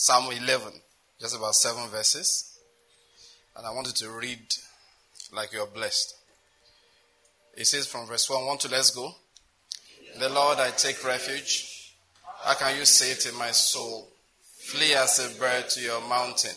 Psalm 0.00 0.30
11, 0.30 0.72
just 1.20 1.34
about 1.34 1.56
seven 1.56 1.88
verses. 1.88 2.60
And 3.56 3.66
I 3.66 3.70
want 3.70 3.88
you 3.88 3.92
to 3.94 4.10
read 4.10 4.38
like 5.32 5.52
you're 5.52 5.66
blessed. 5.66 6.14
It 7.56 7.66
says 7.66 7.88
from 7.88 8.06
verse 8.06 8.30
1, 8.30 8.46
1 8.46 8.58
to 8.58 8.68
let's 8.68 8.92
go. 8.92 9.12
The 10.20 10.28
Lord 10.28 10.60
I 10.60 10.70
take 10.70 11.04
refuge. 11.04 11.96
How 12.44 12.54
can 12.54 12.78
you 12.78 12.84
say 12.84 13.14
to 13.28 13.36
my 13.38 13.50
soul, 13.50 14.06
Flee 14.58 14.94
as 14.94 15.18
a 15.18 15.36
bird 15.36 15.68
to 15.70 15.80
your 15.80 16.00
mountain? 16.08 16.54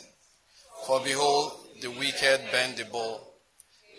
For 0.85 0.99
behold, 0.99 1.53
the 1.81 1.89
wicked 1.89 2.41
bend 2.51 2.77
the 2.77 2.85
bow. 2.85 3.21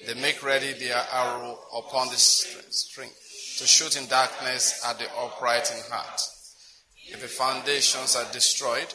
They 0.07 0.15
make 0.15 0.41
ready 0.45 0.73
their 0.75 1.03
arrow 1.13 1.59
upon 1.77 2.11
the 2.11 2.17
string 2.17 3.11
to 3.59 3.67
shoot 3.67 4.01
in 4.01 4.07
darkness 4.07 4.85
at 4.87 5.01
the 5.01 5.07
upright 5.19 5.69
in 5.73 5.93
heart. 5.93 6.21
If 7.09 7.21
the 7.21 7.27
foundations 7.27 8.15
are 8.15 8.33
destroyed, 8.33 8.95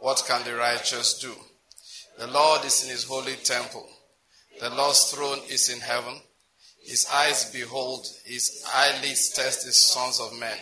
what 0.00 0.24
can 0.26 0.42
the 0.44 0.54
righteous 0.54 1.18
do? 1.18 1.34
The 2.18 2.26
Lord 2.26 2.64
is 2.64 2.84
in 2.84 2.90
his 2.90 3.04
holy 3.04 3.36
temple. 3.36 3.86
The 4.58 4.70
Lord's 4.70 5.10
throne 5.10 5.40
is 5.50 5.68
in 5.68 5.80
heaven. 5.80 6.20
His 6.82 7.06
eyes 7.12 7.50
behold, 7.52 8.06
his 8.24 8.64
eyelids 8.74 9.30
test 9.30 9.66
the 9.66 9.72
sons 9.72 10.18
of 10.18 10.38
men. 10.38 10.56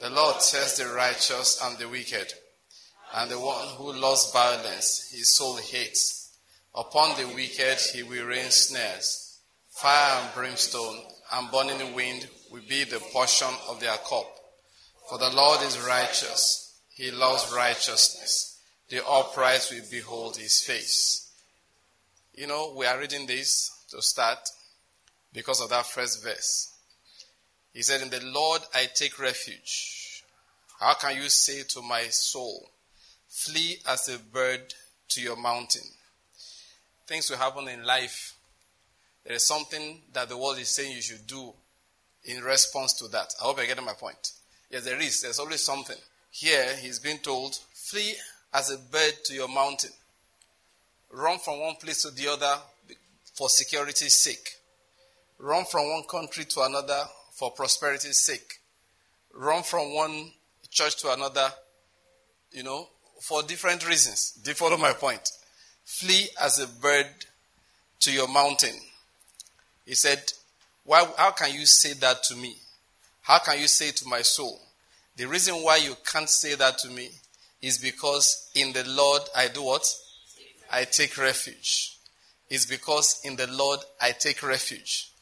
The 0.00 0.10
Lord 0.10 0.36
tests 0.36 0.78
the 0.78 0.88
righteous 0.88 1.60
and 1.62 1.78
the 1.78 1.88
wicked, 1.88 2.32
and 3.14 3.30
the 3.30 3.40
one 3.40 3.68
who 3.76 3.92
loves 3.92 4.30
violence, 4.30 5.10
his 5.10 5.36
soul 5.36 5.56
hates. 5.56 6.36
Upon 6.74 7.16
the 7.16 7.28
wicked 7.34 7.78
he 7.94 8.02
will 8.02 8.26
rain 8.26 8.50
snares. 8.50 9.38
Fire 9.70 10.22
and 10.22 10.34
brimstone 10.34 10.98
and 11.32 11.50
burning 11.50 11.94
wind 11.94 12.28
will 12.50 12.62
be 12.68 12.84
the 12.84 13.00
portion 13.00 13.54
of 13.68 13.80
their 13.80 13.96
cup. 14.08 14.30
For 15.08 15.18
the 15.18 15.30
Lord 15.30 15.62
is 15.62 15.78
righteous. 15.80 16.78
He 16.90 17.10
loves 17.10 17.52
righteousness 17.52 18.49
the 18.90 19.06
upright 19.06 19.66
will 19.72 19.84
behold 19.90 20.36
his 20.36 20.62
face. 20.62 21.30
You 22.34 22.48
know, 22.48 22.74
we 22.76 22.86
are 22.86 22.98
reading 22.98 23.26
this 23.26 23.84
to 23.90 24.02
start 24.02 24.38
because 25.32 25.60
of 25.60 25.70
that 25.70 25.86
first 25.86 26.22
verse. 26.24 26.74
He 27.72 27.82
said, 27.82 28.02
In 28.02 28.10
the 28.10 28.24
Lord 28.24 28.62
I 28.74 28.88
take 28.92 29.18
refuge. 29.18 30.24
How 30.80 30.94
can 30.94 31.16
you 31.16 31.28
say 31.28 31.62
to 31.68 31.82
my 31.82 32.04
soul, 32.08 32.70
Flee 33.28 33.76
as 33.86 34.08
a 34.08 34.18
bird 34.18 34.74
to 35.10 35.20
your 35.20 35.36
mountain? 35.36 35.88
Things 37.06 37.30
will 37.30 37.38
happen 37.38 37.68
in 37.68 37.84
life. 37.84 38.34
There 39.24 39.36
is 39.36 39.46
something 39.46 40.02
that 40.12 40.28
the 40.28 40.36
world 40.36 40.58
is 40.58 40.68
saying 40.68 40.96
you 40.96 41.02
should 41.02 41.26
do 41.28 41.52
in 42.24 42.42
response 42.42 42.94
to 42.94 43.08
that. 43.08 43.32
I 43.40 43.44
hope 43.44 43.58
you're 43.58 43.66
getting 43.66 43.84
my 43.84 43.92
point. 43.92 44.32
Yes, 44.68 44.84
there 44.84 45.00
is. 45.00 45.20
There's 45.20 45.38
always 45.38 45.62
something. 45.62 45.96
Here, 46.30 46.74
he's 46.80 46.98
being 46.98 47.18
told, 47.18 47.56
Flee 47.72 48.14
as 48.52 48.70
a 48.70 48.78
bird 48.78 49.12
to 49.24 49.34
your 49.34 49.48
mountain. 49.48 49.90
Run 51.12 51.38
from 51.38 51.60
one 51.60 51.76
place 51.76 52.02
to 52.02 52.10
the 52.10 52.28
other 52.28 52.56
for 53.34 53.48
security's 53.48 54.14
sake. 54.14 54.56
Run 55.38 55.64
from 55.64 55.88
one 55.90 56.04
country 56.04 56.44
to 56.44 56.62
another 56.62 57.02
for 57.32 57.50
prosperity's 57.50 58.18
sake. 58.18 58.60
Run 59.32 59.62
from 59.62 59.94
one 59.94 60.32
church 60.70 60.96
to 61.02 61.12
another, 61.12 61.48
you 62.52 62.62
know, 62.62 62.88
for 63.20 63.42
different 63.42 63.88
reasons. 63.88 64.32
Do 64.42 64.50
you 64.50 64.54
follow 64.54 64.76
my 64.76 64.92
point? 64.92 65.30
Flee 65.84 66.28
as 66.40 66.58
a 66.58 66.66
bird 66.66 67.06
to 68.00 68.12
your 68.12 68.28
mountain. 68.28 68.74
He 69.86 69.94
said, 69.94 70.32
why, 70.84 71.06
How 71.16 71.30
can 71.32 71.54
you 71.54 71.66
say 71.66 71.94
that 71.94 72.22
to 72.24 72.36
me? 72.36 72.56
How 73.22 73.38
can 73.38 73.58
you 73.60 73.68
say 73.68 73.90
to 73.90 74.08
my 74.08 74.22
soul? 74.22 74.60
The 75.16 75.26
reason 75.26 75.56
why 75.56 75.76
you 75.76 75.96
can't 76.04 76.28
say 76.28 76.54
that 76.54 76.78
to 76.78 76.88
me 76.88 77.10
is 77.62 77.78
because 77.78 78.50
in 78.54 78.72
the 78.72 78.84
Lord 78.88 79.22
I 79.36 79.48
do 79.48 79.62
what? 79.62 79.86
I 80.70 80.84
take 80.84 81.18
refuge. 81.18 81.98
It's 82.48 82.66
because 82.66 83.20
in 83.24 83.36
the 83.36 83.46
Lord 83.48 83.80
I 84.00 84.12
take 84.12 84.42
refuge. 84.42 85.12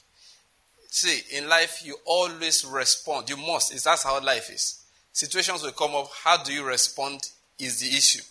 See, 0.90 1.36
in 1.36 1.48
life 1.48 1.84
you 1.84 1.96
always 2.06 2.64
respond. 2.64 3.28
You 3.28 3.36
must. 3.36 3.72
That's 3.84 4.04
how 4.04 4.22
life 4.22 4.50
is. 4.50 4.82
Situations 5.12 5.62
will 5.62 5.72
come 5.72 5.94
up. 5.94 6.10
How 6.24 6.42
do 6.42 6.52
you 6.52 6.64
respond 6.64 7.20
is 7.58 7.80
the 7.80 7.88
issue. 7.88 8.22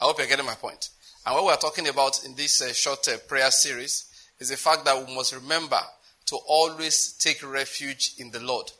I 0.00 0.04
hope 0.04 0.18
you're 0.18 0.26
getting 0.26 0.46
my 0.46 0.54
point. 0.54 0.90
And 1.24 1.34
what 1.34 1.44
we're 1.44 1.56
talking 1.56 1.88
about 1.88 2.24
in 2.24 2.34
this 2.34 2.60
uh, 2.60 2.72
short 2.72 3.06
uh, 3.08 3.16
prayer 3.28 3.50
series 3.50 4.10
is 4.38 4.50
the 4.50 4.56
fact 4.56 4.84
that 4.84 5.06
we 5.06 5.14
must 5.14 5.34
remember 5.34 5.80
to 6.26 6.36
always 6.46 7.12
take 7.12 7.42
refuge 7.48 8.14
in 8.18 8.30
the 8.30 8.40
Lord. 8.40 8.70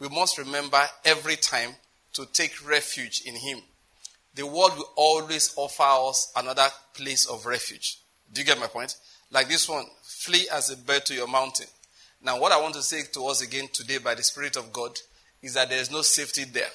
We 0.00 0.08
must 0.08 0.38
remember 0.38 0.82
every 1.04 1.36
time 1.36 1.70
to 2.14 2.26
take 2.32 2.66
refuge 2.66 3.22
in 3.24 3.36
Him 3.36 3.60
the 4.34 4.46
world 4.46 4.76
will 4.76 4.90
always 4.96 5.52
offer 5.56 6.08
us 6.08 6.32
another 6.36 6.66
place 6.94 7.26
of 7.26 7.46
refuge. 7.46 7.98
Do 8.32 8.40
you 8.40 8.46
get 8.46 8.58
my 8.58 8.66
point? 8.66 8.96
Like 9.30 9.48
this 9.48 9.68
one, 9.68 9.86
flee 10.02 10.48
as 10.52 10.70
a 10.70 10.76
bird 10.76 11.06
to 11.06 11.14
your 11.14 11.28
mountain. 11.28 11.66
Now, 12.22 12.40
what 12.40 12.52
I 12.52 12.60
want 12.60 12.74
to 12.74 12.82
say 12.82 13.02
to 13.12 13.26
us 13.26 13.42
again 13.42 13.68
today 13.72 13.98
by 13.98 14.14
the 14.14 14.22
Spirit 14.22 14.56
of 14.56 14.72
God 14.72 14.98
is 15.42 15.54
that 15.54 15.68
there 15.68 15.80
is 15.80 15.90
no 15.90 16.02
safety 16.02 16.44
there. 16.44 16.70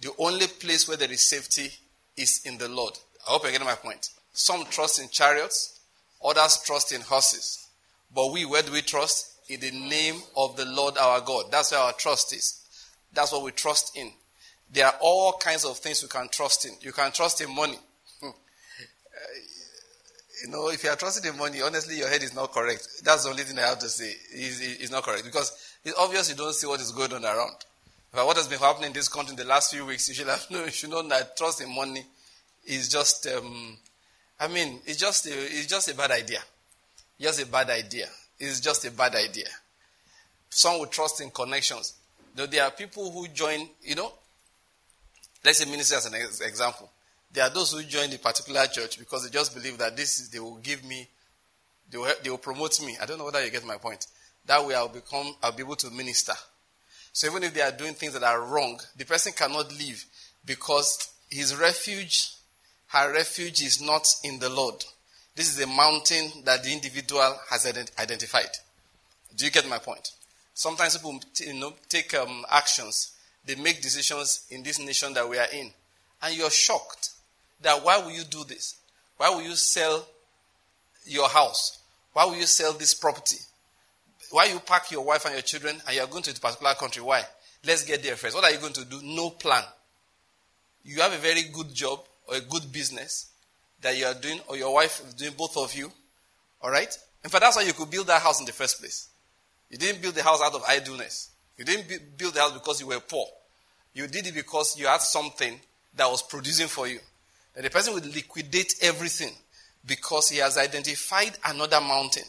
The 0.00 0.12
only 0.18 0.46
place 0.46 0.86
where 0.86 0.96
there 0.96 1.10
is 1.10 1.28
safety 1.28 1.70
is 2.16 2.42
in 2.44 2.58
the 2.58 2.68
Lord. 2.68 2.92
I 3.26 3.32
hope 3.32 3.42
you're 3.42 3.52
getting 3.52 3.66
my 3.66 3.74
point. 3.74 4.10
Some 4.32 4.64
trust 4.66 5.00
in 5.00 5.08
chariots, 5.08 5.80
others 6.22 6.62
trust 6.64 6.92
in 6.92 7.00
horses. 7.00 7.68
But 8.14 8.32
we, 8.32 8.44
where 8.44 8.62
do 8.62 8.72
we 8.72 8.82
trust? 8.82 9.32
In 9.48 9.60
the 9.60 9.70
name 9.70 10.16
of 10.36 10.56
the 10.56 10.66
Lord 10.66 10.98
our 10.98 11.20
God. 11.20 11.46
That's 11.50 11.72
where 11.72 11.80
our 11.80 11.92
trust 11.94 12.34
is. 12.34 12.62
That's 13.12 13.32
what 13.32 13.42
we 13.42 13.52
trust 13.52 13.96
in. 13.96 14.12
There 14.72 14.86
are 14.86 14.94
all 15.00 15.34
kinds 15.34 15.64
of 15.64 15.78
things 15.78 16.02
you 16.02 16.08
can 16.08 16.28
trust 16.28 16.64
in. 16.64 16.72
You 16.80 16.92
can 16.92 17.12
trust 17.12 17.40
in 17.40 17.54
money. 17.54 17.78
Hmm. 18.20 18.30
you 20.42 20.50
know, 20.50 20.68
if 20.70 20.82
you 20.82 20.90
are 20.90 20.96
trusting 20.96 21.32
in 21.32 21.38
money, 21.38 21.62
honestly, 21.62 21.98
your 21.98 22.08
head 22.08 22.22
is 22.22 22.34
not 22.34 22.52
correct. 22.52 23.04
That's 23.04 23.24
the 23.24 23.30
only 23.30 23.44
thing 23.44 23.58
I 23.58 23.62
have 23.62 23.78
to 23.78 23.88
say. 23.88 24.12
It's, 24.32 24.60
it's 24.60 24.90
not 24.90 25.02
correct 25.02 25.24
because 25.24 25.74
it's 25.84 25.98
obvious 25.98 26.28
you 26.28 26.36
don't 26.36 26.54
see 26.54 26.66
what 26.66 26.80
is 26.80 26.92
going 26.92 27.12
on 27.12 27.24
around. 27.24 27.64
But 28.12 28.26
what 28.26 28.36
has 28.36 28.48
been 28.48 28.58
happening 28.58 28.88
in 28.88 28.92
this 28.92 29.08
country 29.08 29.32
in 29.32 29.36
the 29.36 29.44
last 29.44 29.72
few 29.72 29.84
weeks, 29.84 30.08
you 30.08 30.14
should 30.14 30.26
have 30.26 30.46
known. 30.50 30.64
You 30.64 30.70
should 30.70 30.90
know 30.90 31.06
that 31.08 31.36
trust 31.36 31.60
in 31.60 31.74
money 31.74 32.04
is 32.64 32.88
just. 32.88 33.26
Um, 33.26 33.76
I 34.38 34.48
mean, 34.48 34.80
it's 34.84 34.98
just 34.98 35.26
a, 35.26 35.30
it's 35.30 35.66
just 35.66 35.90
a 35.90 35.94
bad 35.94 36.10
idea. 36.10 36.40
Just 37.20 37.42
a 37.42 37.46
bad 37.46 37.70
idea. 37.70 38.06
It's 38.38 38.60
just 38.60 38.84
a 38.84 38.90
bad 38.90 39.14
idea. 39.14 39.46
Some 40.50 40.78
would 40.80 40.90
trust 40.90 41.20
in 41.20 41.30
connections. 41.30 41.94
Though 42.34 42.46
there 42.46 42.64
are 42.64 42.70
people 42.70 43.10
who 43.10 43.28
join, 43.28 43.68
you 43.82 43.94
know, 43.94 44.12
Let's 45.46 45.58
say 45.58 45.70
ministry 45.70 45.96
as 45.96 46.06
an 46.06 46.14
example. 46.44 46.90
There 47.32 47.44
are 47.44 47.50
those 47.50 47.72
who 47.72 47.80
join 47.84 48.10
the 48.10 48.18
particular 48.18 48.66
church 48.66 48.98
because 48.98 49.22
they 49.22 49.30
just 49.30 49.54
believe 49.54 49.78
that 49.78 49.96
this 49.96 50.18
is, 50.18 50.28
they 50.28 50.40
will 50.40 50.56
give 50.56 50.82
me, 50.84 51.08
they 51.88 51.98
will, 51.98 52.12
they 52.20 52.30
will 52.30 52.38
promote 52.38 52.84
me. 52.84 52.96
I 53.00 53.06
don't 53.06 53.16
know 53.16 53.26
whether 53.26 53.44
you 53.44 53.52
get 53.52 53.64
my 53.64 53.76
point. 53.76 54.08
That 54.46 54.66
way 54.66 54.74
I'll 54.74 54.88
become, 54.88 55.36
I'll 55.44 55.52
be 55.52 55.62
able 55.62 55.76
to 55.76 55.90
minister. 55.92 56.32
So 57.12 57.28
even 57.28 57.44
if 57.44 57.54
they 57.54 57.60
are 57.60 57.70
doing 57.70 57.94
things 57.94 58.14
that 58.14 58.24
are 58.24 58.42
wrong, 58.42 58.80
the 58.96 59.04
person 59.04 59.32
cannot 59.36 59.70
leave 59.78 60.04
because 60.44 61.12
his 61.30 61.54
refuge, 61.54 62.32
her 62.88 63.12
refuge 63.12 63.62
is 63.62 63.80
not 63.80 64.12
in 64.24 64.40
the 64.40 64.48
Lord. 64.48 64.84
This 65.36 65.48
is 65.48 65.62
a 65.62 65.68
mountain 65.68 66.42
that 66.44 66.64
the 66.64 66.72
individual 66.72 67.38
has 67.50 67.66
identified. 67.66 68.50
Do 69.36 69.44
you 69.44 69.52
get 69.52 69.68
my 69.68 69.78
point? 69.78 70.10
Sometimes 70.54 70.96
people 70.96 71.20
you 71.36 71.54
know, 71.54 71.74
take 71.88 72.14
um, 72.14 72.44
actions 72.50 73.12
they 73.46 73.54
make 73.54 73.80
decisions 73.80 74.46
in 74.50 74.62
this 74.62 74.78
nation 74.78 75.14
that 75.14 75.28
we 75.28 75.38
are 75.38 75.46
in. 75.52 75.70
And 76.22 76.36
you're 76.36 76.50
shocked 76.50 77.10
that 77.62 77.84
why 77.84 77.98
will 77.98 78.10
you 78.10 78.24
do 78.24 78.44
this? 78.44 78.76
Why 79.16 79.30
will 79.30 79.42
you 79.42 79.54
sell 79.54 80.06
your 81.04 81.28
house? 81.28 81.78
Why 82.12 82.24
will 82.24 82.36
you 82.36 82.46
sell 82.46 82.72
this 82.72 82.94
property? 82.94 83.38
Why 84.30 84.46
you 84.46 84.58
pack 84.58 84.90
your 84.90 85.04
wife 85.04 85.24
and 85.24 85.34
your 85.34 85.42
children 85.42 85.80
and 85.86 85.96
you're 85.96 86.06
going 86.06 86.22
to 86.24 86.30
a 86.30 86.34
particular 86.34 86.74
country? 86.74 87.02
Why? 87.02 87.22
Let's 87.64 87.84
get 87.84 88.02
there 88.02 88.16
first. 88.16 88.34
What 88.34 88.44
are 88.44 88.50
you 88.50 88.58
going 88.58 88.72
to 88.74 88.84
do? 88.84 89.00
No 89.02 89.30
plan. 89.30 89.62
You 90.84 91.00
have 91.00 91.12
a 91.12 91.18
very 91.18 91.42
good 91.52 91.74
job 91.74 92.00
or 92.28 92.36
a 92.36 92.40
good 92.40 92.72
business 92.72 93.30
that 93.82 93.96
you 93.96 94.06
are 94.06 94.14
doing, 94.14 94.40
or 94.48 94.56
your 94.56 94.72
wife 94.72 95.02
is 95.06 95.14
doing, 95.14 95.32
both 95.36 95.56
of 95.56 95.74
you. 95.74 95.92
All 96.62 96.70
right? 96.70 96.96
In 97.22 97.30
fact, 97.30 97.42
that's 97.42 97.56
why 97.56 97.62
you 97.62 97.72
could 97.72 97.90
build 97.90 98.06
that 98.06 98.22
house 98.22 98.40
in 98.40 98.46
the 98.46 98.52
first 98.52 98.80
place. 98.80 99.08
You 99.70 99.78
didn't 99.78 100.00
build 100.00 100.14
the 100.14 100.22
house 100.22 100.40
out 100.42 100.54
of 100.54 100.62
idleness. 100.66 101.30
You 101.58 101.64
didn't 101.64 102.18
build 102.18 102.34
the 102.34 102.40
house 102.40 102.52
because 102.52 102.80
you 102.80 102.88
were 102.88 103.00
poor. 103.00 103.26
You 103.94 104.06
did 104.06 104.26
it 104.26 104.34
because 104.34 104.78
you 104.78 104.86
had 104.86 105.00
something 105.00 105.58
that 105.96 106.10
was 106.10 106.22
producing 106.22 106.68
for 106.68 106.86
you. 106.86 106.98
And 107.54 107.64
the 107.64 107.70
person 107.70 107.94
will 107.94 108.02
liquidate 108.02 108.74
everything 108.82 109.32
because 109.86 110.28
he 110.28 110.38
has 110.38 110.58
identified 110.58 111.32
another 111.46 111.80
mountain. 111.80 112.24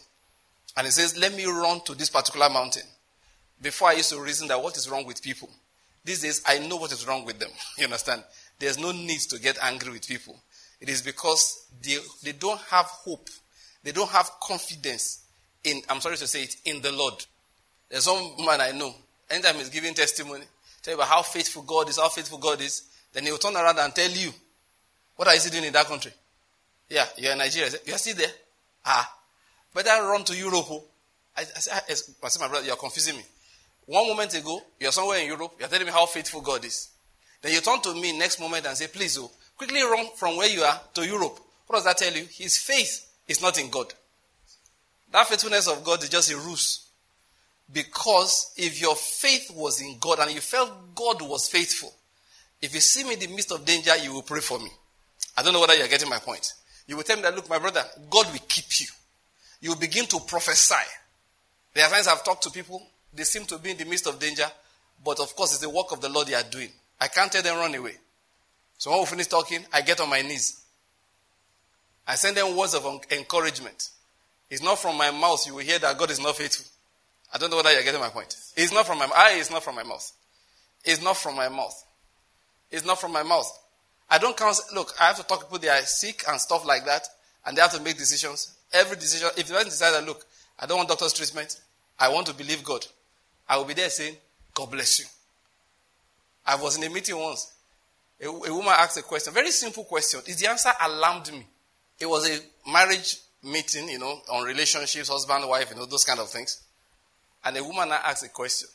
And 0.78 0.86
he 0.86 0.92
says, 0.92 1.18
Let 1.18 1.36
me 1.36 1.46
run 1.46 1.82
to 1.82 1.96
this 1.96 2.10
particular 2.10 2.50
mountain. 2.50 2.84
Before 3.62 3.90
I 3.90 3.94
used 3.94 4.12
to 4.12 4.22
reason 4.22 4.48
that 4.48 4.62
what 4.62 4.78
is 4.78 4.90
wrong 4.90 5.06
with 5.06 5.22
people. 5.22 5.50
These 6.06 6.22
days, 6.22 6.42
I 6.46 6.60
know 6.60 6.78
what 6.78 6.94
is 6.94 7.06
wrong 7.06 7.26
with 7.26 7.40
them. 7.40 7.50
You 7.78 7.86
understand? 7.86 8.24
There's 8.60 8.78
no 8.78 8.92
need 8.92 9.20
to 9.30 9.40
get 9.40 9.58
angry 9.62 9.92
with 9.92 10.08
people. 10.08 10.40
It 10.80 10.90
is 10.90 11.02
because 11.02 11.66
they, 11.82 11.98
they 12.24 12.32
don't 12.32 12.62
have 12.70 12.86
hope. 12.86 13.30
They 13.84 13.92
don't 13.92 14.10
have 14.10 14.30
confidence 14.42 15.26
in, 15.64 15.82
I'm 15.90 16.02
sorry 16.02 16.18
to 16.18 16.28
say 16.28 16.44
it, 16.44 16.56
in 16.66 16.82
the 16.82 16.92
Lord. 16.92 17.26
There's 17.90 18.06
some 18.06 18.36
man 18.46 18.62
I 18.62 18.72
know. 18.72 18.94
Anytime 19.30 19.56
he's 19.56 19.70
giving 19.70 19.94
testimony, 19.94 20.46
tell 20.82 20.94
you 20.94 21.00
about 21.00 21.10
how 21.10 21.22
faithful 21.22 21.64
God 21.64 21.90
is, 21.90 21.98
how 21.98 22.10
faithful 22.10 22.38
God 22.38 22.62
is, 22.62 22.84
then 23.14 23.24
he 23.24 23.32
will 23.32 23.38
turn 23.38 23.56
around 23.56 23.80
and 23.80 23.94
tell 23.94 24.10
you 24.10 24.32
What 25.18 25.28
are 25.28 25.36
you 25.36 25.50
doing 25.50 25.66
in 25.66 25.74
that 25.74 25.88
country? 25.88 26.14
Yeah, 26.90 27.06
you're 27.18 27.34
in 27.34 27.40
Nigeria. 27.40 27.72
You're 27.86 27.98
still 27.98 28.16
there? 28.16 28.32
Ah. 28.86 29.14
Better 29.74 30.04
run 30.04 30.24
to 30.24 30.38
Europe. 30.38 30.66
Oh. 30.70 30.84
I, 31.36 31.42
I, 31.42 31.44
I, 31.74 31.82
I 31.90 31.94
said, 31.94 32.40
my 32.40 32.48
brother, 32.48 32.66
you're 32.66 32.76
confusing 32.78 33.18
me. 33.18 33.24
One 33.88 34.08
moment 34.08 34.34
ago, 34.36 34.62
you're 34.80 34.92
somewhere 34.92 35.20
in 35.20 35.28
Europe, 35.28 35.54
you're 35.60 35.68
telling 35.68 35.86
me 35.86 35.92
how 35.92 36.06
faithful 36.06 36.42
God 36.42 36.64
is. 36.64 36.90
Then 37.42 37.54
you 37.54 37.62
turn 37.62 37.82
to 37.82 37.94
me 37.94 38.18
next 38.18 38.40
moment 38.40 38.66
and 38.66 38.78
say, 38.78 38.88
please, 38.88 39.18
oh, 39.18 39.32
quickly 39.58 39.82
run 39.82 40.08
from 40.16 40.38
where 40.38 40.50
you 40.50 40.62
are 40.62 40.80
to 40.94 41.06
Europe. 41.06 41.40
What 41.68 41.78
does 41.78 41.86
that 41.86 41.98
tell 41.98 42.14
you? 42.14 42.26
His 42.30 42.58
faith 42.58 43.10
is 43.28 43.42
not 43.42 43.60
in 43.60 43.70
God. 43.70 43.94
That 45.12 45.28
faithfulness 45.28 45.68
of 45.68 45.84
God 45.84 46.04
is 46.04 46.10
just 46.10 46.32
a 46.32 46.38
ruse. 46.38 46.87
Because 47.72 48.54
if 48.56 48.82
your 48.82 48.96
faith 48.96 49.52
was 49.54 49.82
in 49.82 49.98
God 50.00 50.20
and 50.20 50.32
you 50.32 50.40
felt 50.40 50.96
God 50.96 51.22
was 51.22 51.50
faithful, 51.50 51.94
if 52.62 52.74
you 52.74 52.80
see 52.80 53.04
me 53.04 53.14
in 53.14 53.20
the 53.20 53.28
midst 53.28 53.52
of 53.52 53.66
danger, 53.66 53.96
you 53.98 54.14
will 54.14 54.22
pray 54.22 54.40
for 54.40 54.58
me. 54.60 54.70
I 55.38 55.44
don't 55.44 55.54
know 55.54 55.60
whether 55.60 55.76
you're 55.76 55.88
getting 55.88 56.10
my 56.10 56.20
point. 56.20 56.54
You 56.88 56.96
will 56.96 57.04
tell 57.04 57.18
me 57.18 57.24
that, 57.24 57.36
look, 57.36 57.50
my 57.50 57.60
brother, 57.60 57.84
God 58.10 58.32
will 58.32 58.40
keep 58.48 58.80
you. 58.80 58.88
You 59.62 59.72
will 59.72 59.78
begin 59.78 60.06
to 60.06 60.20
prophesy. 60.22 60.76
There 61.74 61.86
are 61.86 61.92
times 61.92 62.08
I've 62.08 62.24
talked 62.24 62.44
to 62.44 62.50
people, 62.50 62.82
they 63.14 63.24
seem 63.24 63.46
to 63.46 63.58
be 63.58 63.72
in 63.72 63.78
the 63.78 63.86
midst 63.86 64.08
of 64.08 64.20
danger, 64.20 64.46
but 65.04 65.20
of 65.20 65.36
course, 65.36 65.52
it's 65.52 65.62
the 65.62 65.70
work 65.70 65.92
of 65.92 66.02
the 66.02 66.10
Lord 66.10 66.28
they 66.28 66.34
are 66.34 66.44
doing. 66.44 66.70
I 67.00 67.08
can't 67.08 67.32
tell 67.32 67.44
them 67.44 67.58
run 67.58 67.76
away. 67.76 67.94
So 68.78 68.92
when 68.92 69.02
we 69.02 69.06
finish 69.06 69.28
talking, 69.28 69.66
I 69.74 69.82
get 69.82 70.00
on 70.00 70.10
my 70.10 70.22
knees. 70.22 70.64
I 72.08 72.16
send 72.16 72.38
them 72.38 72.56
words 72.56 72.74
of 72.74 72.86
encouragement. 73.12 73.90
It's 74.50 74.64
not 74.64 74.80
from 74.80 74.98
my 74.98 75.12
mouth 75.12 75.46
you 75.46 75.56
will 75.56 75.64
hear 75.64 75.80
that 75.80 75.98
God 75.98 76.10
is 76.10 76.22
not 76.22 76.38
faithful. 76.38 76.66
I 77.34 77.38
don't 77.38 77.50
know 77.50 77.58
whether 77.58 77.72
you're 77.74 77.84
getting 77.84 78.00
my 78.00 78.10
point. 78.10 78.36
It's 78.56 78.74
not 78.74 78.88
from 78.88 79.00
my 79.00 79.10
eye, 79.16 79.38
it's 79.40 79.52
not 79.52 79.64
from 79.64 79.76
my 79.76 79.84
mouth. 79.84 80.12
It's 80.86 81.02
not 81.04 81.18
from 81.18 81.36
my 81.36 81.50
mouth. 81.50 81.84
It's 82.72 82.86
not 82.86 83.00
from 83.00 83.14
my 83.14 83.24
mouth. 83.24 83.52
I 84.10 84.18
don't 84.18 84.38
count. 84.38 84.60
Look, 84.74 84.94
I 85.00 85.08
have 85.08 85.18
to 85.18 85.24
talk 85.24 85.40
to 85.40 85.46
people 85.46 85.60
that 85.60 85.84
are 85.84 85.86
sick 85.86 86.24
and 86.30 86.40
stuff 86.40 86.66
like 86.66 86.86
that, 86.86 87.08
and 87.46 87.58
they 87.58 87.62
have 87.62 87.74
to 87.74 87.82
make 87.82 87.98
decisions. 87.98 88.54
Every 88.72 88.96
decision, 88.96 89.30
if 89.38 89.50
you 89.50 89.64
decide 89.64 89.92
that, 89.92 90.06
look, 90.06 90.26
I 90.60 90.66
don't 90.66 90.78
want 90.78 90.90
doctor's 90.90 91.14
treatment, 91.14 91.60
I 92.00 92.10
want 92.10 92.28
to 92.28 92.34
believe 92.34 92.64
God, 92.64 92.86
I 93.48 93.58
will 93.58 93.66
be 93.66 93.74
there 93.74 93.90
saying, 93.90 94.16
God 94.54 94.72
bless 94.72 95.00
you. 95.00 95.06
I 96.46 96.56
was 96.56 96.78
in 96.78 96.84
a 96.84 96.90
meeting 96.90 97.18
once. 97.18 97.54
A, 98.22 98.28
a 98.28 98.32
woman 98.56 98.74
asked 98.76 98.98
a 98.98 99.02
question, 99.04 99.34
very 99.34 99.52
simple 99.52 99.84
question. 99.84 100.22
Is 100.26 100.40
the 100.40 100.50
answer 100.50 100.72
alarmed 100.82 101.32
me? 101.32 101.46
It 102.00 102.06
was 102.08 102.30
a 102.30 102.40
marriage 102.72 103.18
meeting, 103.44 103.90
you 103.90 104.00
know, 104.00 104.20
on 104.32 104.46
relationships, 104.46 105.10
husband, 105.10 105.48
wife, 105.48 105.70
you 105.72 105.76
know, 105.76 105.86
those 105.86 106.04
kind 106.04 106.20
of 106.20 106.30
things. 106.30 106.62
And 107.48 107.56
a 107.56 107.64
woman 107.64 107.90
asked 107.94 108.26
a 108.26 108.28
question 108.28 108.68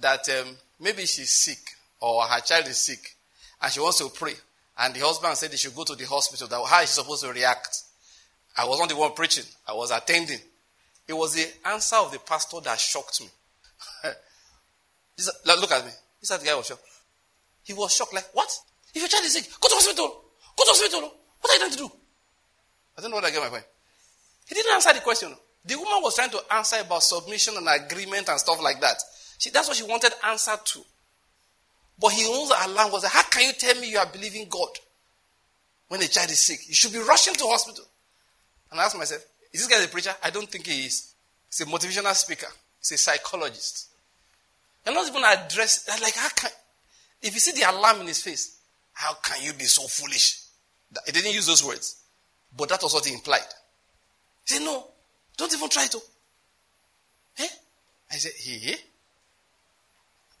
that 0.00 0.28
um, 0.28 0.54
maybe 0.78 1.04
she's 1.06 1.30
sick 1.30 1.58
or 1.98 2.22
her 2.22 2.40
child 2.40 2.68
is 2.68 2.76
sick 2.76 3.16
and 3.60 3.72
she 3.72 3.80
wants 3.80 3.98
to 3.98 4.08
pray. 4.10 4.34
And 4.78 4.94
the 4.94 5.00
husband 5.00 5.36
said 5.36 5.50
they 5.50 5.56
should 5.56 5.74
go 5.74 5.82
to 5.82 5.96
the 5.96 6.06
hospital. 6.06 6.46
That 6.46 6.64
how 6.64 6.82
is 6.82 6.90
she 6.90 7.00
supposed 7.00 7.24
to 7.24 7.32
react? 7.32 7.82
I 8.56 8.64
was 8.64 8.78
not 8.78 8.88
the 8.88 8.94
one 8.94 9.12
preaching. 9.14 9.42
I 9.66 9.72
was 9.72 9.90
attending. 9.90 10.38
It 11.08 11.12
was 11.14 11.34
the 11.34 11.50
answer 11.66 11.96
of 11.96 12.12
the 12.12 12.20
pastor 12.20 12.60
that 12.60 12.78
shocked 12.78 13.22
me. 13.22 13.26
look 15.46 15.72
at 15.72 15.84
me. 15.84 15.90
This 16.20 16.30
the 16.30 16.44
guy 16.46 16.54
was 16.54 16.66
shocked. 16.66 16.82
He 17.64 17.72
was 17.72 17.92
shocked, 17.92 18.14
like, 18.14 18.32
what? 18.34 18.56
If 18.94 19.02
your 19.02 19.08
child 19.08 19.24
is 19.24 19.32
sick, 19.32 19.48
go 19.60 19.66
to 19.66 19.74
hospital. 19.74 20.06
Go 20.56 20.64
to 20.64 20.70
hospital. 20.70 21.12
What 21.40 21.50
are 21.50 21.54
you 21.54 21.58
trying 21.58 21.72
to 21.72 21.76
do? 21.76 21.90
I 22.96 23.00
don't 23.00 23.10
know 23.10 23.16
what 23.16 23.24
I 23.24 23.30
get 23.32 23.42
my 23.42 23.48
point. 23.48 23.64
He 24.46 24.54
didn't 24.54 24.72
answer 24.74 24.92
the 24.92 25.00
question. 25.00 25.34
The 25.64 25.76
woman 25.76 26.02
was 26.02 26.16
trying 26.16 26.30
to 26.30 26.40
answer 26.54 26.76
about 26.80 27.02
submission 27.02 27.54
and 27.56 27.68
agreement 27.68 28.28
and 28.28 28.38
stuff 28.38 28.60
like 28.60 28.80
that. 28.80 28.96
She, 29.38 29.50
that's 29.50 29.68
what 29.68 29.76
she 29.76 29.84
wanted 29.84 30.12
answer 30.24 30.56
to. 30.62 30.80
But 32.00 32.12
he 32.12 32.24
owns 32.24 32.50
alarm 32.50 32.92
was 32.92 33.04
like, 33.04 33.12
how 33.12 33.22
can 33.22 33.46
you 33.46 33.52
tell 33.52 33.80
me 33.80 33.90
you 33.90 33.98
are 33.98 34.06
believing 34.06 34.48
God 34.48 34.68
when 35.88 36.02
a 36.02 36.08
child 36.08 36.30
is 36.30 36.40
sick? 36.40 36.60
You 36.66 36.74
should 36.74 36.92
be 36.92 36.98
rushing 36.98 37.34
to 37.34 37.44
hospital. 37.44 37.84
And 38.70 38.80
I 38.80 38.84
asked 38.84 38.98
myself, 38.98 39.24
is 39.52 39.66
this 39.66 39.78
guy 39.78 39.84
a 39.84 39.88
preacher? 39.88 40.14
I 40.22 40.30
don't 40.30 40.48
think 40.48 40.66
he 40.66 40.86
is. 40.86 41.12
He's 41.48 41.60
a 41.60 41.66
motivational 41.66 42.14
speaker. 42.14 42.48
He's 42.80 42.92
a 42.92 42.98
psychologist. 42.98 43.88
You're 44.84 44.94
not 44.94 45.08
even 45.08 45.22
address 45.22 45.86
like 46.02 46.16
how 46.16 46.28
can 46.30 46.50
if 47.22 47.34
you 47.34 47.40
see 47.40 47.52
the 47.52 47.70
alarm 47.70 48.00
in 48.00 48.08
his 48.08 48.20
face, 48.20 48.58
how 48.92 49.14
can 49.14 49.42
you 49.42 49.52
be 49.52 49.64
so 49.64 49.86
foolish? 49.86 50.40
He 51.06 51.12
didn't 51.12 51.32
use 51.32 51.46
those 51.46 51.64
words. 51.64 52.02
But 52.54 52.68
that 52.70 52.82
was 52.82 52.92
what 52.92 53.06
he 53.06 53.14
implied. 53.14 53.46
He 54.46 54.54
said, 54.54 54.64
No, 54.64 54.86
don't 55.36 55.52
even 55.52 55.68
try 55.68 55.86
to. 55.86 55.98
Eh? 57.38 57.48
I 58.10 58.16
said, 58.16 58.32
Hey, 58.36 58.76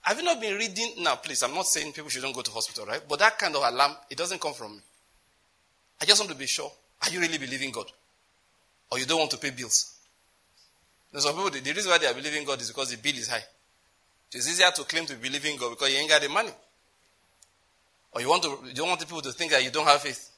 have 0.02 0.18
you 0.18 0.24
not 0.24 0.40
been 0.40 0.56
reading? 0.56 0.94
Now, 0.98 1.16
please, 1.16 1.42
I'm 1.42 1.54
not 1.54 1.66
saying 1.66 1.92
people 1.92 2.10
shouldn't 2.10 2.34
go 2.34 2.42
to 2.42 2.50
hospital, 2.50 2.86
right? 2.86 3.00
But 3.08 3.20
that 3.20 3.38
kind 3.38 3.54
of 3.54 3.62
alarm, 3.62 3.92
it 4.10 4.18
doesn't 4.18 4.40
come 4.40 4.52
from 4.52 4.72
me. 4.72 4.80
I 6.00 6.04
just 6.04 6.20
want 6.20 6.32
to 6.32 6.36
be 6.36 6.46
sure. 6.46 6.70
Are 7.02 7.10
you 7.10 7.20
really 7.20 7.38
believing 7.38 7.70
God? 7.70 7.86
Or 8.90 8.98
you 8.98 9.06
don't 9.06 9.20
want 9.20 9.30
to 9.30 9.38
pay 9.38 9.50
bills? 9.50 9.94
There's 11.12 11.24
some 11.24 11.34
people, 11.34 11.50
the, 11.50 11.60
reason 11.60 11.90
why 11.90 11.98
they 11.98 12.06
are 12.06 12.14
believing 12.14 12.44
God 12.44 12.60
is 12.60 12.68
because 12.68 12.90
the 12.90 12.96
bill 12.96 13.14
is 13.14 13.28
high. 13.28 13.44
It's 14.32 14.48
easier 14.48 14.70
to 14.74 14.82
claim 14.84 15.06
to 15.06 15.14
believe 15.14 15.44
in 15.44 15.56
God 15.56 15.70
because 15.70 15.92
you 15.92 15.98
ain't 15.98 16.08
got 16.10 16.20
the 16.20 16.28
money. 16.28 16.50
Or 18.12 18.20
you 18.20 18.28
want 18.28 18.42
to, 18.42 18.58
you 18.66 18.74
don't 18.74 18.88
want 18.88 19.00
people 19.00 19.22
to 19.22 19.30
think 19.30 19.52
that 19.52 19.62
you 19.62 19.70
don't 19.70 19.86
have 19.86 20.00
faith. 20.00 20.31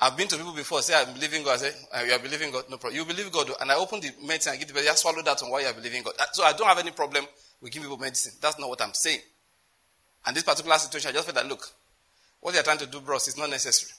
I've 0.00 0.16
been 0.16 0.28
to 0.28 0.36
people 0.36 0.52
before, 0.52 0.80
say, 0.80 0.94
I'm 0.94 1.12
believing 1.12 1.42
God. 1.42 1.54
I 1.54 1.56
say, 1.56 1.72
uh, 1.92 2.02
you 2.04 2.12
are 2.12 2.18
believing 2.20 2.52
God. 2.52 2.64
No 2.70 2.76
problem. 2.76 2.96
You 3.00 3.04
believe 3.04 3.32
God. 3.32 3.50
And 3.60 3.72
I 3.72 3.76
open 3.76 4.00
the 4.00 4.10
medicine 4.24 4.52
and 4.52 4.60
give 4.60 4.68
the 4.68 4.74
medicine. 4.74 4.92
Just 4.92 5.02
swallow 5.02 5.22
that 5.22 5.42
on 5.42 5.50
why 5.50 5.60
you 5.60 5.66
are 5.66 5.72
believing 5.72 6.04
God. 6.04 6.14
So 6.32 6.44
I 6.44 6.52
don't 6.52 6.68
have 6.68 6.78
any 6.78 6.92
problem 6.92 7.24
with 7.60 7.72
giving 7.72 7.88
people 7.88 7.98
medicine. 7.98 8.32
That's 8.40 8.58
not 8.60 8.68
what 8.68 8.80
I'm 8.80 8.94
saying. 8.94 9.20
And 10.24 10.36
this 10.36 10.44
particular 10.44 10.78
situation, 10.78 11.10
I 11.10 11.12
just 11.14 11.24
felt 11.24 11.34
that, 11.34 11.48
look, 11.48 11.66
what 12.40 12.52
they 12.52 12.60
are 12.60 12.62
trying 12.62 12.78
to 12.78 12.86
do, 12.86 13.00
bros, 13.00 13.26
is 13.26 13.36
not 13.36 13.50
necessary. 13.50 13.90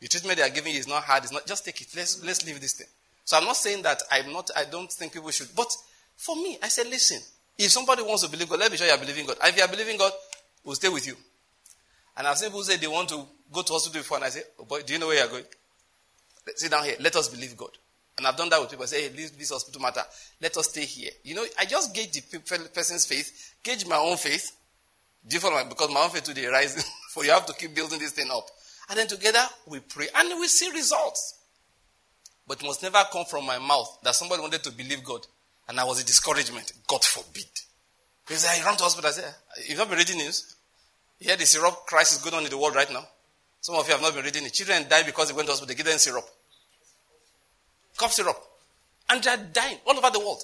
The 0.00 0.08
treatment 0.08 0.38
they 0.38 0.42
are 0.42 0.50
giving 0.50 0.72
you 0.72 0.80
is 0.80 0.88
not 0.88 1.04
hard. 1.04 1.22
It's 1.22 1.32
not, 1.32 1.46
just 1.46 1.64
take 1.64 1.80
it. 1.80 1.88
Let's, 1.94 2.24
let's 2.24 2.44
leave 2.44 2.60
this 2.60 2.74
thing. 2.74 2.88
So 3.24 3.36
I'm 3.36 3.44
not 3.44 3.56
saying 3.56 3.82
that 3.82 4.02
I'm 4.10 4.32
not, 4.32 4.50
I 4.56 4.64
don't 4.64 4.90
think 4.90 5.12
people 5.12 5.30
should. 5.30 5.48
But 5.54 5.68
for 6.16 6.34
me, 6.34 6.58
I 6.62 6.68
said, 6.68 6.86
listen, 6.88 7.20
if 7.56 7.70
somebody 7.70 8.02
wants 8.02 8.24
to 8.24 8.30
believe 8.30 8.48
God, 8.48 8.58
let 8.58 8.70
me 8.70 8.76
show 8.76 8.84
you 8.84 8.90
are 8.92 8.98
believing 8.98 9.26
God. 9.26 9.36
If 9.44 9.56
you 9.56 9.62
are 9.62 9.68
believing 9.68 9.96
God, 9.96 10.12
we'll 10.64 10.74
stay 10.74 10.88
with 10.88 11.06
you. 11.06 11.14
And 12.18 12.26
I've 12.26 12.36
seen 12.36 12.48
people 12.48 12.64
say 12.64 12.76
they 12.76 12.88
want 12.88 13.08
to 13.10 13.24
go 13.52 13.62
to 13.62 13.72
hospital 13.72 14.00
before, 14.00 14.18
and 14.18 14.24
I 14.26 14.30
say, 14.30 14.42
oh 14.58 14.64
boy, 14.64 14.82
do 14.82 14.92
you 14.92 14.98
know 14.98 15.06
where 15.06 15.18
you're 15.18 15.28
going? 15.28 15.44
Sit 16.56 16.70
down 16.70 16.84
here. 16.84 16.96
Let 16.98 17.14
us 17.16 17.28
believe 17.28 17.56
God. 17.56 17.70
And 18.16 18.26
I've 18.26 18.36
done 18.36 18.48
that 18.48 18.60
with 18.60 18.70
people. 18.70 18.82
I 18.82 18.86
say, 18.86 19.02
hey, 19.02 19.16
leave 19.16 19.38
this 19.38 19.50
hospital 19.50 19.80
matter. 19.80 20.02
Let 20.40 20.56
us 20.56 20.68
stay 20.68 20.84
here. 20.84 21.12
You 21.22 21.36
know, 21.36 21.44
I 21.58 21.64
just 21.64 21.94
gauge 21.94 22.12
the 22.12 22.68
person's 22.74 23.06
faith, 23.06 23.54
gauge 23.62 23.86
my 23.86 23.96
own 23.96 24.16
faith. 24.16 24.56
Different 25.26 25.68
because 25.68 25.92
my 25.92 26.00
own 26.00 26.10
faith 26.10 26.24
today 26.24 26.46
rises. 26.46 26.84
for 27.10 27.24
you 27.24 27.30
have 27.30 27.46
to 27.46 27.52
keep 27.52 27.74
building 27.74 27.98
this 27.98 28.12
thing 28.12 28.28
up. 28.32 28.46
And 28.88 28.98
then 28.98 29.06
together 29.06 29.44
we 29.66 29.80
pray 29.80 30.08
and 30.14 30.40
we 30.40 30.48
see 30.48 30.70
results. 30.70 31.38
But 32.46 32.62
it 32.62 32.66
must 32.66 32.82
never 32.82 33.02
come 33.12 33.26
from 33.26 33.44
my 33.44 33.58
mouth 33.58 33.98
that 34.02 34.14
somebody 34.14 34.40
wanted 34.40 34.64
to 34.64 34.72
believe 34.72 35.04
God. 35.04 35.20
And 35.68 35.78
I 35.78 35.84
was 35.84 36.00
a 36.00 36.04
discouragement. 36.04 36.72
God 36.86 37.04
forbid. 37.04 37.44
Because 38.26 38.46
I 38.46 38.64
ran 38.64 38.76
to 38.76 38.82
hospital. 38.82 39.10
I 39.10 39.12
said, 39.12 39.34
You've 39.68 39.78
not 39.78 39.90
been 39.90 39.98
reading 39.98 40.18
news? 40.18 40.56
You 41.18 41.28
hear 41.28 41.36
the 41.36 41.46
syrup 41.46 41.86
crisis 41.86 42.22
going 42.22 42.34
on 42.34 42.44
in 42.44 42.50
the 42.50 42.58
world 42.58 42.74
right 42.74 42.90
now? 42.92 43.04
Some 43.60 43.74
of 43.74 43.86
you 43.86 43.92
have 43.92 44.02
not 44.02 44.14
been 44.14 44.24
reading 44.24 44.44
it. 44.46 44.52
Children 44.52 44.86
die 44.88 45.02
because 45.02 45.28
they 45.28 45.34
went 45.34 45.46
to 45.46 45.52
hospital. 45.52 45.68
They 45.68 45.74
give 45.74 45.86
them 45.86 45.98
syrup. 45.98 46.24
Cough 47.96 48.12
syrup. 48.12 48.36
And 49.10 49.22
they're 49.22 49.36
dying 49.52 49.78
all 49.86 49.96
over 49.96 50.10
the 50.10 50.20
world. 50.20 50.42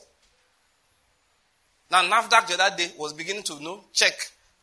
Now, 1.90 2.02
NAFDAC 2.02 2.48
the 2.48 2.62
other 2.62 2.76
day 2.76 2.90
was 2.98 3.12
beginning 3.12 3.44
to 3.44 3.54
you 3.54 3.60
know, 3.60 3.84
check 3.92 4.14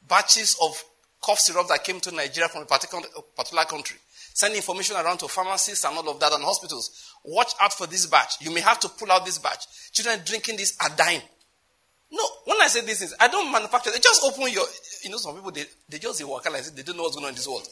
batches 0.08 0.58
of 0.62 0.84
cough 1.22 1.40
syrup 1.40 1.68
that 1.70 1.84
came 1.84 2.00
to 2.02 2.12
Nigeria 2.12 2.50
from 2.50 2.64
a 2.64 2.66
particular, 2.66 3.04
a 3.18 3.22
particular 3.22 3.64
country. 3.64 3.98
Send 4.34 4.56
information 4.56 4.96
around 4.98 5.20
to 5.20 5.28
pharmacists 5.28 5.86
and 5.86 5.96
all 5.96 6.10
of 6.10 6.20
that 6.20 6.34
and 6.34 6.44
hospitals. 6.44 7.14
Watch 7.24 7.54
out 7.62 7.74
for 7.74 7.88
this 7.88 8.06
batch. 8.06 8.42
You 8.42 8.52
may 8.52 8.62
have 8.62 8.80
to 8.82 8.90
pull 8.90 9.12
out 9.12 9.26
this 9.26 9.38
batch. 9.38 9.66
Children 9.92 10.20
drinking 10.26 10.58
this 10.58 10.76
are 10.82 10.90
dying. 10.96 11.22
No, 12.12 12.24
when 12.46 12.62
I 12.62 12.68
say 12.68 12.82
this 12.82 13.02
is, 13.02 13.16
I 13.20 13.30
don't 13.30 13.52
manufacture. 13.52 13.92
They 13.92 14.00
just 14.00 14.24
open 14.24 14.52
your, 14.52 14.66
you 15.04 15.10
know, 15.10 15.18
some 15.18 15.36
people 15.36 15.52
they, 15.52 15.66
they 15.88 15.98
just 15.98 16.20
say 16.20 16.26
work 16.26 16.46
like 16.52 16.66
they 16.66 16.84
don't 16.84 16.98
know 16.98 17.04
what's 17.04 17.16
going 17.16 17.26
on 17.26 17.30
in 17.30 17.36
this 17.36 17.48
world. 17.48 17.66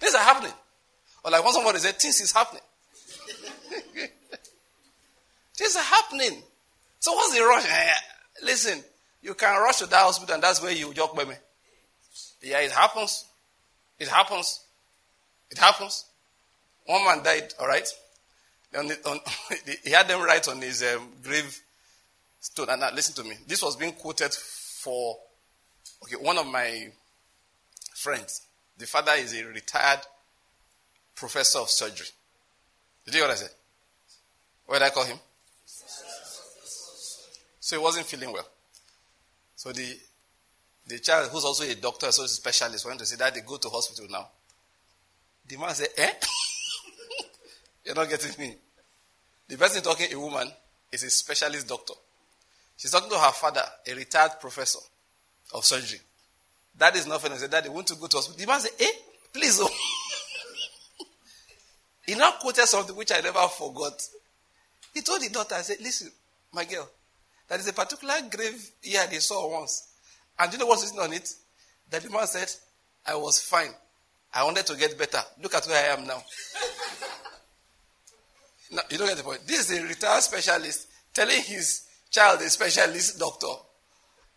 Things 0.00 0.14
are 0.14 0.22
happening. 0.22 0.52
Or 1.24 1.30
like 1.30 1.44
when 1.44 1.52
somebody 1.52 1.78
said 1.78 1.98
things 1.98 2.20
is 2.20 2.32
happening. 2.32 2.62
things 5.54 5.76
are 5.76 5.82
happening. 5.82 6.42
So 7.00 7.12
what's 7.12 7.36
the 7.36 7.44
rush? 7.44 7.64
Eh, 7.68 7.94
listen, 8.44 8.82
you 9.22 9.34
can 9.34 9.60
rush 9.60 9.78
to 9.78 9.86
that 9.86 9.96
hospital 9.96 10.34
and 10.34 10.42
that's 10.42 10.62
where 10.62 10.72
you 10.72 10.92
joke 10.94 11.16
by 11.16 11.24
me. 11.24 11.34
Yeah, 12.42 12.60
it 12.60 12.70
happens. 12.70 13.24
It 13.98 14.08
happens. 14.08 14.60
It 15.50 15.58
happens. 15.58 16.04
One 16.86 17.04
man 17.04 17.22
died, 17.22 17.52
all 17.60 17.66
right? 17.66 17.88
On 18.76 18.86
the, 18.86 19.08
on, 19.08 19.20
he 19.84 19.90
had 19.90 20.08
them 20.08 20.22
write 20.22 20.48
on 20.48 20.60
his 20.60 20.82
um, 20.82 21.08
grave 21.22 21.60
And 22.68 22.80
now, 22.80 22.90
listen 22.94 23.14
to 23.16 23.28
me. 23.28 23.36
This 23.46 23.62
was 23.62 23.76
being 23.76 23.92
quoted 23.92 24.32
for 24.32 25.18
okay, 26.04 26.16
one 26.16 26.38
of 26.38 26.46
my 26.46 26.88
friends. 27.94 28.42
The 28.76 28.86
father 28.86 29.12
is 29.16 29.34
a 29.34 29.44
retired 29.44 30.00
professor 31.14 31.58
of 31.58 31.70
surgery. 31.70 32.06
Did 33.04 33.14
you 33.14 33.20
hear 33.20 33.28
what 33.28 33.34
I 33.34 33.40
said? 33.40 33.50
What 34.66 34.78
did 34.78 34.84
I 34.84 34.90
call 34.90 35.04
him? 35.04 35.18
So 37.60 37.76
he 37.76 37.82
wasn't 37.82 38.06
feeling 38.06 38.32
well. 38.32 38.48
So 39.56 39.72
the 39.72 39.98
The 40.88 40.98
child, 41.00 41.28
who's 41.30 41.44
also 41.44 41.64
a 41.64 41.74
doctor, 41.74 42.10
so 42.10 42.24
a 42.24 42.28
specialist, 42.28 42.86
went 42.86 42.98
to 42.98 43.04
say 43.04 43.16
that 43.16 43.34
they 43.34 43.42
go 43.42 43.58
to 43.58 43.68
hospital 43.68 44.06
now. 44.10 44.26
The 45.46 45.58
man 45.58 45.74
said, 45.74 45.88
Eh? 45.98 46.12
You're 47.84 47.94
not 47.94 48.08
getting 48.08 48.32
me. 48.38 48.54
The 49.48 49.58
person 49.58 49.82
talking, 49.82 50.12
a 50.12 50.18
woman, 50.18 50.50
is 50.90 51.02
a 51.02 51.10
specialist 51.10 51.68
doctor. 51.68 51.92
She's 52.78 52.92
talking 52.92 53.10
to 53.10 53.18
her 53.18 53.32
father, 53.32 53.64
a 53.88 53.94
retired 53.94 54.40
professor 54.40 54.78
of 55.52 55.64
surgery. 55.64 55.98
That 56.78 56.94
is 56.94 57.08
not 57.08 57.20
funny. 57.20 57.34
I 57.34 57.38
said, 57.38 57.50
Daddy, 57.50 57.68
want 57.68 57.88
to 57.88 57.96
go 57.96 58.06
to 58.06 58.16
hospital. 58.16 58.38
The 58.38 58.46
man 58.46 58.60
said, 58.60 58.70
Eh? 58.78 58.92
Please, 59.32 59.58
oh. 59.60 59.68
he 62.06 62.14
now 62.14 62.30
quoted 62.40 62.66
something 62.66 62.94
which 62.94 63.10
I 63.12 63.20
never 63.20 63.40
forgot. 63.48 64.00
He 64.94 65.02
told 65.02 65.20
the 65.20 65.28
daughter, 65.28 65.56
I 65.56 65.62
said, 65.62 65.78
Listen, 65.80 66.12
my 66.52 66.64
girl, 66.64 66.88
there 67.48 67.58
is 67.58 67.66
a 67.66 67.72
particular 67.72 68.14
grave 68.30 68.70
here 68.80 69.04
they 69.10 69.18
saw 69.18 69.50
once. 69.58 69.88
And 70.38 70.52
you 70.52 70.58
know 70.60 70.66
what's 70.66 70.84
written 70.84 71.00
on 71.00 71.12
it? 71.12 71.34
That 71.90 72.02
the 72.02 72.10
man 72.10 72.28
said, 72.28 72.48
I 73.04 73.16
was 73.16 73.40
fine. 73.40 73.74
I 74.32 74.44
wanted 74.44 74.66
to 74.66 74.76
get 74.76 74.96
better. 74.96 75.18
Look 75.42 75.54
at 75.54 75.66
where 75.66 75.90
I 75.90 75.94
am 75.94 76.06
now. 76.06 76.22
now 78.70 78.82
you 78.88 78.98
don't 78.98 79.08
get 79.08 79.16
the 79.16 79.24
point. 79.24 79.44
This 79.48 79.68
is 79.68 79.80
a 79.80 79.82
retired 79.82 80.22
specialist 80.22 80.86
telling 81.12 81.42
his 81.42 81.87
child, 82.10 82.40
a 82.40 82.48
specialist 82.50 83.18
doctor, 83.18 83.46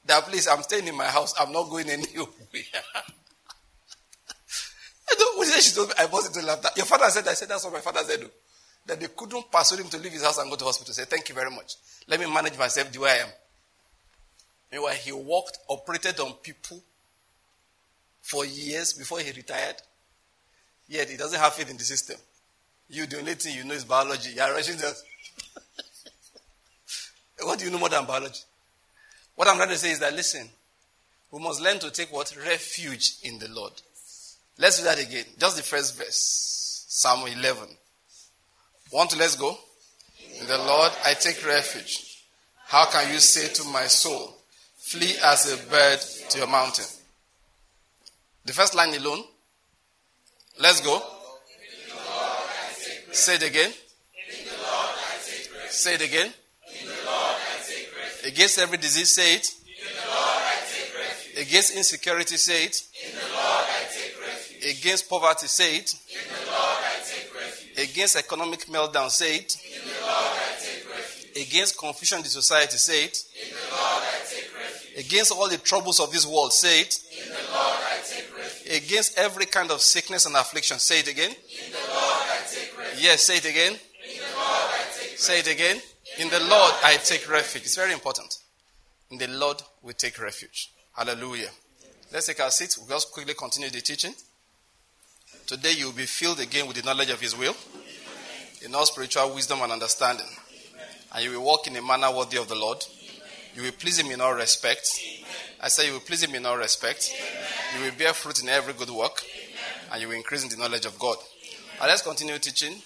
that 0.05 0.23
please, 0.25 0.47
I'm 0.47 0.63
staying 0.63 0.87
in 0.87 0.95
my 0.95 1.05
house. 1.05 1.33
I'm 1.39 1.51
not 1.51 1.69
going 1.69 1.89
anywhere. 1.89 2.25
I 5.09 5.15
don't, 5.17 5.39
when 5.39 5.49
she 5.59 5.73
told 5.75 5.89
me, 5.89 5.93
I 5.99 6.07
burst 6.07 6.35
into 6.35 6.45
laughter. 6.45 6.69
Your 6.75 6.85
father 6.85 7.09
said, 7.09 7.27
I 7.27 7.33
said, 7.33 7.49
that's 7.49 7.63
what 7.63 7.73
my 7.73 7.79
father 7.79 7.99
said. 8.03 8.29
That 8.85 8.99
they 8.99 9.07
couldn't 9.07 9.51
persuade 9.51 9.81
him 9.81 9.89
to 9.89 9.97
leave 9.99 10.13
his 10.13 10.23
house 10.23 10.37
and 10.39 10.49
go 10.49 10.55
to 10.55 10.65
hospital. 10.65 10.93
Say, 10.93 11.03
thank 11.05 11.29
you 11.29 11.35
very 11.35 11.51
much. 11.51 11.75
Let 12.07 12.19
me 12.19 12.31
manage 12.31 12.57
myself 12.57 12.91
the 12.91 12.99
way 12.99 13.11
I 13.11 13.17
am. 13.23 13.29
Meanwhile, 14.71 14.93
he 14.93 15.11
worked, 15.11 15.59
operated 15.67 16.19
on 16.19 16.33
people 16.41 16.81
for 18.21 18.45
years 18.45 18.93
before 18.93 19.19
he 19.19 19.31
retired. 19.31 19.75
Yet 20.87 21.09
he 21.09 21.17
doesn't 21.17 21.39
have 21.39 21.53
faith 21.53 21.69
in 21.69 21.77
the 21.77 21.83
system. 21.83 22.17
You, 22.89 23.05
the 23.05 23.19
only 23.19 23.35
thing 23.35 23.55
you 23.55 23.63
know 23.63 23.73
is 23.73 23.85
biology. 23.85 24.31
You 24.31 24.41
are 24.41 24.53
rushing 24.53 24.77
just. 24.77 25.05
What 27.43 27.59
do 27.59 27.65
you 27.65 27.71
know 27.71 27.79
more 27.79 27.89
than 27.89 28.05
biology? 28.05 28.41
What 29.35 29.47
I'm 29.47 29.57
trying 29.57 29.69
to 29.69 29.77
say 29.77 29.91
is 29.91 29.99
that, 29.99 30.13
listen, 30.13 30.47
we 31.31 31.39
must 31.39 31.61
learn 31.61 31.79
to 31.79 31.91
take 31.91 32.11
what? 32.11 32.35
Refuge 32.35 33.13
in 33.23 33.39
the 33.39 33.47
Lord. 33.49 33.73
Let's 34.57 34.77
do 34.79 34.83
that 34.83 35.01
again. 35.01 35.25
Just 35.39 35.57
the 35.57 35.63
first 35.63 35.97
verse. 35.97 36.85
Psalm 36.87 37.27
11. 37.27 37.67
Want 38.91 39.09
to 39.11 39.17
let's 39.17 39.35
go? 39.35 39.57
In 40.39 40.47
the 40.47 40.57
Lord 40.57 40.91
I 41.05 41.13
take 41.13 41.45
refuge. 41.45 42.23
How 42.67 42.85
can 42.85 43.11
you 43.13 43.19
say 43.19 43.47
to 43.53 43.67
my 43.69 43.87
soul, 43.87 44.37
flee 44.77 45.15
as 45.23 45.51
a 45.51 45.69
bird 45.69 45.99
to 46.29 46.37
your 46.37 46.47
mountain? 46.47 46.85
The 48.45 48.53
first 48.53 48.75
line 48.75 48.93
alone. 48.93 49.23
Let's 50.59 50.81
go. 50.81 51.01
Say 53.11 53.35
it 53.35 53.43
again. 53.43 53.71
Say 55.69 55.95
it 55.95 56.01
again. 56.01 56.33
Against 58.31 58.59
every 58.59 58.77
disease, 58.77 59.11
say 59.13 59.35
it. 59.35 59.53
In 59.67 59.93
the 59.93 60.07
Lord 60.07 60.41
I 60.53 60.55
take 60.71 60.97
refuge. 60.97 61.47
Against 61.47 61.75
insecurity, 61.75 62.37
say 62.37 62.65
it. 62.65 62.83
In 63.05 63.11
the 63.15 63.25
Lord 63.33 63.65
I 63.67 63.83
take 63.91 64.15
refuge. 64.21 64.79
Against 64.79 65.09
poverty, 65.09 65.47
say 65.47 65.77
it. 65.77 65.93
In 66.09 66.23
the 66.31 66.51
Lord 66.51 66.79
I 66.79 66.99
take 67.03 67.33
refuge. 67.35 67.89
Against 67.89 68.15
economic 68.15 68.65
meltdown, 68.67 69.09
say 69.09 69.35
it. 69.37 69.57
In 69.75 69.83
the 69.83 70.01
Lord 70.01 70.13
I 70.15 70.55
take 70.59 70.87
refuge. 70.89 71.47
Against 71.47 71.77
confusion 71.77 72.17
in 72.19 72.23
the 72.23 72.29
society, 72.29 72.77
say 72.77 73.03
it. 73.05 73.17
In 73.43 73.49
the 73.51 73.75
Lord 73.75 74.03
I 74.03 74.19
take 74.29 74.49
refuge. 74.55 75.05
Against 75.05 75.31
all 75.33 75.49
the 75.49 75.57
troubles 75.57 75.99
of 75.99 76.11
this 76.11 76.25
world, 76.25 76.53
say 76.53 76.81
it. 76.81 76.99
In 77.11 77.29
the 77.33 77.35
Lord 77.51 77.79
I 77.91 77.99
take 78.07 78.37
refuge. 78.37 78.83
Against 78.83 79.17
every 79.17 79.45
kind 79.45 79.71
of 79.71 79.81
sickness 79.81 80.25
and 80.25 80.35
affliction, 80.37 80.79
say 80.79 80.99
it 80.99 81.09
again. 81.09 81.31
In 81.31 81.71
the 81.73 81.79
Lord 81.89 82.27
I 82.31 82.39
take 82.47 82.77
refuge. 82.77 83.03
Yes, 83.03 83.23
say 83.23 83.37
it 83.37 83.45
again. 83.45 83.73
In 83.73 84.17
the 84.23 84.37
Lord 84.39 84.71
I 84.71 84.83
take 84.93 85.01
refuge. 85.01 85.19
Say 85.19 85.39
it 85.39 85.47
again. 85.47 85.81
In 86.21 86.29
the 86.29 86.39
Lord 86.39 86.73
I 86.83 86.97
take 87.03 87.27
refuge. 87.27 87.63
It's 87.63 87.75
very 87.75 87.93
important. 87.93 88.37
In 89.09 89.17
the 89.17 89.27
Lord 89.27 89.59
we 89.81 89.93
take 89.93 90.21
refuge. 90.21 90.71
Hallelujah. 90.95 91.49
Let's 92.13 92.27
take 92.27 92.39
our 92.39 92.51
seats. 92.51 92.77
We'll 92.77 92.89
just 92.89 93.11
quickly 93.11 93.33
continue 93.33 93.71
the 93.71 93.81
teaching. 93.81 94.13
Today 95.47 95.71
you 95.71 95.87
will 95.87 95.93
be 95.93 96.05
filled 96.05 96.39
again 96.39 96.67
with 96.67 96.77
the 96.77 96.83
knowledge 96.83 97.09
of 97.09 97.19
His 97.19 97.35
will, 97.35 97.55
in 98.63 98.75
all 98.75 98.85
spiritual 98.85 99.33
wisdom 99.33 99.61
and 99.63 99.71
understanding. 99.71 100.27
And 101.15 101.25
you 101.25 101.31
will 101.31 101.43
walk 101.43 101.65
in 101.65 101.75
a 101.75 101.81
manner 101.81 102.15
worthy 102.15 102.37
of 102.37 102.47
the 102.47 102.55
Lord. 102.55 102.85
You 103.55 103.63
will 103.63 103.71
please 103.71 103.97
Him 103.97 104.11
in 104.11 104.21
all 104.21 104.35
respects. 104.35 105.01
I 105.59 105.69
say 105.69 105.87
you 105.87 105.93
will 105.93 106.01
please 106.01 106.21
Him 106.21 106.35
in 106.35 106.45
all 106.45 106.55
respects. 106.55 107.11
You 107.75 107.83
will 107.83 107.97
bear 107.97 108.13
fruit 108.13 108.43
in 108.43 108.47
every 108.47 108.73
good 108.73 108.91
work. 108.91 109.23
And 109.91 109.99
you 109.99 110.07
will 110.07 110.15
increase 110.15 110.43
in 110.43 110.49
the 110.49 110.57
knowledge 110.57 110.85
of 110.85 110.99
God. 110.99 111.17
Now 111.79 111.87
let's 111.87 112.03
continue 112.03 112.37
teaching. 112.37 112.79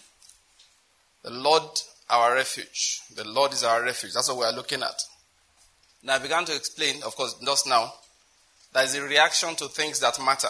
The 1.21 1.31
Lord 1.31 1.63
our 2.09 2.33
refuge. 2.35 3.01
The 3.15 3.27
Lord 3.27 3.53
is 3.53 3.63
our 3.63 3.81
refuge. 3.83 4.13
That's 4.13 4.29
what 4.29 4.37
we 4.37 4.45
are 4.45 4.53
looking 4.53 4.81
at. 4.83 5.01
Now, 6.03 6.15
I 6.15 6.19
began 6.19 6.45
to 6.45 6.55
explain, 6.55 7.01
of 7.03 7.15
course, 7.15 7.35
just 7.43 7.67
now, 7.67 7.91
that 8.73 8.85
is 8.85 8.95
a 8.95 9.01
reaction 9.01 9.55
to 9.55 9.67
things 9.67 9.99
that 10.01 10.19
matter. 10.23 10.49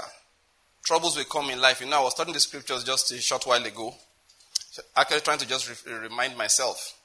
Troubles 0.83 1.15
will 1.17 1.23
come 1.25 1.49
in 1.49 1.61
life. 1.61 1.79
You 1.79 1.87
know, 1.87 2.01
I 2.01 2.03
was 2.03 2.13
studying 2.13 2.33
the 2.33 2.39
scriptures 2.39 2.83
just 2.83 3.11
a 3.11 3.21
short 3.21 3.45
while 3.47 3.63
ago. 3.63 3.93
Actually, 4.95 5.21
trying 5.21 5.37
to 5.37 5.47
just 5.47 5.85
re- 5.85 5.93
remind 5.93 6.37
myself, 6.37 6.99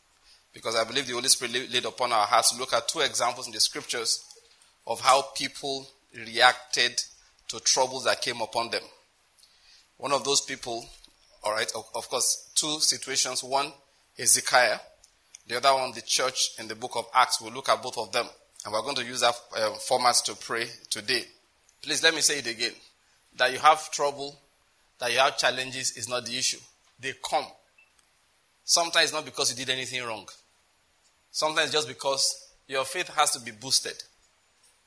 because 0.52 0.74
I 0.74 0.84
believe 0.84 1.06
the 1.06 1.12
Holy 1.12 1.28
Spirit 1.28 1.70
laid 1.72 1.84
upon 1.84 2.12
our 2.12 2.26
hearts 2.26 2.50
to 2.50 2.58
look 2.58 2.72
at 2.72 2.88
two 2.88 3.00
examples 3.00 3.46
in 3.46 3.52
the 3.52 3.60
scriptures 3.60 4.24
of 4.86 5.00
how 5.00 5.22
people 5.36 5.86
reacted 6.12 7.00
to 7.48 7.60
troubles 7.60 8.04
that 8.04 8.20
came 8.20 8.40
upon 8.40 8.70
them. 8.70 8.82
One 9.98 10.12
of 10.12 10.24
those 10.24 10.40
people, 10.40 10.84
all 11.44 11.52
right, 11.52 11.70
of, 11.76 11.84
of 11.94 12.08
course, 12.08 12.50
two 12.56 12.80
situations. 12.80 13.44
One 13.44 13.72
Hezekiah. 14.20 14.78
The 15.46 15.56
other 15.56 15.74
one, 15.74 15.92
the 15.92 16.02
church 16.02 16.50
in 16.58 16.68
the 16.68 16.74
book 16.74 16.92
of 16.94 17.06
Acts. 17.14 17.40
We'll 17.40 17.52
look 17.52 17.68
at 17.68 17.82
both 17.82 17.98
of 17.98 18.12
them. 18.12 18.26
And 18.64 18.72
we're 18.72 18.82
going 18.82 18.96
to 18.96 19.04
use 19.04 19.20
that 19.20 19.34
uh, 19.56 19.70
format 19.72 20.16
to 20.26 20.36
pray 20.36 20.66
today. 20.90 21.24
Please 21.82 22.02
let 22.02 22.14
me 22.14 22.20
say 22.20 22.38
it 22.38 22.46
again. 22.46 22.72
That 23.36 23.52
you 23.52 23.58
have 23.58 23.90
trouble, 23.90 24.38
that 24.98 25.10
you 25.10 25.18
have 25.18 25.38
challenges 25.38 25.96
is 25.96 26.08
not 26.08 26.26
the 26.26 26.36
issue. 26.36 26.58
They 27.00 27.14
come. 27.28 27.46
Sometimes 28.64 29.12
not 29.12 29.24
because 29.24 29.50
you 29.50 29.64
did 29.64 29.72
anything 29.72 30.04
wrong. 30.04 30.28
Sometimes 31.32 31.72
just 31.72 31.88
because 31.88 32.52
your 32.68 32.84
faith 32.84 33.08
has 33.08 33.30
to 33.30 33.40
be 33.40 33.52
boosted. 33.52 33.94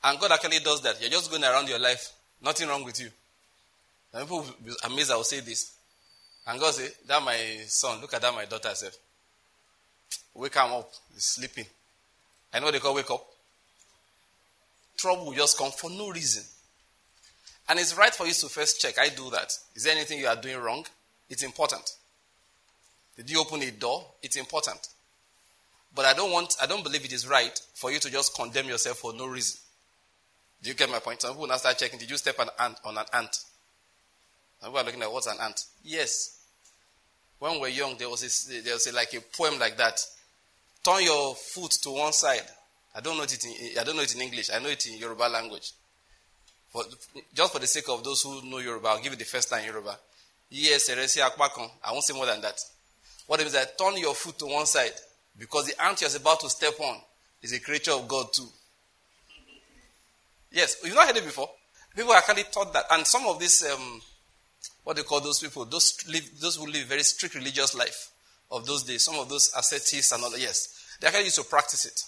And 0.04 0.20
God 0.20 0.32
actually 0.32 0.60
does 0.60 0.82
that. 0.82 1.02
You're 1.02 1.10
just 1.10 1.32
going 1.32 1.44
around 1.44 1.68
your 1.68 1.80
life, 1.80 2.12
nothing 2.42 2.68
wrong 2.68 2.84
with 2.84 3.00
you. 3.00 3.10
And 4.14 4.24
people 4.24 4.42
will 4.42 4.56
be 4.64 4.72
amazed 4.86 5.12
I 5.12 5.16
will 5.16 5.24
say 5.24 5.40
this. 5.40 5.74
And 6.46 6.60
God 6.60 6.74
say, 6.74 6.90
that 7.08 7.24
my 7.24 7.38
son, 7.66 8.02
look 8.02 8.14
at 8.14 8.22
that 8.22 8.36
my 8.36 8.46
daughter 8.46 8.70
herself. 8.70 8.94
Wake 10.34 10.56
him 10.56 10.72
up. 10.72 10.92
He's 11.14 11.26
sleeping. 11.26 11.66
I 12.54 12.60
know 12.60 12.72
they 12.72 12.80
call 12.80 12.96
wake 12.96 13.10
up. 13.10 13.26
Trouble 14.98 15.26
will 15.26 15.34
just 15.34 15.58
come 15.58 15.72
for 15.72 15.90
no 15.90 16.10
reason. 16.10 16.44
And 17.70 17.80
it's 17.80 17.98
right 17.98 18.14
for 18.14 18.26
you 18.26 18.34
to 18.34 18.48
first 18.48 18.82
check. 18.82 19.00
I 19.00 19.10
do 19.10 19.30
that. 19.32 19.58
Is 19.76 19.84
there 19.84 19.96
anything 19.96 20.20
you 20.20 20.28
are 20.28 20.36
doing 20.36 20.58
wrong? 20.58 20.86
It's 21.30 21.44
important. 21.44 21.90
Did 23.16 23.30
you 23.30 23.40
open 23.40 23.62
a 23.62 23.72
door? 23.72 24.06
It's 24.22 24.36
important. 24.36 24.88
But 25.96 26.06
I 26.06 26.14
don't 26.14 26.32
want, 26.32 26.56
I 26.62 26.66
don't 26.66 26.84
believe 26.84 27.06
it 27.06 27.14
is 27.14 27.28
right 27.28 27.60
for 27.74 27.92
you 27.92 28.00
to 28.00 28.12
just 28.12 28.36
condemn 28.36 28.68
yourself 28.68 28.98
for 28.98 29.14
no 29.14 29.28
reason. 29.28 29.60
Do 30.62 30.70
you 30.70 30.76
get 30.76 30.90
my 30.90 31.00
point? 31.00 31.22
Some 31.22 31.32
people 31.32 31.48
now 31.48 31.58
start 31.58 31.78
checking, 31.78 32.00
did 32.00 32.10
you 32.10 32.18
step 32.18 32.40
on 32.40 32.48
an 32.60 32.76
ant? 32.86 33.10
Ant? 33.14 33.36
Some 34.60 34.70
people 34.70 34.80
are 34.80 34.84
looking 34.84 35.02
at 35.02 35.12
what's 35.12 35.28
an 35.28 35.38
ant? 35.42 35.66
Yes. 35.84 36.33
When 37.44 37.56
we 37.56 37.60
were 37.60 37.68
young, 37.68 37.98
there 37.98 38.08
was, 38.08 38.24
a, 38.24 38.62
there 38.62 38.74
was 38.74 38.88
a, 38.88 38.94
like 38.96 39.14
a 39.14 39.20
poem 39.20 39.60
like 39.60 39.76
that. 39.76 40.00
Turn 40.82 41.04
your 41.04 41.36
foot 41.36 41.72
to 41.82 41.92
one 41.92 42.14
side. 42.14 42.42
I 42.96 43.02
don't 43.02 43.18
know 43.18 43.24
it 43.24 43.44
in, 43.46 43.78
I 43.78 43.84
don't 43.84 43.98
know 43.98 44.02
it 44.02 44.16
in 44.16 44.22
English. 44.22 44.50
I 44.50 44.60
know 44.60 44.70
it 44.70 44.86
in 44.88 44.98
Yoruba 44.98 45.24
language. 45.24 45.74
For, 46.70 46.84
just 47.34 47.52
for 47.52 47.60
the 47.60 47.68
sake 47.68 47.90
of 47.90 48.02
those 48.02 48.22
who 48.22 48.50
know 48.50 48.60
Yoruba, 48.60 48.88
I'll 48.88 49.02
give 49.02 49.12
you 49.12 49.18
the 49.18 49.26
first 49.26 49.52
line 49.52 49.66
Yoruba. 49.66 50.00
Yes, 50.52 50.90
I 50.90 50.96
won't 51.92 52.04
say 52.06 52.14
more 52.14 52.28
than 52.28 52.40
that. 52.40 52.62
What 53.28 53.42
it 53.42 53.44
means 53.44 53.56
that 53.56 53.78
turn 53.78 53.98
your 53.98 54.14
foot 54.16 54.40
to 54.40 54.46
one 54.46 54.66
side 54.66 54.94
because 55.38 55.68
the 55.68 55.84
ant 55.84 56.00
you're 56.00 56.16
about 56.16 56.40
to 56.40 56.50
step 56.50 56.80
on 56.80 56.96
is 57.42 57.52
a 57.52 57.60
creature 57.60 57.92
of 57.92 58.08
God 58.08 58.28
too. 58.32 58.48
Yes, 60.50 60.78
you've 60.82 60.96
not 60.96 61.08
heard 61.08 61.18
it 61.18 61.26
before. 61.26 61.50
People 61.94 62.14
are 62.14 62.20
actually 62.20 62.44
taught 62.44 62.72
that, 62.72 62.86
and 62.92 63.06
some 63.06 63.28
of 63.28 63.38
these, 63.38 63.70
um, 63.70 64.02
what 64.84 64.96
they 64.96 65.04
call 65.04 65.22
those 65.22 65.40
people, 65.40 65.66
those 65.66 65.98
live, 66.08 66.30
those 66.40 66.56
who 66.58 66.66
live 66.66 66.88
very 66.88 67.04
strict 67.04 67.36
religious 67.36 67.76
life 67.76 68.12
of 68.52 68.66
those 68.66 68.84
days, 68.84 69.04
some 69.04 69.16
of 69.16 69.30
those 69.30 69.52
ascetics 69.58 70.12
and 70.12 70.24
all 70.24 70.30
that, 70.30 70.40
yes, 70.40 70.98
they 71.00 71.08
actually 71.08 71.24
used 71.24 71.38
to 71.38 71.44
practice 71.44 71.86
it. 71.86 72.02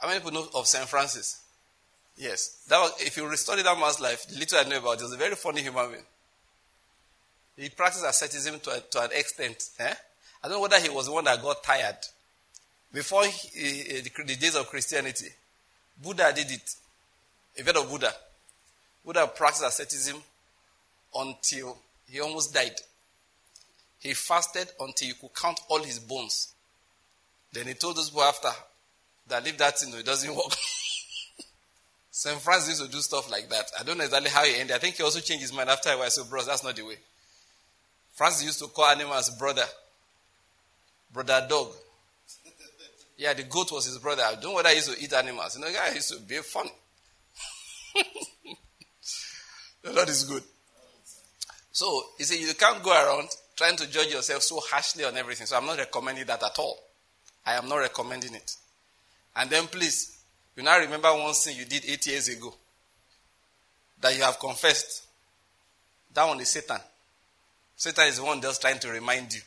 How 0.00 0.08
many 0.08 0.20
people 0.20 0.32
know 0.32 0.48
of 0.54 0.66
St. 0.66 0.88
Francis? 0.88 1.42
Yes. 2.16 2.64
That 2.68 2.78
was, 2.78 2.92
if 3.00 3.16
you 3.16 3.34
study 3.36 3.62
that 3.62 3.78
man's 3.78 4.00
life, 4.00 4.26
the 4.28 4.38
little 4.38 4.58
I 4.58 4.64
know 4.64 4.78
about 4.78 4.98
he 4.98 5.04
was 5.04 5.12
a 5.12 5.16
very 5.16 5.34
funny 5.34 5.62
human 5.62 5.90
being. 5.90 6.02
He 7.56 7.68
practiced 7.70 8.04
asceticism 8.04 8.60
to, 8.60 8.70
a, 8.70 8.80
to 8.80 9.02
an 9.02 9.10
extent. 9.12 9.70
Eh? 9.80 9.94
I 10.42 10.48
don't 10.48 10.56
know 10.56 10.62
whether 10.62 10.78
he 10.78 10.88
was 10.88 11.06
the 11.06 11.12
one 11.12 11.24
that 11.24 11.42
got 11.42 11.62
tired. 11.62 11.96
Before 12.92 13.24
he, 13.24 14.00
the, 14.00 14.24
the, 14.24 14.36
days 14.36 14.54
of 14.56 14.68
Christianity, 14.68 15.26
Buddha 16.00 16.32
did 16.34 16.50
it. 16.50 16.74
Bit 17.64 17.76
of 17.76 17.90
Buddha. 17.90 18.12
Buddha 19.04 19.26
practiced 19.34 19.66
asceticism 19.66 20.22
until 21.14 21.76
he 22.10 22.20
almost 22.20 22.54
died. 22.54 22.74
He 23.98 24.14
fasted 24.14 24.68
until 24.80 25.08
you 25.08 25.14
could 25.14 25.34
count 25.34 25.60
all 25.68 25.82
his 25.82 25.98
bones. 25.98 26.54
Then 27.52 27.66
he 27.66 27.74
told 27.74 27.96
those 27.96 28.10
people 28.10 28.22
after 28.22 28.50
that 29.28 29.44
leave 29.44 29.58
that 29.58 29.78
thing, 29.78 29.92
it 29.94 30.06
doesn't 30.06 30.34
work. 30.34 30.54
St. 32.10 32.40
Francis 32.40 32.80
used 32.80 32.90
to 32.90 32.96
do 32.96 33.00
stuff 33.00 33.30
like 33.30 33.48
that. 33.48 33.70
I 33.78 33.84
don't 33.84 33.98
know 33.98 34.04
exactly 34.04 34.30
how 34.30 34.44
he 34.44 34.56
ended. 34.56 34.74
I 34.74 34.78
think 34.78 34.96
he 34.96 35.02
also 35.02 35.20
changed 35.20 35.42
his 35.42 35.52
mind 35.52 35.70
after 35.70 35.90
a 35.90 35.96
while. 35.96 36.10
So, 36.10 36.24
bros, 36.24 36.46
that's 36.46 36.64
not 36.64 36.74
the 36.74 36.82
way. 36.84 36.96
Francis 38.14 38.44
used 38.44 38.58
to 38.58 38.66
call 38.66 38.86
animals 38.86 39.30
brother, 39.38 39.64
brother 41.12 41.46
dog. 41.48 41.68
Yeah, 43.16 43.34
the 43.34 43.44
goat 43.44 43.70
was 43.70 43.86
his 43.86 43.98
brother. 43.98 44.22
I 44.24 44.32
don't 44.34 44.44
know 44.44 44.54
whether 44.54 44.68
he 44.70 44.76
used 44.76 44.92
to 44.92 45.00
eat 45.00 45.12
animals. 45.12 45.56
You 45.56 45.64
know, 45.64 45.72
guy 45.72 45.94
used 45.94 46.12
to 46.12 46.20
be 46.20 46.38
funny. 46.38 46.72
the 49.82 49.92
Lord 49.92 50.08
is 50.08 50.24
good. 50.24 50.42
So, 51.78 52.02
you 52.18 52.24
see, 52.24 52.40
you 52.40 52.52
can't 52.54 52.82
go 52.82 52.90
around 52.90 53.28
trying 53.54 53.76
to 53.76 53.88
judge 53.88 54.08
yourself 54.08 54.42
so 54.42 54.58
harshly 54.58 55.04
on 55.04 55.16
everything. 55.16 55.46
So, 55.46 55.56
I'm 55.56 55.64
not 55.64 55.78
recommending 55.78 56.26
that 56.26 56.42
at 56.42 56.58
all. 56.58 56.76
I 57.46 57.52
am 57.52 57.68
not 57.68 57.76
recommending 57.76 58.34
it. 58.34 58.56
And 59.36 59.48
then, 59.48 59.68
please, 59.68 60.18
you 60.56 60.64
now 60.64 60.76
remember 60.76 61.08
one 61.10 61.32
thing 61.34 61.56
you 61.56 61.64
did 61.66 61.84
eight 61.86 62.04
years 62.08 62.26
ago 62.26 62.52
that 64.00 64.16
you 64.16 64.24
have 64.24 64.40
confessed. 64.40 65.06
That 66.12 66.26
one 66.26 66.40
is 66.40 66.48
Satan. 66.48 66.80
Satan 67.76 68.08
is 68.08 68.16
the 68.16 68.24
one 68.24 68.42
just 68.42 68.60
trying 68.60 68.80
to 68.80 68.88
remind 68.88 69.32
you 69.32 69.42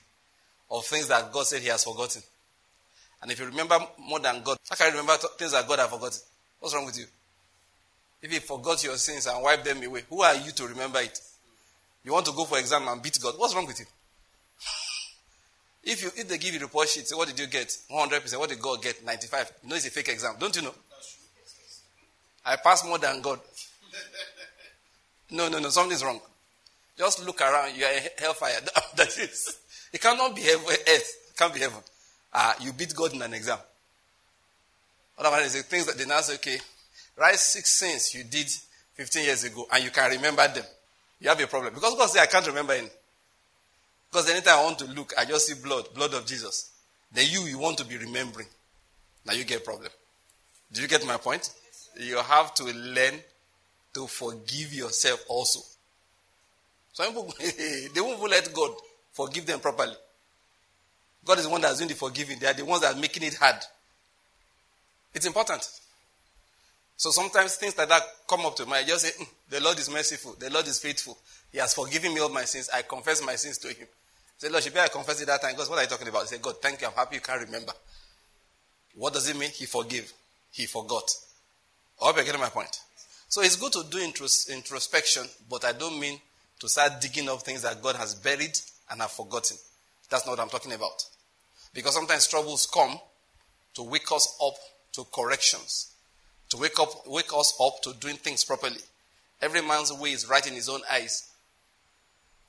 of 0.69 0.85
things 0.85 1.09
that 1.09 1.33
God 1.33 1.45
said 1.45 1.61
he 1.61 1.67
has 1.67 1.83
forgotten. 1.83 2.21
And 3.21 3.29
if 3.29 3.41
you 3.41 3.45
remember 3.45 3.77
more 3.99 4.19
than 4.19 4.41
God, 4.41 4.57
how 4.69 4.77
can 4.77 4.93
you 4.93 5.01
remember 5.01 5.21
things 5.37 5.51
that 5.51 5.67
God 5.67 5.79
has 5.79 5.89
forgotten? 5.89 6.21
What's 6.61 6.73
wrong 6.73 6.85
with 6.85 6.97
you? 6.97 7.07
If 8.21 8.31
he 8.31 8.39
forgot 8.39 8.81
your 8.85 8.95
sins 8.95 9.27
and 9.27 9.43
wiped 9.43 9.65
them 9.65 9.83
away, 9.83 10.03
who 10.09 10.21
are 10.21 10.35
you 10.35 10.51
to 10.51 10.67
remember 10.67 11.01
it? 11.01 11.19
You 12.03 12.13
want 12.13 12.25
to 12.25 12.31
go 12.31 12.45
for 12.45 12.57
exam 12.57 12.87
and 12.87 13.01
beat 13.01 13.19
God. 13.21 13.35
What's 13.37 13.53
wrong 13.53 13.67
with 13.67 13.79
you? 13.79 13.85
if 15.83 16.01
you 16.03 16.09
if 16.15 16.27
they 16.27 16.37
give 16.37 16.53
you 16.53 16.59
report 16.59 16.89
sheet, 16.89 17.07
say 17.07 17.15
what 17.15 17.27
did 17.27 17.39
you 17.39 17.47
get? 17.47 17.75
100%. 17.91 18.39
What 18.39 18.49
did 18.49 18.59
God 18.59 18.81
get? 18.81 19.05
95. 19.05 19.51
You 19.63 19.69
know 19.69 19.75
it's 19.75 19.87
a 19.87 19.91
fake 19.91 20.09
exam. 20.09 20.35
Don't 20.39 20.55
you 20.55 20.63
know? 20.63 20.73
I 22.45 22.55
passed 22.55 22.85
more 22.85 22.97
than 22.97 23.21
God. 23.21 23.39
No, 25.29 25.47
no, 25.47 25.59
no. 25.59 25.69
Something's 25.69 26.03
wrong. 26.03 26.19
Just 26.97 27.25
look 27.25 27.39
around. 27.41 27.75
You 27.75 27.85
are 27.85 27.93
hellfire. 28.17 28.59
that 28.95 29.17
is. 29.17 29.59
It 29.93 30.01
cannot 30.01 30.35
be 30.35 30.41
heaven, 30.41 30.65
earth. 30.69 31.17
It 31.29 31.37
can't 31.37 31.53
be 31.53 31.59
heaven. 31.59 31.79
Ah, 32.33 32.55
you 32.61 32.73
beat 32.73 32.95
God 32.95 33.13
in 33.13 33.21
an 33.21 33.33
exam. 33.33 33.59
Otherwise, 35.17 35.53
the 35.53 35.63
things 35.63 35.85
that 35.85 35.97
they 35.97 36.05
now 36.05 36.21
say, 36.21 36.35
okay, 36.35 36.57
write 37.17 37.35
six 37.35 37.71
sins 37.71 38.13
you 38.15 38.23
did 38.23 38.47
15 38.93 39.23
years 39.23 39.43
ago 39.43 39.67
and 39.71 39.83
you 39.83 39.91
can 39.91 40.09
remember 40.09 40.47
them. 40.47 40.63
You 41.21 41.29
have 41.29 41.39
a 41.39 41.47
problem. 41.47 41.73
Because 41.73 41.95
God 41.95 42.09
said, 42.09 42.23
I 42.23 42.25
can't 42.25 42.47
remember 42.47 42.73
any. 42.73 42.89
Because 44.09 44.29
anytime 44.29 44.59
I 44.59 44.63
want 44.63 44.79
to 44.79 44.85
look, 44.85 45.13
I 45.17 45.23
just 45.23 45.47
see 45.47 45.53
blood, 45.63 45.85
blood 45.93 46.13
of 46.15 46.25
Jesus. 46.25 46.71
Then 47.13 47.27
you, 47.29 47.41
you 47.41 47.59
want 47.59 47.77
to 47.77 47.85
be 47.85 47.95
remembering. 47.97 48.47
Now 49.25 49.33
you 49.33 49.45
get 49.45 49.61
a 49.61 49.63
problem. 49.63 49.89
Do 50.73 50.81
you 50.81 50.87
get 50.87 51.05
my 51.05 51.17
point? 51.17 51.51
You 51.99 52.17
have 52.17 52.53
to 52.55 52.63
learn 52.63 53.13
to 53.93 54.07
forgive 54.07 54.73
yourself 54.73 55.23
also. 55.29 55.59
Some 56.93 57.07
people, 57.07 57.33
they 57.39 58.01
won't 58.01 58.29
let 58.29 58.51
God 58.53 58.71
forgive 59.13 59.45
them 59.45 59.59
properly. 59.59 59.93
God 61.23 61.37
is 61.37 61.45
the 61.45 61.51
one 61.51 61.61
that's 61.61 61.77
doing 61.77 61.89
the 61.89 61.95
forgiving. 61.95 62.39
They 62.39 62.47
are 62.47 62.53
the 62.53 62.65
ones 62.65 62.81
that 62.81 62.95
are 62.95 62.99
making 62.99 63.23
it 63.23 63.35
hard. 63.35 63.57
It's 65.13 65.25
important. 65.25 65.69
So 67.01 67.09
sometimes 67.09 67.55
things 67.55 67.75
like 67.75 67.89
that 67.89 68.03
come 68.29 68.45
up 68.45 68.55
to 68.57 68.65
me. 68.67 68.73
I 68.73 68.83
just 68.83 69.03
say, 69.03 69.23
mm, 69.23 69.27
the 69.49 69.59
Lord 69.59 69.79
is 69.79 69.89
merciful. 69.89 70.35
The 70.37 70.51
Lord 70.51 70.67
is 70.67 70.77
faithful. 70.77 71.17
He 71.51 71.57
has 71.57 71.73
forgiven 71.73 72.13
me 72.13 72.19
all 72.19 72.29
my 72.29 72.43
sins. 72.43 72.69
I 72.71 72.83
confess 72.83 73.25
my 73.25 73.35
sins 73.37 73.57
to 73.57 73.69
him. 73.69 73.87
Say, 74.37 74.49
Lord, 74.49 74.61
should 74.61 74.77
I 74.77 74.87
confess 74.87 75.19
it 75.19 75.25
that 75.25 75.41
time? 75.41 75.53
Because 75.53 75.67
what 75.67 75.79
are 75.79 75.81
you 75.81 75.87
talking 75.87 76.07
about? 76.07 76.21
I 76.21 76.25
say, 76.25 76.37
God, 76.37 76.61
thank 76.61 76.79
you. 76.79 76.85
I'm 76.85 76.93
happy 76.93 77.15
you 77.15 77.21
can't 77.21 77.43
remember. 77.43 77.71
What 78.93 79.13
does 79.13 79.27
it 79.27 79.35
mean? 79.35 79.49
He 79.49 79.65
forgave. 79.65 80.13
He 80.51 80.67
forgot. 80.67 81.09
I 81.99 82.05
hope 82.05 82.17
you're 82.17 82.25
getting 82.25 82.39
my 82.39 82.49
point. 82.49 82.79
So 83.29 83.41
it's 83.41 83.55
good 83.55 83.71
to 83.71 83.83
do 83.89 83.97
introspection, 84.53 85.23
but 85.49 85.65
I 85.65 85.71
don't 85.71 85.99
mean 85.99 86.19
to 86.59 86.69
start 86.69 87.01
digging 87.01 87.27
up 87.29 87.41
things 87.41 87.63
that 87.63 87.81
God 87.81 87.95
has 87.95 88.13
buried 88.13 88.59
and 88.91 89.01
have 89.01 89.11
forgotten. 89.11 89.57
That's 90.07 90.27
not 90.27 90.33
what 90.33 90.39
I'm 90.39 90.49
talking 90.49 90.73
about. 90.73 91.03
Because 91.73 91.95
sometimes 91.95 92.27
troubles 92.27 92.67
come 92.71 92.99
to 93.73 93.81
wake 93.81 94.11
us 94.11 94.37
up 94.45 94.53
to 94.93 95.03
corrections, 95.11 95.95
to 96.51 96.57
wake 96.57 96.79
up, 96.79 97.07
wake 97.07 97.33
us 97.35 97.57
up 97.59 97.81
to 97.81 97.93
doing 97.93 98.15
things 98.17 98.43
properly. 98.43 98.79
Every 99.41 99.61
man's 99.61 99.91
way 99.91 100.11
is 100.11 100.29
right 100.29 100.45
in 100.45 100.53
his 100.53 100.69
own 100.69 100.81
eyes. 100.91 101.29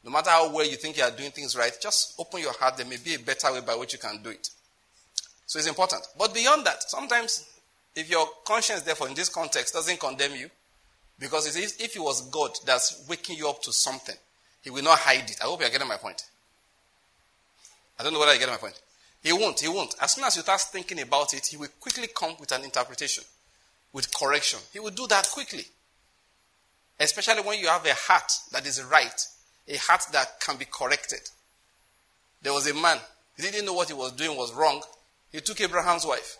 No 0.04 0.10
matter 0.10 0.30
how 0.30 0.52
well 0.52 0.66
you 0.66 0.76
think 0.76 0.96
you 0.96 1.04
are 1.04 1.10
doing 1.10 1.30
things 1.30 1.56
right, 1.56 1.72
just 1.80 2.14
open 2.18 2.40
your 2.40 2.52
heart. 2.52 2.76
There 2.76 2.86
may 2.86 2.96
be 2.96 3.14
a 3.14 3.18
better 3.18 3.52
way 3.52 3.60
by 3.60 3.74
which 3.76 3.92
you 3.94 3.98
can 3.98 4.20
do 4.22 4.30
it. 4.30 4.50
So 5.46 5.58
it's 5.58 5.68
important. 5.68 6.02
But 6.18 6.34
beyond 6.34 6.66
that, 6.66 6.82
sometimes 6.82 7.48
if 7.94 8.10
your 8.10 8.26
conscience, 8.44 8.82
therefore, 8.82 9.08
in 9.08 9.14
this 9.14 9.28
context, 9.28 9.74
doesn't 9.74 10.00
condemn 10.00 10.34
you, 10.34 10.50
because 11.18 11.56
if 11.56 11.96
it 11.96 12.00
was 12.00 12.22
God 12.30 12.50
that's 12.66 13.06
waking 13.08 13.36
you 13.36 13.48
up 13.48 13.62
to 13.62 13.72
something, 13.72 14.16
He 14.62 14.70
will 14.70 14.82
not 14.82 14.98
hide 14.98 15.30
it. 15.30 15.38
I 15.40 15.44
hope 15.44 15.60
you're 15.60 15.70
getting 15.70 15.88
my 15.88 15.96
point. 15.96 16.24
I 17.98 18.02
don't 18.02 18.12
know 18.12 18.18
whether 18.18 18.32
you 18.32 18.40
get 18.40 18.48
my 18.48 18.56
point. 18.56 18.80
He 19.22 19.32
won't. 19.32 19.60
He 19.60 19.68
won't. 19.68 19.94
As 20.00 20.12
soon 20.12 20.24
as 20.24 20.34
you 20.34 20.42
start 20.42 20.60
thinking 20.60 21.00
about 21.00 21.32
it, 21.34 21.46
he 21.46 21.56
will 21.56 21.68
quickly 21.78 22.08
come 22.12 22.34
with 22.40 22.50
an 22.50 22.64
interpretation, 22.64 23.22
with 23.92 24.12
correction. 24.16 24.58
He 24.72 24.80
will 24.80 24.90
do 24.90 25.06
that 25.08 25.28
quickly. 25.32 25.64
Especially 26.98 27.42
when 27.42 27.58
you 27.58 27.68
have 27.68 27.84
a 27.84 27.94
heart 27.94 28.30
that 28.52 28.66
is 28.66 28.82
right, 28.84 29.26
a 29.68 29.76
heart 29.76 30.02
that 30.12 30.40
can 30.40 30.56
be 30.56 30.64
corrected. 30.64 31.20
There 32.42 32.52
was 32.52 32.68
a 32.70 32.74
man, 32.74 32.98
he 33.36 33.42
didn't 33.42 33.66
know 33.66 33.72
what 33.72 33.88
he 33.88 33.94
was 33.94 34.12
doing 34.12 34.36
was 34.36 34.52
wrong. 34.52 34.82
He 35.30 35.40
took 35.40 35.60
Abraham's 35.60 36.06
wife. 36.06 36.38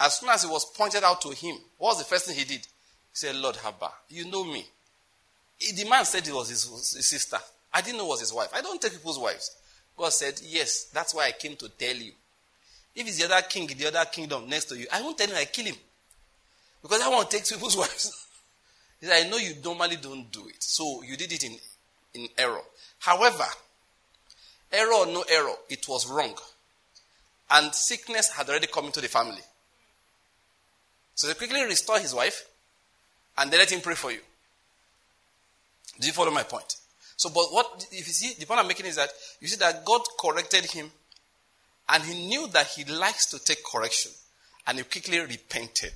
As 0.00 0.14
soon 0.14 0.30
as 0.30 0.44
it 0.44 0.50
was 0.50 0.64
pointed 0.64 1.04
out 1.04 1.20
to 1.22 1.30
him, 1.30 1.56
what 1.78 1.90
was 1.90 1.98
the 1.98 2.04
first 2.04 2.26
thing 2.26 2.36
he 2.36 2.44
did? 2.44 2.60
He 2.60 2.66
said, 3.12 3.36
Lord 3.36 3.56
Haba, 3.56 3.90
you 4.08 4.30
know 4.30 4.44
me. 4.44 4.64
The 5.76 5.88
man 5.88 6.04
said 6.04 6.26
it 6.26 6.34
was 6.34 6.48
his, 6.48 6.64
his 6.64 7.06
sister. 7.06 7.38
I 7.72 7.80
didn't 7.80 7.98
know 7.98 8.06
it 8.06 8.08
was 8.08 8.20
his 8.20 8.32
wife. 8.32 8.48
I 8.54 8.62
don't 8.62 8.80
take 8.80 8.92
people's 8.92 9.18
wives. 9.18 9.54
God 9.96 10.12
said, 10.12 10.40
Yes, 10.44 10.84
that's 10.92 11.14
why 11.14 11.26
I 11.26 11.32
came 11.32 11.56
to 11.56 11.68
tell 11.68 11.94
you. 11.94 12.12
If 12.94 13.06
it's 13.06 13.18
the 13.18 13.32
other 13.32 13.46
king 13.46 13.70
in 13.70 13.78
the 13.78 13.86
other 13.86 14.04
kingdom 14.10 14.48
next 14.48 14.66
to 14.66 14.76
you, 14.76 14.86
I 14.92 15.00
won't 15.02 15.16
tell 15.16 15.28
him 15.28 15.36
I 15.36 15.44
kill 15.44 15.66
him. 15.66 15.76
Because 16.82 17.00
I 17.00 17.08
want 17.08 17.30
to 17.30 17.36
take 17.36 17.48
people's 17.48 17.76
wives. 17.76 18.26
he 19.00 19.06
said, 19.06 19.24
I 19.24 19.28
know 19.28 19.36
you 19.36 19.54
normally 19.64 19.96
don't 19.96 20.30
do 20.32 20.48
it. 20.48 20.62
So 20.62 21.02
you 21.02 21.16
did 21.16 21.32
it 21.32 21.44
in, 21.44 21.56
in 22.14 22.28
error. 22.36 22.60
However, 22.98 23.44
error 24.72 24.94
or 24.94 25.06
no 25.06 25.24
error, 25.30 25.54
it 25.68 25.86
was 25.88 26.08
wrong. 26.08 26.34
And 27.50 27.74
sickness 27.74 28.30
had 28.30 28.48
already 28.48 28.66
come 28.66 28.86
into 28.86 29.00
the 29.00 29.08
family. 29.08 29.42
So 31.14 31.28
they 31.28 31.34
quickly 31.34 31.62
restore 31.62 31.98
his 31.98 32.14
wife 32.14 32.46
and 33.38 33.50
they 33.50 33.58
let 33.58 33.70
him 33.70 33.80
pray 33.80 33.94
for 33.94 34.10
you. 34.10 34.20
Do 36.00 36.06
you 36.06 36.12
follow 36.12 36.30
my 36.30 36.42
point? 36.42 36.76
So, 37.16 37.28
but 37.28 37.46
what, 37.50 37.86
if 37.92 38.06
you 38.06 38.12
see, 38.12 38.34
the 38.38 38.46
point 38.46 38.60
I'm 38.60 38.66
making 38.66 38.86
is 38.86 38.96
that 38.96 39.10
you 39.40 39.46
see 39.46 39.56
that 39.56 39.84
God 39.84 40.00
corrected 40.18 40.64
him 40.64 40.90
and 41.88 42.02
he 42.02 42.26
knew 42.26 42.48
that 42.48 42.68
he 42.68 42.84
likes 42.84 43.26
to 43.26 43.38
take 43.38 43.62
correction 43.64 44.10
and 44.66 44.78
he 44.78 44.84
quickly 44.84 45.20
repented. 45.20 45.92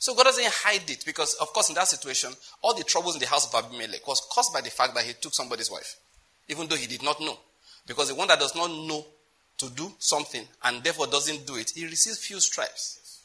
So 0.00 0.14
God 0.14 0.24
doesn't 0.24 0.46
hide 0.46 0.88
it 0.88 1.04
because, 1.04 1.34
of 1.34 1.52
course, 1.52 1.68
in 1.68 1.74
that 1.74 1.86
situation, 1.86 2.32
all 2.62 2.74
the 2.74 2.84
troubles 2.84 3.14
in 3.16 3.20
the 3.20 3.26
house 3.26 3.46
of 3.46 3.64
Abimelech 3.64 4.06
was 4.08 4.26
caused 4.32 4.50
by 4.50 4.62
the 4.62 4.70
fact 4.70 4.94
that 4.94 5.04
he 5.04 5.12
took 5.12 5.34
somebody's 5.34 5.70
wife, 5.70 5.96
even 6.48 6.66
though 6.66 6.76
he 6.76 6.86
did 6.86 7.02
not 7.02 7.20
know. 7.20 7.36
Because 7.86 8.08
the 8.08 8.14
one 8.14 8.26
that 8.28 8.38
does 8.38 8.56
not 8.56 8.70
know 8.70 9.04
to 9.58 9.68
do 9.68 9.92
something 9.98 10.42
and 10.64 10.82
therefore 10.82 11.06
doesn't 11.06 11.46
do 11.46 11.56
it, 11.56 11.72
he 11.74 11.84
receives 11.84 12.16
few 12.18 12.40
stripes. 12.40 13.20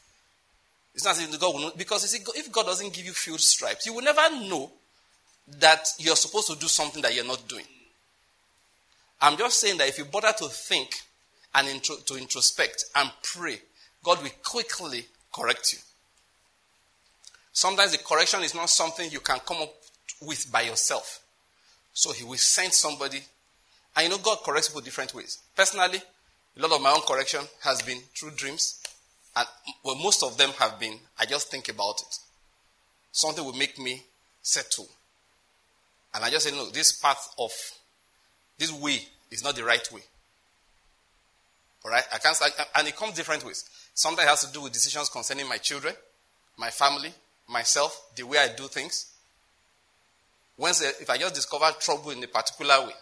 It's 0.94 1.06
not 1.06 1.18
as 1.18 1.38
God 1.38 1.54
will 1.54 1.62
know, 1.62 1.72
because 1.78 2.10
see, 2.10 2.22
if 2.36 2.52
God 2.52 2.66
doesn't 2.66 2.92
give 2.92 3.06
you 3.06 3.14
few 3.14 3.38
stripes, 3.38 3.86
you 3.86 3.94
will 3.94 4.04
never 4.04 4.30
know 4.50 4.70
that 5.60 5.88
you're 5.98 6.18
supposed 6.18 6.48
to 6.48 6.58
do 6.58 6.68
something 6.68 7.02
that 7.04 7.16
you're 7.16 7.26
not 7.26 7.48
doing. 7.48 7.66
I'm 9.22 9.38
just 9.38 9.62
saying 9.62 9.78
that 9.78 9.88
if 9.88 9.98
you 9.98 10.04
bother 10.04 10.34
to 10.40 10.50
think 10.50 10.90
and 11.54 11.70
intro, 11.70 11.96
to 12.06 12.18
introspect 12.18 12.84
and 12.96 13.10
pray, 13.24 13.60
God 14.04 14.22
will 14.22 14.32
quickly 14.44 15.06
correct 15.34 15.72
you. 15.72 15.80
Sometimes 17.56 17.94
the 17.94 18.00
correction 18.00 18.44
is 18.44 18.54
not 18.54 18.70
something 18.70 19.10
you 19.10 19.22
can 19.22 19.39
come 19.39 19.62
up 19.62 19.74
with 20.22 20.52
by 20.52 20.63
yourself. 20.63 21.22
So 21.94 22.12
he 22.12 22.26
will 22.26 22.36
send 22.36 22.74
somebody. 22.74 23.22
And 23.96 24.04
you 24.04 24.10
know, 24.10 24.18
God 24.18 24.39
corrects 24.44 24.68
people 24.68 24.82
different 24.82 25.13
ways. 25.13 25.39
Personally, 25.56 26.02
a 26.58 26.62
lot 26.62 26.74
of 26.74 26.82
my 26.82 26.91
own 26.91 27.00
correction 27.08 27.39
has 27.62 27.82
been 27.82 28.00
through 28.13 28.32
dreams. 28.32 28.84
And 29.38 29.48
well, 29.86 29.96
most 29.96 30.22
of 30.22 30.38
them 30.38 30.50
have 30.60 30.78
been, 30.82 31.00
I 31.18 31.26
just 31.26 31.50
think 31.50 31.70
about 31.70 32.02
it. 32.02 32.18
Something 33.13 33.46
will 33.46 33.54
make 33.54 33.80
me 33.80 34.04
settle. 34.41 34.89
And 36.13 36.26
I 36.26 36.30
just 36.30 36.46
say, 36.50 36.54
look, 36.54 36.74
this 36.74 36.91
path 36.91 37.34
of 37.39 37.52
this 38.58 38.74
way 38.74 39.00
is 39.32 39.46
not 39.46 39.56
the 39.56 39.63
right 39.63 39.89
way. 39.94 40.02
All 41.86 41.91
right? 41.91 42.04
I 42.13 42.18
can't, 42.18 42.38
and 42.76 42.86
it 42.86 42.98
comes 42.98 43.13
different 43.13 43.46
ways. 43.46 43.63
Sometimes 43.94 44.26
it 44.26 44.30
has 44.30 44.46
to 44.46 44.52
do 44.52 44.63
with 44.63 44.74
decisions 44.74 45.08
concerning 45.08 45.48
my 45.48 45.58
children, 45.58 45.94
my 46.58 46.70
family, 46.70 47.13
myself, 47.48 48.10
the 48.16 48.24
way 48.24 48.38
I 48.38 48.50
do 48.56 48.68
things. 48.68 49.12
Once, 50.58 50.82
uh, 50.84 50.92
if 51.02 51.10
I 51.10 51.18
just 51.18 51.36
discover 51.36 51.66
trouble 51.80 52.12
in 52.12 52.24
a 52.24 52.28
particular 52.28 52.86
way, 52.86 52.94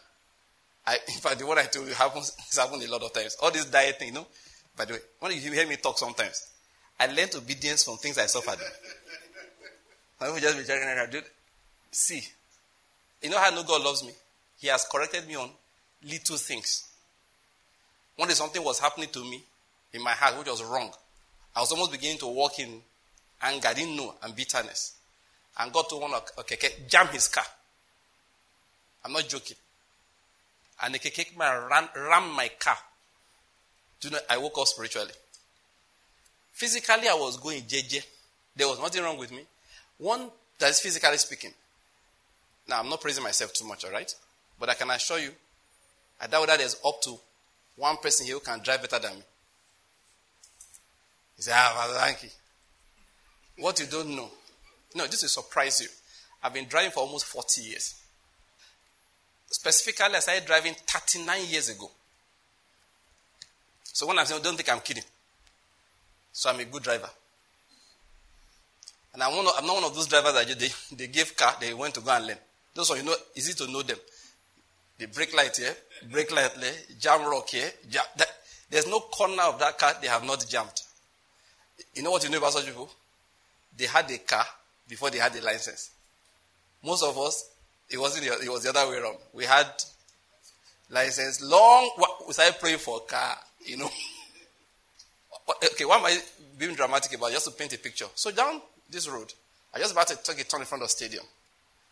I, 0.85 0.97
in 1.07 1.19
fact, 1.19 1.39
the 1.39 1.45
one 1.45 1.57
I 1.57 1.63
told 1.63 1.87
you 1.87 1.93
happens, 1.93 2.35
it's 2.39 2.57
happened 2.57 2.83
a 2.83 2.91
lot 2.91 3.03
of 3.03 3.13
times. 3.13 3.37
All 3.41 3.51
this 3.51 3.65
diet 3.65 3.99
thing, 3.99 4.09
you 4.09 4.13
know. 4.15 4.27
By 4.75 4.85
the 4.85 4.93
way, 4.93 4.99
when 5.19 5.31
you 5.33 5.51
hear 5.51 5.67
me 5.67 5.75
talk 5.77 5.97
sometimes, 5.97 6.47
I 6.99 7.07
learned 7.07 7.35
obedience 7.35 7.83
from 7.83 7.97
things 7.97 8.17
I 8.17 8.25
suffered. 8.25 8.59
I 10.19 10.29
will 10.29 10.39
just 10.39 10.57
be 10.57 10.63
checking 10.63 10.87
it 10.87 10.97
out. 10.97 11.23
See, 11.91 12.23
you 13.21 13.29
know 13.29 13.39
how 13.39 13.51
no 13.51 13.63
God 13.63 13.83
loves 13.83 14.03
me? 14.03 14.11
He 14.59 14.67
has 14.67 14.85
corrected 14.91 15.27
me 15.27 15.35
on 15.35 15.49
little 16.03 16.37
things. 16.37 16.89
One 18.15 18.27
day 18.27 18.33
something 18.33 18.63
was 18.63 18.79
happening 18.79 19.09
to 19.09 19.19
me 19.23 19.43
in 19.93 20.01
my 20.01 20.11
heart 20.11 20.37
which 20.37 20.47
was 20.47 20.63
wrong. 20.63 20.91
I 21.55 21.59
was 21.59 21.71
almost 21.71 21.91
beginning 21.91 22.17
to 22.19 22.27
walk 22.27 22.59
in 22.59 22.81
anger, 23.43 23.69
didn't 23.75 23.95
know, 23.95 24.15
and 24.23 24.35
bitterness. 24.35 24.93
And 25.59 25.71
got 25.71 25.89
to 25.89 25.97
one 25.97 26.13
of 26.13 26.23
okay, 26.39 26.57
jam 26.87 27.07
his 27.07 27.27
car. 27.27 27.43
I'm 29.05 29.13
not 29.13 29.27
joking. 29.27 29.57
And 30.83 30.95
the 30.95 30.99
keke 30.99 31.37
man 31.37 31.69
ran, 31.69 31.89
ran 31.95 32.29
my 32.35 32.49
car. 32.59 32.77
Do 33.99 34.07
you 34.07 34.13
know, 34.13 34.19
I 34.29 34.37
woke 34.37 34.57
up 34.57 34.67
spiritually. 34.67 35.11
Physically, 36.53 37.07
I 37.07 37.13
was 37.13 37.37
going 37.37 37.61
JJ. 37.63 38.05
There 38.55 38.67
was 38.67 38.79
nothing 38.79 39.03
wrong 39.03 39.17
with 39.17 39.31
me. 39.31 39.41
One 39.97 40.29
that 40.59 40.69
is 40.69 40.79
physically 40.79 41.17
speaking. 41.17 41.51
Now, 42.67 42.79
I'm 42.79 42.89
not 42.89 43.01
praising 43.01 43.23
myself 43.23 43.53
too 43.53 43.65
much, 43.65 43.85
all 43.85 43.91
right? 43.91 44.13
But 44.59 44.69
I 44.69 44.73
can 44.75 44.89
assure 44.89 45.19
you, 45.19 45.31
I 46.21 46.27
doubt 46.27 46.47
that 46.47 46.59
there's 46.59 46.77
up 46.85 47.01
to 47.01 47.17
one 47.75 47.97
person 47.97 48.25
here 48.25 48.35
who 48.35 48.41
can 48.41 48.59
drive 48.59 48.81
better 48.81 48.99
than 48.99 49.15
me. 49.15 49.23
He 51.35 51.41
said, 51.41 51.53
Ah, 51.55 51.97
thank 51.99 52.23
you. 52.23 52.29
What 53.57 53.79
you 53.79 53.85
don't 53.85 54.15
know. 54.15 54.29
No, 54.95 55.05
this 55.07 55.21
will 55.21 55.29
surprise 55.29 55.81
you. 55.81 55.87
I've 56.43 56.53
been 56.53 56.67
driving 56.67 56.91
for 56.91 57.01
almost 57.01 57.25
40 57.25 57.61
years. 57.61 57.95
Specifically, 59.49 60.15
I 60.15 60.19
started 60.19 60.45
driving 60.45 60.73
39 60.87 61.45
years 61.47 61.69
ago. 61.69 61.89
So 63.83 64.07
when 64.07 64.17
I'm 64.17 64.25
saying, 64.25 64.41
don't 64.41 64.55
think 64.55 64.71
I'm 64.71 64.79
kidding. 64.79 65.03
So 66.31 66.49
I'm 66.49 66.59
a 66.59 66.65
good 66.65 66.81
driver. 66.81 67.09
And 69.13 69.21
I'm, 69.21 69.31
of, 69.31 69.53
I'm 69.55 69.67
not 69.67 69.75
one 69.75 69.83
of 69.83 69.95
those 69.95 70.07
drivers 70.07 70.33
that 70.33 70.59
they, 70.59 70.69
they 70.95 71.07
gave 71.07 71.37
car, 71.37 71.55
they 71.61 71.73
went 71.73 71.93
to 71.93 72.01
go 72.01 72.11
and 72.11 72.25
learn. 72.25 72.37
Those 72.73 72.89
one, 72.89 72.99
you 72.99 73.05
know, 73.05 73.15
easy 73.35 73.53
to 73.53 73.71
know 73.71 73.83
them. 73.83 73.97
The 74.97 75.05
brake 75.05 75.35
light 75.35 75.55
here, 75.55 75.75
brake 76.11 76.33
light 76.33 76.55
there, 76.59 76.73
jam 76.99 77.29
rock 77.29 77.49
here. 77.49 77.69
Jam, 77.89 78.03
that, 78.17 78.29
there's 78.69 78.87
no 78.87 78.99
corner 79.01 79.43
of 79.43 79.59
that 79.59 79.77
car 79.77 79.93
they 80.01 80.07
have 80.07 80.23
not 80.23 80.43
jammed. 80.49 80.81
You 81.93 82.01
know 82.01 82.11
what 82.11 82.23
you 82.23 82.31
know 82.31 82.39
about 82.39 82.53
such 82.53 82.65
people? 82.65 82.89
They 83.77 83.85
had 83.85 84.09
a 84.11 84.17
car 84.19 84.45
before 84.87 85.09
they 85.09 85.17
had 85.17 85.35
a 85.35 85.41
license. 85.41 85.91
Most 86.83 87.03
of 87.03 87.17
us, 87.17 87.49
it 87.89 87.97
wasn't. 87.97 88.27
It 88.43 88.49
was 88.49 88.63
the 88.63 88.69
other 88.69 88.89
way 88.89 88.97
around. 88.97 89.17
We 89.33 89.45
had 89.45 89.67
license 90.89 91.41
long. 91.41 91.91
We 92.27 92.33
started 92.33 92.59
praying 92.59 92.79
for 92.79 92.97
a 92.97 92.99
car. 93.01 93.37
You 93.65 93.77
know. 93.77 93.89
okay, 95.71 95.85
why 95.85 95.97
am 95.97 96.05
I 96.05 96.19
being 96.57 96.75
dramatic 96.75 97.15
about? 97.15 97.29
it? 97.29 97.33
Just 97.33 97.45
to 97.45 97.51
paint 97.51 97.73
a 97.73 97.79
picture. 97.79 98.05
So 98.15 98.31
down 98.31 98.61
this 98.89 99.07
road, 99.07 99.33
I 99.73 99.79
just 99.79 99.91
about 99.91 100.07
to 100.07 100.17
take 100.17 100.39
a 100.41 100.43
turn 100.43 100.61
in 100.61 100.65
front 100.65 100.83
of 100.83 100.89
the 100.89 100.91
stadium. 100.91 101.23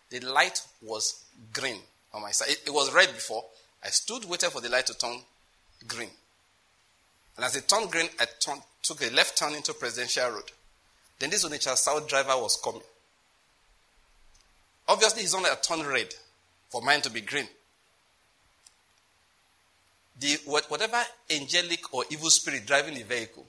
The 0.09 0.19
light 0.19 0.61
was 0.81 1.23
green 1.53 1.77
on 2.13 2.21
my 2.21 2.31
side. 2.31 2.49
It, 2.49 2.63
it 2.67 2.73
was 2.73 2.93
red 2.93 3.07
before. 3.07 3.45
I 3.83 3.89
stood, 3.89 4.25
waiting 4.25 4.49
for 4.49 4.61
the 4.61 4.69
light 4.69 4.85
to 4.87 4.97
turn 4.97 5.17
green. 5.87 6.09
And 7.35 7.45
as 7.45 7.55
it 7.55 7.67
turned 7.67 7.89
green, 7.89 8.07
I 8.19 8.25
turned, 8.39 8.61
took 8.83 9.01
a 9.01 9.09
left 9.11 9.37
turn 9.37 9.53
into 9.53 9.73
Presidential 9.73 10.29
Road. 10.31 10.51
Then 11.21 11.29
this 11.29 11.45
Onitsha 11.45 11.77
South 11.77 12.07
driver 12.07 12.35
was 12.35 12.59
coming. 12.63 12.81
Obviously, 14.87 15.21
he's 15.21 15.35
only 15.35 15.51
a 15.51 15.55
turn 15.55 15.85
red 15.85 16.11
for 16.67 16.81
mine 16.81 16.99
to 17.01 17.11
be 17.11 17.21
green. 17.21 17.47
The, 20.19 20.39
whatever 20.45 20.99
angelic 21.29 21.93
or 21.93 22.05
evil 22.09 22.31
spirit 22.31 22.65
driving 22.65 22.95
the 22.95 23.03
vehicle 23.03 23.45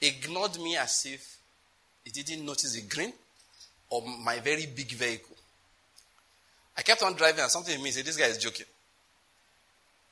ignored 0.00 0.60
me 0.60 0.76
as 0.76 1.06
if 1.06 1.38
he 2.04 2.12
didn't 2.12 2.46
notice 2.46 2.74
the 2.74 2.82
green 2.82 3.12
or 3.90 4.04
my 4.24 4.38
very 4.38 4.66
big 4.66 4.92
vehicle. 4.92 5.36
I 6.78 6.82
kept 6.82 7.02
on 7.02 7.14
driving 7.14 7.40
and 7.40 7.50
something 7.50 7.74
in 7.74 7.82
me 7.82 7.90
said, 7.90 8.04
This 8.04 8.16
guy 8.16 8.26
is 8.26 8.38
joking. 8.38 8.66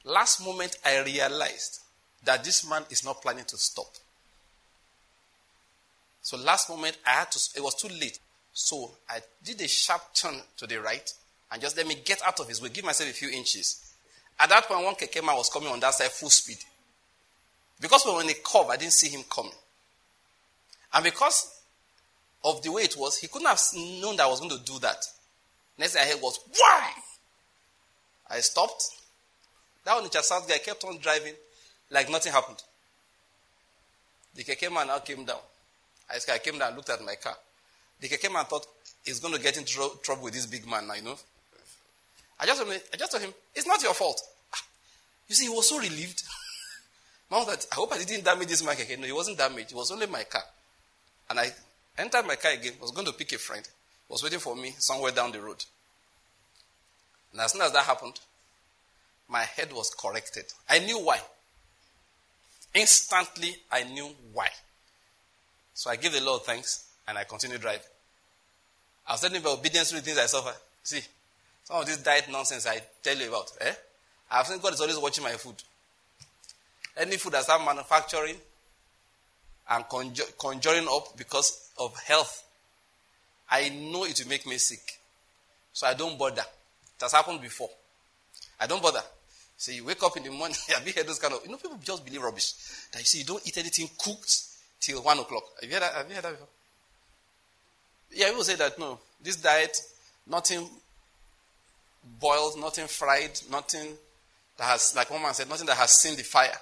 Last 0.05 0.45
moment, 0.45 0.77
I 0.85 1.05
realized 1.05 1.83
that 2.25 2.43
this 2.43 2.69
man 2.69 2.83
is 2.91 3.05
not 3.05 3.23
planning 3.23 3.45
to 3.45 3.57
stop. 3.57 3.95
So 6.25 6.39
last 6.39 6.71
moment, 6.71 6.97
I 7.07 7.11
had 7.11 7.31
to, 7.33 7.51
it 7.55 7.63
was 7.63 7.75
too 7.75 7.89
late. 7.89 8.19
So 8.55 8.93
I 9.11 9.21
did 9.45 9.61
a 9.61 9.69
sharp 9.69 10.01
turn 10.15 10.35
to 10.57 10.67
the 10.67 10.81
right 10.81 11.13
and 11.53 11.61
just 11.61 11.77
let 11.77 11.87
me 11.87 11.97
get 12.03 12.23
out 12.27 12.41
of 12.41 12.49
his 12.49 12.63
way, 12.63 12.71
give 12.71 12.85
myself 12.85 13.11
a 13.11 13.13
few 13.13 13.29
inches. 13.29 13.93
At 14.41 14.49
that 14.49 14.65
point, 14.65 14.83
one 14.83 14.95
keke 14.95 15.23
man 15.25 15.37
was 15.37 15.51
coming 15.51 15.69
on 15.69 15.79
that 15.81 15.93
side 15.93 16.11
full 16.11 16.31
speed. 16.31 16.57
Because 17.79 18.07
we 18.07 18.15
were 18.15 18.23
in 18.23 18.31
a 18.31 18.35
curve, 18.43 18.71
I 18.71 18.79
didn't 18.79 18.95
see 18.95 19.11
him 19.11 19.23
coming. 19.31 19.53
And 20.95 21.05
because 21.05 21.61
of 22.43 22.63
the 22.63 22.73
way 22.73 22.85
it 22.85 22.97
was, 22.97 23.19
he 23.19 23.29
couldn't 23.29 23.49
have 23.49 23.61
known 23.75 24.17
that 24.17 24.25
I 24.25 24.29
was 24.29 24.41
going 24.41 24.59
to 24.59 24.65
do 24.65 24.79
that. 24.79 25.05
Next 25.77 25.93
thing 25.93 26.03
I 26.07 26.11
heard 26.11 26.23
was, 26.23 26.41
why? 26.57 26.91
I 28.31 28.41
stopped. 28.41 28.83
That 29.85 30.03
Onitsha 30.03 30.23
South 30.23 30.49
guy 30.49 30.57
kept 30.57 30.85
on 30.85 30.99
driving 31.01 31.35
like 31.91 32.11
nothing 32.11 32.33
happened. 32.33 32.63
The 34.35 34.43
keke 34.43 34.73
man 34.73 34.87
now 34.87 35.01
came 35.01 35.27
down. 35.27 35.41
I, 36.15 36.35
I 36.35 36.39
came 36.39 36.59
down 36.59 36.77
looked 36.77 36.91
at 36.91 37.05
my 37.05 37.17
car. 37.17 37.35
The 38.01 38.09
guy 38.09 38.17
came 38.17 38.37
and 38.37 38.47
thought 38.47 38.67
he's 39.05 39.21
going 39.21 39.35
to 39.35 39.41
get 39.41 39.57
into 39.57 39.73
tro- 39.73 39.99
trouble 40.03 40.25
with 40.25 40.35
this 40.35 40.47
big 40.47 40.67
man 40.69 40.87
now, 40.87 40.95
you 40.95 41.03
know. 41.03 41.17
I 42.39 42.47
just, 42.47 42.63
I 42.63 42.97
just 42.97 43.13
told 43.13 43.23
him, 43.23 43.33
it's 43.55 43.67
not 43.67 43.83
your 43.83 43.95
fault. 43.95 44.21
Ah, 44.53 44.63
you 45.29 45.35
see, 45.35 45.45
he 45.45 45.51
was 45.51 45.69
so 45.69 45.79
relieved. 45.79 46.23
Mom 47.31 47.47
that 47.47 47.67
I 47.73 47.77
hope 47.77 47.93
I 47.93 47.99
didn't 47.99 48.25
damage 48.25 48.49
this 48.49 48.65
my 48.65 48.75
keke. 48.75 48.99
No, 48.99 49.07
it 49.07 49.15
wasn't 49.15 49.39
damaged. 49.39 49.73
It 49.73 49.77
was 49.77 49.91
only 49.91 50.07
my 50.07 50.25
car. 50.25 50.43
And 51.31 51.41
I 51.41 51.51
entered 51.97 52.27
my 52.27 52.37
car 52.37 52.53
again, 52.53 52.75
was 52.81 52.91
going 52.91 53.07
to 53.07 53.13
pick 53.13 53.33
a 53.33 53.39
friend, 53.39 53.67
was 54.09 54.23
waiting 54.23 54.41
for 54.41 54.55
me 54.55 54.75
somewhere 54.79 55.13
down 55.13 55.33
the 55.33 55.41
road. 55.41 55.65
And 57.33 57.41
as 57.41 57.53
soon 57.53 57.63
as 57.63 57.73
that 57.73 57.85
happened, 57.85 58.21
my 59.29 59.43
head 59.43 59.73
was 59.73 59.91
corrected. 59.91 60.45
I 60.69 60.81
knew 60.81 60.99
why. 60.99 61.21
Instantly, 62.75 63.57
I 63.71 63.85
knew 63.85 64.11
why. 64.33 64.49
So 65.75 65.91
I 65.91 65.97
give 65.97 66.13
the 66.13 66.23
Lord 66.23 66.43
thanks 66.43 66.87
and 67.07 67.19
I 67.19 67.25
continue 67.25 67.59
driving. 67.59 67.83
I 69.07 69.13
was 69.13 69.21
telling 69.21 69.41
about 69.41 69.59
obedience 69.59 69.91
to 69.91 69.97
the 69.97 70.01
things 70.01 70.19
I 70.19 70.27
suffer. 70.27 70.55
See, 70.83 71.01
some 71.65 71.81
of 71.81 71.87
this 71.87 71.99
diet 71.99 72.27
nonsense 72.31 72.67
I 72.67 72.81
tell 73.03 73.17
you 73.17 73.29
about. 73.29 73.53
Eh? 73.61 73.73
I've 74.31 74.47
seen 74.47 74.61
God 74.61 74.73
is 74.73 74.81
always 74.81 74.99
watching 74.99 75.25
my 75.25 75.33
food. 75.33 75.57
Any 76.97 77.17
food 77.17 77.35
I 77.35 77.41
start 77.43 77.65
manufacturing 77.65 78.37
and 79.69 79.85
conjur- 79.87 80.39
conjuring 80.39 80.87
up 80.91 81.17
because 81.17 81.71
of 81.79 81.99
health, 82.05 82.45
I 83.51 83.69
know 83.69 84.05
it 84.05 84.19
will 84.21 84.31
make 84.31 84.47
me 84.47 84.57
sick. 84.59 84.99
So 85.73 85.87
I 85.87 85.95
don't 85.95 86.19
bother. 86.19 86.43
It 86.43 87.03
has 87.03 87.13
happened 87.13 87.43
before. 87.43 87.71
I 88.61 88.67
don't 88.67 88.83
bother. 88.83 89.03
So 89.57 89.73
you 89.73 89.85
wake 89.85 90.03
up 90.03 90.17
in 90.17 90.23
the 90.23 90.31
morning, 90.31 90.57
have 90.69 90.87
you 90.87 90.93
heard 90.95 91.07
those 91.07 91.19
kind 91.19 91.35
of, 91.35 91.41
you 91.45 91.51
know, 91.51 91.57
people 91.57 91.79
just 91.83 92.05
believe 92.05 92.23
rubbish. 92.23 92.53
That 92.93 93.01
you 93.01 93.05
see, 93.05 93.19
you 93.19 93.25
don't 93.25 93.47
eat 93.47 93.59
anything 93.59 93.89
cooked 93.99 94.54
till 94.85 95.03
one 95.03 95.19
o'clock. 95.19 95.45
Have 95.61 95.71
you 95.71 95.75
heard 95.75 95.83
that, 95.83 95.95
have 95.95 96.09
you 96.09 96.15
heard 96.15 96.25
that 96.25 96.33
before? 96.33 96.49
Yeah, 98.13 98.29
people 98.29 98.45
say 98.45 98.57
that, 98.57 98.79
no, 98.79 98.99
this 99.23 99.37
diet, 99.37 99.77
nothing 100.27 100.69
boiled, 102.21 102.59
nothing 102.59 102.87
fried, 102.87 103.41
nothing 103.51 103.95
that 104.59 104.65
has, 104.65 104.95
like 104.95 105.11
one 105.11 105.23
man 105.23 105.33
said, 105.33 105.49
nothing 105.49 105.67
that 105.67 105.77
has 105.77 105.99
seen 105.99 106.17
the 106.17 106.23
fire 106.23 106.57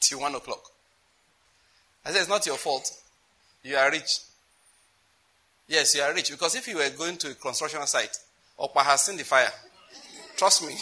till 0.00 0.20
one 0.20 0.34
o'clock. 0.34 0.62
I 2.04 2.10
said, 2.10 2.20
it's 2.20 2.28
not 2.28 2.46
your 2.46 2.56
fault. 2.56 2.90
You 3.62 3.76
are 3.76 3.90
rich. 3.90 4.20
Yes, 5.68 5.94
you 5.94 6.02
are 6.02 6.14
rich. 6.14 6.30
Because 6.30 6.54
if 6.54 6.66
you 6.66 6.76
were 6.76 6.88
going 6.96 7.18
to 7.18 7.30
a 7.30 7.34
construction 7.34 7.86
site, 7.86 8.16
Opa 8.58 8.82
has 8.82 9.02
seen 9.02 9.18
the 9.18 9.24
fire. 9.24 9.52
Trust 10.36 10.66
me. 10.66 10.74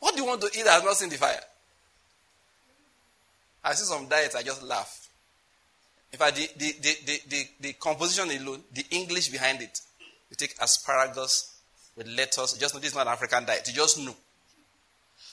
what 0.00 0.14
do 0.14 0.22
you 0.22 0.26
want 0.26 0.40
to 0.40 0.48
eat 0.48 0.64
that 0.64 0.72
has 0.72 0.82
not 0.82 0.96
seen 0.96 1.08
the 1.08 1.16
fire? 1.16 1.40
I 3.64 3.74
see 3.74 3.84
some 3.84 4.08
diets, 4.08 4.34
I 4.34 4.42
just 4.42 4.62
laugh. 4.62 5.08
In 6.12 6.18
fact, 6.18 6.36
the, 6.36 6.48
the, 6.56 6.72
the, 6.80 7.20
the, 7.28 7.48
the, 7.60 7.72
composition 7.74 8.30
alone, 8.30 8.60
the 8.72 8.84
English 8.90 9.28
behind 9.28 9.62
it, 9.62 9.80
you 10.30 10.36
take 10.36 10.54
asparagus 10.60 11.56
with 11.96 12.06
lettuce. 12.06 12.54
Just 12.58 12.74
know 12.74 12.80
this 12.80 12.90
is 12.90 12.96
not 12.96 13.06
an 13.06 13.12
African 13.12 13.44
diet. 13.46 13.66
You 13.68 13.74
just 13.74 13.98
know. 13.98 14.14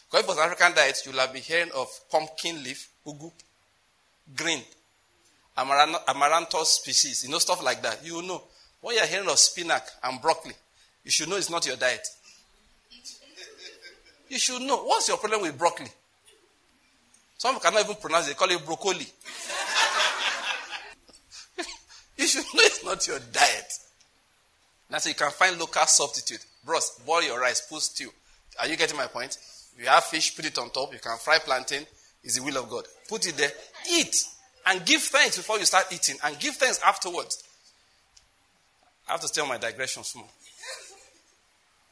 Because 0.10 0.24
if 0.24 0.26
it 0.26 0.28
was 0.28 0.38
an 0.38 0.44
African 0.44 0.74
diet, 0.74 1.02
you'll 1.06 1.20
have 1.20 1.34
been 1.34 1.42
hearing 1.42 1.72
of 1.76 1.88
pumpkin 2.10 2.64
leaf, 2.64 2.90
ugu, 3.06 3.32
green, 4.36 4.62
amaranthus 5.58 6.66
species, 6.66 7.24
you 7.26 7.30
know, 7.30 7.40
stuff 7.40 7.64
like 7.64 7.82
that. 7.82 8.06
You 8.06 8.22
know. 8.22 8.42
When 8.82 8.96
you're 8.96 9.06
hearing 9.06 9.28
of 9.28 9.38
spinach 9.38 9.84
and 10.04 10.22
broccoli, 10.22 10.54
you 11.04 11.12
should 11.12 11.28
know 11.28 11.36
it's 11.36 11.50
not 11.50 11.68
your 11.68 11.76
diet. 11.76 12.08
You 14.30 14.40
should 14.40 14.62
know. 14.62 14.78
What's 14.84 15.10
your 15.10 15.18
problem 15.18 15.42
with 15.42 15.58
broccoli? 15.58 15.90
Some 17.40 17.60
cannot 17.62 17.86
even 17.86 17.96
pronounce 17.96 18.28
it, 18.28 18.32
they 18.32 18.36
call 18.36 18.52
it 18.52 18.66
broccoli. 18.66 19.08
you 22.18 22.28
should 22.28 22.44
know 22.54 22.62
it's 22.64 22.84
not 22.84 23.08
your 23.08 23.20
diet. 23.32 23.74
Now, 24.90 24.98
so 24.98 25.08
you 25.08 25.16
can 25.16 25.32
find 25.32 25.58
local 25.58 25.86
substitute. 25.86 26.46
Bros, 26.66 27.00
boil 27.06 27.24
your 27.24 27.40
rice, 27.40 27.62
put 27.62 27.82
stew. 27.82 28.10
Are 28.60 28.68
you 28.68 28.76
getting 28.76 28.98
my 28.98 29.08
point? 29.08 29.38
You 29.80 29.86
have 29.86 30.04
fish, 30.04 30.36
put 30.36 30.46
it 30.46 30.58
on 30.58 30.70
top. 30.72 30.92
You 30.92 31.00
can 31.00 31.18
fry 31.18 31.40
plantain. 31.40 31.86
Is 32.22 32.36
the 32.36 32.44
will 32.44 32.58
of 32.58 32.70
God. 32.70 32.84
Put 33.08 33.26
it 33.26 33.38
there. 33.38 33.52
Eat. 33.90 34.26
And 34.66 34.86
give 34.86 35.02
thanks 35.02 35.38
before 35.38 35.58
you 35.60 35.66
start 35.66 35.86
eating. 35.94 36.18
And 36.22 36.38
give 36.40 36.56
thanks 36.56 36.82
afterwards. 36.86 37.42
I 39.08 39.14
have 39.14 39.22
to 39.22 39.30
stay 39.30 39.42
on 39.42 39.48
my 39.48 39.58
digression 39.58 40.04
small. 40.04 40.30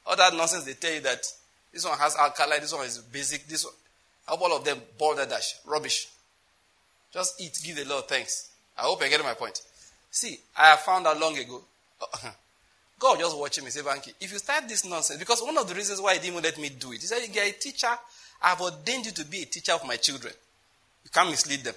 All 0.05 0.17
that 0.17 0.33
nonsense 0.35 0.65
they 0.65 0.73
tell 0.73 0.93
you 0.93 0.99
that 1.01 1.21
this 1.71 1.85
one 1.85 1.97
has 1.97 2.17
alkali, 2.17 2.59
this 2.59 2.73
one 2.73 2.85
is 2.85 2.97
basic, 2.97 3.47
this 3.47 3.63
one. 3.63 3.73
All 4.27 4.55
of 4.55 4.65
them 4.65 4.81
boil 4.97 5.15
that 5.15 5.29
dash. 5.29 5.55
Rubbish. 5.65 6.07
Just 7.13 7.41
eat, 7.41 7.59
give 7.63 7.77
the 7.77 7.85
Lord 7.85 8.07
thanks. 8.07 8.49
I 8.77 8.81
hope 8.81 8.99
you're 8.99 9.09
getting 9.09 9.25
my 9.25 9.33
point. 9.33 9.61
See, 10.11 10.39
I 10.57 10.67
have 10.67 10.81
found 10.81 11.07
out 11.07 11.19
long 11.19 11.37
ago. 11.37 11.61
God 12.99 13.19
just 13.19 13.37
watching 13.37 13.63
me 13.63 13.69
say, 13.69 13.81
Banky, 13.81 14.13
if 14.19 14.31
you 14.31 14.39
start 14.39 14.67
this 14.67 14.83
nonsense, 14.85 15.19
because 15.19 15.41
one 15.41 15.57
of 15.57 15.67
the 15.67 15.75
reasons 15.75 16.01
why 16.01 16.15
he 16.15 16.19
didn't 16.19 16.43
let 16.43 16.57
me 16.57 16.69
do 16.69 16.91
it, 16.91 17.01
he 17.01 17.07
said, 17.07 17.19
You're 17.33 17.45
a 17.45 17.51
teacher. 17.51 17.87
I 18.41 18.49
have 18.49 18.61
ordained 18.61 19.05
you 19.05 19.11
to 19.13 19.25
be 19.25 19.41
a 19.43 19.45
teacher 19.45 19.73
of 19.73 19.85
my 19.85 19.95
children. 19.95 20.33
You 21.03 21.09
can't 21.11 21.29
mislead 21.29 21.61
them. 21.61 21.75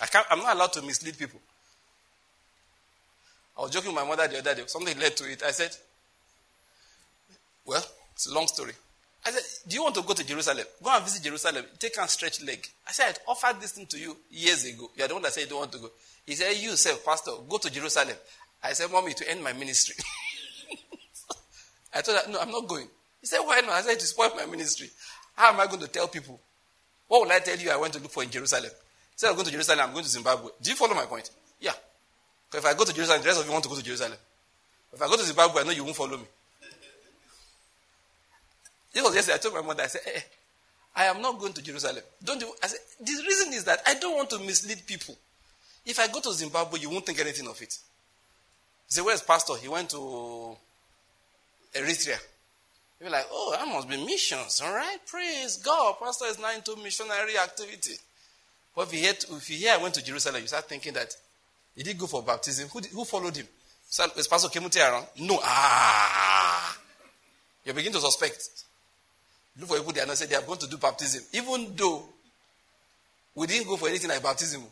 I 0.00 0.06
can't, 0.06 0.26
I'm 0.30 0.38
not 0.38 0.56
allowed 0.56 0.72
to 0.74 0.82
mislead 0.82 1.18
people. 1.18 1.40
I 3.58 3.62
was 3.62 3.70
joking 3.70 3.94
with 3.94 4.02
my 4.02 4.08
mother 4.08 4.26
the 4.28 4.38
other 4.38 4.54
day. 4.54 4.62
Something 4.66 4.98
led 4.98 5.16
to 5.16 5.30
it. 5.30 5.42
I 5.42 5.50
said, 5.50 5.76
Well, 7.64 7.84
it's 8.14 8.26
a 8.30 8.34
long 8.34 8.46
story. 8.46 8.72
I 9.24 9.30
said, 9.30 9.42
Do 9.68 9.76
you 9.76 9.82
want 9.82 9.94
to 9.94 10.02
go 10.02 10.14
to 10.14 10.26
Jerusalem? 10.26 10.64
Go 10.82 10.90
and 10.90 11.04
visit 11.04 11.22
Jerusalem. 11.22 11.64
Take 11.78 11.96
and 11.98 12.10
stretch 12.10 12.42
leg. 12.42 12.66
I 12.86 12.92
said, 12.92 13.18
I 13.26 13.30
offered 13.30 13.60
this 13.60 13.72
thing 13.72 13.86
to 13.86 13.98
you 13.98 14.16
years 14.30 14.64
ago. 14.64 14.90
You 14.96 15.04
are 15.04 15.08
the 15.08 15.14
one 15.14 15.22
that 15.22 15.32
said 15.32 15.42
you 15.42 15.46
don't 15.48 15.60
want 15.60 15.72
to 15.72 15.78
go. 15.78 15.90
He 16.26 16.34
said, 16.34 16.52
You, 16.56 16.76
self, 16.76 17.04
Pastor, 17.04 17.32
go 17.48 17.58
to 17.58 17.70
Jerusalem. 17.70 18.16
I 18.62 18.72
said, 18.72 18.90
Mommy, 18.90 19.14
to 19.14 19.30
end 19.30 19.42
my 19.42 19.52
ministry. 19.52 19.94
I 21.94 22.00
told 22.00 22.18
her, 22.18 22.30
No, 22.30 22.40
I'm 22.40 22.50
not 22.50 22.66
going. 22.66 22.88
He 23.20 23.26
said, 23.26 23.38
Why 23.40 23.60
not? 23.60 23.70
I 23.70 23.82
said, 23.82 24.00
To 24.00 24.06
spoil 24.06 24.32
my 24.36 24.46
ministry. 24.46 24.90
How 25.36 25.52
am 25.52 25.60
I 25.60 25.66
going 25.66 25.80
to 25.80 25.88
tell 25.88 26.08
people? 26.08 26.40
What 27.08 27.22
will 27.22 27.32
I 27.32 27.38
tell 27.38 27.56
you 27.56 27.70
I 27.70 27.76
went 27.76 27.92
to 27.94 28.00
look 28.00 28.10
for 28.10 28.22
in 28.22 28.30
Jerusalem? 28.30 28.64
He 28.64 29.16
said, 29.16 29.28
I'm 29.28 29.34
going 29.34 29.46
to 29.46 29.52
Jerusalem, 29.52 29.80
I'm 29.82 29.92
going 29.92 30.04
to 30.04 30.10
Zimbabwe. 30.10 30.50
Do 30.60 30.70
you 30.70 30.76
follow 30.76 30.94
my 30.94 31.04
point? 31.04 31.30
Yeah. 31.60 31.72
Because 32.50 32.64
if 32.64 32.70
I 32.70 32.76
go 32.76 32.84
to 32.84 32.92
Jerusalem, 32.92 33.22
the 33.22 33.28
rest 33.28 33.40
of 33.40 33.46
you 33.46 33.52
want 33.52 33.62
to 33.64 33.70
go 33.70 33.76
to 33.76 33.82
Jerusalem. 33.82 34.18
If 34.92 35.00
I 35.00 35.06
go 35.06 35.16
to 35.16 35.22
Zimbabwe, 35.22 35.62
I 35.62 35.64
know 35.64 35.70
you 35.70 35.84
won't 35.84 35.96
follow 35.96 36.16
me. 36.16 36.24
This 38.92 39.02
was 39.02 39.14
yesterday. 39.14 39.36
I 39.36 39.38
told 39.38 39.54
my 39.54 39.62
mother, 39.62 39.82
I 39.82 39.86
said, 39.86 40.02
hey, 40.04 40.12
eh, 40.16 40.20
I 40.94 41.04
am 41.06 41.22
not 41.22 41.38
going 41.38 41.52
to 41.54 41.62
Jerusalem. 41.62 42.02
Don't 42.22 42.40
you? 42.40 42.52
I 42.62 42.66
said, 42.66 42.80
the 43.00 43.12
reason 43.26 43.52
is 43.54 43.64
that 43.64 43.80
I 43.86 43.94
don't 43.94 44.16
want 44.16 44.30
to 44.30 44.38
mislead 44.38 44.86
people. 44.86 45.16
If 45.84 45.98
I 45.98 46.06
go 46.08 46.20
to 46.20 46.32
Zimbabwe, 46.32 46.80
you 46.80 46.90
won't 46.90 47.06
think 47.06 47.18
anything 47.20 47.48
of 47.48 47.60
it. 47.60 47.72
He 47.72 48.94
said, 48.94 49.04
Where's 49.04 49.22
Pastor? 49.22 49.54
He 49.56 49.68
went 49.68 49.90
to 49.90 50.56
Eritrea. 51.74 52.18
You're 53.00 53.10
like, 53.10 53.26
oh, 53.32 53.52
that 53.58 53.66
must 53.66 53.88
be 53.88 53.96
missions, 54.04 54.60
all 54.64 54.72
right? 54.72 54.98
Praise 55.06 55.56
God. 55.56 55.96
Pastor 56.00 56.26
is 56.26 56.38
now 56.38 56.54
into 56.54 56.76
missionary 56.76 57.36
activity. 57.36 57.94
But 58.76 58.82
if 58.82 58.94
you 58.94 59.00
hear, 59.00 59.12
if 59.12 59.50
you 59.50 59.56
hear 59.56 59.72
I 59.72 59.78
went 59.78 59.94
to 59.94 60.04
Jerusalem, 60.04 60.40
you 60.40 60.46
start 60.46 60.68
thinking 60.68 60.92
that 60.92 61.12
he 61.74 61.82
did 61.82 61.98
go 61.98 62.06
for 62.06 62.22
baptism. 62.22 62.68
Who, 62.68 62.80
did, 62.80 62.92
who 62.92 63.04
followed 63.04 63.36
him? 63.36 63.48
So, 63.88 64.06
is 64.16 64.28
Pastor 64.28 64.48
Kemuti 64.48 64.80
around? 64.80 65.06
No. 65.18 65.40
Ah. 65.42 66.78
You 67.64 67.72
begin 67.72 67.92
to 67.92 68.00
suspect. 68.00 68.61
Look 69.58 69.68
for 69.68 69.76
people 69.76 69.92
they 69.92 70.14
saying 70.14 70.30
they 70.30 70.36
are 70.36 70.42
going 70.42 70.58
to 70.58 70.68
do 70.68 70.78
baptism, 70.78 71.22
even 71.32 71.74
though 71.76 72.04
we 73.34 73.46
didn't 73.46 73.68
go 73.68 73.76
for 73.76 73.88
anything 73.88 74.08
like 74.10 74.22
baptism. 74.22 74.62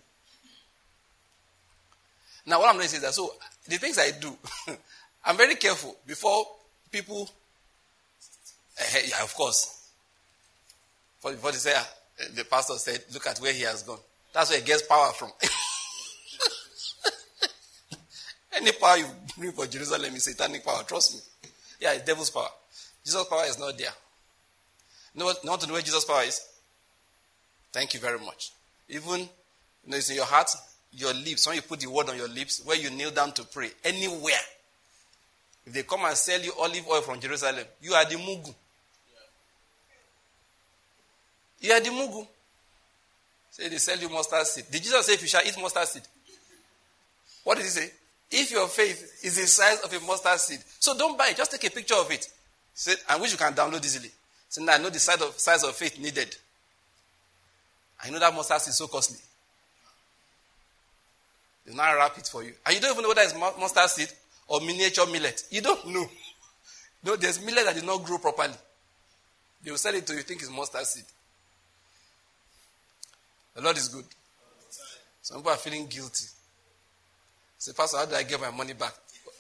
Now, 2.47 2.61
what 2.61 2.69
I'm 2.69 2.77
going 2.77 2.87
to 2.87 2.91
say 2.91 2.97
is 2.97 3.03
that 3.03 3.15
so 3.15 3.35
the 3.69 3.77
things 3.77 3.99
I 3.99 4.11
do, 4.19 4.35
I'm 5.25 5.37
very 5.37 5.57
careful 5.57 5.97
before 6.07 6.47
people. 6.91 7.29
Uh, 8.81 8.99
yeah, 9.07 9.23
of 9.23 9.35
course. 9.35 9.77
Before 11.23 11.53
they 11.53 11.59
say, 11.59 11.75
uh, 11.75 11.85
the 12.35 12.45
pastor 12.45 12.75
said, 12.75 13.05
"Look 13.13 13.27
at 13.27 13.39
where 13.39 13.53
he 13.53 13.63
has 13.63 13.83
gone." 13.83 13.99
That's 14.33 14.51
where 14.51 14.59
he 14.59 14.65
gets 14.65 14.83
power 14.83 15.13
from. 15.13 15.31
Any 18.53 18.73
power 18.73 18.97
you 18.97 19.07
bring 19.37 19.53
for 19.53 19.67
Jerusalem 19.67 20.15
is 20.15 20.25
satanic 20.25 20.65
power. 20.65 20.83
Trust 20.85 21.15
me. 21.15 21.51
Yeah, 21.81 21.93
it's 21.93 22.05
devil's 22.05 22.31
power. 22.31 22.49
Jesus' 23.05 23.27
power 23.29 23.45
is 23.45 23.59
not 23.59 23.77
there. 23.77 23.93
You 25.15 25.21
know 25.21 25.33
know 25.45 25.53
what 25.53 25.61
to 25.61 25.67
know 25.67 25.75
where 25.75 25.83
Jesus' 25.83 26.05
power 26.05 26.23
is? 26.23 26.41
Thank 27.73 27.95
you 27.95 28.01
very 28.01 28.19
much. 28.19 28.53
Even, 28.89 29.21
you 29.21 29.29
know, 29.87 29.97
it's 29.97 30.11
in 30.11 30.17
your 30.17 30.25
heart, 30.25 30.51
your 30.93 31.15
lips, 31.15 31.47
when 31.47 31.57
you 31.57 31.63
put 31.63 31.81
the 31.81 31.89
word 31.89 32.09
on 32.09 32.17
your 32.17 32.29
lips, 32.29 32.63
where 32.65 32.77
you 32.77 32.91
kneel 32.91 33.11
down 33.11 33.33
to 33.33 33.45
pray, 33.45 33.71
anywhere. 33.85 34.41
If 35.67 35.73
they 35.73 35.83
come 35.83 36.05
and 36.05 36.17
sell 36.17 36.41
you 36.41 36.53
olive 36.59 36.87
oil 36.89 37.01
from 37.03 37.21
Jerusalem, 37.21 37.65
you 37.81 37.93
are 37.93 38.05
the 38.05 38.17
mugu. 38.17 38.55
You 41.61 41.73
are 41.73 41.81
the 41.81 41.91
mugu. 41.91 42.27
Say 43.51 43.69
they 43.69 43.77
sell 43.77 43.99
you 43.99 44.09
mustard 44.09 44.47
seed. 44.47 44.65
Did 44.71 44.83
Jesus 44.83 45.07
say 45.07 45.15
if 45.15 45.23
you 45.23 45.29
shall 45.29 45.43
eat 45.47 45.57
mustard 45.61 45.87
seed? 45.87 46.03
What 47.45 47.57
did 47.57 47.65
he 47.65 47.71
say? 47.71 47.91
If 48.31 48.51
your 48.51 48.69
faith 48.69 49.25
is 49.25 49.37
the 49.37 49.47
size 49.47 49.81
of 49.81 49.93
a 49.93 50.01
mustard 50.07 50.39
seed. 50.39 50.61
So 50.79 50.97
don't 50.97 51.19
buy 51.19 51.29
it, 51.29 51.37
just 51.37 51.51
take 51.51 51.65
a 51.65 51.75
picture 51.75 51.97
of 51.97 52.11
it. 52.11 52.27
Say, 52.73 52.95
and 53.09 53.21
which 53.21 53.33
you 53.33 53.39
can 53.39 53.53
download 53.53 53.85
easily. 53.85 54.11
Now 54.59 54.75
I 54.75 54.79
know 54.79 54.91
the 54.91 54.99
size 54.99 55.21
of, 55.23 55.39
size 55.39 55.63
of 55.63 55.75
faith 55.77 55.99
needed. 55.99 56.35
I 58.03 58.11
know 58.11 58.19
that 58.19 58.35
mustard 58.35 58.61
seed 58.61 58.71
is 58.71 58.79
so 58.79 58.89
costly. 58.89 59.19
They 61.67 61.75
now 61.75 61.95
wrap 61.95 62.19
it 62.19 62.27
for 62.27 62.43
you. 62.43 62.53
And 62.67 62.75
you 62.75 62.81
don't 62.81 62.93
even 62.93 63.03
know 63.03 63.09
whether 63.11 63.21
it's 63.23 63.35
mustard 63.35 63.91
seed 63.91 64.09
or 64.49 64.61
miniature 64.61 65.07
millet. 65.07 65.45
You 65.51 65.63
don't 65.63 65.87
know. 65.89 66.07
No, 67.03 67.17
there's 67.17 67.43
millet 67.43 67.65
that 67.65 67.75
did 67.75 67.87
not 67.87 68.05
grow 68.05 68.19
properly. 68.19 68.53
They 69.65 69.71
will 69.71 69.79
sell 69.79 69.95
it 69.95 70.07
to 70.07 70.13
you, 70.13 70.21
think 70.21 70.43
it's 70.43 70.51
mustard 70.51 70.85
seed. 70.85 71.05
The 73.55 73.63
Lord 73.63 73.79
is 73.79 73.89
good. 73.89 74.05
Some 75.23 75.39
people 75.39 75.53
are 75.53 75.57
feeling 75.57 75.87
guilty. 75.87 76.27
Say, 77.57 77.73
Pastor, 77.73 77.97
how 77.97 78.05
do 78.05 78.15
I 78.17 78.23
get 78.23 78.39
my 78.39 78.51
money 78.51 78.75
back? 78.75 78.93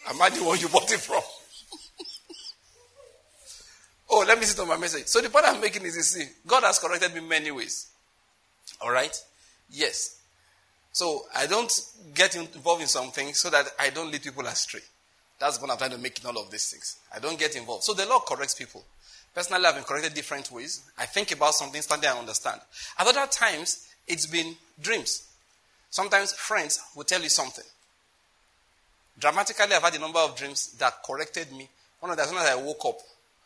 Am 0.09 0.20
I 0.23 0.31
the 0.31 0.42
one 0.42 0.59
you 0.59 0.68
bought 0.68 0.90
it 0.90 1.01
from? 1.01 1.23
Oh, 4.11 4.25
let 4.27 4.38
me 4.38 4.44
sit 4.44 4.59
on 4.59 4.68
my 4.68 4.77
message. 4.77 5.07
So 5.07 5.20
the 5.20 5.31
point 5.31 5.44
I'm 5.46 5.61
making 5.61 5.85
is 5.85 5.94
see, 6.09 6.25
God 6.46 6.64
has 6.64 6.79
corrected 6.79 7.14
me 7.14 7.20
many 7.20 7.51
ways. 7.51 7.88
All 8.81 8.90
right? 8.90 9.16
Yes. 9.70 10.20
So 10.92 11.27
I 11.35 11.46
don't 11.46 11.73
get 12.14 12.35
involved 12.35 12.83
in 12.83 12.88
something 12.88 13.33
so 13.35 13.51
that 13.51 13.66
I 13.79 13.90
don't 13.90 14.11
lead 14.11 14.23
people 14.23 14.46
astray. 14.46 14.81
That's 15.38 15.61
what 15.61 15.70
I'm 15.70 15.79
trying 15.79 15.92
to 15.92 15.99
make 15.99 16.20
in 16.20 16.27
all 16.27 16.42
of 16.42 16.51
these 16.51 16.70
things. 16.70 16.99
I 17.14 17.18
don't 17.18 17.38
get 17.38 17.57
involved. 17.57 17.85
So 17.85 17.94
the 17.94 18.07
Lord 18.07 18.25
corrects 18.27 18.55
people. 18.55 18.85
Personally, 19.35 19.64
I've 19.64 19.77
been 19.77 19.85
corrected 19.85 20.12
different 20.12 20.51
ways. 20.51 20.83
I 20.99 21.07
think 21.07 21.33
about 21.33 21.55
something, 21.55 21.81
suddenly 21.81 22.09
I 22.09 22.18
understand. 22.18 22.61
At 22.99 23.07
other 23.07 23.27
times, 23.31 23.88
it's 24.09 24.27
been 24.27 24.57
dreams. 24.83 25.29
Sometimes 25.88 26.33
friends 26.33 26.81
will 26.96 27.05
tell 27.05 27.23
you 27.23 27.29
something. 27.29 27.64
Dramatically, 29.18 29.75
I've 29.75 29.83
had 29.83 29.94
a 29.94 29.99
number 29.99 30.18
of 30.18 30.37
dreams 30.37 30.75
that 30.79 31.03
corrected 31.05 31.53
me. 31.53 31.68
One 32.01 32.11
of 32.11 32.16
them, 32.16 32.25
as 32.25 32.31
soon 32.31 32.38
as 32.38 32.49
I 32.49 32.57
woke 32.57 32.85
up, 32.87 32.99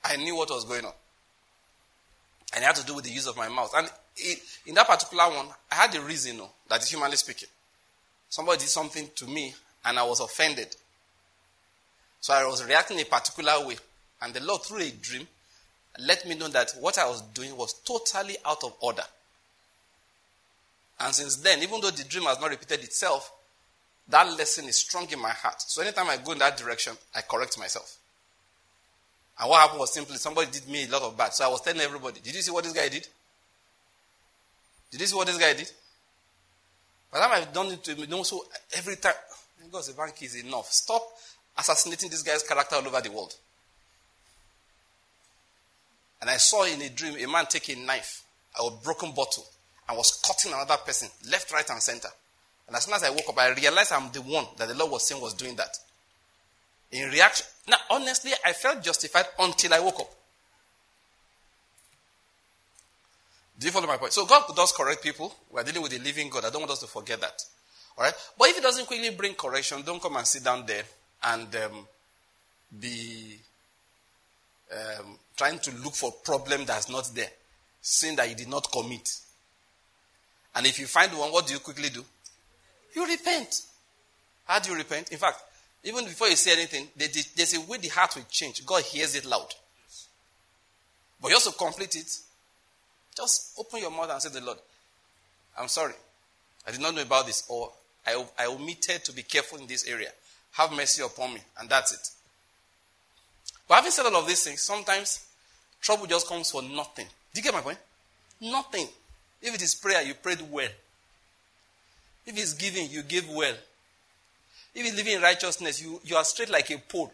I 0.04 0.16
knew 0.16 0.36
what 0.36 0.50
was 0.50 0.64
going 0.64 0.84
on. 0.84 0.92
And 2.54 2.62
it 2.62 2.66
had 2.66 2.76
to 2.76 2.86
do 2.86 2.94
with 2.94 3.04
the 3.04 3.10
use 3.10 3.26
of 3.26 3.36
my 3.36 3.48
mouth. 3.48 3.72
And 3.76 3.90
it, 4.16 4.38
in 4.66 4.74
that 4.74 4.86
particular 4.86 5.24
one, 5.24 5.46
I 5.72 5.74
had 5.74 5.94
a 5.94 6.00
reason, 6.00 6.36
no, 6.36 6.50
that 6.68 6.82
is 6.82 6.90
humanly 6.90 7.16
speaking. 7.16 7.48
Somebody 8.28 8.58
did 8.58 8.68
something 8.68 9.08
to 9.16 9.26
me 9.26 9.54
and 9.84 9.98
I 9.98 10.04
was 10.04 10.20
offended. 10.20 10.76
So 12.20 12.32
I 12.32 12.44
was 12.46 12.64
reacting 12.64 13.00
a 13.00 13.04
particular 13.04 13.66
way. 13.66 13.76
And 14.22 14.32
the 14.32 14.40
Lord, 14.40 14.62
through 14.62 14.82
a 14.82 14.90
dream, 14.90 15.26
let 15.98 16.26
me 16.26 16.34
know 16.34 16.48
that 16.48 16.72
what 16.80 16.98
I 16.98 17.06
was 17.06 17.20
doing 17.20 17.56
was 17.56 17.74
totally 17.84 18.36
out 18.44 18.62
of 18.64 18.74
order. 18.80 19.02
And 21.00 21.14
since 21.14 21.36
then, 21.36 21.62
even 21.62 21.80
though 21.80 21.90
the 21.90 22.04
dream 22.04 22.24
has 22.24 22.40
not 22.40 22.50
repeated 22.50 22.84
itself, 22.84 23.32
that 24.08 24.26
lesson 24.38 24.66
is 24.66 24.76
strong 24.76 25.10
in 25.10 25.20
my 25.20 25.30
heart. 25.30 25.60
So 25.62 25.82
anytime 25.82 26.08
I 26.08 26.18
go 26.18 26.32
in 26.32 26.38
that 26.38 26.56
direction, 26.56 26.94
I 27.14 27.22
correct 27.22 27.58
myself. 27.58 27.98
And 29.38 29.50
what 29.50 29.60
happened 29.60 29.80
was 29.80 29.92
simply 29.92 30.16
somebody 30.16 30.50
did 30.50 30.68
me 30.68 30.84
a 30.84 30.88
lot 30.88 31.02
of 31.02 31.16
bad. 31.16 31.34
So 31.34 31.44
I 31.44 31.48
was 31.48 31.60
telling 31.60 31.80
everybody, 31.80 32.20
did 32.20 32.34
you 32.34 32.42
see 32.42 32.52
what 32.52 32.64
this 32.64 32.72
guy 32.72 32.88
did? 32.88 33.06
Did 34.90 35.00
you 35.00 35.06
see 35.06 35.16
what 35.16 35.26
this 35.26 35.38
guy 35.38 35.54
did? 35.54 35.70
By 37.10 37.18
the 37.18 37.24
time 37.24 37.42
I've 37.42 37.52
done 37.52 37.66
it 37.66 37.82
to 37.84 37.94
him, 37.94 38.24
so 38.24 38.46
every 38.76 38.96
time, 38.96 39.14
God 39.72 39.84
said, 39.84 39.96
bank 39.96 40.22
is 40.22 40.36
enough. 40.36 40.70
Stop 40.70 41.02
assassinating 41.58 42.10
this 42.10 42.22
guy's 42.22 42.42
character 42.42 42.76
all 42.76 42.86
over 42.86 43.00
the 43.00 43.10
world. 43.10 43.34
And 46.20 46.30
I 46.30 46.36
saw 46.36 46.64
in 46.64 46.80
a 46.80 46.88
dream 46.88 47.16
a 47.22 47.30
man 47.30 47.46
take 47.46 47.68
a 47.70 47.76
knife, 47.76 48.22
a 48.58 48.70
broken 48.82 49.12
bottle, 49.12 49.44
and 49.88 49.96
was 49.98 50.20
cutting 50.24 50.52
another 50.52 50.76
person, 50.84 51.08
left, 51.30 51.52
right, 51.52 51.68
and 51.68 51.82
center. 51.82 52.08
And 52.66 52.76
as 52.76 52.84
soon 52.84 52.94
as 52.94 53.02
I 53.02 53.10
woke 53.10 53.28
up, 53.28 53.38
I 53.38 53.50
realized 53.52 53.92
I'm 53.92 54.10
the 54.10 54.22
one 54.22 54.46
that 54.56 54.68
the 54.68 54.74
Lord 54.74 54.92
was 54.92 55.06
saying 55.06 55.20
was 55.20 55.34
doing 55.34 55.54
that. 55.56 55.76
In 56.92 57.10
reaction, 57.10 57.46
now 57.68 57.76
honestly, 57.90 58.32
I 58.44 58.52
felt 58.52 58.82
justified 58.82 59.26
until 59.38 59.74
I 59.74 59.80
woke 59.80 60.00
up. 60.00 60.10
Do 63.58 63.66
you 63.66 63.72
follow 63.72 63.86
my 63.86 63.96
point? 63.96 64.12
So 64.12 64.26
God 64.26 64.44
does 64.54 64.72
correct 64.72 65.02
people. 65.02 65.34
We 65.50 65.60
are 65.60 65.64
dealing 65.64 65.82
with 65.82 65.92
a 65.92 66.02
living 66.02 66.28
God. 66.28 66.44
I 66.44 66.50
don't 66.50 66.62
want 66.62 66.72
us 66.72 66.80
to 66.80 66.86
forget 66.86 67.20
that. 67.20 67.40
All 67.96 68.04
right. 68.04 68.14
But 68.36 68.48
if 68.48 68.56
He 68.56 68.62
doesn't 68.62 68.86
quickly 68.86 69.10
bring 69.10 69.34
correction, 69.34 69.82
don't 69.82 70.02
come 70.02 70.16
and 70.16 70.26
sit 70.26 70.44
down 70.44 70.66
there 70.66 70.82
and 71.22 71.54
um, 71.56 71.86
be 72.80 73.38
um, 74.72 75.18
trying 75.36 75.58
to 75.60 75.70
look 75.82 75.94
for 75.94 76.12
problem 76.24 76.64
that's 76.64 76.90
not 76.90 77.08
there, 77.14 77.30
sin 77.80 78.16
that 78.16 78.28
you 78.28 78.34
did 78.34 78.48
not 78.48 78.70
commit. 78.72 79.08
And 80.56 80.66
if 80.66 80.78
you 80.78 80.86
find 80.86 81.12
one, 81.16 81.30
what 81.32 81.46
do 81.46 81.54
you 81.54 81.60
quickly 81.60 81.90
do? 81.90 82.04
You 82.94 83.06
repent. 83.06 83.62
How 84.46 84.58
do 84.58 84.70
you 84.70 84.76
repent? 84.76 85.10
In 85.10 85.18
fact, 85.18 85.38
even 85.84 86.04
before 86.04 86.28
you 86.28 86.36
say 86.36 86.52
anything, 86.52 86.88
there's 86.96 87.54
a 87.54 87.60
way 87.60 87.78
the 87.78 87.88
heart 87.88 88.16
will 88.16 88.24
change. 88.30 88.64
God 88.64 88.82
hears 88.82 89.14
it 89.14 89.26
loud. 89.26 89.54
But 91.20 91.28
you 91.28 91.34
also 91.34 91.50
complete 91.50 91.94
it. 91.94 92.10
Just 93.14 93.52
open 93.58 93.80
your 93.80 93.90
mouth 93.90 94.10
and 94.10 94.20
say 94.20 94.30
to 94.30 94.34
the 94.40 94.44
Lord, 94.44 94.58
I'm 95.58 95.68
sorry. 95.68 95.94
I 96.66 96.70
did 96.70 96.80
not 96.80 96.94
know 96.94 97.02
about 97.02 97.26
this. 97.26 97.44
Or 97.48 97.70
I, 98.06 98.24
I 98.38 98.46
omitted 98.46 99.04
to 99.04 99.12
be 99.12 99.22
careful 99.22 99.58
in 99.58 99.66
this 99.66 99.86
area. 99.86 100.08
Have 100.52 100.72
mercy 100.72 101.02
upon 101.02 101.34
me. 101.34 101.40
And 101.58 101.68
that's 101.68 101.92
it. 101.92 102.08
But 103.68 103.76
having 103.76 103.90
said 103.90 104.06
all 104.06 104.16
of 104.16 104.26
these 104.26 104.42
things, 104.42 104.62
sometimes 104.62 105.26
trouble 105.80 106.06
just 106.06 106.26
comes 106.26 106.50
for 106.50 106.62
nothing. 106.62 107.06
Do 107.32 107.40
you 107.40 107.42
get 107.42 107.54
my 107.54 107.60
point? 107.60 107.78
Nothing. 108.40 108.88
If 109.42 109.54
it 109.54 109.62
is 109.62 109.74
prayer, 109.74 110.02
you 110.02 110.14
prayed 110.14 110.40
well. 110.50 110.68
If 112.26 112.38
it's 112.38 112.54
giving, 112.54 112.90
you 112.90 113.02
give 113.02 113.28
well. 113.28 113.54
If 114.74 114.86
it's 114.86 114.96
living 114.96 115.14
in 115.14 115.22
righteousness, 115.22 115.82
you, 115.82 116.00
you 116.04 116.16
are 116.16 116.24
straight 116.24 116.50
like 116.50 116.70
a 116.70 116.78
pole. 116.78 117.12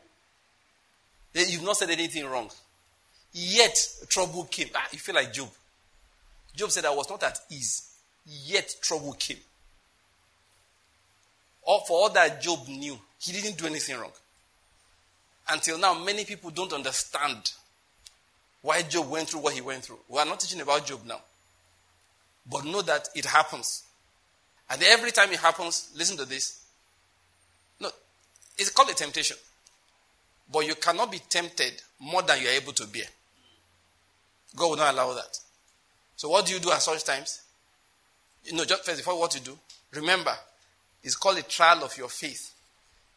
You've 1.35 1.63
not 1.63 1.77
said 1.77 1.91
anything 1.91 2.27
wrong. 2.27 2.51
Yet 3.33 3.79
trouble 4.09 4.45
came. 4.45 4.69
Ah, 4.75 4.89
you 4.93 4.99
feel 4.99 5.15
like 5.15 5.33
Job. 5.33 5.49
Job 6.57 6.71
said, 6.71 6.85
I 6.85 6.95
was 6.95 7.09
not 7.09 7.23
at 7.23 7.39
ease. 7.51 7.91
Yet 8.27 8.77
trouble 8.81 9.13
came. 9.13 9.37
All, 11.63 11.85
for 11.87 11.99
all 11.99 12.11
that 12.11 12.41
Job 12.43 12.67
knew, 12.69 12.99
he 13.19 13.33
didn't 13.33 13.59
do 13.59 13.67
anything 13.67 13.99
wrong. 13.99 14.13
Until 15.49 15.79
now, 15.79 15.95
many 15.95 16.25
people 16.25 16.51
don't 16.51 16.73
understand 16.73 17.53
why 18.63 18.83
Job 18.83 19.09
went 19.09 19.29
through 19.29 19.41
what 19.41 19.55
he 19.55 19.61
went 19.61 19.85
through. 19.85 19.99
We 20.09 20.19
are 20.19 20.27
not 20.27 20.41
teaching 20.41 20.61
about 20.61 20.87
Job 20.87 21.01
now. 21.07 21.21
But 22.51 22.65
know 22.65 22.83
that 22.83 23.09
it 23.15 23.27
happens. 23.27 23.85
And 24.69 24.83
every 24.83 25.11
time 25.11 25.31
it 25.31 25.39
happens, 25.39 25.91
listen 25.95 26.17
to 26.17 26.25
this. 26.25 26.60
It's 28.59 28.71
called 28.71 28.91
a 28.91 28.95
temptation. 28.95 29.37
But 30.53 30.67
you 30.67 30.75
cannot 30.75 31.13
be 31.13 31.19
tempted 31.19 31.83
more 32.01 32.23
than 32.23 32.41
you 32.41 32.49
are 32.49 32.53
able 32.53 32.73
to 32.73 32.87
bear. 32.87 33.05
God 34.57 34.71
will 34.71 34.77
not 34.77 34.93
allow 34.93 35.15
that. 35.15 35.39
So 36.17 36.29
what 36.29 36.47
do 36.47 36.53
you 36.53 36.61
do 36.61 36.71
at 36.73 36.83
such 36.83 37.05
times? 37.05 37.43
You 38.45 38.55
know, 38.55 38.65
just 38.65 38.85
first 38.85 38.99
before 38.99 39.19
what 39.19 39.35
you 39.35 39.41
do, 39.41 39.57
remember, 39.93 40.33
it's 41.03 41.17
called 41.17 41.39
a 41.39 41.43
trial 41.43 41.85
of 41.85 41.97
your 41.97 42.09
faith. 42.09 42.53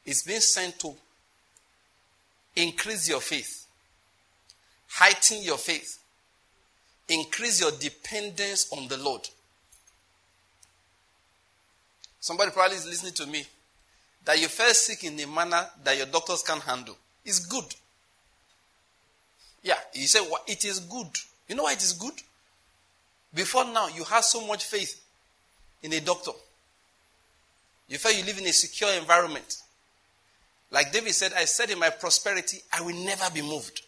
It's 0.06 0.24
being 0.24 0.40
sent 0.40 0.80
to 0.80 0.94
increase 2.56 3.10
your 3.10 3.22
faith, 3.22 3.66
heighten 4.88 5.42
your 5.42 5.58
faith, 5.58 6.00
increase 7.10 7.62
your 7.62 7.72
dependence 7.72 8.72
on 8.72 8.88
the 8.88 8.98
Lord. 8.98 9.28
Somebody 12.20 12.52
probably 12.52 12.78
is 12.78 12.86
listening 12.86 13.14
to 13.14 13.26
me 13.26 13.46
that 14.26 14.40
you 14.40 14.48
fell 14.48 14.74
sick 14.74 15.04
in 15.04 15.20
a 15.20 15.28
manner 15.28 15.66
that 15.84 15.98
your 15.98 16.06
doctors 16.06 16.44
can't 16.44 16.62
handle. 16.62 16.98
It's 17.26 17.46
good. 17.46 17.66
Yeah, 19.62 19.78
you 19.94 20.08
say 20.08 20.20
well, 20.22 20.44
it 20.48 20.66
is 20.66 20.80
good. 20.80 21.08
You 21.48 21.56
know 21.56 21.64
why 21.64 21.74
it 21.74 21.84
is 21.84 21.94
good? 21.94 22.14
Before 23.34 23.66
now, 23.66 23.88
you 23.88 24.04
had 24.04 24.24
so 24.24 24.46
much 24.46 24.66
faith 24.66 25.02
in 25.82 25.94
a 25.94 26.00
doctor. 26.00 26.32
You 27.88 27.98
felt 27.98 28.16
you 28.18 28.24
live 28.24 28.38
in 28.40 28.46
a 28.46 28.54
secure 28.54 28.92
environment. 28.94 29.58
Like 30.72 30.92
David 30.92 31.14
said, 31.14 31.34
I 31.38 31.46
said 31.46 31.70
in 31.70 31.80
my 31.80 31.90
prosperity, 31.90 32.60
I 32.72 32.82
will 32.82 32.96
never 32.96 33.30
be 33.34 33.42
moved. 33.42 33.82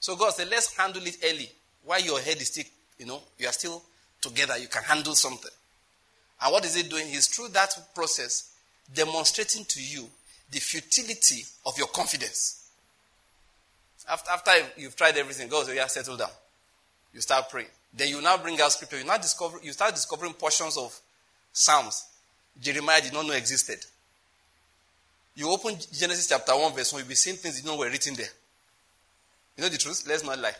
So 0.00 0.16
God 0.16 0.32
said, 0.32 0.48
let's 0.50 0.76
handle 0.76 1.06
it 1.06 1.18
early. 1.24 1.50
While 1.84 2.00
your 2.00 2.20
head 2.20 2.36
is 2.38 2.48
still, 2.48 2.64
you 2.98 3.06
know, 3.06 3.20
you 3.38 3.46
are 3.46 3.52
still 3.52 3.82
together, 4.20 4.58
you 4.58 4.68
can 4.68 4.82
handle 4.82 5.14
something. 5.14 5.50
And 6.42 6.52
what 6.52 6.64
is 6.64 6.76
it 6.76 6.88
doing? 6.90 7.06
He's 7.06 7.28
through 7.28 7.48
that 7.48 7.76
process 7.94 8.50
demonstrating 8.94 9.64
to 9.64 9.82
you 9.82 10.08
the 10.50 10.58
futility 10.58 11.44
of 11.66 11.76
your 11.78 11.88
confidence. 11.88 12.68
After, 14.08 14.30
after 14.30 14.50
you've 14.76 14.96
tried 14.96 15.16
everything, 15.16 15.48
God 15.48 15.66
says, 15.66 15.76
yeah, 15.76 15.86
settle 15.86 16.16
down. 16.16 16.30
You 17.14 17.20
start 17.20 17.48
praying. 17.50 17.68
Then 17.92 18.08
you 18.08 18.20
now 18.20 18.36
bring 18.36 18.60
out 18.60 18.72
scripture. 18.72 18.98
You 18.98 19.04
now 19.04 19.16
discover, 19.16 19.58
you 19.62 19.72
start 19.72 19.94
discovering 19.94 20.32
portions 20.32 20.76
of 20.76 20.98
Psalms 21.52 22.06
Jeremiah 22.58 23.00
did 23.00 23.12
not 23.12 23.26
know 23.26 23.32
existed. 23.32 23.78
You 25.34 25.50
open 25.50 25.76
Genesis 25.92 26.26
chapter 26.26 26.52
1, 26.56 26.74
verse 26.74 26.92
1, 26.92 27.00
you'll 27.00 27.08
be 27.08 27.14
seeing 27.14 27.36
things 27.36 27.60
you 27.60 27.66
know 27.66 27.76
were 27.76 27.88
written 27.88 28.14
there. 28.14 28.28
You 29.56 29.62
know 29.62 29.70
the 29.70 29.78
truth? 29.78 30.04
Let's 30.06 30.24
not 30.24 30.38
lie. 30.38 30.52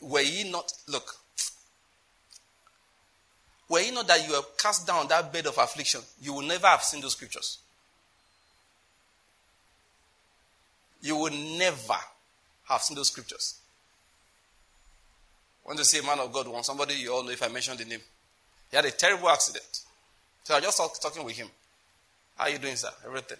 Were 0.00 0.20
ye 0.20 0.50
not, 0.50 0.72
look, 0.88 1.16
were 3.68 3.80
ye 3.80 3.90
not 3.90 4.06
that 4.06 4.26
you 4.26 4.34
have 4.34 4.56
cast 4.56 4.86
down 4.86 5.08
that 5.08 5.32
bed 5.32 5.46
of 5.46 5.58
affliction, 5.58 6.00
you 6.20 6.32
will 6.32 6.46
never 6.46 6.66
have 6.66 6.82
seen 6.82 7.00
those 7.00 7.12
scriptures. 7.12 7.58
You 11.00 11.16
will 11.16 11.32
never 11.32 11.96
have 12.64 12.82
seen 12.82 12.96
those 12.96 13.08
scriptures. 13.08 13.58
When 15.64 15.76
they 15.76 15.82
say 15.82 16.00
man 16.00 16.18
of 16.18 16.32
God, 16.32 16.48
want 16.48 16.64
somebody 16.64 16.94
you 16.94 17.12
all 17.12 17.22
know 17.22 17.30
if 17.30 17.42
I 17.42 17.48
mention 17.48 17.76
the 17.76 17.84
name. 17.84 18.00
He 18.70 18.76
had 18.76 18.86
a 18.86 18.90
terrible 18.90 19.28
accident. 19.28 19.82
So 20.44 20.54
I 20.54 20.60
just 20.60 20.78
talk, 20.78 20.98
talking 20.98 21.24
with 21.24 21.36
him. 21.36 21.48
How 22.36 22.44
are 22.44 22.50
you 22.50 22.58
doing, 22.58 22.76
sir? 22.76 22.88
Everything. 23.04 23.36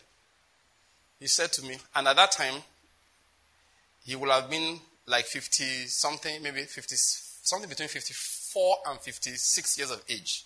He 1.21 1.27
said 1.27 1.53
to 1.53 1.63
me, 1.65 1.77
and 1.97 2.07
at 2.07 2.17
that 2.17 2.33
time, 2.33 2.63
he 4.05 4.15
would 4.15 4.31
have 4.31 4.51
been 4.51 4.79
like 5.07 5.25
50 5.25 5.87
something, 5.87 6.43
maybe 6.43 6.63
50, 6.63 6.97
something 6.97 7.69
between 7.69 7.89
54 8.49 8.77
and 8.89 9.01
56 9.01 9.79
years 9.79 9.91
of 9.91 10.03
age 10.09 10.45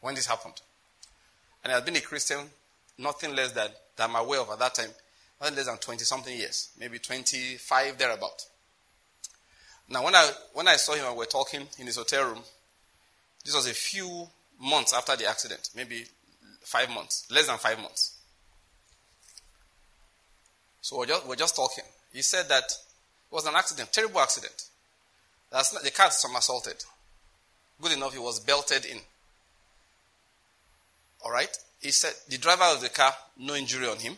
when 0.00 0.14
this 0.14 0.26
happened. 0.26 0.60
And 1.62 1.72
I 1.72 1.76
had 1.76 1.84
been 1.84 1.96
a 1.96 2.00
Christian 2.00 2.38
nothing 2.98 3.34
less 3.34 3.52
than, 3.52 3.68
that 3.96 4.08
I'm 4.08 4.16
aware 4.16 4.40
of 4.40 4.50
at 4.50 4.58
that 4.58 4.74
time, 4.74 4.90
nothing 5.40 5.56
less 5.56 5.66
than 5.66 5.78
20 5.78 6.04
something 6.04 6.36
years, 6.36 6.70
maybe 6.78 6.98
25 6.98 7.98
thereabout. 7.98 8.46
Now, 9.88 10.04
when 10.04 10.14
I, 10.14 10.30
when 10.52 10.68
I 10.68 10.76
saw 10.76 10.94
him 10.94 11.04
and 11.06 11.14
we 11.14 11.20
were 11.20 11.26
talking 11.26 11.66
in 11.78 11.86
his 11.86 11.96
hotel 11.96 12.24
room, 12.28 12.42
this 13.44 13.54
was 13.54 13.68
a 13.68 13.74
few 13.74 14.28
months 14.60 14.94
after 14.94 15.16
the 15.16 15.26
accident, 15.26 15.70
maybe 15.74 16.04
five 16.60 16.90
months, 16.90 17.26
less 17.30 17.46
than 17.46 17.58
five 17.58 17.78
months. 17.78 18.18
So 20.80 20.98
we're 20.98 21.06
just, 21.06 21.26
we're 21.26 21.36
just 21.36 21.56
talking. 21.56 21.84
He 22.12 22.22
said 22.22 22.48
that 22.48 22.64
it 22.64 23.34
was 23.34 23.46
an 23.46 23.54
accident, 23.54 23.92
terrible 23.92 24.20
accident. 24.20 24.68
That's 25.50 25.72
not, 25.72 25.82
the 25.82 25.90
car 25.90 26.10
somersaulted. 26.10 26.84
Good 27.80 27.92
enough, 27.92 28.12
he 28.12 28.18
was 28.18 28.40
belted 28.40 28.84
in. 28.84 28.98
All 31.24 31.30
right. 31.30 31.54
He 31.80 31.90
said 31.90 32.12
the 32.28 32.38
driver 32.38 32.64
of 32.64 32.80
the 32.80 32.88
car, 32.88 33.12
no 33.38 33.54
injury 33.54 33.88
on 33.88 33.98
him. 33.98 34.16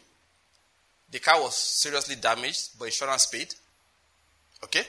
The 1.10 1.18
car 1.18 1.40
was 1.40 1.56
seriously 1.56 2.16
damaged, 2.16 2.78
but 2.78 2.86
insurance 2.86 3.26
paid. 3.26 3.54
Okay. 4.64 4.82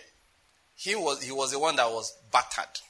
He 0.76 0.96
was 0.96 1.24
he 1.24 1.32
was 1.32 1.52
the 1.52 1.60
one 1.60 1.76
that 1.76 1.90
was 1.90 2.16
battered 2.32 2.82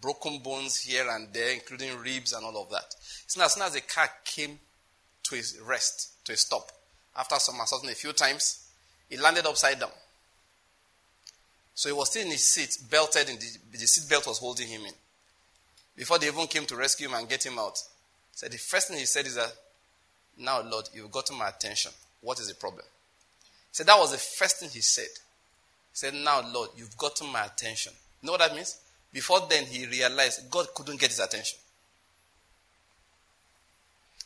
broken 0.00 0.38
bones 0.38 0.82
here 0.82 1.08
and 1.10 1.32
there, 1.32 1.52
including 1.52 1.98
ribs 1.98 2.32
and 2.32 2.44
all 2.44 2.62
of 2.62 2.70
that. 2.70 2.94
So 3.26 3.42
as 3.42 3.54
soon 3.54 3.64
as 3.64 3.72
the 3.72 3.80
car 3.80 4.08
came 4.24 4.58
to 5.24 5.36
a 5.36 5.64
rest, 5.64 6.24
to 6.24 6.32
a 6.32 6.36
stop, 6.36 6.70
after 7.16 7.36
some 7.38 7.56
somersaulting 7.56 7.90
a 7.90 7.94
few 7.94 8.12
times, 8.12 8.68
he 9.08 9.16
landed 9.16 9.46
upside 9.46 9.80
down. 9.80 9.90
So 11.76 11.90
he 11.90 11.92
was 11.92 12.08
still 12.08 12.24
in 12.24 12.30
his 12.30 12.42
seat, 12.42 12.78
belted 12.90 13.28
in 13.28 13.36
the, 13.36 13.78
the 13.78 13.86
seat 13.86 14.08
belt 14.08 14.26
was 14.26 14.38
holding 14.38 14.66
him 14.66 14.80
in. 14.86 14.94
Before 15.94 16.18
they 16.18 16.26
even 16.26 16.46
came 16.46 16.64
to 16.64 16.74
rescue 16.74 17.06
him 17.06 17.14
and 17.14 17.28
get 17.28 17.44
him 17.44 17.58
out, 17.58 17.78
said 18.32 18.50
the 18.50 18.56
first 18.56 18.88
thing 18.88 18.98
he 18.98 19.04
said 19.04 19.26
is 19.26 19.34
that, 19.34 19.52
now 20.38 20.62
Lord, 20.62 20.88
you've 20.94 21.10
gotten 21.10 21.36
my 21.36 21.50
attention. 21.50 21.92
What 22.22 22.40
is 22.40 22.48
the 22.48 22.54
problem? 22.54 22.84
He 22.84 23.72
said 23.72 23.86
that 23.86 23.98
was 23.98 24.12
the 24.12 24.16
first 24.16 24.58
thing 24.58 24.70
he 24.70 24.80
said. 24.80 25.04
He 25.04 25.92
said, 25.92 26.14
now 26.14 26.42
Lord, 26.50 26.70
you've 26.78 26.96
gotten 26.96 27.30
my 27.30 27.44
attention. 27.44 27.92
You 28.22 28.26
know 28.26 28.32
what 28.32 28.40
that 28.40 28.54
means? 28.54 28.78
Before 29.12 29.46
then, 29.48 29.66
he 29.66 29.86
realized 29.86 30.50
God 30.50 30.68
couldn't 30.74 30.98
get 30.98 31.10
his 31.10 31.20
attention. 31.20 31.58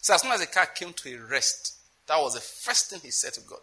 So 0.01 0.14
as 0.14 0.22
soon 0.22 0.31
as 0.31 0.41
the 0.41 0.47
car 0.47 0.66
came 0.66 0.93
to 0.93 1.16
a 1.16 1.18
rest, 1.29 1.79
that 2.07 2.16
was 2.16 2.35
the 2.35 2.41
first 2.41 2.91
thing 2.91 3.01
he 3.03 3.11
said 3.11 3.33
to 3.35 3.41
God. 3.41 3.59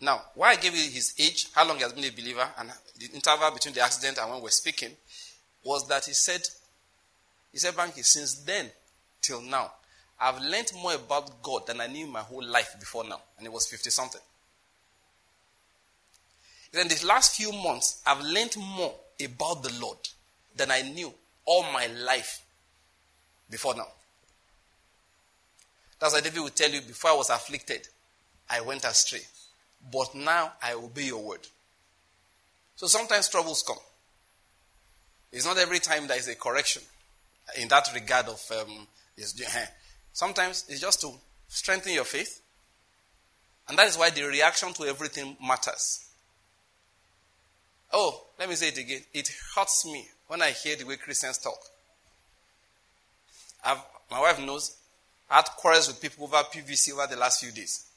Now, 0.00 0.22
why 0.34 0.50
I 0.52 0.56
gave 0.56 0.74
you 0.74 0.90
his 0.90 1.14
age, 1.18 1.48
how 1.52 1.66
long 1.66 1.76
he 1.76 1.82
has 1.82 1.92
been 1.92 2.04
a 2.04 2.10
believer, 2.10 2.48
and 2.58 2.72
the 2.98 3.06
interval 3.12 3.50
between 3.50 3.74
the 3.74 3.82
accident 3.82 4.18
and 4.18 4.30
when 4.30 4.40
we're 4.40 4.50
speaking, 4.50 4.90
was 5.62 5.86
that 5.88 6.06
he 6.06 6.14
said, 6.14 6.40
he 7.52 7.58
said, 7.58 7.74
Banky, 7.74 8.04
since 8.04 8.34
then 8.36 8.70
till 9.20 9.42
now, 9.42 9.72
I've 10.18 10.40
learned 10.40 10.72
more 10.74 10.94
about 10.94 11.42
God 11.42 11.66
than 11.66 11.80
I 11.80 11.86
knew 11.86 12.06
my 12.06 12.20
whole 12.20 12.44
life 12.44 12.76
before 12.78 13.04
now. 13.04 13.20
And 13.38 13.46
it 13.46 13.52
was 13.52 13.66
50 13.66 13.90
something. 13.90 14.20
In 16.72 16.88
the 16.88 17.04
last 17.06 17.36
few 17.36 17.52
months, 17.52 18.00
I've 18.06 18.22
learned 18.22 18.56
more 18.56 18.94
about 19.22 19.62
the 19.62 19.72
Lord 19.80 19.98
than 20.56 20.70
I 20.70 20.82
knew 20.82 21.12
all 21.44 21.64
my 21.72 21.86
life 21.86 22.42
before 23.50 23.74
now. 23.74 23.88
That's 25.98 26.14
why 26.14 26.20
David 26.20 26.40
will 26.40 26.48
tell 26.50 26.70
you, 26.70 26.80
before 26.80 27.10
I 27.10 27.14
was 27.16 27.28
afflicted, 27.28 27.88
I 28.48 28.60
went 28.60 28.84
astray. 28.84 29.20
But 29.92 30.14
now 30.14 30.52
I 30.62 30.74
obey 30.74 31.06
your 31.06 31.22
word. 31.22 31.46
So 32.76 32.86
sometimes 32.86 33.28
troubles 33.28 33.62
come. 33.66 33.78
It's 35.32 35.46
not 35.46 35.58
every 35.58 35.78
time 35.78 36.06
there 36.06 36.18
is 36.18 36.28
a 36.28 36.34
correction 36.34 36.82
in 37.58 37.68
that 37.68 37.88
regard 37.94 38.26
of 38.28 38.40
um, 38.52 38.86
sometimes 40.12 40.64
it's 40.68 40.80
just 40.80 41.00
to 41.02 41.12
strengthen 41.48 41.92
your 41.92 42.04
faith. 42.04 42.40
And 43.68 43.78
that 43.78 43.86
is 43.86 43.96
why 43.96 44.10
the 44.10 44.24
reaction 44.24 44.72
to 44.74 44.84
everything 44.84 45.36
matters. 45.46 46.06
Oh, 47.92 48.26
let 48.38 48.48
me 48.48 48.54
say 48.54 48.68
it 48.68 48.78
again. 48.78 49.02
It 49.12 49.30
hurts 49.54 49.84
me 49.86 50.08
when 50.26 50.42
I 50.42 50.50
hear 50.50 50.76
the 50.76 50.84
way 50.84 50.96
Christians 50.96 51.38
talk. 51.38 51.58
I've, 53.64 53.78
my 54.10 54.20
wife 54.20 54.40
knows 54.40 54.76
I 55.30 55.36
had 55.36 55.44
quarrels 55.56 55.88
with 55.88 56.00
people 56.00 56.24
over 56.24 56.36
PVC 56.36 56.92
over 56.92 57.06
the 57.06 57.20
last 57.20 57.40
few 57.40 57.52
days. 57.52 57.89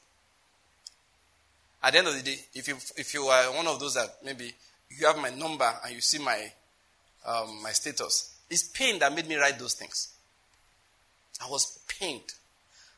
At 1.84 1.92
the 1.92 1.98
end 1.98 2.08
of 2.08 2.14
the 2.14 2.22
day, 2.22 2.38
if 2.54 2.66
you 2.66 2.76
if 2.96 3.12
you 3.12 3.24
are 3.24 3.54
one 3.54 3.66
of 3.66 3.78
those 3.78 3.92
that 3.92 4.16
maybe 4.24 4.50
you 4.88 5.06
have 5.06 5.18
my 5.18 5.28
number 5.28 5.70
and 5.84 5.94
you 5.94 6.00
see 6.00 6.18
my 6.18 6.50
um, 7.26 7.62
my 7.62 7.72
status, 7.72 8.34
it's 8.48 8.62
pain 8.68 8.98
that 9.00 9.14
made 9.14 9.28
me 9.28 9.36
write 9.36 9.58
those 9.58 9.74
things. 9.74 10.14
I 11.44 11.50
was 11.50 11.78
pained. 11.86 12.32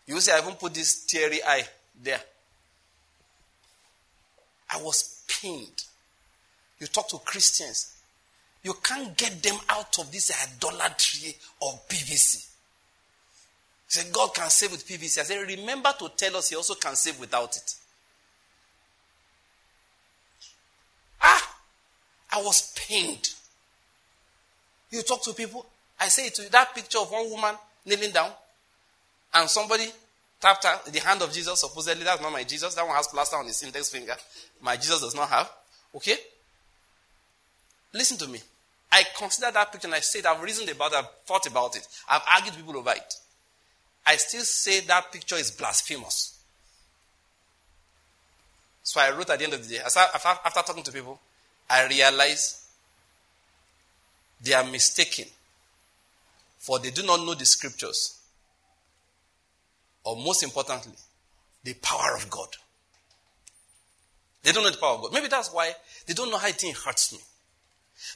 You 0.06 0.20
see, 0.20 0.30
I 0.30 0.38
even 0.38 0.54
put 0.54 0.72
this 0.72 1.04
teary 1.04 1.40
eye 1.44 1.66
there. 2.00 2.20
I 4.70 4.80
was 4.80 5.24
pained. 5.26 5.82
You 6.78 6.86
talk 6.86 7.08
to 7.08 7.18
Christians, 7.18 7.96
you 8.62 8.74
can't 8.84 9.16
get 9.16 9.42
them 9.42 9.56
out 9.68 9.98
of 9.98 10.12
this 10.12 10.30
idolatry 10.44 11.34
of 11.60 11.88
PVC. 11.88 12.46
Say 13.88 14.10
God 14.12 14.32
can 14.32 14.48
save 14.48 14.70
with 14.70 14.86
PVC. 14.86 15.18
I 15.18 15.22
said, 15.22 15.44
remember 15.48 15.92
to 15.98 16.10
tell 16.16 16.36
us 16.36 16.50
He 16.50 16.56
also 16.56 16.74
can 16.74 16.94
save 16.94 17.18
without 17.18 17.56
it. 17.56 17.74
Ah, 21.26 21.56
I 22.34 22.42
was 22.42 22.72
pained. 22.76 23.28
You 24.90 25.02
talk 25.02 25.22
to 25.24 25.32
people, 25.32 25.66
I 25.98 26.08
say 26.08 26.28
to 26.30 26.42
you, 26.42 26.48
that 26.50 26.74
picture 26.74 26.98
of 26.98 27.10
one 27.10 27.28
woman 27.30 27.54
kneeling 27.84 28.12
down, 28.12 28.30
and 29.34 29.50
somebody 29.50 29.86
tapped 30.40 30.64
her, 30.64 30.90
the 30.90 31.00
hand 31.00 31.22
of 31.22 31.32
Jesus, 31.32 31.60
supposedly 31.60 32.04
that's 32.04 32.22
not 32.22 32.32
my 32.32 32.44
Jesus. 32.44 32.74
That 32.74 32.86
one 32.86 32.94
has 32.94 33.08
plaster 33.08 33.36
on 33.36 33.46
his 33.46 33.62
index 33.62 33.90
finger. 33.90 34.14
My 34.62 34.76
Jesus 34.76 35.00
does 35.00 35.14
not 35.14 35.28
have. 35.28 35.50
Okay? 35.94 36.16
Listen 37.92 38.16
to 38.18 38.28
me. 38.28 38.40
I 38.92 39.02
consider 39.18 39.50
that 39.50 39.72
picture 39.72 39.88
and 39.88 39.94
I 39.94 40.00
said 40.00 40.26
I've 40.26 40.42
reasoned 40.42 40.68
about 40.70 40.92
it, 40.92 40.98
I've 40.98 41.10
thought 41.26 41.46
about 41.46 41.76
it, 41.76 41.86
I've 42.08 42.22
argued 42.34 42.54
people 42.54 42.76
over 42.76 42.92
it. 42.92 43.14
I 44.06 44.16
still 44.16 44.42
say 44.42 44.80
that 44.80 45.12
picture 45.12 45.34
is 45.34 45.50
blasphemous. 45.50 46.35
So 48.86 49.00
I 49.00 49.10
wrote 49.10 49.30
at 49.30 49.40
the 49.40 49.44
end 49.44 49.52
of 49.52 49.66
the 49.66 49.74
day, 49.74 49.80
after 49.84 50.62
talking 50.62 50.84
to 50.84 50.92
people, 50.92 51.18
I 51.68 51.88
realized 51.88 52.58
they 54.40 54.52
are 54.52 54.62
mistaken, 54.62 55.24
for 56.56 56.78
they 56.78 56.90
do 56.90 57.02
not 57.02 57.26
know 57.26 57.34
the 57.34 57.44
scriptures. 57.44 58.16
Or 60.04 60.14
most 60.14 60.44
importantly, 60.44 60.92
the 61.64 61.74
power 61.74 62.14
of 62.14 62.30
God. 62.30 62.46
They 64.44 64.52
don't 64.52 64.62
know 64.62 64.70
the 64.70 64.78
power 64.78 64.94
of 64.94 65.02
God. 65.02 65.12
Maybe 65.12 65.26
that's 65.26 65.52
why 65.52 65.72
they 66.06 66.14
don't 66.14 66.30
know 66.30 66.38
how 66.38 66.46
it 66.46 66.62
hurts 66.62 67.12
me. 67.12 67.18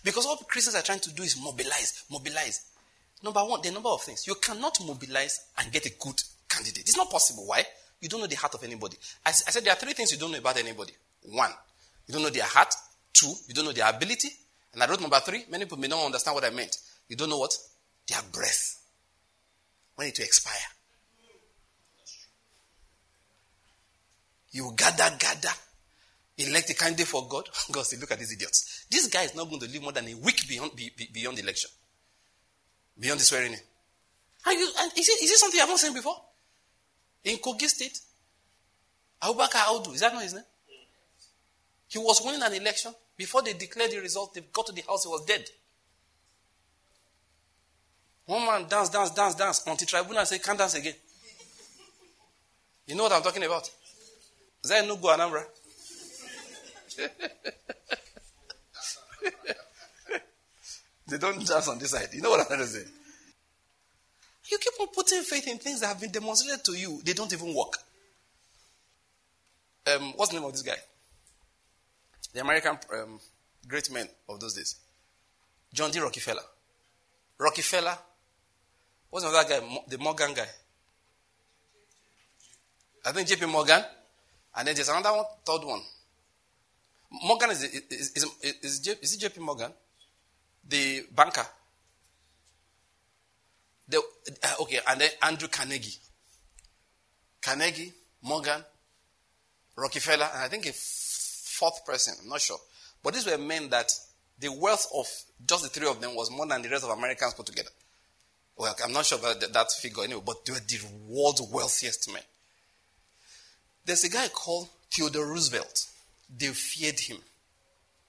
Because 0.05 0.25
all 0.25 0.37
Christians 0.37 0.77
are 0.77 0.83
trying 0.83 1.01
to 1.01 1.13
do 1.13 1.25
is 1.25 1.37
mobilize, 1.43 2.05
mobilize. 2.09 2.67
Number 3.25 3.41
one, 3.41 3.61
the 3.61 3.73
number 3.73 3.89
of 3.89 4.03
things. 4.03 4.25
You 4.25 4.37
cannot 4.37 4.79
mobilize 4.87 5.41
and 5.59 5.73
get 5.73 5.85
a 5.87 5.93
good 5.99 6.23
candidate. 6.49 6.85
It's 6.85 6.97
not 6.97 7.11
possible. 7.11 7.45
Why? 7.49 7.65
You 8.01 8.09
don't 8.09 8.21
know 8.21 8.27
the 8.27 8.37
heart 8.37 8.55
of 8.55 8.65
anybody. 8.65 8.97
I, 9.25 9.31
I 9.31 9.33
said 9.33 9.65
there 9.65 9.73
are 9.73 9.77
three 9.77 9.93
things 9.93 10.13
you 10.13 10.19
don't 10.19 10.33
know 10.33 10.39
about 10.39 10.59
anybody. 10.59 10.93
One, 11.25 11.51
you 12.07 12.15
don't 12.15 12.23
know 12.23 12.31
their 12.31 12.45
heart. 12.45 12.75
Two, 13.13 13.33
you 13.47 13.55
don't 13.55 13.67
know 13.67 13.73
their 13.73 13.89
ability. 13.89 14.29
And 14.73 14.83
I 14.83 14.89
wrote 14.89 15.01
number 15.01 15.21
three. 15.21 15.45
Many 15.51 15.65
people 15.65 15.79
may 15.79 15.89
not 15.89 16.05
understand 16.05 16.35
what 16.35 16.45
I 16.45 16.51
meant. 16.51 16.79
You 17.09 17.17
don't 17.17 17.29
know 17.29 17.39
what? 17.39 17.57
Their 18.09 18.23
breath. 18.33 18.83
When 19.97 20.09
it 20.09 20.19
will 20.19 20.25
expire. 20.25 20.57
You 24.53 24.73
gather, 24.77 25.15
gather, 25.17 25.55
elect 26.39 26.71
a 26.71 26.75
candidate 26.75 27.07
for 27.07 27.29
God. 27.29 27.49
God 27.73 27.87
say, 27.87 27.99
look 27.99 28.11
at 28.11 28.19
these 28.19 28.33
idiots. 28.33 28.87
This 28.91 29.07
guy 29.07 29.23
is 29.25 29.35
not 29.37 29.49
going 29.49 29.61
to 29.61 29.69
live 29.69 29.83
more 29.83 29.93
than 29.93 30.09
a 30.09 30.15
week 30.15 30.49
beyond, 30.49 30.75
be, 30.75 30.91
be, 30.97 31.09
beyond 31.13 31.39
election. 31.39 31.71
Beyond 32.99 33.21
the 33.21 33.25
swearing 33.25 33.53
in. 33.53 33.59
And 34.47 34.59
you, 34.59 34.67
is, 34.97 35.09
it, 35.09 35.23
is 35.23 35.31
it 35.31 35.39
something 35.39 35.57
you 35.57 35.61
haven't 35.61 35.79
seen 35.79 35.95
before? 35.95 36.17
In 37.25 37.37
Kogi 37.39 37.69
State? 37.69 37.99
Abubakar 39.23 39.67
Audu, 39.67 39.95
is 39.95 40.01
that 40.01 40.13
not 40.15 40.23
his 40.23 40.35
name? 40.35 40.45
He 41.89 41.99
was 41.99 42.23
winning 42.25 42.43
an 42.43 42.55
election. 42.55 42.95
Before 43.17 43.43
they 43.43 43.53
declared 43.53 43.91
the 43.91 43.99
result, 43.99 44.33
they 44.33 44.41
got 44.53 44.67
to 44.67 44.73
the 44.73 44.83
house, 44.83 45.05
he 45.05 45.09
was 45.11 45.25
dead. 45.27 45.45
One 48.27 48.47
man 48.47 48.67
dance, 48.69 48.89
dance, 48.89 49.11
dance, 49.11 49.35
dance 49.35 49.63
until 49.67 49.87
tribunal 49.87 50.25
say, 50.25 50.39
can't 50.39 50.57
dance 50.59 50.75
again. 50.75 50.95
You 52.87 52.95
know 52.95 53.03
what 53.03 53.13
I'm 53.13 53.23
talking 53.23 53.43
about? 53.43 53.69
Is 54.63 54.71
that 54.71 54.87
no 54.87 54.97
go 54.97 55.09
Anambra? 55.09 55.45
they 61.09 61.19
don't 61.19 61.45
dance 61.47 61.69
on 61.69 61.79
this 61.79 61.91
side. 61.91 62.09
You 62.13 62.23
know 62.23 62.31
what 62.31 62.41
I'm 62.41 62.47
trying 62.47 62.61
to 62.61 62.67
say? 62.67 62.85
You 64.51 64.59
keep 64.59 64.73
on 64.81 64.89
putting 64.89 65.23
faith 65.23 65.47
in 65.47 65.59
things 65.59 65.81
that 65.81 65.89
have 65.89 66.01
been 66.01 66.11
demonstrated 66.11 66.65
to 66.65 66.73
you, 66.73 67.01
they 67.05 67.13
don't 67.13 67.33
even 67.33 67.55
work. 67.55 67.75
Um, 69.87 70.13
what's 70.17 70.33
the 70.33 70.39
name 70.39 70.47
of 70.47 70.53
this 70.53 70.63
guy? 70.63 70.77
The 72.33 72.41
American 72.41 72.79
um, 72.93 73.21
great 73.67 73.91
men 73.91 74.09
of 74.29 74.41
those 74.41 74.55
days. 74.55 74.77
John 75.73 75.91
D. 75.91 76.01
Rockefeller. 76.01 76.43
Rockefeller. 77.39 77.97
What's 79.09 79.25
another 79.25 79.49
guy? 79.49 79.61
The 79.89 79.99
Morgan 79.99 80.35
guy. 80.35 80.47
I 83.05 83.13
think 83.13 83.29
JP 83.29 83.51
Morgan. 83.51 83.83
And 84.57 84.69
then 84.69 84.75
there's 84.75 84.89
another 84.89 85.13
one, 85.13 85.25
third 85.45 85.65
one. 85.65 85.81
Morgan 87.11 87.51
is, 87.51 87.65
is, 87.65 88.13
is, 88.15 88.25
is, 88.63 88.89
is 89.01 89.15
it 89.15 89.33
JP 89.33 89.39
Morgan? 89.43 89.73
The 90.69 91.07
banker. 91.15 91.47
The, 93.91 93.99
uh, 93.99 94.63
okay, 94.63 94.79
and 94.89 95.01
then 95.01 95.11
Andrew 95.23 95.49
Carnegie. 95.49 95.99
Carnegie, 97.43 97.93
Morgan, 98.23 98.65
Rockefeller, 99.77 100.29
and 100.33 100.45
I 100.45 100.49
think 100.49 100.67
a 100.67 100.73
fourth 100.73 101.85
person, 101.85 102.15
I'm 102.23 102.29
not 102.29 102.41
sure. 102.41 102.59
But 103.03 103.15
these 103.15 103.27
were 103.27 103.39
men 103.39 103.69
that 103.71 103.93
the 104.39 104.53
wealth 104.53 104.87
of 104.95 105.07
just 105.47 105.65
the 105.65 105.69
three 105.69 105.89
of 105.89 106.01
them 106.01 106.15
was 106.15 106.31
more 106.31 106.47
than 106.47 106.63
the 106.63 106.69
rest 106.69 106.85
of 106.85 106.91
Americans 106.91 107.35
put 107.35 107.47
together. 107.47 107.71
Well, 108.57 108.75
I'm 108.85 108.93
not 108.93 109.07
sure 109.07 109.19
about 109.19 109.41
that, 109.41 109.73
figure 109.73 110.05
anyway, 110.05 110.23
but 110.25 110.45
they 110.45 110.53
were 110.53 110.61
the 110.61 110.81
world's 111.09 111.43
wealthiest 111.43 112.13
men. 112.13 112.23
There's 113.85 114.05
a 114.05 114.11
guy 114.11 114.29
called 114.29 114.69
Theodore 114.91 115.27
Roosevelt. 115.27 115.87
They 116.39 116.49
feared 116.49 117.01
him. 117.01 117.17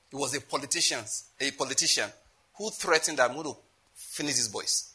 He 0.10 0.18
was 0.18 0.36
a 0.36 0.42
politician, 0.42 1.00
a 1.40 1.52
politician 1.52 2.10
who 2.58 2.70
threatened 2.70 3.18
that 3.18 3.30
I'm 3.30 3.36
going 3.36 3.48
to 3.48 3.56
finish 3.96 4.36
his 4.36 4.50
boys. 4.50 4.94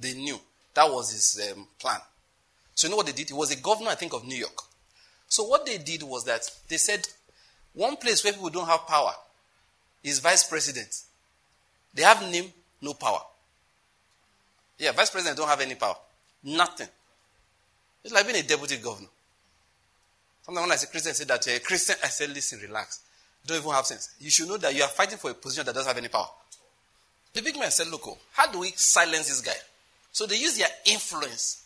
They 0.00 0.14
knew 0.14 0.38
that 0.74 0.90
was 0.90 1.12
his 1.12 1.52
um, 1.52 1.66
plan. 1.78 2.00
So 2.74 2.86
you 2.86 2.92
know 2.92 2.96
what 2.96 3.06
they 3.06 3.12
did? 3.12 3.28
He 3.28 3.34
was 3.34 3.50
a 3.52 3.60
governor, 3.60 3.90
I 3.90 3.94
think, 3.94 4.14
of 4.14 4.24
New 4.24 4.36
York. 4.36 4.62
So 5.28 5.44
what 5.44 5.66
they 5.66 5.78
did 5.78 6.02
was 6.02 6.24
that 6.24 6.50
they 6.68 6.76
said, 6.76 7.06
one 7.74 7.96
place 7.96 8.24
where 8.24 8.32
people 8.32 8.50
don't 8.50 8.66
have 8.66 8.86
power 8.86 9.12
is 10.02 10.18
vice 10.18 10.44
president. 10.44 11.02
They 11.94 12.02
have 12.02 12.22
name, 12.30 12.52
no 12.80 12.94
power. 12.94 13.20
Yeah, 14.78 14.92
vice 14.92 15.10
president 15.10 15.36
don't 15.36 15.48
have 15.48 15.60
any 15.60 15.74
power. 15.74 15.96
Nothing. 16.42 16.88
It's 18.02 18.14
like 18.14 18.26
being 18.26 18.42
a 18.42 18.46
deputy 18.46 18.78
governor. 18.78 19.08
Sometimes 20.42 20.64
when 20.64 20.72
I 20.72 20.76
say 20.76 20.88
Christian, 20.90 21.10
I 21.10 21.12
say 21.12 21.24
that 21.24 21.46
a 21.46 21.60
Christian, 21.60 21.96
I 22.02 22.08
say, 22.08 22.26
listen, 22.26 22.60
relax. 22.60 23.00
You 23.44 23.48
don't 23.48 23.58
even 23.58 23.72
have 23.72 23.86
sense. 23.86 24.14
You 24.20 24.30
should 24.30 24.48
know 24.48 24.56
that 24.56 24.74
you 24.74 24.82
are 24.82 24.88
fighting 24.88 25.18
for 25.18 25.30
a 25.30 25.34
position 25.34 25.66
that 25.66 25.74
doesn't 25.74 25.88
have 25.88 25.98
any 25.98 26.08
power. 26.08 26.28
The 27.34 27.42
big 27.42 27.58
man 27.58 27.70
said, 27.70 27.88
look, 27.88 28.02
oh, 28.06 28.18
how 28.32 28.50
do 28.50 28.60
we 28.60 28.72
silence 28.74 29.28
this 29.28 29.40
guy? 29.42 29.52
So 30.12 30.26
they 30.26 30.36
used 30.36 30.58
their 30.58 30.68
influence 30.86 31.64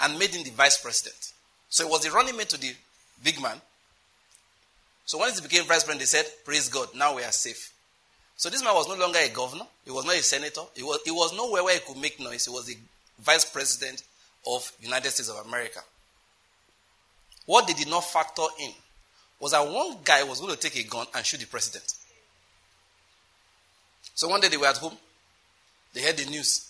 and 0.00 0.18
made 0.18 0.34
him 0.34 0.44
the 0.44 0.50
vice 0.50 0.76
president. 0.78 1.32
So 1.68 1.86
it 1.86 1.90
was 1.90 2.02
the 2.02 2.10
running 2.10 2.36
mate 2.36 2.48
to 2.50 2.60
the 2.60 2.74
big 3.22 3.40
man. 3.40 3.60
So 5.04 5.18
once 5.18 5.38
he 5.38 5.46
became 5.46 5.64
vice 5.64 5.84
president, 5.84 6.00
they 6.00 6.06
said, 6.06 6.26
Praise 6.44 6.68
God, 6.68 6.88
now 6.94 7.16
we 7.16 7.22
are 7.22 7.32
safe. 7.32 7.72
So 8.36 8.48
this 8.48 8.64
man 8.64 8.74
was 8.74 8.88
no 8.88 8.94
longer 8.94 9.18
a 9.18 9.28
governor, 9.28 9.66
he 9.84 9.90
was 9.90 10.04
not 10.06 10.14
a 10.14 10.22
senator, 10.22 10.62
he 10.74 10.82
was, 10.82 11.00
he 11.04 11.10
was 11.10 11.36
nowhere 11.36 11.62
where 11.62 11.74
he 11.74 11.80
could 11.80 12.00
make 12.00 12.18
noise. 12.18 12.46
He 12.46 12.50
was 12.50 12.64
the 12.64 12.76
vice 13.20 13.44
president 13.44 14.02
of 14.46 14.72
United 14.80 15.10
States 15.10 15.28
of 15.28 15.44
America. 15.46 15.80
What 17.46 17.66
they 17.66 17.74
did 17.74 17.88
not 17.88 18.04
factor 18.04 18.44
in 18.60 18.70
was 19.40 19.52
that 19.52 19.66
one 19.66 19.98
guy 20.04 20.22
was 20.22 20.40
going 20.40 20.54
to 20.54 20.58
take 20.58 20.76
a 20.76 20.88
gun 20.88 21.06
and 21.14 21.24
shoot 21.24 21.40
the 21.40 21.46
president. 21.46 21.92
So 24.14 24.28
one 24.28 24.40
day 24.40 24.48
they 24.48 24.56
were 24.56 24.66
at 24.66 24.76
home, 24.76 24.96
they 25.92 26.02
heard 26.02 26.16
the 26.16 26.30
news. 26.30 26.69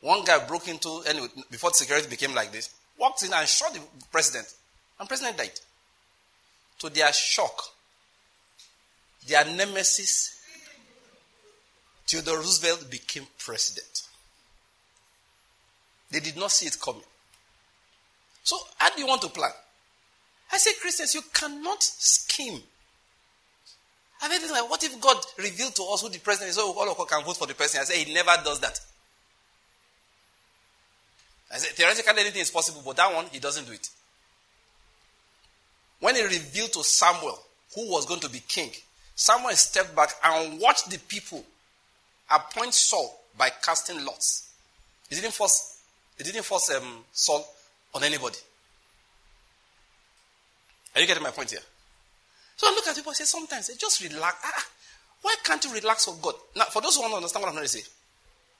One 0.00 0.24
guy 0.24 0.44
broke 0.46 0.68
into, 0.68 1.02
anyway, 1.06 1.28
before 1.50 1.70
the 1.70 1.76
security 1.76 2.08
became 2.08 2.34
like 2.34 2.52
this, 2.52 2.70
walked 2.98 3.22
in 3.22 3.32
and 3.32 3.46
shot 3.46 3.74
the 3.74 3.80
president. 4.10 4.46
And 4.98 5.08
president 5.08 5.36
died. 5.36 5.60
To 6.78 6.88
their 6.88 7.12
shock, 7.12 7.62
their 9.26 9.44
nemesis, 9.44 10.40
Theodore 12.06 12.38
Roosevelt, 12.38 12.90
became 12.90 13.26
president. 13.38 14.08
They 16.10 16.20
did 16.20 16.36
not 16.36 16.50
see 16.50 16.66
it 16.66 16.80
coming. 16.80 17.02
So, 18.42 18.56
how 18.78 18.90
do 18.94 19.00
you 19.00 19.06
want 19.06 19.22
to 19.22 19.28
plan? 19.28 19.50
I 20.52 20.56
say, 20.56 20.72
Christians, 20.80 21.14
you 21.14 21.22
cannot 21.32 21.82
scheme. 21.82 22.60
I 24.22 24.28
mean, 24.28 24.50
like, 24.50 24.68
what 24.68 24.82
if 24.82 25.00
God 25.00 25.16
revealed 25.38 25.74
to 25.76 25.82
us 25.84 26.02
who 26.02 26.08
the 26.08 26.18
president 26.18 26.50
is? 26.50 26.56
So 26.56 26.72
all 26.72 26.90
of 26.90 26.98
us 26.98 27.08
can 27.08 27.24
vote 27.24 27.36
for 27.36 27.46
the 27.46 27.54
president. 27.54 27.88
I 27.88 27.92
say, 27.92 28.04
He 28.04 28.12
never 28.12 28.32
does 28.44 28.60
that. 28.60 28.80
I 31.52 31.58
say, 31.58 31.68
theoretically, 31.74 32.20
anything 32.20 32.42
is 32.42 32.50
possible, 32.50 32.82
but 32.84 32.96
that 32.96 33.12
one, 33.12 33.26
He 33.32 33.38
doesn't 33.38 33.66
do 33.66 33.72
it. 33.72 33.88
When 36.00 36.14
He 36.14 36.22
revealed 36.22 36.72
to 36.74 36.84
Samuel 36.84 37.38
who 37.74 37.90
was 37.90 38.06
going 38.06 38.20
to 38.20 38.30
be 38.30 38.40
king, 38.40 38.70
Samuel 39.14 39.52
stepped 39.52 39.94
back 39.94 40.10
and 40.24 40.60
watched 40.60 40.90
the 40.90 40.98
people 40.98 41.44
appoint 42.30 42.74
Saul 42.74 43.20
by 43.36 43.50
casting 43.62 44.04
lots. 44.04 44.50
He 45.08 45.16
didn't 45.16 45.32
force, 45.32 45.78
he 46.16 46.24
didn't 46.24 46.44
force 46.44 46.70
um, 46.70 47.04
Saul 47.12 47.46
on 47.94 48.04
anybody. 48.04 48.38
Are 50.94 51.00
you 51.00 51.06
getting 51.06 51.22
my 51.22 51.30
point 51.30 51.50
here? 51.50 51.60
So 52.56 52.66
I 52.66 52.70
look 52.70 52.86
at 52.86 52.96
people 52.96 53.10
and 53.10 53.16
say, 53.16 53.24
sometimes 53.24 53.68
they 53.68 53.74
just 53.74 54.02
relax. 54.02 54.36
Ah, 54.44 54.52
ah, 54.54 54.66
why 55.22 55.34
can't 55.44 55.64
you 55.64 55.72
relax 55.72 56.04
for 56.04 56.14
God? 56.20 56.34
Now, 56.56 56.64
for 56.64 56.82
those 56.82 56.96
who 56.96 57.02
want 57.02 57.12
to 57.12 57.16
understand 57.16 57.42
what 57.42 57.48
I'm 57.48 57.54
trying 57.54 57.66
to 57.66 57.70
say, 57.70 57.82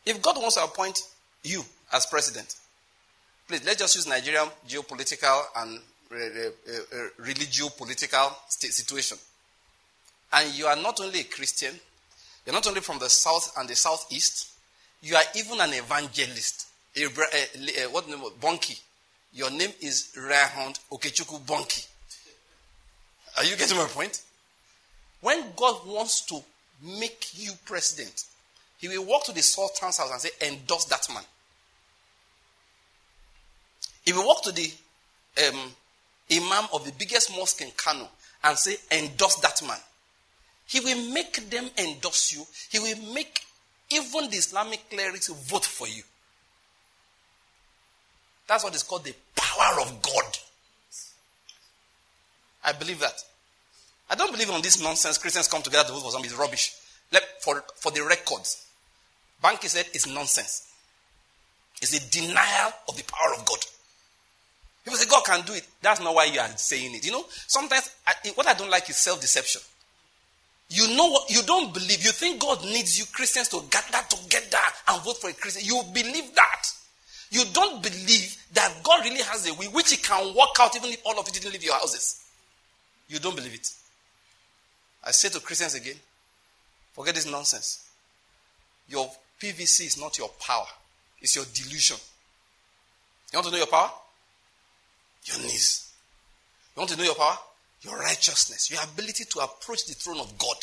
if 0.07 0.23
God 0.23 0.37
wants 0.37 0.57
to 0.57 0.65
appoint 0.65 1.01
you 1.43 1.63
as 1.93 2.07
president, 2.07 2.55
please 3.51 3.67
let's 3.67 3.81
just 3.81 3.97
use 3.97 4.07
Nigerian 4.07 4.47
geopolitical 4.69 5.43
and 5.57 5.81
uh, 6.13 6.17
uh, 6.17 6.19
uh, 6.19 7.09
religio-political 7.19 8.31
situation. 8.49 9.19
And 10.33 10.55
you 10.55 10.67
are 10.67 10.77
not 10.77 11.01
only 11.01 11.21
a 11.21 11.25
Christian, 11.25 11.75
you're 12.47 12.55
not 12.55 12.67
only 12.69 12.81
from 12.81 13.01
the 13.01 13.11
south 13.11 13.53
and 13.59 13.69
the 13.69 13.75
southeast, 13.75 14.53
you 15.03 15.17
are 15.17 15.23
even 15.35 15.61
an 15.61 15.75
evangelist. 15.75 16.69
A, 16.97 17.07
what 17.91 18.09
name? 18.09 18.21
Banky. 18.41 18.81
Your 19.33 19.51
name 19.51 19.71
is 19.81 20.13
Rahund 20.17 20.79
Okechukwu 20.93 21.41
Banky. 21.41 21.87
Are 23.37 23.45
you 23.45 23.57
getting 23.57 23.77
my 23.77 23.87
point? 23.87 24.23
When 25.23 25.43
God 25.57 25.87
wants 25.87 26.25
to 26.27 26.41
make 26.85 27.33
you 27.35 27.51
president, 27.65 28.25
he 28.79 28.89
will 28.89 29.05
walk 29.05 29.25
to 29.25 29.33
the 29.33 29.43
sultan's 29.43 29.99
house 29.99 30.11
and 30.11 30.21
say, 30.21 30.31
endorse 30.49 30.85
that 30.87 31.09
man. 31.13 31.25
He 34.05 34.13
you 34.13 34.27
walk 34.27 34.43
to 34.45 34.53
the 34.53 34.73
um, 35.49 35.73
imam 36.33 36.65
of 36.73 36.85
the 36.85 36.93
biggest 36.99 37.37
mosque 37.37 37.61
in 37.61 37.71
Kano 37.77 38.09
and 38.45 38.57
say, 38.57 38.77
endorse 38.91 39.37
that 39.37 39.63
man. 39.67 39.79
He 40.67 40.81
will 40.81 41.13
make 41.13 41.51
them 41.51 41.69
endorse 41.79 42.33
you. 42.33 42.47
He 42.71 42.79
will 42.79 43.13
make 43.13 43.41
even 43.91 44.31
the 44.31 44.37
Islamic 44.37 44.89
clerics 44.89 45.29
vote 45.29 45.65
for 45.65 45.89
you. 45.89 46.03
That's 48.47 48.65
what 48.65 48.75
is 48.75 48.83
called 48.83 49.05
the 49.05 49.15
power 49.35 49.81
of 49.81 50.01
God. 50.03 50.39
I 52.65 52.73
believe 52.73 53.01
that. 53.01 53.15
I 54.11 54.15
don't 54.15 54.33
believe 54.33 54.51
on 54.51 54.63
this 54.63 54.83
nonsense. 54.83 55.19
Christians 55.19 55.49
come 55.49 55.63
together 55.63 55.89
to 55.89 55.93
vote 55.93 56.03
for 56.03 56.11
something. 56.11 56.31
It's 56.31 56.39
rubbish. 56.39 56.75
Let, 57.13 57.23
for, 57.43 57.65
for 57.77 57.93
the 57.93 58.05
records, 58.05 58.67
Banky 59.43 59.69
said 59.69 59.87
it's 59.93 60.07
nonsense. 60.07 60.69
It's 61.81 61.97
a 61.97 62.11
denial 62.11 62.73
of 62.89 62.97
the 62.97 63.05
power 63.05 63.35
of 63.39 63.45
God. 63.45 63.59
People 64.85 64.99
say 64.99 65.09
God 65.09 65.25
can 65.25 65.45
do 65.45 65.53
it. 65.53 65.67
That's 65.83 66.01
not 66.01 66.15
why 66.15 66.25
you 66.25 66.41
are 66.41 66.49
saying 66.57 66.95
it. 66.95 67.05
You 67.05 67.13
know, 67.13 67.25
sometimes 67.47 67.91
I, 68.07 68.15
what 68.35 68.47
I 68.47 68.55
don't 68.55 68.71
like 68.71 68.89
is 68.89 68.97
self 68.97 69.21
deception. 69.21 69.61
You 70.71 70.97
know 70.97 71.09
what? 71.09 71.31
You 71.31 71.43
don't 71.43 71.75
believe. 71.75 72.05
You 72.05 72.13
think 72.13 72.41
God 72.41 72.65
needs 72.65 72.99
you 72.99 73.05
Christians 73.13 73.49
to 73.49 73.61
gather 73.71 74.07
together 74.09 74.59
and 74.89 75.03
vote 75.03 75.21
for 75.21 75.29
a 75.29 75.33
Christian. 75.33 75.65
You 75.65 75.83
believe 75.93 76.35
that. 76.35 76.63
You 77.31 77.45
don't 77.53 77.83
believe 77.83 78.37
that 78.55 78.73
God 78.83 79.05
really 79.05 79.23
has 79.23 79.49
a 79.49 79.55
way 79.55 79.67
which 79.67 79.91
He 79.91 79.97
can 79.97 80.35
work 80.35 80.57
out 80.61 80.75
even 80.77 80.91
if 80.91 81.01
all 81.05 81.19
of 81.19 81.27
you 81.27 81.33
didn't 81.33 81.53
leave 81.53 81.65
your 81.65 81.75
houses. 81.75 82.25
You 83.09 83.19
don't 83.19 83.35
believe 83.35 83.55
it. 83.55 83.69
I 85.05 85.11
say 85.11 85.29
to 85.31 85.41
Christians 85.41 85.75
again, 85.75 85.97
forget 86.93 87.15
this 87.15 87.31
nonsense. 87.31 87.85
Your 88.89 89.11
PVC 89.41 89.87
is 89.87 90.01
not 90.01 90.19
your 90.19 90.31
power, 90.41 90.67
it's 91.21 91.35
your 91.35 91.45
delusion. 91.53 91.97
You 93.33 93.39
want 93.39 93.47
to 93.47 93.53
know 93.53 93.59
your 93.59 93.67
power? 93.67 93.91
Your 95.25 95.39
knees. 95.39 95.93
You 96.75 96.81
want 96.81 96.91
to 96.91 96.97
know 96.97 97.05
your 97.05 97.15
power? 97.15 97.37
Your 97.83 97.99
righteousness, 97.99 98.71
your 98.71 98.83
ability 98.83 99.25
to 99.25 99.41
approach 99.41 99.87
the 99.87 99.95
throne 99.95 100.21
of 100.21 100.37
God. 100.39 100.57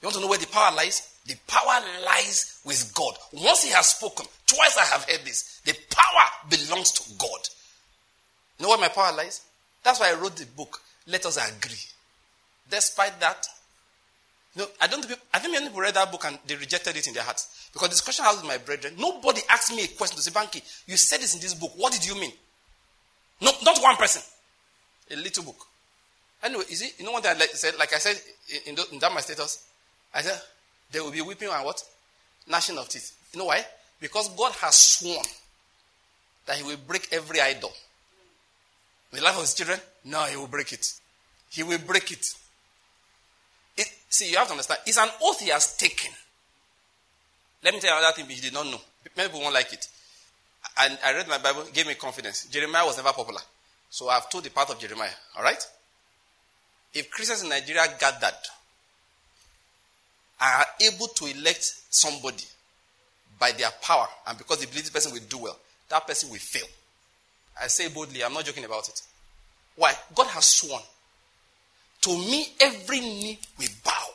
You 0.00 0.06
want 0.06 0.16
to 0.16 0.20
know 0.20 0.28
where 0.28 0.38
the 0.38 0.46
power 0.46 0.74
lies? 0.74 1.14
The 1.26 1.36
power 1.46 1.80
lies 2.04 2.60
with 2.64 2.92
God. 2.94 3.14
Once 3.32 3.64
He 3.64 3.70
has 3.70 3.86
spoken, 3.86 4.26
twice 4.46 4.76
I 4.76 4.84
have 4.84 5.04
heard 5.08 5.24
this. 5.24 5.60
The 5.64 5.74
power 5.90 6.50
belongs 6.50 6.92
to 6.92 7.14
God. 7.18 7.40
You 8.58 8.64
know 8.64 8.68
where 8.70 8.78
my 8.78 8.88
power 8.88 9.16
lies? 9.16 9.42
That's 9.82 9.98
why 10.00 10.10
I 10.10 10.14
wrote 10.14 10.36
the 10.36 10.46
book, 10.46 10.80
Let 11.06 11.24
Us 11.24 11.36
Agree. 11.36 11.78
Despite 12.68 13.18
that, 13.20 13.46
know, 14.56 14.66
I 14.80 14.86
don't 14.86 15.04
think, 15.04 15.20
I 15.32 15.38
think 15.38 15.52
many 15.52 15.66
people 15.66 15.80
read 15.80 15.94
that 15.94 16.10
book 16.10 16.24
and 16.24 16.38
they 16.46 16.56
rejected 16.56 16.96
it 16.96 17.06
in 17.06 17.14
their 17.14 17.22
hearts. 17.22 17.68
Because 17.72 17.90
discussion 17.90 18.24
I 18.24 18.28
had 18.28 18.36
with 18.36 18.46
my 18.46 18.58
brethren, 18.58 18.94
nobody 18.98 19.40
asked 19.50 19.74
me 19.74 19.84
a 19.84 19.88
question 19.88 20.16
to 20.16 20.22
say, 20.22 20.30
Banky, 20.30 20.62
you 20.86 20.96
said 20.96 21.20
this 21.20 21.34
in 21.34 21.40
this 21.40 21.54
book. 21.54 21.72
What 21.76 21.92
did 21.92 22.06
you 22.06 22.14
mean? 22.18 22.32
No, 23.40 23.52
not 23.62 23.80
one 23.82 23.96
person. 23.96 24.22
A 25.10 25.16
little 25.16 25.44
book. 25.44 25.66
Anyway, 26.42 26.64
you 26.68 26.76
see, 26.76 26.90
you 26.98 27.04
know 27.04 27.12
what 27.12 27.26
I 27.26 27.34
said? 27.38 27.76
Like 27.78 27.94
I 27.94 27.98
said 27.98 28.20
in, 28.66 28.74
in, 28.74 28.84
in 28.92 28.98
that 28.98 29.12
my 29.12 29.20
status, 29.20 29.66
I 30.14 30.22
said, 30.22 30.40
there 30.90 31.02
will 31.02 31.10
be 31.10 31.20
weeping 31.20 31.48
and 31.48 31.64
what? 31.64 31.82
Gnashing 32.48 32.78
of 32.78 32.88
teeth. 32.88 33.16
You 33.32 33.40
know 33.40 33.46
why? 33.46 33.64
Because 34.00 34.28
God 34.30 34.52
has 34.60 34.74
sworn 34.76 35.24
that 36.46 36.56
He 36.56 36.62
will 36.62 36.78
break 36.86 37.08
every 37.12 37.40
idol. 37.40 37.72
In 39.12 39.18
the 39.18 39.24
life 39.24 39.36
of 39.36 39.42
His 39.42 39.54
children? 39.54 39.78
No, 40.04 40.24
He 40.24 40.36
will 40.36 40.46
break 40.46 40.72
it. 40.72 40.92
He 41.50 41.62
will 41.62 41.78
break 41.78 42.10
it. 42.12 42.34
it. 43.76 43.88
See, 44.08 44.30
you 44.30 44.36
have 44.36 44.46
to 44.46 44.52
understand. 44.52 44.80
It's 44.86 44.98
an 44.98 45.08
oath 45.22 45.40
He 45.40 45.50
has 45.50 45.76
taken. 45.76 46.12
Let 47.64 47.74
me 47.74 47.80
tell 47.80 47.92
you 47.92 47.98
another 47.98 48.14
thing 48.16 48.26
which 48.26 48.36
you 48.36 48.42
did 48.42 48.54
not 48.54 48.66
know. 48.66 48.80
Many 49.16 49.28
people 49.28 49.40
won't 49.40 49.54
like 49.54 49.72
it. 49.72 49.88
And 50.78 50.98
I 51.04 51.14
read 51.14 51.28
my 51.28 51.38
Bible, 51.38 51.64
gave 51.72 51.86
me 51.86 51.94
confidence. 51.94 52.46
Jeremiah 52.46 52.84
was 52.86 52.96
never 52.96 53.12
popular. 53.12 53.40
So 53.90 54.08
I've 54.08 54.28
told 54.30 54.44
the 54.44 54.50
part 54.50 54.70
of 54.70 54.78
Jeremiah. 54.78 55.10
All 55.36 55.42
right? 55.42 55.64
If 56.94 57.10
Christians 57.10 57.42
in 57.42 57.48
Nigeria 57.48 57.84
gathered 57.98 58.34
are 60.40 60.66
able 60.80 61.08
to 61.08 61.26
elect 61.26 61.74
somebody 61.90 62.44
by 63.38 63.52
their 63.52 63.70
power 63.82 64.06
and 64.26 64.38
because 64.38 64.58
they 64.58 64.66
believe 64.66 64.82
this 64.84 64.90
person 64.90 65.12
will 65.12 65.26
do 65.28 65.38
well, 65.38 65.58
that 65.88 66.06
person 66.06 66.30
will 66.30 66.38
fail. 66.38 66.66
I 67.62 67.68
say 67.68 67.88
boldly, 67.88 68.22
I'm 68.22 68.34
not 68.34 68.44
joking 68.44 68.64
about 68.64 68.88
it. 68.88 69.00
Why? 69.76 69.92
God 70.14 70.26
has 70.28 70.44
sworn. 70.46 70.82
To 72.02 72.16
me, 72.16 72.48
every 72.60 73.00
knee 73.00 73.38
will 73.58 73.68
bow 73.84 74.06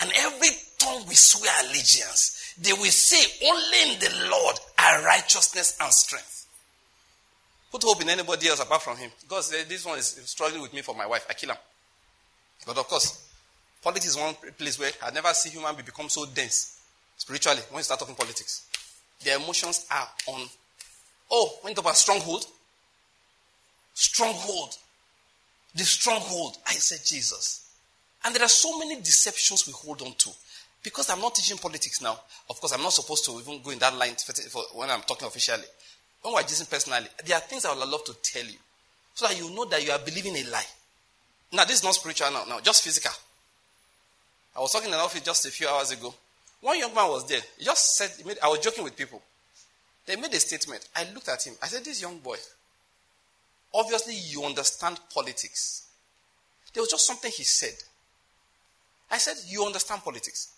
and 0.00 0.10
every 0.16 0.48
tongue 0.78 1.04
will 1.06 1.14
swear 1.14 1.52
allegiance. 1.64 2.54
They 2.60 2.72
will 2.72 2.84
say, 2.86 3.46
Only 3.46 3.92
in 3.92 3.98
the 4.00 4.28
Lord 4.30 4.56
are 4.88 5.04
righteousness 5.04 5.76
and 5.80 5.92
strength. 5.92 6.46
Put 7.70 7.82
hope 7.82 8.00
in 8.02 8.08
anybody 8.08 8.48
else 8.48 8.60
apart 8.60 8.82
from 8.82 8.96
him. 8.96 9.10
God 9.28 9.44
said, 9.44 9.60
eh, 9.60 9.64
This 9.68 9.84
one 9.84 9.98
is 9.98 10.20
struggling 10.24 10.62
with 10.62 10.72
me 10.72 10.82
for 10.82 10.94
my 10.94 11.06
wife. 11.06 11.26
I 11.28 11.34
kill 11.34 11.50
him. 11.50 11.56
But 12.66 12.78
of 12.78 12.88
course, 12.88 13.28
Politics 13.82 14.08
is 14.08 14.16
one 14.16 14.34
place 14.56 14.78
where 14.78 14.90
I 15.02 15.10
never 15.10 15.32
see 15.32 15.50
human 15.50 15.74
being 15.74 15.86
become 15.86 16.08
so 16.08 16.26
dense 16.26 16.80
spiritually 17.16 17.60
when 17.70 17.78
you 17.78 17.84
start 17.84 18.00
talking 18.00 18.14
politics. 18.14 18.66
Their 19.22 19.36
emotions 19.36 19.86
are 19.90 20.08
on. 20.26 20.48
Oh, 21.30 21.58
when 21.62 21.70
you 21.70 21.74
talk 21.76 21.84
about 21.84 21.96
stronghold, 21.96 22.46
stronghold, 23.94 24.76
the 25.74 25.84
stronghold. 25.84 26.56
I 26.66 26.72
said 26.72 27.00
Jesus. 27.04 27.70
And 28.24 28.34
there 28.34 28.42
are 28.42 28.48
so 28.48 28.78
many 28.78 28.96
deceptions 28.96 29.66
we 29.66 29.72
hold 29.72 30.02
on 30.02 30.12
to. 30.12 30.30
Because 30.82 31.10
I'm 31.10 31.20
not 31.20 31.34
teaching 31.34 31.58
politics 31.58 32.00
now, 32.00 32.18
of 32.48 32.60
course, 32.60 32.72
I'm 32.72 32.82
not 32.82 32.92
supposed 32.92 33.24
to 33.26 33.32
even 33.40 33.60
go 33.62 33.70
in 33.70 33.78
that 33.80 33.94
line 33.96 34.14
when 34.74 34.90
I'm 34.90 35.02
talking 35.02 35.26
officially. 35.26 35.64
When 36.22 36.34
we're 36.34 36.42
teaching 36.42 36.66
personally, 36.66 37.06
there 37.24 37.36
are 37.36 37.40
things 37.40 37.64
I 37.64 37.74
would 37.74 37.88
love 37.88 38.04
to 38.04 38.14
tell 38.22 38.44
you 38.44 38.58
so 39.14 39.26
that 39.26 39.36
you 39.36 39.50
know 39.50 39.64
that 39.66 39.84
you 39.84 39.90
are 39.90 39.98
believing 39.98 40.36
a 40.36 40.44
lie. 40.50 40.64
Now, 41.52 41.64
this 41.64 41.78
is 41.78 41.84
not 41.84 41.94
spiritual 41.94 42.30
now, 42.30 42.44
now 42.48 42.60
just 42.60 42.84
physical. 42.84 43.12
I 44.56 44.60
was 44.60 44.72
talking 44.72 44.88
in 44.88 44.94
an 44.94 45.00
office 45.00 45.20
just 45.20 45.46
a 45.46 45.50
few 45.50 45.68
hours 45.68 45.90
ago. 45.90 46.14
One 46.60 46.78
young 46.78 46.94
man 46.94 47.08
was 47.08 47.26
there. 47.26 47.40
He 47.58 47.64
just 47.64 47.96
said, 47.96 48.10
he 48.16 48.24
made, 48.24 48.38
I 48.42 48.48
was 48.48 48.58
joking 48.58 48.84
with 48.84 48.96
people. 48.96 49.22
They 50.08 50.16
made 50.16 50.32
a 50.32 50.40
statement. 50.40 50.88
I 50.96 51.06
looked 51.12 51.28
at 51.28 51.46
him. 51.46 51.54
I 51.62 51.66
said, 51.66 51.84
This 51.84 52.00
young 52.00 52.18
boy, 52.18 52.36
obviously 53.74 54.14
you 54.14 54.42
understand 54.42 54.98
politics. 55.12 55.86
There 56.72 56.82
was 56.82 56.90
just 56.90 57.06
something 57.06 57.30
he 57.30 57.44
said. 57.44 57.74
I 59.10 59.18
said, 59.18 59.36
You 59.46 59.64
understand 59.66 60.02
politics. 60.02 60.54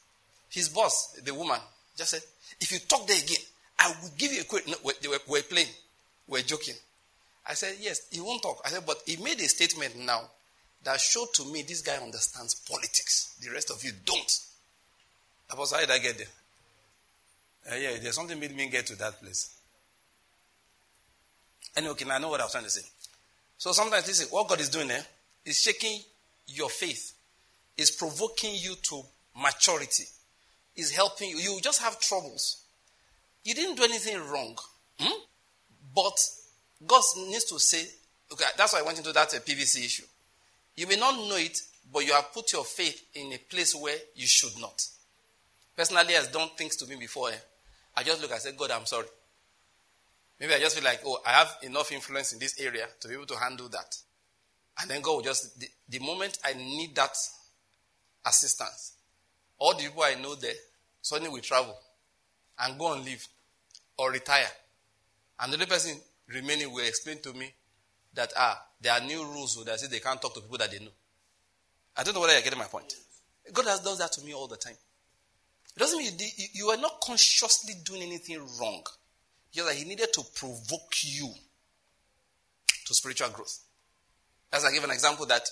His 0.51 0.69
boss, 0.69 1.19
the 1.25 1.33
woman, 1.33 1.59
just 1.97 2.11
said, 2.11 2.23
If 2.61 2.73
you 2.73 2.79
talk 2.81 3.07
there 3.07 3.17
again, 3.17 3.43
I 3.79 3.95
will 4.03 4.11
give 4.19 4.33
you 4.33 4.43
a 4.43 4.45
quick. 4.45 4.67
No, 4.69 4.75
they 5.01 5.09
were, 5.09 5.19
were 5.29 5.43
playing. 5.43 5.69
We 6.29 6.41
are 6.41 6.43
joking. 6.43 6.75
I 7.49 7.55
said, 7.55 7.77
yes, 7.81 8.03
he 8.11 8.21
won't 8.21 8.43
talk. 8.43 8.61
I 8.65 8.69
said, 8.69 8.85
but 8.87 8.99
he 9.07 9.17
made 9.17 9.41
a 9.41 9.49
statement 9.49 9.97
now 9.97 10.23
that 10.85 11.01
showed 11.01 11.29
to 11.35 11.45
me 11.47 11.63
this 11.63 11.83
guy 11.83 11.97
understands 11.97 12.55
politics. 12.55 13.37
The 13.43 13.51
rest 13.51 13.71
of 13.71 13.83
you 13.83 13.93
don't. 14.05 14.39
Apostle, 15.51 15.79
how 15.79 15.85
did 15.85 15.91
I 15.91 15.99
get 15.99 16.19
there? 16.19 16.27
Uh, 17.73 17.77
yeah, 17.77 17.99
there's 18.01 18.15
something 18.15 18.39
made 18.39 18.55
me 18.55 18.69
get 18.69 18.87
to 18.87 18.97
that 18.97 19.21
place. 19.21 19.55
Anyway, 21.77 21.93
okay, 21.93 22.09
I 22.09 22.19
know 22.19 22.29
what 22.29 22.41
I 22.41 22.45
was 22.45 22.53
trying 22.53 22.65
to 22.65 22.71
say. 22.71 22.87
So 23.59 23.73
sometimes 23.73 24.07
this 24.07 24.21
is 24.21 24.31
what 24.31 24.49
God 24.49 24.61
is 24.61 24.69
doing 24.69 24.89
there 24.89 25.05
is 25.45 25.61
shaking 25.61 26.01
your 26.47 26.69
faith, 26.69 27.15
is 27.77 27.91
provoking 27.91 28.55
you 28.55 28.75
to 28.75 29.03
maturity, 29.37 30.05
is 30.81 30.91
helping 30.91 31.31
you. 31.31 31.37
You 31.37 31.61
just 31.61 31.81
have 31.83 32.01
troubles. 32.01 32.65
You 33.45 33.55
didn't 33.55 33.77
do 33.77 33.85
anything 33.85 34.19
wrong. 34.29 34.57
Hmm? 34.99 35.21
But 35.95 36.19
God 36.87 37.03
needs 37.17 37.45
to 37.45 37.59
say, 37.59 37.85
okay, 38.33 38.45
that's 38.57 38.73
why 38.73 38.81
I 38.81 38.83
went 38.83 38.99
into 38.99 39.13
that 39.13 39.35
uh, 39.35 39.39
PVC 39.39 39.85
issue. 39.85 40.05
You 40.77 40.87
may 40.87 40.97
not 40.97 41.15
know 41.17 41.37
it, 41.37 41.59
but 41.93 42.07
you 42.07 42.13
have 42.13 42.33
put 42.33 42.53
your 42.53 42.65
faith 42.65 43.03
in 43.15 43.33
a 43.33 43.39
place 43.39 43.75
where 43.75 43.97
you 44.15 44.27
should 44.27 44.59
not. 44.61 44.83
Personally, 45.77 46.15
has 46.15 46.29
done 46.29 46.49
things 46.57 46.77
to 46.77 46.87
me 46.87 46.97
before. 46.97 47.31
Eh? 47.31 47.39
I 47.97 48.03
just 48.03 48.21
look, 48.21 48.33
I 48.33 48.39
say, 48.39 48.53
God, 48.53 48.71
I'm 48.71 48.87
sorry. 48.87 49.07
Maybe 50.39 50.55
I 50.55 50.59
just 50.59 50.77
feel 50.77 50.85
like, 50.85 51.01
oh, 51.05 51.19
I 51.27 51.33
have 51.33 51.57
enough 51.63 51.93
influence 51.93 52.33
in 52.33 52.39
this 52.39 52.59
area 52.61 52.87
to 53.01 53.09
be 53.09 53.15
able 53.15 53.27
to 53.27 53.37
handle 53.37 53.69
that. 53.69 53.97
And 54.81 54.91
then 54.91 55.03
God 55.03 55.17
will 55.17 55.23
just, 55.23 55.59
the, 55.61 55.69
the 55.89 55.99
moment 55.99 56.39
I 56.45 56.55
need 56.55 56.95
that 56.95 57.15
assistance, 58.25 58.93
all 59.59 59.75
the 59.75 59.85
people 59.85 60.03
I 60.03 60.15
know 60.15 60.35
there 60.35 60.55
suddenly 61.03 61.33
will 61.33 61.41
travel 61.41 61.77
and 62.59 62.79
go 62.79 62.93
and 62.93 63.05
leave 63.05 63.27
or 63.99 64.11
retire. 64.11 64.51
And 65.39 65.53
the 65.53 65.57
other 65.57 65.67
person 65.67 65.97
remaining 66.29 66.73
will 66.73 66.87
explain 66.87 67.19
to 67.23 67.33
me 67.33 67.53
that, 68.15 68.33
ah, 68.37 68.63
there 68.81 68.93
are 68.93 69.01
new 69.01 69.25
rules 69.25 69.63
that 69.65 69.81
say 69.81 69.87
they 69.89 70.01
can't 70.01 70.21
talk 70.21 70.35
to 70.35 70.41
people 70.41 70.59
that 70.59 70.71
they 70.71 70.79
know. 70.79 70.91
I 71.97 72.03
don't 72.03 72.15
know 72.15 72.21
whether 72.21 72.33
you're 72.33 72.43
getting 72.43 72.59
my 72.59 72.67
point. 72.67 72.95
God 73.53 73.67
has 73.67 73.81
done 73.81 73.99
that 73.99 74.13
to 74.13 74.25
me 74.25 74.33
all 74.33 74.47
the 74.47 74.57
time. 74.57 74.77
It 75.77 75.79
doesn't 75.79 75.99
mean 75.99 76.13
you, 76.19 76.47
you 76.53 76.67
are 76.69 76.77
not 76.77 77.01
consciously 77.03 77.75
doing 77.85 78.03
anything 78.03 78.39
wrong. 78.61 78.83
Just 79.53 79.69
that 79.69 79.77
He 79.77 79.85
needed 79.85 80.13
to 80.13 80.23
provoke 80.35 80.95
you 81.03 81.29
to 82.87 82.95
spiritual 82.95 83.31
growth. 83.31 83.59
As 84.53 84.65
I 84.65 84.73
give 84.73 84.85
an 84.85 84.91
example 84.91 85.27
that 85.27 85.43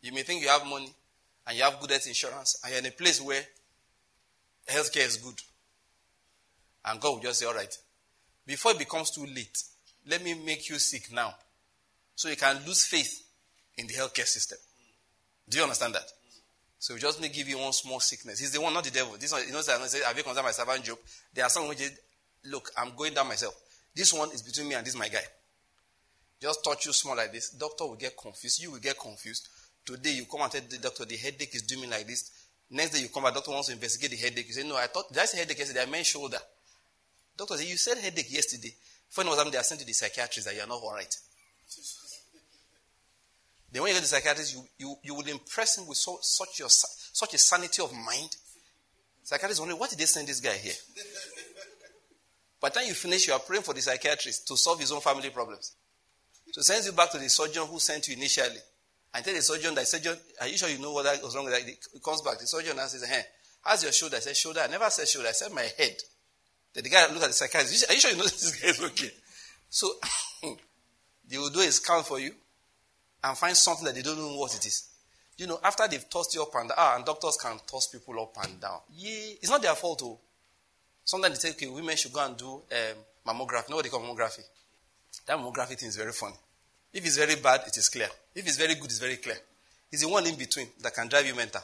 you 0.00 0.12
may 0.12 0.22
think 0.22 0.42
you 0.42 0.48
have 0.48 0.66
money 0.66 0.92
and 1.46 1.56
you 1.56 1.62
have 1.62 1.80
good 1.80 1.90
health 1.90 2.06
insurance 2.06 2.60
and 2.62 2.72
you're 2.72 2.80
in 2.80 2.86
a 2.86 2.90
place 2.90 3.20
where 3.20 3.42
healthcare 4.66 5.06
is 5.06 5.16
good. 5.16 5.40
And 6.84 7.00
God 7.00 7.14
will 7.14 7.22
just 7.22 7.40
say, 7.40 7.46
all 7.46 7.54
right, 7.54 7.76
before 8.46 8.72
it 8.72 8.78
becomes 8.78 9.10
too 9.10 9.26
late, 9.26 9.62
let 10.08 10.22
me 10.22 10.34
make 10.34 10.68
you 10.68 10.78
sick 10.78 11.12
now. 11.12 11.34
So 12.14 12.28
you 12.28 12.36
can 12.36 12.64
lose 12.66 12.86
faith 12.86 13.24
in 13.76 13.86
the 13.86 13.94
healthcare 13.94 14.26
system. 14.26 14.58
Do 15.48 15.58
you 15.58 15.64
understand 15.64 15.94
that? 15.94 16.10
So 16.78 16.94
we 16.94 17.00
just 17.00 17.22
to 17.22 17.28
give 17.28 17.48
you 17.48 17.58
one 17.58 17.72
small 17.72 18.00
sickness. 18.00 18.38
He's 18.38 18.52
the 18.52 18.60
one, 18.60 18.72
not 18.72 18.84
the 18.84 18.90
devil. 18.90 19.16
This 19.18 19.32
one, 19.32 19.42
you 19.46 19.52
know, 19.52 19.60
say, 19.60 20.02
have 20.04 20.16
you 20.16 20.22
considered 20.22 20.44
my 20.44 20.52
servant 20.52 20.84
Job? 20.84 20.98
There 21.34 21.44
are 21.44 21.50
some 21.50 21.68
which 21.68 21.80
is, 21.80 21.92
look, 22.44 22.70
I'm 22.76 22.94
going 22.96 23.14
down 23.14 23.26
myself. 23.28 23.54
This 23.94 24.12
one 24.12 24.30
is 24.30 24.42
between 24.42 24.68
me 24.68 24.74
and 24.74 24.86
this 24.86 24.96
my 24.96 25.08
guy. 25.08 25.24
Just 26.40 26.62
touch 26.62 26.86
you 26.86 26.92
small 26.92 27.16
like 27.16 27.32
this. 27.32 27.50
Doctor 27.50 27.86
will 27.86 27.96
get 27.96 28.16
confused. 28.16 28.62
You 28.62 28.72
will 28.72 28.78
get 28.78 28.98
confused. 28.98 29.48
Today 29.84 30.12
you 30.12 30.26
come 30.26 30.42
and 30.42 30.52
tell 30.52 30.60
the 30.68 30.78
doctor 30.78 31.04
the 31.04 31.16
headache 31.16 31.54
is 31.54 31.62
doing 31.62 31.82
me 31.82 31.88
like 31.88 32.06
this. 32.06 32.30
Next 32.70 32.90
day 32.90 33.00
you 33.00 33.08
come 33.08 33.22
back, 33.22 33.34
doctor 33.34 33.52
wants 33.52 33.68
to 33.68 33.74
investigate 33.74 34.10
the 34.10 34.16
headache. 34.16 34.46
You 34.48 34.54
say, 34.54 34.68
No, 34.68 34.76
I 34.76 34.86
thought 34.86 35.08
did 35.08 35.18
I 35.18 35.24
say 35.24 35.38
headache 35.38 35.58
yesterday? 35.58 35.82
I 35.82 35.86
meant 35.86 36.06
shoulder. 36.06 36.38
Doctor 37.36 37.56
say, 37.56 37.68
You 37.68 37.76
said 37.76 37.98
headache 37.98 38.32
yesterday. 38.32 38.74
Funny 39.08 39.28
was 39.28 39.50
they 39.50 39.58
are 39.58 39.62
sent 39.62 39.80
to 39.80 39.86
the 39.86 39.92
psychiatrist 39.92 40.46
that 40.48 40.54
you 40.54 40.62
are 40.62 40.66
not 40.66 40.82
alright. 40.82 41.14
then 43.72 43.82
when 43.82 43.90
you 43.90 43.94
go 43.94 43.98
to 43.98 44.02
the 44.02 44.08
psychiatrist, 44.08 44.54
you, 44.54 44.64
you, 44.78 44.96
you 45.02 45.14
will 45.14 45.26
impress 45.26 45.78
him 45.78 45.86
with 45.86 45.96
so, 45.96 46.18
such, 46.20 46.58
your, 46.58 46.68
such 46.68 47.34
a 47.34 47.38
sanity 47.38 47.82
of 47.82 47.92
mind. 47.92 48.36
Psychiatrist 49.22 49.60
wondering, 49.60 49.78
what 49.78 49.90
did 49.90 49.98
they 49.98 50.06
send 50.06 50.26
this 50.26 50.40
guy 50.40 50.54
here? 50.54 50.74
By 52.60 52.70
the 52.70 52.74
time 52.80 52.88
you 52.88 52.94
finish, 52.94 53.26
you 53.28 53.32
are 53.32 53.38
praying 53.38 53.62
for 53.62 53.74
the 53.74 53.80
psychiatrist 53.80 54.48
to 54.48 54.56
solve 54.56 54.80
his 54.80 54.90
own 54.90 55.00
family 55.00 55.30
problems. 55.30 55.74
So 56.52 56.62
sends 56.62 56.86
you 56.86 56.92
back 56.92 57.10
to 57.12 57.18
the 57.18 57.28
surgeon 57.28 57.66
who 57.66 57.78
sent 57.78 58.08
you 58.08 58.16
initially. 58.16 58.58
And 59.16 59.24
tell 59.24 59.32
the 59.32 59.40
surgeon 59.40 59.74
that 59.76 59.88
surgeon, 59.88 60.14
are 60.42 60.46
you 60.46 60.58
sure 60.58 60.68
you 60.68 60.78
know 60.78 60.92
what 60.92 61.06
was 61.22 61.34
wrong 61.34 61.46
with 61.46 61.54
that? 61.54 61.62
He 61.66 62.00
comes 62.00 62.20
back. 62.20 62.38
The 62.38 62.46
surgeon 62.46 62.76
now 62.76 62.84
says, 62.84 63.02
hey, 63.08 63.22
how's 63.64 63.82
your 63.82 63.90
shoulder? 63.90 64.16
I 64.16 64.20
said, 64.20 64.36
shoulder. 64.36 64.60
I 64.60 64.66
never 64.66 64.90
said 64.90 65.08
shoulder. 65.08 65.28
I 65.28 65.32
said 65.32 65.52
my 65.52 65.62
head. 65.62 65.96
Then 66.74 66.84
the 66.84 66.90
guy 66.90 67.06
look 67.06 67.22
at 67.22 67.28
the 67.28 67.32
psychiatrist. 67.32 67.90
Are 67.90 67.94
you 67.94 68.00
sure 68.00 68.10
you 68.10 68.18
know 68.18 68.24
this 68.24 68.60
guy 68.60 68.68
is 68.68 68.82
okay? 68.82 69.10
So 69.70 69.88
they 71.30 71.38
will 71.38 71.48
do 71.48 71.60
a 71.60 71.72
scan 71.72 72.02
for 72.02 72.20
you 72.20 72.30
and 73.24 73.38
find 73.38 73.56
something 73.56 73.86
that 73.86 73.94
they 73.94 74.02
don't 74.02 74.18
know 74.18 74.36
what 74.36 74.54
it 74.54 74.66
is. 74.66 74.86
You 75.38 75.46
know, 75.46 75.60
after 75.64 75.88
they've 75.88 76.10
tossed 76.10 76.34
you 76.34 76.42
up 76.42 76.54
and 76.54 76.68
down, 76.68 76.76
ah, 76.78 76.96
and 76.96 77.04
doctors 77.06 77.38
can 77.40 77.58
toss 77.66 77.88
people 77.88 78.20
up 78.20 78.36
and 78.44 78.60
down. 78.60 78.80
Yeah, 78.94 79.36
it's 79.40 79.48
not 79.48 79.62
their 79.62 79.74
fault, 79.76 80.00
though. 80.00 80.18
Sometimes 81.04 81.40
they 81.40 81.48
say, 81.48 81.54
okay, 81.54 81.68
women 81.68 81.96
should 81.96 82.12
go 82.12 82.22
and 82.22 82.36
do 82.36 82.56
um, 82.56 82.62
mammography. 83.26 83.68
You 83.68 83.70
know 83.70 83.76
what 83.76 83.84
they 83.84 83.88
call 83.88 84.00
mammography? 84.00 84.42
That 85.24 85.38
mammography 85.38 85.78
thing 85.78 85.88
is 85.88 85.96
very 85.96 86.12
funny. 86.12 86.36
If 86.96 87.04
it's 87.04 87.18
very 87.18 87.36
bad, 87.36 87.60
it 87.66 87.76
is 87.76 87.90
clear. 87.90 88.08
If 88.34 88.46
it's 88.46 88.56
very 88.56 88.74
good, 88.74 88.86
it's 88.86 88.98
very 88.98 89.18
clear. 89.18 89.36
It's 89.92 90.00
the 90.00 90.08
one 90.08 90.26
in 90.26 90.34
between 90.34 90.68
that 90.80 90.94
can 90.94 91.08
drive 91.08 91.26
you 91.26 91.34
mental. 91.34 91.60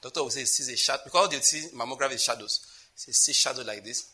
Doctor 0.00 0.22
will 0.22 0.30
say, 0.30 0.44
sees 0.44 0.70
a 0.70 0.76
shadow. 0.76 1.02
Because 1.04 1.28
they 1.28 1.36
see 1.40 1.76
mammography 1.76 2.14
is 2.14 2.24
shadows. 2.24 2.66
Say, 2.94 3.12
see 3.12 3.34
shadow 3.34 3.60
like 3.60 3.84
this. 3.84 4.10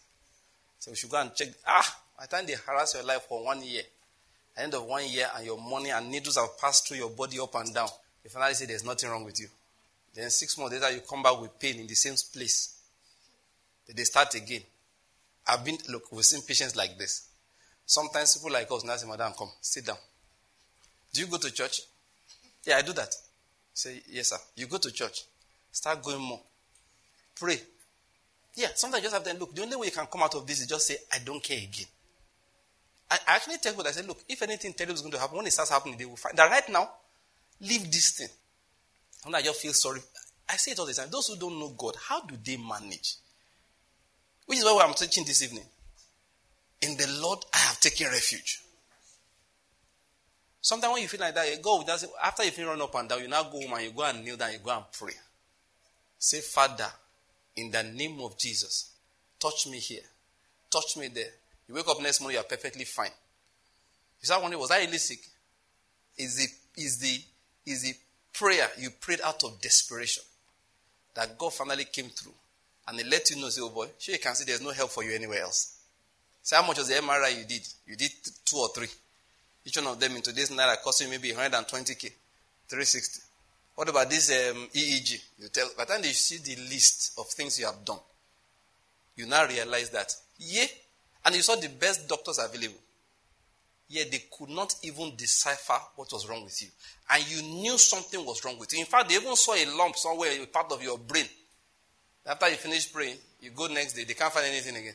So 0.80 0.90
we 0.90 0.96
should 0.96 1.08
go 1.08 1.20
and 1.20 1.32
check. 1.36 1.50
Ah, 1.64 2.00
the 2.20 2.26
time 2.26 2.46
they 2.46 2.54
harass 2.66 2.94
your 2.94 3.04
life 3.04 3.22
for 3.28 3.44
one 3.44 3.62
year, 3.62 3.82
at 3.82 4.56
the 4.56 4.62
end 4.64 4.74
of 4.74 4.86
one 4.86 5.06
year, 5.08 5.28
and 5.36 5.46
your 5.46 5.60
money 5.60 5.90
and 5.90 6.10
needles 6.10 6.36
have 6.36 6.58
passed 6.58 6.88
through 6.88 6.96
your 6.96 7.10
body 7.10 7.38
up 7.38 7.54
and 7.54 7.72
down, 7.72 7.88
they 8.24 8.28
finally 8.28 8.54
say 8.54 8.66
there's 8.66 8.84
nothing 8.84 9.08
wrong 9.08 9.24
with 9.24 9.38
you. 9.38 9.46
Then 10.14 10.30
six 10.30 10.58
months 10.58 10.74
later, 10.74 10.92
you 10.92 11.02
come 11.08 11.22
back 11.22 11.40
with 11.40 11.60
pain 11.60 11.78
in 11.78 11.86
the 11.86 11.94
same 11.94 12.16
place. 12.34 12.76
Then 13.86 13.94
they 13.94 14.02
start 14.02 14.34
again. 14.34 14.62
I've 15.46 15.64
been, 15.64 15.78
look, 15.88 16.10
we've 16.10 16.24
seen 16.24 16.42
patients 16.42 16.74
like 16.74 16.98
this. 16.98 17.28
Sometimes 17.86 18.36
people 18.36 18.52
like 18.52 18.70
us 18.70 18.84
now 18.84 18.96
say, 18.96 19.08
Madam, 19.08 19.32
come, 19.36 19.50
sit 19.60 19.86
down. 19.86 19.96
Do 21.12 21.20
you 21.20 21.26
go 21.26 21.36
to 21.36 21.50
church? 21.52 21.80
Yeah, 22.64 22.76
I 22.76 22.82
do 22.82 22.92
that. 22.92 23.14
Say, 23.74 24.02
yes, 24.08 24.28
sir. 24.28 24.36
You 24.56 24.66
go 24.66 24.78
to 24.78 24.90
church. 24.90 25.24
Start 25.70 26.02
going 26.02 26.20
more. 26.20 26.40
Pray. 27.38 27.58
Yeah, 28.54 28.68
sometimes 28.74 29.02
just 29.02 29.14
have 29.14 29.24
to 29.24 29.38
look. 29.38 29.54
The 29.54 29.62
only 29.62 29.76
way 29.76 29.86
you 29.86 29.92
can 29.92 30.06
come 30.06 30.22
out 30.22 30.34
of 30.34 30.46
this 30.46 30.60
is 30.60 30.66
just 30.66 30.86
say, 30.86 30.96
I 31.12 31.18
don't 31.24 31.42
care 31.42 31.58
again. 31.58 31.86
I, 33.10 33.18
actually 33.28 33.58
tell 33.58 33.72
people, 33.72 33.86
I 33.86 33.90
say, 33.90 34.06
look, 34.06 34.24
if 34.28 34.40
anything 34.42 34.72
terrible 34.72 34.94
is 34.94 35.00
going 35.02 35.12
to 35.12 35.18
happen, 35.18 35.36
when 35.36 35.46
it 35.46 35.52
starts 35.52 35.70
happening, 35.70 35.96
they 35.98 36.06
will 36.06 36.16
find 36.16 36.36
that 36.36 36.50
right 36.50 36.68
now, 36.70 36.88
leave 37.60 37.90
this 37.90 38.12
thing. 38.12 38.28
And 39.26 39.36
I 39.36 39.42
just 39.42 39.60
feel 39.60 39.72
sorry. 39.72 40.00
I 40.48 40.56
say 40.56 40.72
it 40.72 40.78
all 40.78 40.86
the 40.86 40.94
time. 40.94 41.08
Those 41.10 41.28
who 41.28 41.36
don't 41.36 41.58
know 41.58 41.70
God, 41.76 41.94
how 42.08 42.22
do 42.22 42.36
they 42.42 42.56
manage? 42.56 43.16
Which 44.46 44.58
is 44.58 44.64
why 44.64 44.84
I'm 44.86 44.94
teaching 44.94 45.24
this 45.24 45.42
evening. 45.42 45.64
In 46.82 46.96
the 46.96 47.06
Lord, 47.20 47.38
I 47.54 47.58
have 47.58 47.80
taken 47.80 48.08
refuge. 48.08 48.60
Sometimes 50.60 50.92
when 50.92 51.02
you 51.02 51.08
feel 51.08 51.20
like 51.20 51.34
that, 51.34 51.50
you 51.50 51.58
go, 51.60 51.84
after 52.22 52.44
you 52.44 52.50
feel 52.50 52.68
run 52.68 52.80
up 52.80 52.94
and 52.94 53.08
down, 53.08 53.20
you 53.20 53.28
now 53.28 53.42
go 53.44 53.60
home 53.60 53.72
and 53.72 53.84
you 53.84 53.90
go 53.90 54.04
and 54.04 54.24
kneel 54.24 54.36
down, 54.36 54.52
you 54.52 54.58
go 54.58 54.70
and 54.70 54.84
pray. 54.92 55.14
Say, 56.18 56.40
Father, 56.40 56.88
in 57.56 57.70
the 57.70 57.82
name 57.82 58.20
of 58.20 58.38
Jesus, 58.38 58.90
touch 59.40 59.66
me 59.66 59.78
here, 59.78 60.02
touch 60.70 60.96
me 60.96 61.08
there. 61.08 61.30
You 61.68 61.74
wake 61.74 61.88
up 61.88 62.00
next 62.00 62.20
morning, 62.20 62.36
you 62.36 62.40
are 62.40 62.46
perfectly 62.46 62.84
fine. 62.84 63.10
You 64.20 64.26
start 64.26 64.40
wondering, 64.40 64.60
was 64.60 64.70
I 64.70 64.80
really 64.80 64.98
sick? 64.98 65.20
Is 66.16 66.36
the, 66.36 66.80
is 66.82 66.98
the, 66.98 67.20
is 67.66 67.82
the 67.82 67.94
prayer 68.32 68.68
you 68.78 68.90
prayed 68.90 69.20
out 69.24 69.42
of 69.42 69.60
desperation 69.60 70.22
that 71.14 71.36
God 71.38 71.52
finally 71.52 71.84
came 71.84 72.08
through 72.08 72.34
and 72.86 72.98
He 72.98 73.04
let 73.04 73.30
you 73.30 73.40
know, 73.40 73.48
say, 73.48 73.62
oh 73.62 73.70
boy, 73.70 73.88
sure 73.98 74.14
you 74.14 74.20
can 74.20 74.34
see 74.36 74.44
there's 74.44 74.62
no 74.62 74.70
help 74.70 74.90
for 74.90 75.02
you 75.02 75.12
anywhere 75.12 75.42
else. 75.42 75.78
Say 76.42 76.56
how 76.56 76.66
much 76.66 76.78
was 76.78 76.88
the 76.88 76.94
MRI 76.94 77.38
you 77.38 77.44
did? 77.44 77.66
You 77.86 77.96
did 77.96 78.10
two 78.44 78.56
or 78.56 78.68
three. 78.70 78.88
Each 79.64 79.76
one 79.76 79.86
of 79.86 80.00
them 80.00 80.16
in 80.16 80.22
today's 80.22 80.50
naira 80.50 80.76
costing 80.82 81.08
maybe 81.08 81.30
120k, 81.30 82.10
360. 82.68 83.20
What 83.76 83.88
about 83.88 84.10
this 84.10 84.30
um, 84.30 84.68
EEG? 84.74 85.22
You 85.38 85.48
tell, 85.48 85.68
by 85.76 85.84
the 85.84 85.94
time 85.94 86.04
you 86.04 86.10
see 86.10 86.38
the 86.38 86.60
list 86.62 87.12
of 87.18 87.26
things 87.28 87.58
you 87.60 87.66
have 87.66 87.84
done, 87.84 88.00
you 89.16 89.26
now 89.26 89.46
realize 89.46 89.90
that, 89.90 90.12
yeah, 90.38 90.66
and 91.24 91.34
you 91.34 91.42
saw 91.42 91.54
the 91.54 91.68
best 91.68 92.08
doctors 92.08 92.38
available. 92.38 92.78
Yet 93.88 94.10
they 94.10 94.24
could 94.36 94.48
not 94.48 94.74
even 94.82 95.14
decipher 95.16 95.78
what 95.96 96.12
was 96.12 96.28
wrong 96.28 96.44
with 96.44 96.60
you. 96.60 96.68
And 97.10 97.30
you 97.30 97.42
knew 97.42 97.78
something 97.78 98.24
was 98.24 98.44
wrong 98.44 98.58
with 98.58 98.72
you. 98.72 98.80
In 98.80 98.86
fact, 98.86 99.08
they 99.08 99.16
even 99.16 99.36
saw 99.36 99.54
a 99.54 99.64
lump 99.76 99.96
somewhere, 99.96 100.30
part 100.46 100.72
of 100.72 100.82
your 100.82 100.98
brain. 100.98 101.26
After 102.26 102.48
you 102.48 102.56
finish 102.56 102.92
praying, 102.92 103.16
you 103.40 103.50
go 103.50 103.66
next 103.66 103.92
day, 103.92 104.04
they 104.04 104.14
can't 104.14 104.32
find 104.32 104.46
anything 104.46 104.76
again. 104.76 104.94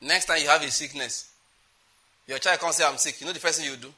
Next 0.00 0.26
time 0.26 0.38
you 0.40 0.48
have 0.48 0.62
a 0.62 0.70
sickness, 0.70 1.30
your 2.26 2.38
child 2.38 2.60
can't 2.60 2.74
say, 2.74 2.84
I'm 2.84 2.98
sick. 2.98 3.20
You 3.20 3.26
know 3.26 3.32
the 3.32 3.38
first 3.38 3.60
thing 3.60 3.70
you 3.70 3.76
do? 3.76 3.92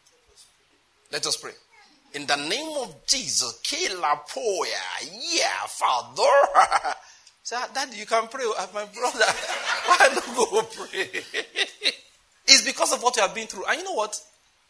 Let 1.11 1.27
us 1.27 1.37
pray. 1.37 1.53
In 2.15 2.27
the 2.27 2.37
name 2.37 2.77
of 2.79 3.07
Jesus, 3.07 3.61
Kilapoya, 3.63 5.11
yeah, 5.13 5.67
Father. 5.67 6.23
Say, 7.43 7.57
Daddy, 7.75 7.97
you 7.97 8.07
can 8.07 8.29
pray. 8.29 8.45
Uh, 8.45 8.67
my 8.75 8.85
brother, 8.85 9.25
why 9.87 10.09
not 10.15 10.37
go 10.37 10.63
pray? 10.63 11.09
it's 12.47 12.63
because 12.63 12.93
of 12.93 13.03
what 13.03 13.17
you 13.17 13.23
have 13.23 13.35
been 13.35 13.47
through. 13.47 13.65
And 13.65 13.79
you 13.79 13.85
know 13.85 13.95
what? 13.95 14.21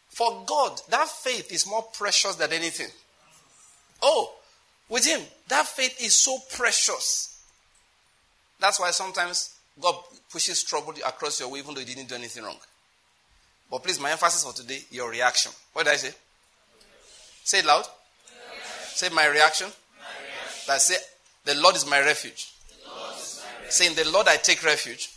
For 0.09 0.43
God, 0.45 0.79
that 0.89 1.07
faith 1.09 1.51
is 1.51 1.67
more 1.67 1.83
precious 1.93 2.35
than 2.35 2.53
anything. 2.53 2.87
Oh, 4.01 4.33
with 4.87 5.05
Him, 5.05 5.21
that 5.49 5.67
faith 5.67 6.01
is 6.01 6.13
so 6.13 6.37
precious. 6.55 7.41
That's 8.59 8.79
why 8.79 8.91
sometimes 8.91 9.58
God 9.81 9.95
pushes 10.31 10.63
trouble 10.63 10.93
across 11.05 11.39
your 11.39 11.49
way 11.49 11.59
even 11.59 11.73
though 11.73 11.79
you 11.79 11.85
didn't 11.85 12.09
do 12.09 12.15
anything 12.15 12.43
wrong. 12.43 12.57
But 13.69 13.83
please, 13.83 13.99
my 13.99 14.11
emphasis 14.11 14.43
for 14.43 14.53
today, 14.53 14.79
your 14.91 15.09
reaction. 15.09 15.51
What 15.73 15.85
did 15.85 15.93
I 15.93 15.97
say? 15.97 16.13
Say 17.43 17.59
it 17.59 17.65
loud. 17.65 17.85
Say 18.87 19.09
my 19.09 19.27
reaction. 19.27 19.67
my 19.67 20.75
reaction. 20.75 20.79
Say, 20.79 20.95
the 21.45 21.55
Lord 21.55 21.75
is 21.75 21.87
my 21.87 21.99
refuge. 21.99 22.51
Saying, 23.69 23.95
the 23.95 24.09
Lord 24.09 24.27
I 24.27 24.37
take 24.37 24.63
refuge. 24.63 25.09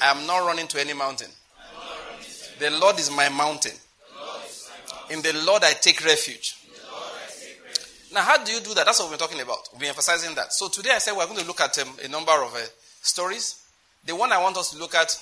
I 0.00 0.10
am 0.10 0.26
not 0.26 0.46
running 0.46 0.66
to 0.68 0.80
any 0.80 0.94
mountain. 0.94 1.28
The 2.58 2.70
Lord 2.70 2.98
is 2.98 3.10
my 3.10 3.28
mountain. 3.28 3.72
In 5.10 5.22
the 5.22 5.32
Lord 5.44 5.62
I 5.64 5.72
take 5.72 6.04
refuge. 6.04 6.56
Now, 8.12 8.22
how 8.22 8.42
do 8.42 8.52
you 8.52 8.60
do 8.60 8.72
that? 8.74 8.86
That's 8.86 9.00
what 9.00 9.10
we're 9.10 9.18
talking 9.18 9.40
about. 9.40 9.68
We're 9.78 9.88
emphasizing 9.88 10.34
that. 10.34 10.52
So 10.52 10.68
today 10.68 10.90
I 10.94 10.98
said 10.98 11.14
we're 11.14 11.26
going 11.26 11.38
to 11.40 11.46
look 11.46 11.60
at 11.60 11.78
um, 11.78 11.88
a 12.02 12.08
number 12.08 12.32
of 12.32 12.54
uh, 12.54 12.58
stories. 13.02 13.62
The 14.04 14.14
one 14.14 14.32
I 14.32 14.42
want 14.42 14.56
us 14.56 14.70
to 14.70 14.78
look 14.78 14.94
at 14.94 15.18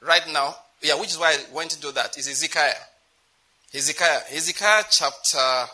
right 0.00 0.22
now, 0.32 0.54
yeah, 0.82 0.98
which 0.98 1.10
is 1.10 1.18
why 1.18 1.36
I 1.36 1.54
went 1.54 1.74
into 1.74 1.92
that, 1.92 2.16
is 2.16 2.26
Hezekiah. 2.26 2.72
Hezekiah. 3.72 4.20
Hezekiah 4.28 4.84
chapter 4.90 5.70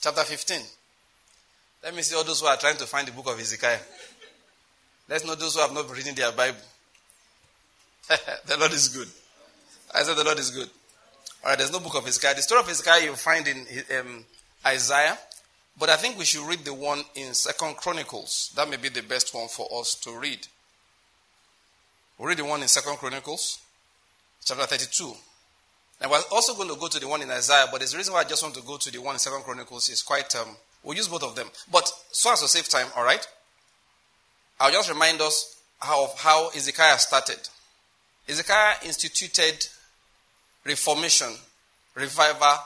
chapter 0.00 0.22
15. 0.22 0.60
Let 1.84 1.94
me 1.94 2.02
see 2.02 2.16
all 2.16 2.24
those 2.24 2.40
who 2.40 2.46
are 2.46 2.56
trying 2.56 2.76
to 2.76 2.86
find 2.86 3.06
the 3.06 3.12
book 3.12 3.28
of 3.28 3.38
Hezekiah. 3.38 3.78
Let's 5.08 5.26
know 5.26 5.34
those 5.34 5.54
who 5.54 5.60
have 5.60 5.72
not 5.72 5.86
been 5.86 5.96
reading 5.96 6.14
their 6.14 6.32
Bible. 6.32 6.58
the 8.46 8.56
Lord 8.56 8.72
is 8.72 8.88
good. 8.88 9.08
I 9.94 10.02
said 10.02 10.16
the 10.16 10.24
Lord 10.24 10.38
is 10.38 10.50
good. 10.50 10.68
All 11.42 11.50
right, 11.50 11.58
there's 11.58 11.72
no 11.72 11.80
book 11.80 11.96
of 11.96 12.04
Hezekiah. 12.04 12.34
The 12.34 12.42
story 12.42 12.60
of 12.60 12.68
Hezekiah 12.68 13.04
you 13.04 13.14
find 13.14 13.46
in 13.48 13.66
um, 13.98 14.24
Isaiah, 14.66 15.18
but 15.80 15.88
I 15.88 15.96
think 15.96 16.18
we 16.18 16.26
should 16.26 16.46
read 16.46 16.60
the 16.60 16.74
one 16.74 17.02
in 17.14 17.32
Second 17.32 17.78
Chronicles. 17.78 18.52
That 18.54 18.68
may 18.68 18.76
be 18.76 18.90
the 18.90 19.02
best 19.02 19.34
one 19.34 19.48
for 19.48 19.66
us 19.80 19.94
to 19.96 20.12
read. 20.12 20.46
We'll 22.18 22.28
read 22.28 22.36
the 22.36 22.44
one 22.44 22.60
in 22.60 22.68
Second 22.68 22.98
Chronicles, 22.98 23.60
chapter 24.44 24.66
32. 24.66 25.14
And 26.02 26.10
we're 26.10 26.20
also 26.30 26.54
going 26.54 26.68
to 26.68 26.76
go 26.76 26.88
to 26.88 27.00
the 27.00 27.08
one 27.08 27.22
in 27.22 27.30
Isaiah, 27.30 27.64
but 27.72 27.78
there's 27.78 27.94
a 27.94 27.96
reason 27.96 28.12
why 28.12 28.20
I 28.20 28.24
just 28.24 28.42
want 28.42 28.54
to 28.56 28.62
go 28.62 28.76
to 28.76 28.92
the 28.92 29.00
one 29.00 29.14
in 29.14 29.18
Second 29.18 29.42
Chronicles. 29.42 29.88
It's 29.88 30.02
quite, 30.02 30.36
um, 30.36 30.54
we'll 30.84 30.98
use 30.98 31.08
both 31.08 31.22
of 31.22 31.34
them. 31.34 31.48
But 31.72 31.90
so 32.12 32.30
as 32.30 32.42
to 32.42 32.48
save 32.48 32.68
time, 32.68 32.88
all 32.94 33.04
right? 33.04 33.26
I'll 34.60 34.70
just 34.70 34.90
remind 34.90 35.22
us 35.22 35.62
how, 35.80 36.04
of 36.04 36.20
how 36.20 36.50
Hezekiah 36.50 36.98
started. 36.98 37.38
Hezekiah 38.28 38.76
instituted 38.84 39.66
reformation, 40.66 41.30
revival 41.94 42.58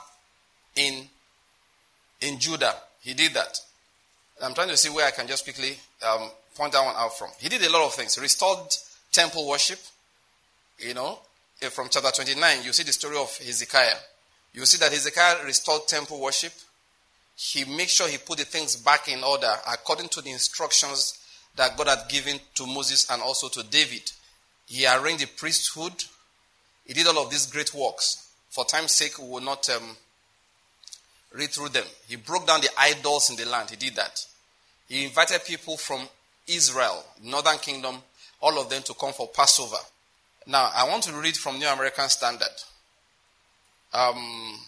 in, 0.75 1.07
in 2.19 2.39
Judah. 2.39 2.75
He 3.05 3.13
did 3.13 3.35
that. 3.35 3.59
I'm 4.41 4.55
trying 4.55 4.69
to 4.69 4.77
see 4.77 4.89
where 4.89 5.05
I 5.05 5.11
can 5.11 5.27
just 5.27 5.43
quickly 5.43 5.77
um, 6.05 6.27
point 6.55 6.73
that 6.73 6.83
one 6.83 6.95
out 6.97 7.15
from. 7.15 7.29
He 7.39 7.47
did 7.49 7.61
a 7.61 7.71
lot 7.71 7.85
of 7.85 7.93
things. 7.93 8.15
He 8.15 8.21
restored 8.21 8.67
temple 9.11 9.47
worship. 9.47 9.77
You 10.79 10.95
know, 10.95 11.19
from 11.69 11.87
chapter 11.91 12.09
29, 12.09 12.63
you 12.63 12.73
see 12.73 12.81
the 12.81 12.91
story 12.91 13.15
of 13.17 13.37
Hezekiah. 13.37 13.95
You 14.53 14.65
see 14.65 14.79
that 14.79 14.91
Hezekiah 14.91 15.45
restored 15.45 15.87
temple 15.87 16.19
worship. 16.19 16.51
He 17.35 17.63
made 17.65 17.91
sure 17.91 18.07
he 18.07 18.17
put 18.17 18.39
the 18.39 18.45
things 18.45 18.75
back 18.75 19.07
in 19.07 19.23
order 19.23 19.53
according 19.71 20.09
to 20.09 20.21
the 20.21 20.31
instructions 20.31 21.19
that 21.55 21.77
God 21.77 21.87
had 21.87 22.09
given 22.09 22.39
to 22.55 22.65
Moses 22.65 23.07
and 23.11 23.21
also 23.21 23.49
to 23.49 23.63
David. 23.69 24.11
He 24.65 24.87
arranged 24.87 25.21
the 25.21 25.27
priesthood. 25.27 25.93
He 26.87 26.93
did 26.95 27.05
all 27.05 27.23
of 27.23 27.29
these 27.29 27.45
great 27.45 27.71
works. 27.75 28.29
For 28.49 28.65
time's 28.65 28.93
sake, 28.93 29.19
we 29.19 29.29
will 29.29 29.41
not 29.41 29.69
um, 29.69 29.95
read 31.35 31.49
through 31.49 31.69
them. 31.69 31.85
He 32.07 32.15
broke 32.15 32.47
down 32.47 32.61
the 32.61 32.69
idols 32.77 33.29
in 33.29 33.35
the 33.35 33.45
land. 33.45 33.69
He 33.69 33.75
did 33.75 33.95
that. 33.95 34.25
He 34.87 35.05
invited 35.05 35.43
people 35.45 35.77
from 35.77 36.07
Israel, 36.47 37.03
northern 37.23 37.57
kingdom, 37.57 37.97
all 38.41 38.59
of 38.59 38.69
them 38.69 38.83
to 38.83 38.93
come 38.93 39.13
for 39.13 39.27
Passover. 39.27 39.77
Now, 40.47 40.71
I 40.75 40.87
want 40.87 41.03
to 41.03 41.13
read 41.13 41.35
from 41.35 41.57
New 41.57 41.67
American 41.67 42.07
Standard. 42.09 42.47
Um, 43.93 44.59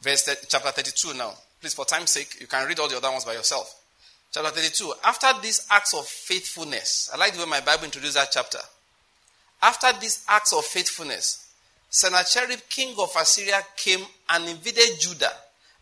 verse 0.00 0.28
chapter 0.48 0.70
32 0.70 1.14
now. 1.14 1.32
Please, 1.60 1.74
for 1.74 1.84
time's 1.84 2.10
sake, 2.10 2.40
you 2.40 2.46
can 2.46 2.66
read 2.66 2.78
all 2.80 2.88
the 2.88 2.96
other 2.96 3.10
ones 3.10 3.24
by 3.24 3.34
yourself. 3.34 3.82
Chapter 4.32 4.50
32. 4.50 4.92
After 5.04 5.28
these 5.40 5.66
acts 5.70 5.94
of 5.94 6.06
faithfulness, 6.06 7.10
I 7.14 7.18
like 7.18 7.34
the 7.34 7.40
way 7.40 7.46
my 7.48 7.60
Bible 7.60 7.84
introduced 7.84 8.14
that 8.14 8.28
chapter. 8.32 8.58
After 9.62 9.88
these 10.00 10.24
acts 10.28 10.52
of 10.52 10.64
faithfulness, 10.64 11.48
Sennacherib, 11.88 12.58
king 12.68 12.94
of 12.98 13.14
Assyria, 13.16 13.60
came 13.76 14.04
and 14.28 14.48
invaded 14.48 14.98
Judah 14.98 15.32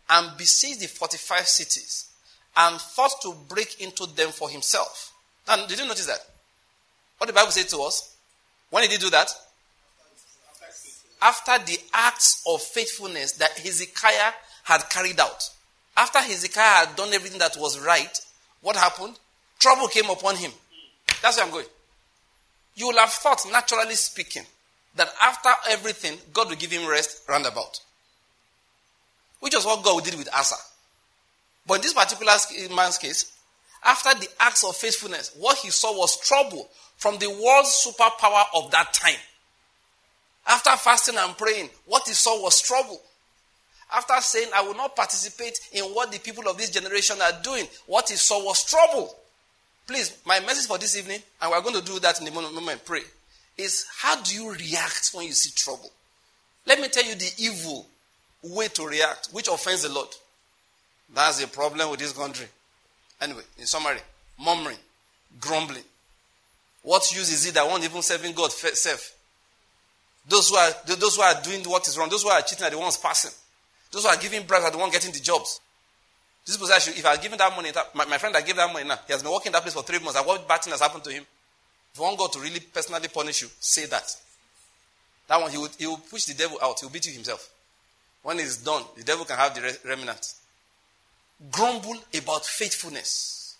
and 0.09 0.37
besieged 0.37 0.81
the 0.81 0.87
45 0.87 1.47
cities 1.47 2.09
and 2.55 2.79
thought 2.79 3.21
to 3.23 3.33
break 3.47 3.81
into 3.81 4.05
them 4.05 4.29
for 4.29 4.49
himself. 4.49 5.13
Now, 5.47 5.65
did 5.65 5.79
you 5.79 5.87
notice 5.87 6.05
that? 6.05 6.19
What 7.17 7.27
the 7.27 7.33
Bible 7.33 7.51
said 7.51 7.69
to 7.69 7.81
us? 7.81 8.15
When 8.69 8.83
did 8.83 8.91
he 8.91 8.97
do 8.97 9.09
that? 9.09 9.29
After 11.21 11.57
the 11.65 11.77
acts 11.93 12.43
of 12.47 12.61
faithfulness 12.61 13.33
that 13.33 13.51
Hezekiah 13.51 14.33
had 14.63 14.89
carried 14.89 15.19
out. 15.19 15.49
After 15.95 16.19
Hezekiah 16.19 16.87
had 16.87 16.95
done 16.95 17.13
everything 17.13 17.39
that 17.39 17.55
was 17.57 17.79
right, 17.79 18.19
what 18.61 18.75
happened? 18.75 19.17
Trouble 19.59 19.87
came 19.87 20.09
upon 20.09 20.35
him. 20.35 20.51
That's 21.21 21.37
where 21.37 21.45
I'm 21.45 21.51
going. 21.51 21.65
You 22.75 22.87
will 22.87 22.97
have 22.97 23.11
thought, 23.11 23.45
naturally 23.51 23.95
speaking, 23.95 24.43
that 24.95 25.09
after 25.21 25.49
everything, 25.69 26.17
God 26.33 26.49
will 26.49 26.55
give 26.55 26.71
him 26.71 26.89
rest 26.89 27.21
roundabout. 27.29 27.79
Which 29.43 29.55
was 29.55 29.65
what 29.65 29.83
God 29.83 30.05
did 30.05 30.15
with 30.15 30.33
Asa. 30.33 30.55
But 31.67 31.73
in 31.75 31.81
this 31.81 31.91
particular 31.91 32.31
man's 32.73 32.97
case, 32.97 33.37
after 33.83 34.17
the 34.17 34.29
acts 34.39 34.63
of 34.63 34.73
faithfulness, 34.73 35.35
what 35.37 35.57
he 35.57 35.69
saw 35.69 35.91
was 35.97 36.17
trouble 36.21 36.69
from 36.95 37.17
the 37.17 37.27
world's 37.29 37.85
superpower 37.85 38.45
of 38.55 38.71
that 38.71 38.93
time. 38.93 39.19
After 40.47 40.69
fasting 40.77 41.17
and 41.17 41.37
praying, 41.37 41.69
what 41.85 42.07
he 42.07 42.13
saw 42.13 42.41
was 42.41 42.61
trouble. 42.61 43.01
After 43.93 44.13
saying, 44.21 44.47
I 44.55 44.61
will 44.61 44.75
not 44.75 44.95
participate 44.95 45.59
in 45.73 45.83
what 45.93 46.09
the 46.13 46.19
people 46.19 46.47
of 46.47 46.57
this 46.57 46.69
generation 46.69 47.17
are 47.21 47.41
doing, 47.43 47.65
what 47.85 48.09
he 48.09 48.15
saw 48.15 48.45
was 48.45 48.63
trouble. 48.63 49.13
Please, 49.85 50.19
my 50.25 50.39
message 50.39 50.67
for 50.67 50.77
this 50.77 50.97
evening, 50.97 51.19
and 51.41 51.51
we're 51.51 51.61
going 51.61 51.75
to 51.75 51.85
do 51.85 51.99
that 51.99 52.21
in 52.21 52.27
a 52.29 52.31
moment, 52.31 52.85
pray, 52.85 53.01
is 53.57 53.85
how 53.93 54.21
do 54.21 54.33
you 54.33 54.53
react 54.53 55.11
when 55.13 55.25
you 55.25 55.33
see 55.33 55.51
trouble? 55.53 55.91
Let 56.65 56.79
me 56.79 56.87
tell 56.87 57.03
you 57.03 57.15
the 57.15 57.31
evil 57.37 57.87
way 58.43 58.67
to 58.69 58.85
react, 58.85 59.29
which 59.31 59.47
offends 59.47 59.83
the 59.83 59.89
Lord. 59.89 60.09
That's 61.13 61.39
the 61.39 61.47
problem 61.47 61.89
with 61.91 61.99
this 61.99 62.13
country. 62.13 62.47
Anyway, 63.21 63.43
in 63.57 63.65
summary, 63.65 63.99
murmuring, 64.43 64.77
grumbling. 65.39 65.83
What 66.81 67.09
use 67.15 67.31
is 67.31 67.45
it 67.45 67.53
that 67.53 67.65
won't 67.65 67.83
even 67.83 68.01
serving 68.01 68.33
God 68.33 68.51
self? 68.51 69.15
Those 70.27 70.49
who 70.49 70.55
are 70.55 70.71
those 70.85 71.15
who 71.15 71.21
are 71.21 71.41
doing 71.41 71.63
what 71.63 71.87
is 71.87 71.97
wrong, 71.97 72.09
those 72.09 72.23
who 72.23 72.29
are 72.29 72.41
cheating 72.41 72.65
are 72.65 72.69
the 72.69 72.77
ones 72.77 72.97
passing. 72.97 73.31
Those 73.91 74.03
who 74.03 74.09
are 74.09 74.17
giving 74.17 74.45
bribes 74.45 74.65
are 74.65 74.71
the 74.71 74.77
ones 74.77 74.91
getting 74.91 75.11
the 75.11 75.19
jobs. 75.19 75.61
This 76.45 76.57
person, 76.57 76.93
if 76.97 77.05
I 77.05 77.11
had 77.11 77.21
given 77.21 77.37
that 77.37 77.55
money, 77.55 77.71
my, 77.93 78.05
my 78.05 78.17
friend 78.17 78.35
that 78.35 78.45
gave 78.45 78.57
that 78.57 78.71
money 78.71 78.85
now, 78.85 78.99
he 79.07 79.13
has 79.13 79.23
been 79.23 79.31
working 79.31 79.51
that 79.53 79.61
place 79.61 79.73
for 79.73 79.83
three 79.83 79.99
months. 79.99 80.19
what 80.25 80.45
bad 80.47 80.61
thing 80.61 80.71
has 80.71 80.81
happened 80.81 81.03
to 81.05 81.11
him? 81.11 81.23
If 81.93 81.99
you 81.99 82.03
want 82.03 82.17
God 82.17 82.33
to 82.33 82.39
really 82.39 82.59
personally 82.59 83.07
punish 83.07 83.43
you, 83.43 83.47
say 83.59 83.85
that. 83.85 84.13
That 85.27 85.39
one, 85.39 85.51
he 85.51 85.57
will, 85.57 85.69
he 85.77 85.87
will 85.87 85.97
push 85.97 86.25
the 86.25 86.33
devil 86.33 86.57
out. 86.61 86.79
He 86.79 86.85
will 86.85 86.91
beat 86.91 87.05
you 87.05 87.13
himself. 87.13 87.49
When 88.23 88.39
it's 88.39 88.57
done, 88.57 88.83
the 88.97 89.03
devil 89.03 89.25
can 89.25 89.37
have 89.37 89.53
the 89.53 89.77
remnant. 89.85 90.33
Grumble 91.51 91.97
about 92.17 92.45
faithfulness. 92.45 93.57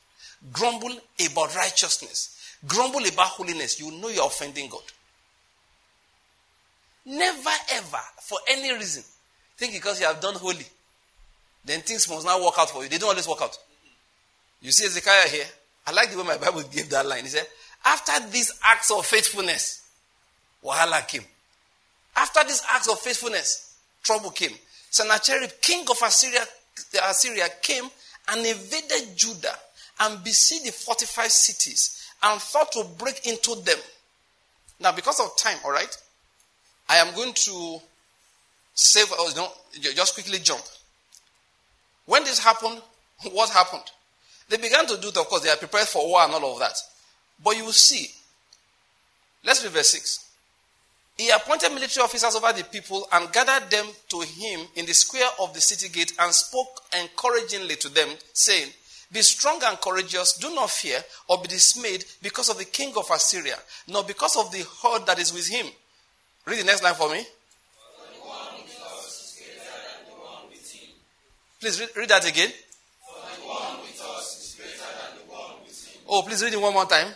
Grumble 0.51 0.97
about 1.29 1.55
righteousness. 1.55 2.57
Grumble 2.65 3.05
about 3.05 3.27
holiness. 3.27 3.79
You 3.79 3.91
know 3.91 4.09
you're 4.09 4.25
offending 4.25 4.69
God. 4.69 4.81
Never 7.05 7.49
ever, 7.73 7.99
for 8.21 8.39
any 8.49 8.71
reason, 8.73 9.03
Think 9.57 9.73
because 9.73 9.99
you 9.99 10.07
have 10.07 10.19
done 10.19 10.35
holy, 10.35 10.65
then 11.65 11.81
things 11.81 12.09
must 12.09 12.25
not 12.25 12.41
work 12.41 12.55
out 12.57 12.69
for 12.69 12.83
you. 12.83 12.89
They 12.89 12.97
don't 12.97 13.09
always 13.09 13.27
work 13.27 13.41
out. 13.41 13.57
You 14.61 14.71
see 14.71 14.85
Hezekiah 14.85 15.29
here? 15.29 15.45
I 15.85 15.91
like 15.91 16.11
the 16.11 16.17
way 16.17 16.23
my 16.23 16.37
Bible 16.37 16.63
gave 16.73 16.89
that 16.89 17.05
line. 17.05 17.23
He 17.23 17.29
said, 17.29 17.47
After 17.85 18.27
these 18.29 18.51
acts 18.63 18.91
of 18.91 19.05
faithfulness, 19.05 19.83
Wahala 20.63 21.07
came. 21.07 21.23
After 22.15 22.43
these 22.43 22.63
acts 22.71 22.89
of 22.89 22.99
faithfulness, 22.99 23.72
trouble 24.03 24.29
came. 24.31 24.51
Sennacherib, 24.89 25.49
king 25.61 25.85
of 25.89 25.97
Assyria, 26.03 26.41
Assyria, 27.09 27.47
came 27.61 27.85
and 28.29 28.45
invaded 28.45 29.15
Judah 29.15 29.55
and 30.01 30.23
besieged 30.23 30.67
the 30.67 30.71
fortified 30.71 31.31
cities 31.31 32.07
and 32.21 32.39
thought 32.39 32.71
to 32.73 32.83
break 32.97 33.25
into 33.25 33.55
them. 33.61 33.77
Now, 34.79 34.91
because 34.91 35.19
of 35.19 35.35
time, 35.37 35.57
all 35.65 35.71
right, 35.71 35.95
I 36.89 36.97
am 36.97 37.13
going 37.15 37.33
to 37.33 37.81
Save, 38.75 39.07
oh, 39.11 39.31
no, 39.35 39.51
just 39.93 40.15
quickly 40.15 40.39
jump. 40.39 40.61
When 42.05 42.23
this 42.23 42.39
happened, 42.39 42.81
what 43.31 43.49
happened? 43.49 43.83
They 44.49 44.57
began 44.57 44.85
to 44.87 44.97
do 44.97 45.09
it, 45.09 45.17
of 45.17 45.27
course, 45.27 45.43
they 45.43 45.49
are 45.49 45.57
prepared 45.57 45.87
for 45.87 46.07
war 46.07 46.21
and 46.23 46.33
all 46.33 46.53
of 46.53 46.59
that. 46.59 46.75
But 47.43 47.55
you 47.55 47.65
will 47.65 47.71
see. 47.71 48.07
Let's 49.43 49.63
read 49.63 49.73
verse 49.73 49.89
6. 49.89 50.22
He 51.17 51.29
appointed 51.29 51.69
military 51.69 52.03
officers 52.03 52.35
over 52.35 52.51
the 52.53 52.63
people 52.63 53.07
and 53.11 53.31
gathered 53.31 53.69
them 53.69 53.85
to 54.09 54.21
him 54.21 54.61
in 54.75 54.85
the 54.85 54.93
square 54.93 55.29
of 55.39 55.53
the 55.53 55.61
city 55.61 55.89
gate 55.89 56.13
and 56.19 56.33
spoke 56.33 56.81
encouragingly 56.99 57.75
to 57.77 57.89
them, 57.89 58.09
saying, 58.33 58.69
Be 59.11 59.21
strong 59.21 59.61
and 59.63 59.79
courageous, 59.79 60.33
do 60.37 60.53
not 60.55 60.71
fear 60.71 60.99
or 61.27 61.39
be 61.39 61.47
dismayed 61.47 62.03
because 62.21 62.49
of 62.49 62.57
the 62.57 62.65
king 62.65 62.93
of 62.97 63.09
Assyria, 63.11 63.57
nor 63.87 64.03
because 64.03 64.35
of 64.35 64.51
the 64.51 64.65
horde 64.67 65.05
that 65.05 65.19
is 65.19 65.31
with 65.31 65.47
him. 65.47 65.67
Read 66.45 66.59
the 66.59 66.65
next 66.65 66.83
line 66.83 66.95
for 66.95 67.09
me. 67.09 67.23
Please 71.61 71.79
read, 71.79 71.89
read 71.95 72.09
that 72.09 72.27
again. 72.27 72.49
For 72.49 73.39
the 73.39 73.47
one 73.47 73.79
with 73.79 74.01
us 74.01 74.37
is 74.37 74.55
greater 74.55 74.79
than 74.81 75.15
the 75.15 75.31
one 75.31 75.63
with 75.63 75.87
him. 75.87 76.01
Oh, 76.09 76.21
please 76.23 76.43
read 76.43 76.53
it 76.53 76.59
one 76.59 76.73
more 76.73 76.85
time. 76.85 77.07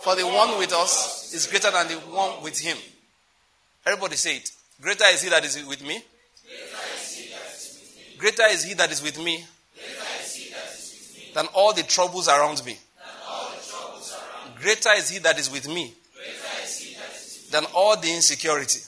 For 0.00 0.16
the 0.16 0.26
one 0.26 0.56
with 0.56 0.72
us 0.72 1.34
is 1.34 1.46
greater 1.46 1.70
than 1.70 1.88
the 1.88 1.94
one 1.96 2.42
with 2.42 2.58
him. 2.58 2.78
Everybody 3.86 4.16
say 4.16 4.36
it. 4.36 4.50
Greater 4.80 5.04
is 5.12 5.22
he 5.22 5.28
that 5.30 5.44
is 5.44 5.64
with 5.66 5.82
me. 5.82 6.02
Greater 8.18 8.46
is 8.50 8.64
he 8.64 8.74
that 8.74 8.90
is 8.90 9.02
with 9.02 9.18
me 9.18 9.44
than 11.34 11.46
all 11.54 11.72
the 11.72 11.82
troubles 11.82 12.28
around 12.28 12.64
me. 12.64 12.78
Greater 14.60 14.92
is 14.96 15.08
he 15.08 15.18
that 15.20 15.38
is 15.38 15.50
with 15.50 15.68
me 15.68 15.94
than 17.50 17.64
all 17.74 17.98
the 17.98 18.12
insecurity. 18.12 18.80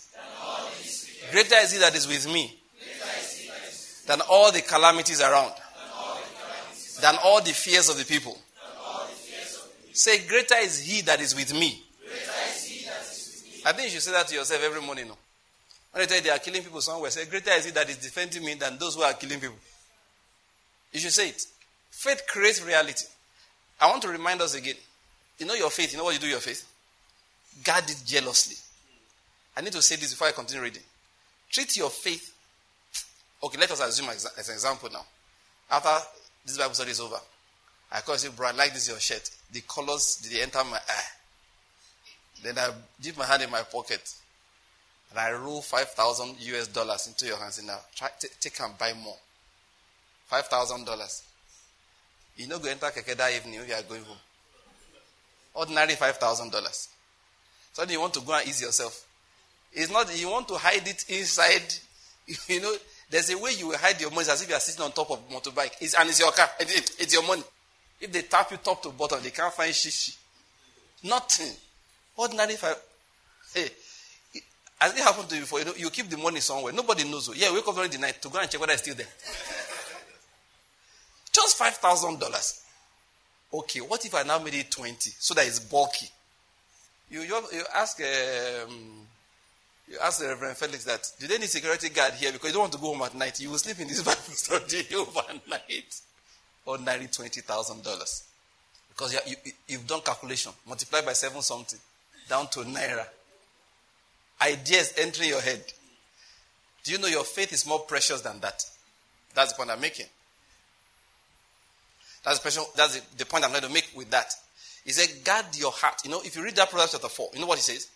Greater 1.30 1.56
is 1.56 1.72
he 1.72 1.78
that 1.78 1.94
is 1.94 2.06
with 2.06 2.26
me 2.26 2.58
than 4.06 4.20
all 4.28 4.52
the 4.52 4.60
calamities 4.60 5.20
around, 5.20 5.52
than 7.00 7.16
all 7.24 7.40
the 7.40 7.52
fears 7.52 7.88
of 7.88 7.96
the 7.96 8.04
people. 8.04 8.36
Say, 9.92 10.26
greater 10.26 10.56
is 10.56 10.80
he 10.80 11.02
that 11.02 11.20
is 11.20 11.34
with 11.34 11.52
me 11.54 11.82
I 13.64 13.72
think 13.72 13.84
you 13.84 13.90
should 13.90 14.02
say 14.02 14.12
that 14.12 14.28
to 14.28 14.34
yourself 14.34 14.62
every 14.62 14.80
morning. 14.80 15.08
No? 15.08 15.16
When 15.92 16.02
they 16.02 16.06
tell 16.06 16.16
you 16.16 16.22
they 16.22 16.30
are 16.30 16.38
killing 16.38 16.62
people 16.62 16.80
somewhere, 16.80 17.10
say, 17.10 17.26
Greater 17.26 17.50
is 17.50 17.66
it 17.66 17.74
that 17.74 17.88
is 17.88 17.98
defending 17.98 18.44
me 18.44 18.54
than 18.54 18.78
those 18.78 18.94
who 18.94 19.02
are 19.02 19.12
killing 19.14 19.40
people. 19.40 19.56
You 20.92 21.00
should 21.00 21.12
say 21.12 21.28
it. 21.28 21.42
Faith 21.90 22.22
creates 22.28 22.62
reality. 22.62 23.04
I 23.80 23.88
want 23.90 24.02
to 24.02 24.08
remind 24.08 24.40
us 24.40 24.54
again. 24.54 24.76
You 25.38 25.46
know 25.46 25.54
your 25.54 25.70
faith. 25.70 25.92
You 25.92 25.98
know 25.98 26.04
what 26.04 26.14
you 26.14 26.20
do 26.20 26.26
with 26.26 26.32
your 26.32 26.40
faith? 26.40 26.66
Guard 27.64 27.84
it 27.88 28.02
jealously. 28.06 28.56
I 29.56 29.60
need 29.60 29.72
to 29.72 29.82
say 29.82 29.96
this 29.96 30.12
before 30.12 30.28
I 30.28 30.32
continue 30.32 30.62
reading. 30.62 30.82
Treat 31.50 31.76
your 31.76 31.90
faith. 31.90 32.32
Okay, 33.42 33.58
let 33.58 33.70
us 33.70 33.80
assume 33.80 34.08
as 34.10 34.24
an 34.24 34.54
example 34.54 34.88
now. 34.92 35.04
After 35.70 36.06
this 36.46 36.56
Bible 36.56 36.74
study 36.74 36.92
is 36.92 37.00
over, 37.00 37.18
I 37.90 38.00
call 38.00 38.16
you, 38.16 38.30
bro, 38.30 38.48
I 38.48 38.52
like 38.52 38.72
this 38.72 38.88
your 38.88 38.98
shirt. 38.98 39.30
The 39.52 39.60
colors, 39.62 40.20
did 40.22 40.32
they 40.32 40.42
enter 40.42 40.62
my 40.64 40.76
eye. 40.76 41.04
Then 42.42 42.58
I 42.58 42.70
dip 43.00 43.16
my 43.16 43.24
hand 43.24 43.42
in 43.42 43.50
my 43.50 43.62
pocket 43.62 44.14
and 45.10 45.18
I 45.18 45.32
roll 45.32 45.62
5,000 45.62 46.36
US 46.40 46.68
dollars 46.68 47.06
into 47.06 47.26
your 47.26 47.36
hands 47.36 47.58
and 47.58 47.66
now 47.66 47.78
try, 47.94 48.08
t- 48.18 48.28
take 48.40 48.60
and 48.60 48.76
buy 48.78 48.92
more. 48.94 49.16
$5,000. 50.30 51.22
You 52.36 52.48
know, 52.48 52.58
go 52.58 52.68
enter 52.68 52.86
Keke 52.86 53.16
that 53.16 53.32
evening 53.32 53.54
you 53.54 53.74
are 53.74 53.82
going 53.82 54.02
home. 54.02 54.16
Ordinary 55.54 55.92
$5,000. 55.92 56.88
So 57.74 57.84
you 57.84 58.00
want 58.00 58.14
to 58.14 58.20
go 58.20 58.32
and 58.32 58.48
ease 58.48 58.62
yourself. 58.62 59.06
It's 59.72 59.90
not, 59.92 60.18
you 60.18 60.30
want 60.30 60.48
to 60.48 60.54
hide 60.54 60.86
it 60.86 61.04
inside. 61.08 61.74
You 62.48 62.60
know, 62.62 62.72
there's 63.10 63.30
a 63.30 63.36
way 63.36 63.50
you 63.58 63.66
will 63.68 63.76
hide 63.76 64.00
your 64.00 64.10
money 64.10 64.28
as 64.30 64.40
if 64.40 64.48
you 64.48 64.54
are 64.54 64.60
sitting 64.60 64.82
on 64.82 64.92
top 64.92 65.10
of 65.10 65.18
a 65.18 65.34
motorbike. 65.34 65.72
It's, 65.80 65.94
and 65.94 66.08
it's 66.08 66.20
your 66.20 66.30
car. 66.30 66.48
It, 66.60 66.92
it's 67.00 67.12
your 67.12 67.26
money. 67.26 67.42
If 68.00 68.12
they 68.12 68.22
tap 68.22 68.50
you 68.52 68.58
top 68.58 68.80
to 68.84 68.90
bottom, 68.90 69.18
they 69.22 69.30
can't 69.30 69.52
find 69.52 69.72
shishi. 69.72 70.16
Nothing. 71.02 71.52
Ordinary 72.16 72.56
five. 72.56 72.76
Hey, 73.54 73.68
as 74.80 74.94
it 74.94 75.02
happened 75.02 75.28
to 75.28 75.34
you 75.36 75.42
before, 75.42 75.60
you, 75.60 75.64
know, 75.64 75.74
you 75.76 75.90
keep 75.90 76.08
the 76.08 76.16
money 76.16 76.40
somewhere. 76.40 76.72
Nobody 76.72 77.04
knows. 77.04 77.28
You. 77.28 77.34
Yeah, 77.36 77.54
wake 77.54 77.66
up 77.66 77.74
during 77.74 77.90
the 77.90 77.98
night 77.98 78.20
to 78.22 78.28
go 78.28 78.38
and 78.38 78.50
check 78.50 78.60
whether 78.60 78.72
it's 78.72 78.82
still 78.82 78.94
there. 78.94 79.06
Just 81.32 81.56
five 81.56 81.74
thousand 81.74 82.18
dollars. 82.18 82.62
Okay, 83.54 83.80
what 83.80 84.04
if 84.04 84.14
I 84.14 84.22
now 84.22 84.38
made 84.38 84.54
it 84.54 84.70
twenty 84.70 85.10
so 85.18 85.34
that 85.34 85.46
it's 85.46 85.60
bulky? 85.60 86.08
You 87.10 87.20
you, 87.20 87.40
you 87.52 87.62
ask 87.74 88.00
um, 88.00 89.06
you 89.88 89.98
ask 90.02 90.20
the 90.20 90.28
Reverend 90.28 90.56
Felix 90.56 90.84
that 90.84 91.10
do 91.20 91.26
they 91.26 91.38
need 91.38 91.48
security 91.48 91.90
guard 91.90 92.14
here 92.14 92.32
because 92.32 92.48
you 92.48 92.54
don't 92.54 92.62
want 92.62 92.72
to 92.72 92.78
go 92.78 92.88
home 92.88 93.02
at 93.02 93.14
night. 93.14 93.40
You 93.40 93.50
will 93.50 93.58
sleep 93.58 93.80
in 93.80 93.88
this 93.88 94.02
Bible 94.02 94.18
study 94.18 94.86
overnight. 94.94 96.00
Ordinary 96.66 97.06
twenty 97.06 97.40
thousand 97.40 97.82
dollars 97.82 98.24
because 98.88 99.14
you, 99.14 99.20
you, 99.26 99.52
you've 99.68 99.86
done 99.86 100.00
calculation 100.00 100.52
multiplied 100.66 101.04
by 101.04 101.12
seven 101.12 101.42
something 101.42 101.78
down 102.32 102.48
to 102.48 102.60
naira. 102.60 103.04
Ideas 104.40 104.94
entering 104.96 105.28
your 105.28 105.42
head. 105.42 105.62
Do 106.82 106.92
you 106.92 106.98
know 106.98 107.06
your 107.06 107.24
faith 107.24 107.52
is 107.52 107.66
more 107.66 107.80
precious 107.80 108.22
than 108.22 108.40
that? 108.40 108.64
That's 109.34 109.52
the 109.52 109.56
point 109.58 109.70
I'm 109.70 109.82
making. 109.82 110.06
That's 112.24 112.38
the, 112.38 112.42
question, 112.42 112.62
that's 112.74 112.96
the, 112.96 113.02
the 113.18 113.26
point 113.26 113.44
I'm 113.44 113.50
going 113.50 113.64
to 113.64 113.68
make 113.68 113.90
with 113.94 114.10
that. 114.12 114.32
He 114.82 114.92
said, 114.92 115.22
guard 115.22 115.44
your 115.56 115.72
heart. 115.72 115.96
You 116.04 116.10
know, 116.10 116.22
if 116.24 116.34
you 116.34 116.42
read 116.42 116.56
that 116.56 116.70
Proverbs 116.70 116.92
chapter 116.92 117.08
4, 117.08 117.28
you 117.34 117.40
know 117.40 117.46
what 117.46 117.58
he 117.58 117.62
says? 117.62 117.88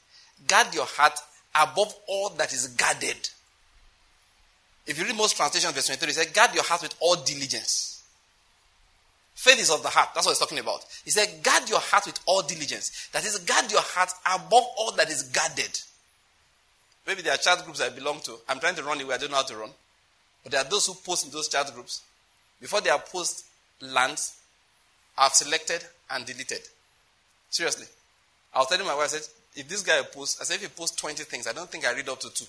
Guard 0.46 0.74
your 0.74 0.84
heart 0.84 1.18
above 1.54 1.94
all 2.06 2.28
that 2.36 2.52
is 2.52 2.68
guarded. 2.68 3.30
If 4.86 4.98
you 4.98 5.06
read 5.06 5.16
most 5.16 5.36
translations, 5.36 5.72
verse 5.72 5.86
23, 5.86 6.08
he 6.08 6.12
said, 6.12 6.34
guard 6.34 6.54
your 6.54 6.64
heart 6.64 6.82
with 6.82 6.94
all 7.00 7.16
diligence. 7.16 7.95
Faith 9.36 9.60
is 9.60 9.70
of 9.70 9.82
the 9.82 9.90
heart. 9.90 10.08
That's 10.14 10.26
what 10.26 10.32
he's 10.32 10.38
talking 10.38 10.58
about. 10.58 10.80
He 11.04 11.10
said, 11.10 11.42
guard 11.42 11.68
your 11.68 11.78
heart 11.78 12.06
with 12.06 12.18
all 12.24 12.42
diligence. 12.42 13.08
That 13.12 13.24
is, 13.24 13.38
guard 13.40 13.70
your 13.70 13.82
heart 13.82 14.10
above 14.24 14.64
all 14.78 14.92
that 14.92 15.10
is 15.10 15.24
guarded. 15.24 15.78
Maybe 17.06 17.20
there 17.20 17.34
are 17.34 17.36
chat 17.36 17.62
groups 17.62 17.82
I 17.82 17.90
belong 17.90 18.20
to. 18.20 18.34
I'm 18.48 18.58
trying 18.58 18.74
to 18.76 18.82
run 18.82 18.98
away. 18.98 19.14
I 19.14 19.18
don't 19.18 19.30
know 19.30 19.36
how 19.36 19.42
to 19.42 19.56
run. 19.56 19.70
But 20.42 20.52
there 20.52 20.60
are 20.62 20.68
those 20.68 20.86
who 20.86 20.94
post 20.94 21.26
in 21.26 21.32
those 21.32 21.48
chat 21.48 21.70
groups. 21.74 22.02
Before 22.60 22.80
they 22.80 22.88
are 22.88 22.98
post 22.98 23.44
lands, 23.82 24.36
I've 25.18 25.34
selected 25.34 25.84
and 26.10 26.24
deleted. 26.24 26.60
Seriously. 27.50 27.86
I 28.54 28.60
was 28.60 28.68
telling 28.68 28.86
my 28.86 28.94
wife, 28.94 29.04
I 29.04 29.18
said, 29.18 29.28
if 29.54 29.68
this 29.68 29.82
guy 29.82 30.00
posts, 30.02 30.40
I 30.40 30.44
said, 30.44 30.54
if 30.54 30.62
he 30.62 30.68
posts 30.68 30.96
20 30.96 31.22
things, 31.24 31.46
I 31.46 31.52
don't 31.52 31.70
think 31.70 31.86
I 31.86 31.92
read 31.94 32.08
up 32.08 32.20
to 32.20 32.30
two. 32.32 32.46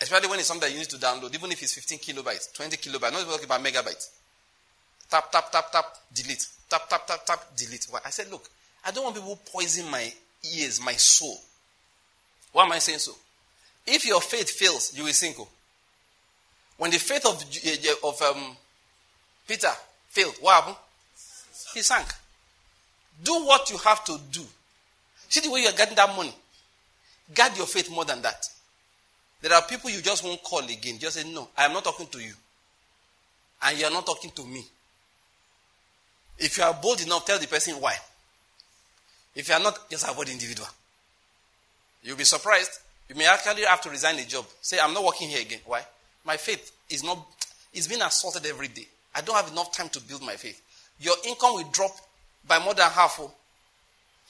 Especially 0.00 0.28
when 0.28 0.38
it's 0.38 0.46
something 0.46 0.68
that 0.68 0.72
you 0.72 0.78
need 0.78 0.90
to 0.90 0.96
download, 0.96 1.34
even 1.34 1.50
if 1.50 1.60
it's 1.60 1.74
15 1.74 1.98
kilobytes, 1.98 2.54
20 2.54 2.76
kilobytes, 2.76 3.12
not 3.12 3.26
talking 3.26 3.44
about 3.44 3.62
megabytes. 3.62 4.10
Tap, 5.12 5.30
tap, 5.30 5.52
tap, 5.52 5.70
tap, 5.70 5.84
delete. 6.14 6.46
Tap, 6.70 6.88
tap, 6.88 7.06
tap, 7.06 7.26
tap, 7.26 7.40
delete. 7.54 7.86
I 8.02 8.08
said, 8.08 8.30
look, 8.30 8.48
I 8.82 8.90
don't 8.92 9.04
want 9.04 9.16
people 9.16 9.38
poison 9.52 9.90
my 9.90 10.10
ears, 10.56 10.80
my 10.82 10.94
soul. 10.94 11.36
Why 12.50 12.64
am 12.64 12.72
I 12.72 12.78
saying 12.78 13.00
so? 13.00 13.12
If 13.86 14.06
your 14.06 14.22
faith 14.22 14.48
fails, 14.48 14.96
you 14.96 15.04
will 15.04 15.12
sink. 15.12 15.36
Oh. 15.38 15.46
When 16.78 16.90
the 16.90 16.98
faith 16.98 17.26
of, 17.26 17.44
of 18.02 18.22
um, 18.22 18.56
Peter 19.46 19.68
failed, 20.08 20.34
what 20.40 20.54
happened? 20.54 20.76
He 21.74 21.82
sank. 21.82 22.08
Do 23.22 23.34
what 23.44 23.68
you 23.68 23.76
have 23.76 24.02
to 24.04 24.18
do. 24.30 24.40
See 25.28 25.40
the 25.40 25.50
way 25.50 25.60
you 25.60 25.68
are 25.68 25.76
getting 25.76 25.96
that 25.96 26.16
money. 26.16 26.34
Guard 27.34 27.54
your 27.58 27.66
faith 27.66 27.90
more 27.90 28.06
than 28.06 28.22
that. 28.22 28.46
There 29.42 29.52
are 29.52 29.62
people 29.62 29.90
you 29.90 30.00
just 30.00 30.24
won't 30.24 30.42
call 30.42 30.64
again. 30.64 30.98
Just 30.98 31.16
say, 31.16 31.30
No, 31.30 31.48
I 31.54 31.66
am 31.66 31.74
not 31.74 31.84
talking 31.84 32.06
to 32.06 32.18
you. 32.18 32.32
And 33.62 33.78
you 33.78 33.84
are 33.84 33.92
not 33.92 34.06
talking 34.06 34.30
to 34.30 34.46
me. 34.46 34.64
If 36.42 36.58
you 36.58 36.64
are 36.64 36.74
bold 36.74 37.00
enough, 37.00 37.24
tell 37.24 37.38
the 37.38 37.46
person 37.46 37.74
why. 37.74 37.94
If 39.34 39.48
you 39.48 39.54
are 39.54 39.60
not, 39.60 39.88
just 39.88 40.08
avoid 40.08 40.28
individual. 40.28 40.68
You'll 42.02 42.16
be 42.16 42.24
surprised. 42.24 42.80
You 43.08 43.14
may 43.14 43.26
actually 43.26 43.62
have 43.62 43.80
to 43.82 43.90
resign 43.90 44.16
the 44.16 44.24
job. 44.24 44.44
Say, 44.60 44.78
I'm 44.80 44.92
not 44.92 45.04
working 45.04 45.28
here 45.28 45.40
again. 45.40 45.60
Why? 45.64 45.82
My 46.24 46.36
faith 46.36 46.72
is 46.90 47.04
not, 47.04 47.18
it's 47.72 47.86
being 47.86 48.02
assaulted 48.02 48.44
every 48.46 48.68
day. 48.68 48.86
I 49.14 49.20
don't 49.20 49.36
have 49.36 49.52
enough 49.52 49.72
time 49.72 49.88
to 49.90 50.00
build 50.00 50.22
my 50.22 50.34
faith. 50.34 50.60
Your 51.00 51.14
income 51.26 51.54
will 51.54 51.68
drop 51.70 51.92
by 52.46 52.58
more 52.58 52.74
than 52.74 52.90
half. 52.90 53.18
Oh. 53.20 53.30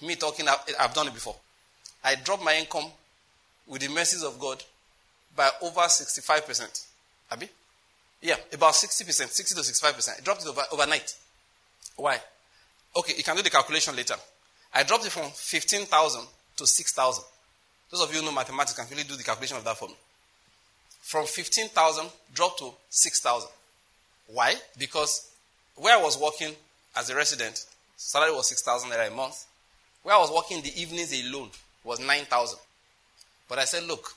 Me 0.06 0.14
talking, 0.16 0.46
I've 0.78 0.94
done 0.94 1.08
it 1.08 1.14
before. 1.14 1.36
I 2.04 2.16
dropped 2.16 2.44
my 2.44 2.56
income 2.56 2.90
with 3.66 3.80
the 3.80 3.88
mercies 3.88 4.22
of 4.22 4.38
God 4.38 4.62
by 5.34 5.48
over 5.62 5.80
65%. 5.80 6.86
Abi? 7.30 7.48
Yeah, 8.20 8.36
about 8.52 8.74
60%, 8.74 9.06
60 9.06 9.54
to 9.54 9.60
65%. 9.60 10.18
I 10.18 10.20
dropped 10.22 10.42
it 10.42 10.48
over, 10.48 10.62
overnight. 10.72 11.14
Why? 11.96 12.18
Okay, 12.96 13.14
you 13.16 13.22
can 13.22 13.36
do 13.36 13.42
the 13.42 13.50
calculation 13.50 13.96
later. 13.96 14.14
I 14.74 14.82
dropped 14.82 15.06
it 15.06 15.12
from 15.12 15.30
15,000 15.30 16.22
to 16.56 16.66
6,000. 16.66 17.24
Those 17.90 18.02
of 18.02 18.12
you 18.12 18.20
who 18.20 18.26
know 18.26 18.32
mathematics 18.32 18.74
can 18.74 18.86
really 18.90 19.04
do 19.04 19.16
the 19.16 19.22
calculation 19.22 19.56
of 19.56 19.64
that 19.64 19.76
for 19.76 19.88
me. 19.88 19.94
From 21.00 21.26
15,000 21.26 22.06
dropped 22.34 22.58
to 22.60 22.70
6,000. 22.90 23.48
Why? 24.28 24.54
Because 24.78 25.30
where 25.76 25.98
I 25.98 26.02
was 26.02 26.18
working 26.18 26.54
as 26.96 27.10
a 27.10 27.14
resident, 27.14 27.64
salary 27.96 28.32
was 28.32 28.48
6,000 28.48 28.90
naira 28.90 29.08
a 29.08 29.14
month. 29.14 29.44
Where 30.02 30.14
I 30.14 30.18
was 30.18 30.30
working 30.30 30.58
in 30.58 30.62
the 30.64 30.80
evenings 30.80 31.12
alone 31.12 31.50
was 31.84 32.00
9,000. 32.00 32.58
But 33.48 33.58
I 33.58 33.64
said, 33.64 33.84
look, 33.84 34.14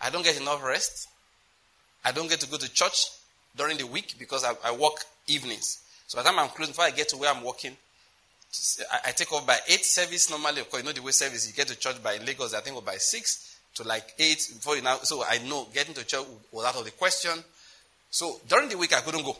I 0.00 0.10
don't 0.10 0.24
get 0.24 0.40
enough 0.40 0.62
rest. 0.62 1.08
I 2.04 2.12
don't 2.12 2.28
get 2.28 2.40
to 2.40 2.48
go 2.48 2.56
to 2.56 2.72
church 2.72 3.06
during 3.56 3.76
the 3.76 3.86
week 3.86 4.14
because 4.18 4.44
I, 4.44 4.52
I 4.64 4.72
work 4.72 5.04
evenings. 5.26 5.80
So 6.08 6.18
by 6.18 6.22
the 6.22 6.30
time 6.30 6.38
I'm 6.40 6.48
closing, 6.48 6.72
before 6.72 6.86
I 6.86 6.90
get 6.90 7.08
to 7.10 7.16
where 7.16 7.32
I'm 7.32 7.44
working, 7.44 7.76
I, 9.04 9.12
take 9.12 9.30
off 9.32 9.46
by 9.46 9.58
8 9.68 9.84
service 9.84 10.30
normally. 10.30 10.62
Of 10.62 10.70
course, 10.70 10.82
you 10.82 10.88
know 10.88 10.92
the 10.92 11.02
way 11.02 11.12
service, 11.12 11.46
you 11.46 11.52
get 11.52 11.68
to 11.68 11.78
church 11.78 12.02
by 12.02 12.16
Lagos, 12.16 12.54
I 12.54 12.60
think, 12.60 12.82
by 12.84 12.96
6. 12.96 13.56
to 13.78 13.84
like 13.84 14.14
8 14.18 14.50
before 14.54 14.76
you 14.76 14.82
now. 14.82 14.96
So 14.98 15.24
I 15.24 15.38
know 15.38 15.68
getting 15.72 15.94
to 15.94 16.04
church 16.04 16.24
was 16.52 16.64
out 16.64 16.76
of 16.76 16.84
the 16.84 16.90
question. 16.92 17.32
So 18.10 18.40
during 18.48 18.68
the 18.68 18.76
week, 18.76 18.94
I 18.94 19.00
couldn't 19.00 19.24
go. 19.24 19.36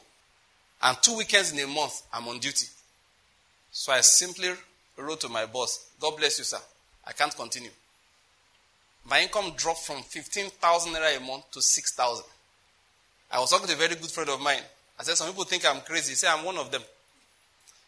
And 0.83 0.97
two 1.03 1.17
weekends 1.17 1.53
in 1.53 1.59
a 1.59 1.67
month, 1.67 2.03
I'm 2.13 2.29
on 2.29 2.39
duty. 2.39 2.67
So 3.73 3.93
I 3.93 4.01
simply 4.01 4.51
wrote 4.97 5.21
to 5.21 5.29
my 5.29 5.47
boss, 5.47 5.91
God 6.01 6.17
bless 6.17 6.39
you, 6.39 6.45
sir. 6.45 6.59
I 7.07 7.13
can't 7.13 7.35
continue. 7.35 7.71
My 9.09 9.23
income 9.23 9.53
dropped 9.57 9.81
from 9.81 10.03
15,000 10.03 10.93
naira 10.93 11.17
a 11.17 11.21
month 11.21 11.51
to 11.53 11.63
6,000. 11.63 12.25
I 13.31 13.41
was 13.41 13.51
talking 13.51 13.67
to 13.67 13.73
a 13.73 13.77
very 13.77 13.95
good 13.95 14.11
friend 14.11 14.31
of 14.31 14.41
mine. 14.41 14.63
I 14.99 15.03
said, 15.03 15.17
Some 15.17 15.29
people 15.29 15.45
think 15.45 15.65
I'm 15.67 15.81
crazy. 15.83 16.11
He 16.11 16.17
said, 16.17 16.31
I'm 16.31 16.45
one 16.45 16.59
of 16.59 16.71
them. 16.71 16.83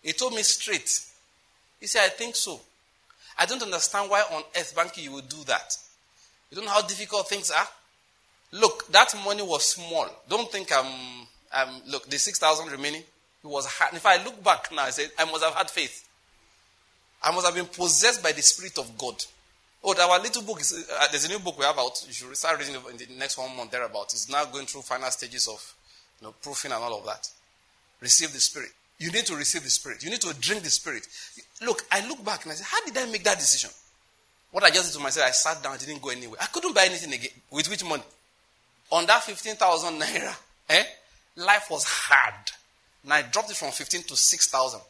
He 0.02 0.12
told 0.12 0.34
me 0.34 0.42
straight. 0.42 1.04
He 1.80 1.86
said, 1.86 2.02
I 2.04 2.08
think 2.08 2.36
so. 2.36 2.60
I 3.38 3.46
don't 3.46 3.62
understand 3.62 4.10
why 4.10 4.20
on 4.32 4.42
earth, 4.56 4.74
Banky, 4.76 5.02
you 5.02 5.12
would 5.12 5.28
do 5.28 5.42
that. 5.46 5.76
You 6.50 6.56
don't 6.56 6.66
know 6.66 6.72
how 6.72 6.82
difficult 6.82 7.28
things 7.28 7.50
are? 7.50 7.68
Look, 8.52 8.88
that 8.88 9.14
money 9.24 9.42
was 9.42 9.64
small. 9.64 10.08
Don't 10.28 10.50
think 10.50 10.70
I'm, 10.72 11.26
I'm 11.54 11.82
look, 11.88 12.08
the 12.08 12.18
6,000 12.18 12.70
remaining, 12.70 13.02
it 13.02 13.46
was 13.46 13.66
hard. 13.66 13.94
If 13.94 14.04
I 14.04 14.22
look 14.22 14.42
back 14.42 14.70
now, 14.72 14.82
I 14.82 14.90
said, 14.90 15.10
I 15.18 15.24
must 15.24 15.44
have 15.44 15.54
had 15.54 15.70
faith. 15.70 16.06
I 17.22 17.32
must 17.32 17.46
have 17.46 17.54
been 17.54 17.66
possessed 17.66 18.22
by 18.22 18.32
the 18.32 18.42
Spirit 18.42 18.78
of 18.78 18.98
God. 18.98 19.22
Oh, 19.82 19.94
our 19.98 20.20
little 20.20 20.42
book 20.42 20.60
is, 20.60 20.86
uh, 20.92 21.06
there's 21.10 21.24
a 21.24 21.28
new 21.28 21.38
book 21.38 21.58
we 21.58 21.64
have 21.64 21.78
out. 21.78 22.04
You 22.06 22.12
should 22.12 22.36
start 22.36 22.58
reading 22.58 22.74
in 22.74 22.96
the 22.96 23.06
next 23.18 23.38
one 23.38 23.56
month 23.56 23.70
thereabout. 23.70 24.12
It's 24.12 24.28
now 24.28 24.44
going 24.44 24.66
through 24.66 24.82
final 24.82 25.10
stages 25.10 25.48
of 25.48 25.74
you 26.20 26.26
know, 26.26 26.34
proofing 26.42 26.72
and 26.72 26.82
all 26.82 26.98
of 26.98 27.04
that. 27.06 27.28
Receive 28.00 28.32
the 28.32 28.40
Spirit. 28.40 28.70
You 28.98 29.10
need 29.10 29.26
to 29.26 29.36
receive 29.36 29.62
the 29.62 29.70
Spirit. 29.70 30.02
You 30.04 30.10
need 30.10 30.20
to 30.20 30.34
drink 30.40 30.62
the 30.62 30.70
Spirit. 30.70 31.06
Look, 31.62 31.84
I 31.90 32.06
look 32.06 32.24
back 32.24 32.44
and 32.44 32.52
I 32.52 32.54
say, 32.54 32.64
how 32.66 32.84
did 32.84 32.96
I 32.96 33.10
make 33.10 33.24
that 33.24 33.38
decision? 33.38 33.70
What 34.50 34.64
I 34.64 34.70
just 34.70 34.92
did 34.92 34.98
to 34.98 35.02
myself, 35.02 35.26
I 35.26 35.30
sat 35.30 35.62
down, 35.62 35.74
I 35.74 35.76
didn't 35.76 36.02
go 36.02 36.10
anywhere. 36.10 36.38
I 36.40 36.46
couldn't 36.46 36.74
buy 36.74 36.84
anything 36.84 37.12
again. 37.12 37.30
With 37.50 37.70
which 37.70 37.84
money? 37.84 38.02
On 38.90 39.06
that 39.06 39.22
15,000 39.22 40.00
naira, 40.00 40.34
eh? 40.68 40.84
Life 41.36 41.68
was 41.70 41.84
hard. 41.84 42.50
Now 43.04 43.16
I 43.16 43.22
dropped 43.22 43.50
it 43.50 43.56
from 43.56 43.70
15 43.70 44.02
to 44.02 44.16
6,000. 44.16 44.80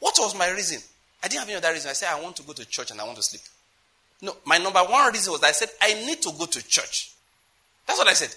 What 0.00 0.14
was 0.18 0.36
my 0.36 0.50
reason? 0.50 0.80
I 1.22 1.28
didn't 1.28 1.40
have 1.40 1.48
any 1.48 1.56
other 1.56 1.72
reason. 1.72 1.88
I 1.88 1.94
said, 1.94 2.08
I 2.10 2.20
want 2.20 2.36
to 2.36 2.42
go 2.42 2.52
to 2.52 2.64
church 2.66 2.90
and 2.90 3.00
I 3.00 3.04
want 3.04 3.16
to 3.16 3.22
sleep. 3.22 3.40
No, 4.20 4.36
my 4.44 4.58
number 4.58 4.80
one 4.80 5.12
reason 5.12 5.32
was 5.32 5.42
I 5.42 5.52
said, 5.52 5.70
I 5.80 5.94
need 5.94 6.20
to 6.22 6.32
go 6.38 6.46
to 6.46 6.68
church. 6.68 7.12
That's 7.86 7.98
what 7.98 8.08
I 8.08 8.12
said. 8.12 8.34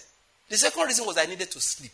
The 0.48 0.56
second 0.56 0.84
reason 0.84 1.04
was 1.04 1.18
I 1.18 1.26
needed 1.26 1.50
to 1.50 1.60
sleep. 1.60 1.92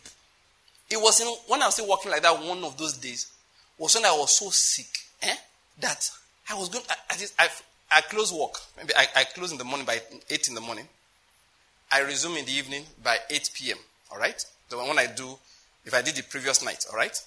It 0.89 0.97
was 0.97 1.19
in, 1.19 1.27
when 1.47 1.61
I 1.61 1.65
was 1.65 1.75
still 1.75 1.89
working 1.89 2.11
like 2.11 2.21
that 2.21 2.43
one 2.43 2.63
of 2.63 2.77
those 2.77 2.97
days, 2.97 3.31
was 3.77 3.95
when 3.95 4.05
I 4.05 4.11
was 4.11 4.35
so 4.35 4.49
sick 4.49 4.87
eh, 5.21 5.35
that 5.79 6.09
I 6.49 6.55
was 6.55 6.69
going, 6.69 6.85
I, 6.89 7.15
I, 7.39 7.49
I, 7.91 8.01
close 8.01 8.31
work. 8.31 8.53
Maybe 8.77 8.93
I, 8.95 9.07
I 9.15 9.23
close 9.23 9.51
in 9.51 9.57
the 9.57 9.63
morning 9.63 9.85
by 9.85 9.99
8 10.29 10.47
in 10.47 10.55
the 10.55 10.61
morning. 10.61 10.87
I 11.91 12.01
resume 12.01 12.37
in 12.37 12.45
the 12.45 12.51
evening 12.51 12.83
by 13.03 13.17
8 13.29 13.49
p.m. 13.53 13.77
All 14.11 14.19
right? 14.19 14.43
The 14.69 14.77
one 14.77 14.97
I 14.97 15.07
do, 15.07 15.37
if 15.85 15.93
I 15.93 16.01
did 16.01 16.15
the 16.15 16.23
previous 16.23 16.63
night. 16.63 16.85
All 16.91 16.97
right? 16.97 17.19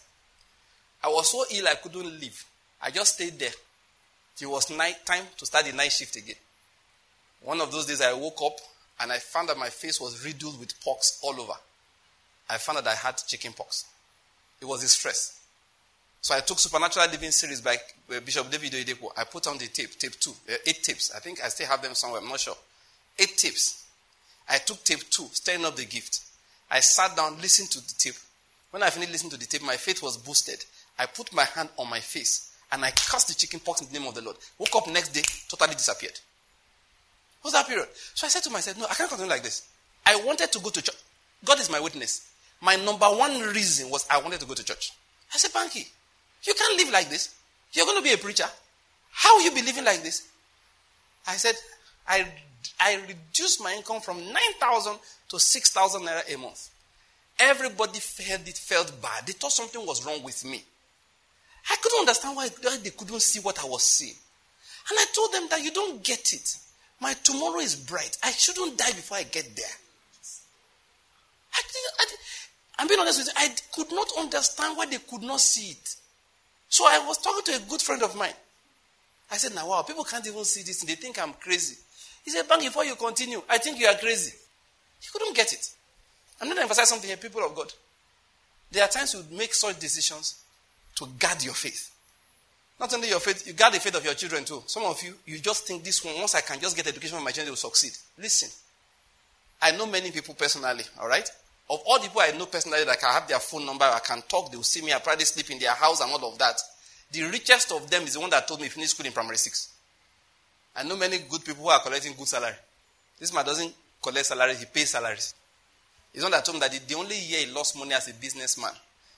I 1.03 1.09
was 1.09 1.31
so 1.31 1.45
ill 1.57 1.69
I 1.69 1.75
couldn't 1.75 2.21
leave. 2.21 2.45
I 2.83 2.91
just 2.91 3.15
stayed 3.15 3.39
there. 3.39 3.51
It 4.41 4.47
was 4.47 4.71
night 4.71 5.05
time 5.05 5.25
to 5.37 5.47
start 5.47 5.67
the 5.67 5.73
night 5.73 5.91
shift 5.91 6.17
again. 6.17 6.37
One 7.43 7.61
of 7.61 7.73
those 7.73 7.87
days 7.87 8.01
I 8.01 8.13
woke 8.13 8.41
up 8.45 8.59
and 9.01 9.13
I 9.13 9.19
found 9.19 9.49
that 9.49 9.59
my 9.59 9.69
face 9.69 10.01
was 10.01 10.25
riddled 10.25 10.59
with 10.61 10.81
pox 10.85 11.19
all 11.23 11.41
over. 11.41 11.55
I 12.51 12.57
found 12.57 12.79
that 12.79 12.87
I 12.89 12.95
had 12.95 13.17
chicken 13.27 13.53
pox. 13.53 13.85
It 14.61 14.65
was 14.65 14.83
the 14.83 14.89
stress. 14.89 15.41
So 16.21 16.35
I 16.35 16.41
took 16.41 16.59
Supernatural 16.59 17.09
Living 17.11 17.31
series 17.31 17.61
by 17.61 17.77
uh, 18.15 18.21
Bishop 18.21 18.51
David 18.51 18.73
Oyedepo. 18.73 19.11
I 19.17 19.25
put 19.25 19.47
on 19.47 19.59
the 19.59 19.67
tape, 19.67 19.99
tape 19.99 20.19
two, 20.19 20.33
uh, 20.51 20.55
eight 20.67 20.83
tapes. 20.83 21.13
I 21.15 21.21
think 21.21 21.43
I 21.45 21.49
still 21.49 21.67
have 21.67 21.83
them 21.83 21.95
somewhere. 21.95 22.21
I'm 22.21 22.29
not 22.29 22.41
sure. 22.41 22.57
Eight 23.19 23.37
tapes. 23.37 23.87
I 24.49 24.59
took 24.59 24.83
tape 24.83 25.09
two, 25.11 25.27
stirring 25.33 25.65
up 25.65 25.77
the 25.77 25.85
gift. 25.85 26.21
I 26.71 26.81
sat 26.81 27.17
down, 27.17 27.41
listened 27.41 27.71
to 27.71 27.81
the 27.81 27.95
tape. 27.99 28.17
When 28.71 28.83
I 28.83 28.91
finished 28.91 29.13
listening 29.13 29.31
to 29.33 29.39
the 29.39 29.47
tape, 29.47 29.63
my 29.63 29.77
faith 29.77 30.03
was 30.03 30.17
boosted. 30.17 30.65
I 30.99 31.07
put 31.07 31.33
my 31.33 31.45
hand 31.45 31.69
on 31.79 31.89
my 31.89 32.01
face 32.01 32.53
and 32.73 32.85
I 32.85 32.91
cast 32.91 33.29
the 33.29 33.35
chicken 33.35 33.61
pox 33.61 33.81
in 33.81 33.89
the 33.89 33.99
name 33.99 34.09
of 34.09 34.15
the 34.15 34.23
Lord. 34.23 34.37
Woke 34.59 34.75
up 34.77 34.89
next 34.89 35.11
day, 35.11 35.23
totally 35.49 35.75
disappeared. 35.75 36.19
What's 37.41 37.57
that 37.57 37.67
period? 37.67 37.89
So 38.15 38.27
I 38.27 38.31
said 38.31 38.43
to 38.43 38.51
myself, 38.51 38.79
no, 38.79 38.87
I 38.87 38.95
can't 38.95 39.09
continue 39.09 39.31
like 39.31 39.43
this. 39.43 39.69
I 40.05 40.17
wanted 40.17 40.51
to 40.53 40.59
go 40.59 40.71
to 40.71 40.83
church. 40.83 40.97
God 41.45 41.61
is 41.61 41.71
my 41.71 41.81
witness. 41.81 42.31
My 42.61 42.77
number 42.77 43.07
one 43.07 43.41
reason 43.41 43.91
was 43.91 44.07
I 44.11 44.21
wanted 44.21 44.41
to 44.41 44.47
go 44.47 44.55
to 44.55 44.65
church. 44.65 44.93
I 45.33 45.39
said, 45.39 45.53
Banky, 45.53 45.89
you 46.45 46.55
can't 46.55 46.77
live 46.79 46.93
like 46.93 47.09
this. 47.09 47.35
You're 47.73 47.87
going 47.87 47.99
to 47.99 48.03
be 48.03 48.13
a 48.13 48.19
preacher. 48.19 48.47
How 49.11 49.37
will 49.37 49.45
you 49.45 49.53
be 49.53 49.63
living 49.63 49.85
like 49.85 50.03
this? 50.03 50.29
I 51.27 51.35
said, 51.37 51.55
I, 52.07 52.27
I 52.81 53.01
reduced 53.07 53.63
my 53.63 53.75
income 53.75 54.01
from 54.01 54.19
9,000 54.19 54.97
to 55.29 55.39
6,000 55.39 56.03
naira 56.03 56.35
a 56.35 56.39
month. 56.39 56.71
Everybody 57.39 58.01
felt 58.01 58.49
it 58.49 58.57
felt 58.57 59.01
bad. 59.01 59.27
They 59.27 59.33
thought 59.33 59.53
something 59.53 59.85
was 59.87 60.05
wrong 60.05 60.23
with 60.23 60.45
me. 60.45 60.65
I 61.71 61.77
couldn't 61.81 62.01
understand 62.01 62.37
why 62.37 62.49
they 62.83 62.91
couldn't 62.91 63.21
see 63.21 63.41
what 63.41 63.63
I 63.63 63.67
was 63.67 63.85
seeing. 63.85 64.15
And 64.91 64.99
I 64.99 65.05
told 65.15 65.33
them 65.33 65.47
that 65.51 65.63
you 65.63 65.71
don't 65.71 66.03
get 66.03 66.33
it. 66.33 66.57
My 67.01 67.13
tomorrow 67.23 67.61
is 67.61 67.77
bright. 67.77 68.17
I 68.25 68.31
shouldn't 68.33 68.79
die 68.79 68.93
before 68.93 69.19
I 69.19 69.23
get 69.25 69.55
there. 69.55 69.67
I, 71.55 71.63
I, 72.01 72.07
I'm 72.79 72.87
being 72.87 73.01
honest 73.01 73.19
with 73.19 73.29
you. 73.29 73.33
I 73.37 73.55
could 73.75 73.93
not 73.93 74.09
understand 74.19 74.77
why 74.77 74.87
they 74.87 74.99
could 74.99 75.23
not 75.23 75.41
see 75.41 75.73
it. 75.73 75.97
So 76.69 76.85
I 76.87 77.05
was 77.07 77.19
talking 77.19 77.43
to 77.45 77.65
a 77.65 77.69
good 77.69 77.83
friend 77.83 78.03
of 78.03 78.15
mine. 78.15 78.35
I 79.31 79.37
said, 79.37 79.55
now 79.55 79.69
wow, 79.69 79.83
people 79.83 80.05
can't 80.05 80.27
even 80.27 80.45
see 80.45 80.63
this. 80.63 80.83
They 80.83 80.95
think 80.95 81.21
I'm 81.21 81.33
crazy. 81.35 81.77
He 82.25 82.31
said, 82.31 82.47
Bang, 82.49 82.61
before 82.61 82.85
you 82.85 82.95
continue, 82.95 83.43
I 83.49 83.59
think 83.59 83.79
you 83.79 83.87
are 83.87 83.95
crazy. 83.95 84.33
He 85.01 85.09
couldn't 85.13 85.35
get 85.35 85.53
it. 85.53 85.71
I'm 86.41 86.49
not 86.49 86.59
emphasizing 86.59 86.95
something 86.95 87.09
here, 87.09 87.17
people 87.17 87.45
of 87.45 87.55
God. 87.55 87.73
There 88.71 88.83
are 88.83 88.89
times 88.89 89.15
you 89.15 89.25
make 89.37 89.55
such 89.55 89.79
decisions 89.79 90.43
to 90.97 91.07
guard 91.19 91.43
your 91.43 91.55
faith. 91.55 91.91
Not 92.79 92.93
only 92.95 93.09
your 93.09 93.21
faith, 93.21 93.47
you 93.47 93.55
guard 93.55 93.75
the 93.75 93.81
faith 93.81 93.97
of 93.97 94.05
your 94.05 94.15
children 94.15 94.45
too. 94.45 94.63
Some 94.67 94.85
of 94.85 95.03
you, 95.03 95.15
you 95.27 95.39
just 95.39 95.67
think 95.67 95.83
this 95.83 96.05
one, 96.05 96.17
once 96.19 96.35
I 96.35 96.43
can 96.43 96.61
just 96.61 96.77
get 96.77 96.87
education 96.87 97.19
for 97.19 97.25
my 97.25 97.31
children, 97.31 97.47
they 97.47 97.51
will 97.51 97.57
succeed. 97.57 97.93
Listen, 98.19 98.51
I 99.61 99.73
know 99.73 99.87
many 99.87 100.11
people 100.11 100.35
personally, 100.35 100.85
all 101.01 101.09
right? 101.09 101.29
Of 101.71 101.83
all 101.87 101.99
the 101.99 102.05
people 102.05 102.23
I 102.23 102.31
know 102.31 102.47
personally 102.47 102.85
that 102.85 103.03
I 103.05 103.13
have 103.13 103.29
their 103.29 103.39
phone 103.39 103.67
number, 103.67 103.85
I 103.85 103.99
can 103.99 104.23
talk, 104.23 104.51
they 104.51 104.57
will 104.57 104.65
see 104.65 104.83
me, 104.83 104.93
I 104.93 104.99
probably 104.99 105.25
sleep 105.25 105.51
in 105.51 105.59
their 105.59 105.75
house 105.75 106.01
and 106.01 106.11
all 106.11 106.33
of 106.33 106.39
that. 106.39 106.59
The 107.13 107.23
richest 107.25 107.73
of 107.73 107.91
them 107.91 108.05
is 108.05 108.15
the 108.15 108.21
one 108.21 108.31
that 108.31 108.49
told 108.49 108.61
me 108.61 108.69
finish 108.69 108.91
school 108.91 109.07
in 109.07 109.13
primary 109.13 109.37
six. 109.37 109.73
I 110.75 110.83
know 110.83 110.97
many 110.97 111.19
good 111.19 111.45
people 111.45 111.65
who 111.65 111.71
are 111.71 111.81
collecting 111.81 112.15
good 112.17 112.29
salary. 112.29 112.55
This 113.19 113.35
man 113.35 113.45
doesn't 113.45 113.75
collect 114.03 114.27
salary, 114.27 114.55
he 114.55 114.65
pays 114.65 114.91
salaries. 114.91 115.35
He's 116.13 116.23
one 116.23 116.33
that 116.33 116.45
told 116.45 116.57
me 116.57 116.61
that 116.61 116.73
the, 116.73 116.79
the 116.79 116.95
only 116.95 117.19
year 117.19 117.41
he 117.41 117.53
lost 117.53 117.77
money 117.77 117.93
as 117.93 118.09
a 118.09 118.15
businessman. 118.15 118.73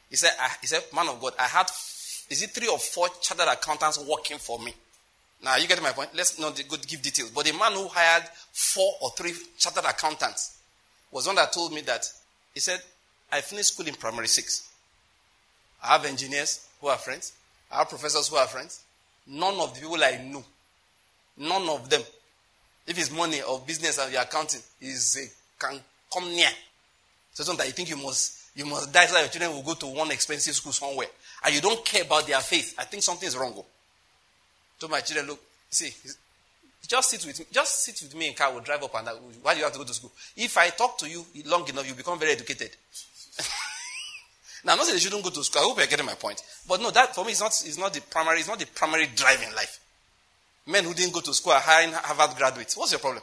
He 0.09 0.17
said, 0.17 0.33
I, 0.41 0.51
he 0.61 0.67
said, 0.67 0.83
man 0.95 1.09
of 1.09 1.21
God, 1.21 1.35
I 1.39 1.45
had, 1.45 1.67
is 2.31 2.43
it 2.43 2.51
three 2.51 2.67
or 2.67 2.79
four 2.79 3.09
chartered 3.21 3.49
accountants 3.49 4.05
working 4.05 4.39
for 4.39 4.59
me? 4.59 4.75
Now, 5.43 5.57
you 5.57 5.69
get 5.69 5.81
my 5.83 5.93
point? 5.93 6.11
Let's 6.15 6.39
not 6.39 6.61
go 6.69 6.77
give 6.87 7.01
details. 7.01 7.31
But 7.31 7.47
the 7.47 7.53
man 7.53 7.73
who 7.73 7.89
hired 7.89 8.25
four 8.53 8.95
or 9.01 9.11
three 9.11 9.33
chartered 9.57 9.85
accountants 9.85 10.59
was 11.11 11.27
one 11.27 11.37
that 11.37 11.53
told 11.53 11.73
me 11.73 11.81
that 11.83 12.11
he 12.55 12.61
said, 12.61 12.81
I 13.33 13.41
finished 13.41 13.75
school 13.75 13.87
in 13.87 13.95
primary 13.95 14.29
six. 14.29 14.69
I 15.83 15.93
have 15.93 16.05
engineers 16.05 16.67
who 16.81 16.89
are 16.89 16.99
friends. 16.99 17.33
I 17.71 17.79
have 17.79 17.89
professors 17.89 18.29
who 18.29 18.37
are 18.37 18.47
friends. 18.47 18.83
None 19.27 19.55
of 19.61 19.75
the 19.75 19.81
people 19.81 20.03
I 20.03 20.21
know, 20.25 20.45
none 21.37 21.69
of 21.69 21.89
them, 21.89 22.03
if 22.87 22.99
it's 22.99 23.13
money 23.13 23.43
or 23.43 23.61
business 23.65 23.99
or 23.99 24.11
your 24.11 24.23
accounting, 24.23 24.61
is 24.81 25.17
a, 25.17 25.65
can 25.65 25.79
come 26.13 26.29
near. 26.31 26.49
So 27.33 27.45
sometimes 27.45 27.69
you 27.69 27.75
think 27.75 27.91
you 27.91 27.97
must 27.97 28.39
you 28.57 28.67
must 28.67 28.93
die 28.93 29.07
so 29.07 29.15
that 29.15 29.21
your 29.21 29.29
children 29.29 29.53
will 29.53 29.63
go 29.63 29.75
to 29.75 29.87
one 29.87 30.11
expensive 30.11 30.55
school 30.55 30.73
somewhere. 30.73 31.07
And 31.45 31.55
you 31.55 31.61
don't 31.61 31.85
care 31.85 32.03
about 32.03 32.27
their 32.27 32.41
faith. 32.41 32.75
I 32.79 32.85
think 32.85 33.03
something 33.03 33.27
is 33.27 33.37
wrong. 33.37 33.55
Oh. 33.57 33.65
To 34.81 34.89
my 34.89 35.01
children, 35.01 35.29
look, 35.29 35.41
see, 35.71 35.93
just 36.87 37.11
sit 37.11 37.25
with 37.25 37.39
me. 37.39 37.47
Just 37.53 37.85
sit 37.85 38.01
with 38.03 38.15
me 38.15 38.29
in 38.29 38.35
car. 38.35 38.53
We'll 38.53 38.63
drive 38.63 38.83
up 38.83 38.95
and 38.97 39.07
down. 39.07 39.17
Why 39.43 39.55
do 39.55 39.59
you 39.59 39.65
have 39.65 39.73
to 39.73 39.79
go 39.79 39.85
to 39.85 39.95
school? 39.95 40.13
If 40.37 40.57
I 40.57 40.71
talk 40.71 40.99
to 40.99 41.09
you 41.09 41.25
long 41.47 41.69
enough, 41.69 41.89
you 41.89 41.95
become 41.95 42.19
very 42.19 42.33
educated. 42.33 42.71
now, 44.65 44.73
I'm 44.73 44.79
not 44.79 44.87
saying 44.87 44.97
you 44.97 45.01
shouldn't 45.01 45.23
go 45.23 45.31
to 45.31 45.45
school. 45.45 45.63
I 45.63 45.65
hope 45.67 45.79
you're 45.79 45.87
getting 45.87 46.07
my 46.07 46.15
point. 46.15 46.43
But 46.67 46.81
no, 46.81 46.91
that 46.91 47.15
for 47.15 47.25
me 47.25 47.33
is 47.33 47.41
not, 47.41 47.53
is 47.67 47.79
not 47.79 47.93
the 47.93 48.01
primary, 48.01 48.39
it's 48.39 48.49
not 48.49 48.59
the 48.59 48.67
primary 48.67 49.09
drive 49.15 49.43
in 49.47 49.55
life. 49.55 49.79
Men 50.67 50.85
who 50.85 50.95
didn't 50.95 51.13
go 51.13 51.21
to 51.21 51.35
school 51.35 51.53
are 51.53 51.61
hiring 51.61 51.93
Harvard 51.93 52.37
graduates. 52.37 52.77
What's 52.77 52.93
your 52.93 53.01
problem? 53.01 53.23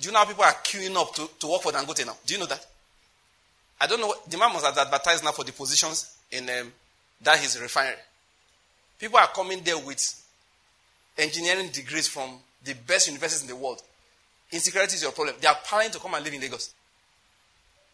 Do 0.00 0.06
you 0.06 0.12
know 0.12 0.20
how 0.20 0.24
people 0.24 0.44
are 0.44 0.52
queuing 0.52 0.96
up 0.96 1.14
to, 1.14 1.28
to 1.38 1.46
work 1.46 1.62
for 1.62 1.72
Dangote 1.72 2.06
now? 2.06 2.16
Do 2.24 2.34
you 2.34 2.40
know 2.40 2.46
that? 2.46 2.64
I 3.80 3.86
don't 3.86 4.00
know. 4.00 4.08
What, 4.08 4.30
the 4.30 4.38
man 4.38 4.52
must 4.52 4.64
have 4.64 4.76
advertised 4.76 5.24
now 5.24 5.32
for 5.32 5.44
the 5.44 5.52
positions 5.52 6.16
in 6.30 6.48
um, 6.48 6.72
that 7.22 7.38
his 7.38 7.60
refinery. 7.60 7.96
People 8.98 9.18
are 9.18 9.28
coming 9.28 9.60
there 9.62 9.78
with 9.78 10.16
engineering 11.18 11.68
degrees 11.68 12.08
from 12.08 12.38
the 12.64 12.74
best 12.86 13.08
universities 13.08 13.42
in 13.42 13.48
the 13.48 13.56
world. 13.56 13.82
Insecurity 14.52 14.94
is 14.94 15.02
your 15.02 15.12
problem. 15.12 15.36
They 15.40 15.46
are 15.48 15.56
planning 15.64 15.90
to 15.92 15.98
come 15.98 16.14
and 16.14 16.24
live 16.24 16.34
in 16.34 16.40
Lagos. 16.40 16.74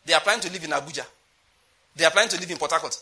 They 0.04 0.14
are 0.14 0.20
planning 0.20 0.40
to 0.42 0.52
live 0.52 0.64
in 0.64 0.70
Abuja. 0.70 1.04
They 1.94 2.04
are 2.04 2.10
planning 2.10 2.30
to 2.30 2.40
live 2.40 2.50
in 2.50 2.56
Port 2.56 2.70
Harcourt. 2.72 2.96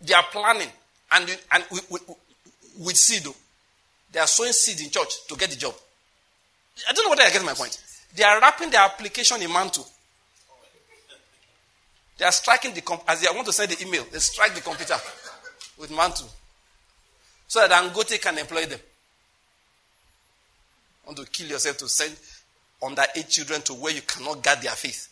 They 0.00 0.14
are 0.14 0.24
planning, 0.30 0.68
and, 1.12 1.38
and 1.52 1.64
with, 1.70 1.90
with, 1.90 2.02
with 2.80 2.96
seed, 2.96 3.22
oh, 3.26 3.34
they 4.12 4.20
are 4.20 4.26
sowing 4.26 4.52
seed 4.52 4.80
in 4.80 4.90
church 4.90 5.26
to 5.28 5.36
get 5.36 5.50
the 5.50 5.56
job. 5.56 5.74
I 6.88 6.92
don't 6.92 7.04
know 7.04 7.10
whether 7.10 7.22
I 7.22 7.30
get 7.30 7.44
my 7.44 7.54
point. 7.54 7.80
They 8.14 8.22
are 8.24 8.40
wrapping 8.40 8.70
their 8.70 8.82
application 8.82 9.40
in 9.42 9.52
mantle. 9.52 9.86
They 12.18 12.24
are 12.24 12.32
striking 12.32 12.74
the 12.74 12.80
comp- 12.80 13.04
as 13.08 13.20
they 13.20 13.28
want 13.32 13.46
to 13.46 13.52
send 13.52 13.70
the 13.70 13.86
email, 13.86 14.04
they 14.10 14.18
strike 14.18 14.54
the 14.54 14.60
computer 14.60 14.96
with 15.78 15.90
mantle. 15.90 16.28
So 17.48 17.66
that 17.66 17.70
Dangote 17.70 18.20
can 18.20 18.38
employ 18.38 18.66
them. 18.66 18.80
Want 21.06 21.18
to 21.18 21.26
kill 21.26 21.48
yourself 21.48 21.76
to 21.78 21.88
send 21.88 22.16
underage 22.82 23.28
children 23.28 23.62
to 23.62 23.74
where 23.74 23.92
you 23.92 24.02
cannot 24.02 24.42
guard 24.42 24.60
their 24.62 24.72
faith. 24.72 25.08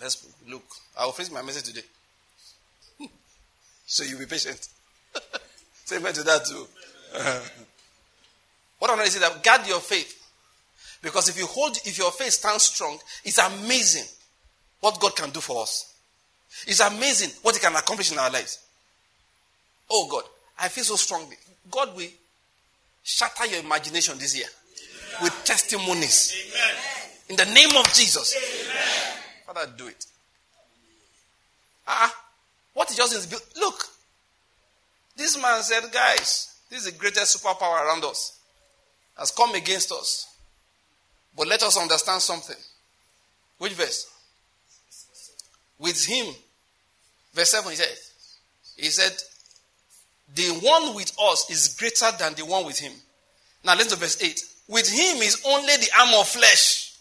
Let's 0.00 0.26
look. 0.48 0.64
I 0.98 1.04
will 1.04 1.12
finish 1.12 1.32
my 1.32 1.42
message 1.42 1.64
today. 1.64 1.86
so 3.86 4.04
you'll 4.04 4.18
be 4.18 4.26
patient. 4.26 4.68
Say 5.84 5.96
amen 5.96 6.12
to 6.14 6.22
that 6.24 6.44
too. 6.44 6.66
what 8.78 8.90
I'm 8.90 8.96
going 8.96 9.06
to 9.06 9.12
say 9.12 9.20
that 9.20 9.42
guard 9.42 9.66
your 9.66 9.80
faith. 9.80 10.22
Because 11.02 11.28
if 11.28 11.38
you 11.38 11.46
hold, 11.46 11.76
if 11.84 11.98
your 11.98 12.10
faith 12.10 12.32
stands 12.32 12.64
strong, 12.64 12.98
it's 13.24 13.38
amazing 13.38 14.06
what 14.80 14.98
God 15.00 15.14
can 15.14 15.30
do 15.30 15.40
for 15.40 15.62
us. 15.62 15.94
It's 16.66 16.80
amazing 16.80 17.30
what 17.42 17.54
He 17.54 17.60
can 17.60 17.74
accomplish 17.74 18.12
in 18.12 18.18
our 18.18 18.30
lives. 18.30 18.58
Oh 19.90 20.08
God, 20.10 20.24
I 20.58 20.68
feel 20.68 20.84
so 20.84 20.96
strongly. 20.96 21.36
God 21.70 21.96
will 21.96 22.08
shatter 23.06 23.46
your 23.46 23.60
imagination 23.60 24.18
this 24.18 24.36
year 24.36 24.48
Amen. 24.48 25.22
with 25.22 25.44
testimonies. 25.44 26.34
Amen. 26.50 26.76
In 27.28 27.36
the 27.36 27.54
name 27.54 27.76
of 27.76 27.86
Jesus. 27.94 28.34
Amen. 28.36 29.22
Father, 29.46 29.72
do 29.76 29.86
it. 29.86 30.04
Ah, 31.86 32.12
what 32.74 32.90
is 32.90 32.96
just 32.96 33.30
built? 33.30 33.46
Look, 33.56 33.84
this 35.16 35.40
man 35.40 35.62
said, 35.62 35.84
guys, 35.92 36.58
this 36.68 36.84
is 36.84 36.92
the 36.92 36.98
greatest 36.98 37.38
superpower 37.38 37.86
around 37.86 38.04
us. 38.04 38.40
Has 39.16 39.30
come 39.30 39.54
against 39.54 39.92
us. 39.92 40.26
But 41.36 41.46
let 41.46 41.62
us 41.62 41.78
understand 41.78 42.20
something. 42.20 42.56
Which 43.58 43.72
verse? 43.72 44.10
With 45.78 46.04
him. 46.04 46.34
Verse 47.32 47.50
7 47.50 47.70
he 47.70 47.76
said, 47.76 47.96
He 48.76 48.90
said, 48.90 49.12
The 50.34 50.48
one 50.62 50.94
with 50.94 51.12
us 51.22 51.50
is 51.50 51.76
greater 51.78 52.16
than 52.18 52.34
the 52.34 52.44
one 52.44 52.66
with 52.66 52.78
him. 52.78 52.92
Now 53.64 53.74
listen 53.74 53.90
to 53.90 53.96
verse 53.96 54.22
8. 54.22 54.40
With 54.68 54.88
him 54.88 55.22
is 55.22 55.42
only 55.46 55.76
the 55.76 55.88
arm 55.98 56.14
of 56.14 56.28
flesh. 56.28 56.98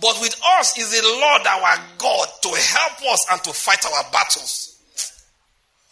But 0.00 0.20
with 0.20 0.40
us 0.58 0.78
is 0.78 0.90
the 0.90 1.06
Lord 1.06 1.46
our 1.46 1.78
God 1.98 2.28
to 2.42 2.48
help 2.48 3.12
us 3.12 3.26
and 3.30 3.42
to 3.44 3.52
fight 3.52 3.84
our 3.84 4.10
battles. 4.12 4.78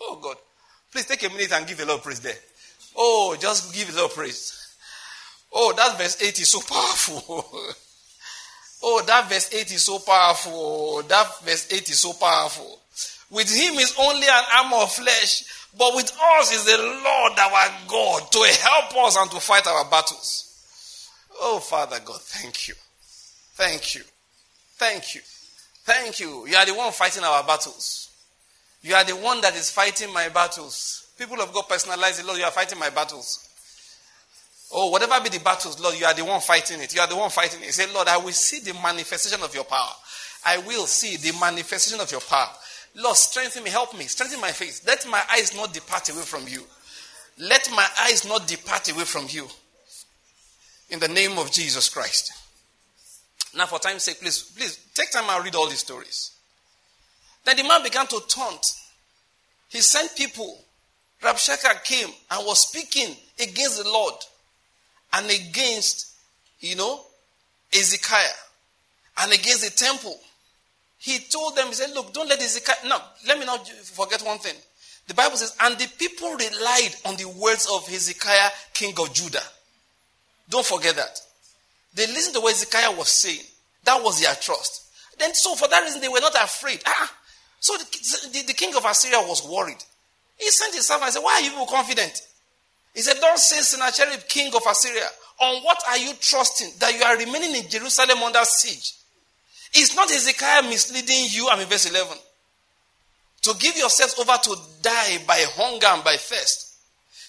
Oh 0.01 0.19
God. 0.23 0.37
Please 0.93 1.07
take 1.07 1.23
a 1.25 1.29
minute 1.29 1.53
and 1.53 1.67
give 1.67 1.81
a 1.81 1.85
little 1.85 1.99
praise 1.99 2.21
there. 2.21 2.37
Oh, 2.97 3.37
just 3.39 3.75
give 3.75 3.89
a 3.91 3.93
little 3.93 4.09
praise. 4.09 4.77
Oh, 5.53 5.71
oh, 5.73 5.77
that 5.77 5.99
verse 5.99 6.23
8 6.23 6.41
is 6.41 6.49
so 6.49 6.61
powerful. 6.61 7.25
oh, 8.83 9.03
that 9.07 9.29
verse 9.29 9.53
8 9.53 9.73
is 9.73 9.85
so 9.85 9.99
powerful. 9.99 11.03
That 11.07 11.41
verse 11.43 11.73
8 11.73 11.89
is 11.91 12.01
so 12.01 12.13
powerful. 12.15 12.81
With 13.31 13.55
him 13.55 13.75
is 13.75 13.95
only 14.01 14.27
an 14.27 14.45
arm 14.57 14.73
of 14.73 14.91
flesh, 14.91 15.45
but 15.77 15.95
with 15.95 16.11
us 16.39 16.53
is 16.53 16.65
the 16.65 16.79
Lord 16.79 17.39
our 17.39 17.69
God 17.87 18.33
to 18.33 18.39
help 18.63 18.97
us 19.07 19.17
and 19.17 19.31
to 19.31 19.41
fight 19.41 19.67
our 19.67 19.85
battles. 19.91 21.11
Oh, 21.41 21.59
Father 21.59 21.99
God, 22.05 22.21
thank 22.21 22.69
you. 22.69 22.75
Thank 23.55 23.95
you. 23.95 24.03
Thank 24.77 25.15
you. 25.15 25.21
Thank 25.85 26.21
you. 26.21 26.47
You 26.47 26.57
are 26.57 26.67
the 26.67 26.75
one 26.75 26.93
fighting 26.93 27.25
our 27.25 27.43
battles. 27.45 28.11
You 28.83 28.95
are 28.95 29.05
the 29.05 29.17
one 29.17 29.41
that 29.41 29.57
is 29.57 29.71
fighting 29.71 30.13
my 30.13 30.29
battles. 30.29 31.13
People 31.19 31.41
of 31.41 31.53
God 31.53 31.65
personalize 31.65 32.21
it. 32.21 32.27
Lord, 32.27 32.39
you 32.39 32.45
are 32.45 32.51
fighting 32.51 32.79
my 32.79 32.91
battles. 32.91 33.45
Oh, 34.73 34.91
whatever 34.91 35.21
be 35.23 35.31
the 35.31 35.41
battles, 35.41 35.81
Lord, 35.81 35.99
you 35.99 36.05
are 36.05 36.15
the 36.15 36.25
one 36.25 36.41
fighting 36.41 36.81
it. 36.81 36.95
You 36.95 37.01
are 37.01 37.09
the 37.09 37.17
one 37.17 37.31
fighting 37.31 37.63
it. 37.63 37.73
Say, 37.73 37.93
Lord, 37.93 38.07
I 38.07 38.19
will 38.19 38.33
see 38.33 38.61
the 38.61 38.79
manifestation 38.83 39.43
of 39.43 39.55
your 39.55 39.65
power. 39.65 39.93
I 40.45 40.59
will 40.59 40.87
see 40.87 41.17
the 41.17 41.37
manifestation 41.41 42.01
of 42.01 42.11
your 42.11 42.21
power. 42.21 42.51
Lord, 42.95 43.17
strengthen 43.17 43.63
me, 43.63 43.71
help 43.71 43.97
me, 43.97 44.05
strengthen 44.05 44.41
my 44.41 44.53
faith. 44.53 44.83
Let 44.87 45.07
my 45.09 45.23
eyes 45.33 45.55
not 45.55 45.73
depart 45.73 46.09
away 46.09 46.23
from 46.23 46.49
you. 46.49 46.65
Let 47.39 47.71
my 47.71 47.87
eyes 48.03 48.27
not 48.27 48.47
depart 48.47 48.91
away 48.91 49.05
from 49.05 49.27
you. 49.29 49.47
In 50.91 50.99
the 50.99 51.09
name 51.09 51.39
of 51.39 51.53
Jesus 51.53 51.89
Christ. 51.89 52.33
Now, 53.55 53.67
for 53.67 53.79
time's 53.79 54.05
sake, 54.05 54.21
please, 54.21 54.43
please 54.57 54.79
take 54.95 55.11
time 55.11 55.25
and 55.29 55.45
read 55.45 55.55
all 55.55 55.69
these 55.69 55.79
stories. 55.81 56.33
Then 57.45 57.57
the 57.57 57.63
man 57.65 57.83
began 57.83 58.07
to 58.09 58.21
taunt. 58.29 58.67
He 59.69 59.81
sent 59.81 60.17
people. 60.17 60.59
Rabshakeh 61.23 61.85
came 61.85 62.09
and 62.31 62.47
was 62.47 62.69
speaking 62.69 63.15
against 63.41 63.83
the 63.83 63.89
Lord 63.89 64.15
and 65.13 65.27
against, 65.31 66.15
you 66.61 66.77
know, 66.77 67.01
Ezekiah 67.73 68.27
and 69.19 69.33
against 69.33 69.65
the 69.65 69.71
temple. 69.71 70.19
He 70.99 71.19
told 71.31 71.57
them, 71.57 71.69
he 71.69 71.75
said, 71.75 71.95
Look, 71.95 72.13
don't 72.13 72.29
let 72.29 72.41
Ezekiah. 72.41 72.89
No, 72.89 72.99
let 73.27 73.39
me 73.39 73.47
not 73.47 73.67
forget 73.69 74.23
one 74.23 74.39
thing. 74.39 74.55
The 75.07 75.15
Bible 75.15 75.37
says, 75.37 75.57
and 75.63 75.77
the 75.79 75.89
people 75.99 76.29
relied 76.33 76.95
on 77.07 77.17
the 77.17 77.29
words 77.29 77.67
of 77.73 77.89
Hezekiah, 77.89 78.51
king 78.75 78.95
of 79.01 79.13
Judah. 79.15 79.43
Don't 80.51 80.67
forget 80.67 80.97
that. 80.97 81.19
They 81.95 82.07
listened 82.07 82.35
to 82.35 82.41
what 82.41 82.53
Hezekiah 82.53 82.93
was 82.97 83.09
saying. 83.09 83.45
That 83.85 84.03
was 84.05 84.21
their 84.21 84.35
trust. 84.35 84.85
Then, 85.19 85.35
so 85.35 85.55
for 85.55 85.67
that 85.69 85.83
reason, 85.83 86.03
they 86.03 86.09
were 86.09 86.21
not 86.21 86.35
afraid. 86.35 86.83
Ah, 86.87 87.15
so 87.59 87.77
the, 87.77 88.29
the, 88.33 88.47
the 88.49 88.53
king 88.53 88.77
of 88.77 88.85
Assyria 88.85 89.19
was 89.27 89.47
worried. 89.49 89.83
He 90.37 90.51
sent 90.51 90.75
his 90.75 90.87
servant 90.87 91.07
and 91.07 91.15
said, 91.15 91.23
Why 91.23 91.35
are 91.35 91.41
you 91.41 91.51
so 91.51 91.67
confident? 91.67 92.21
He 92.95 93.01
said, 93.01 93.17
Don't 93.21 93.39
say 93.39 93.61
Sennacherib, 93.61 94.29
king 94.29 94.55
of 94.55 94.63
Assyria. 94.69 95.09
On 95.41 95.63
what 95.63 95.83
are 95.89 95.99
you 95.99 96.13
trusting 96.21 96.73
that 96.81 96.95
you 96.95 97.03
are 97.03 97.17
remaining 97.17 97.65
in 97.65 97.71
Jerusalem 97.71 98.23
under 98.23 98.45
siege? 98.45 98.95
Is 99.75 99.95
not 99.95 100.11
Hezekiah 100.11 100.63
misleading 100.63 101.27
you? 101.31 101.49
I'm 101.51 101.61
in 101.61 101.69
verse 101.69 101.91
11. 101.91 102.17
To 103.43 103.55
give 103.59 103.77
yourselves 103.77 104.19
over 104.19 104.37
to 104.43 104.57
die 104.83 105.19
by 105.27 105.45
hunger 105.57 105.87
and 105.87 106.05
by 106.05 106.17
thirst. 106.17 106.77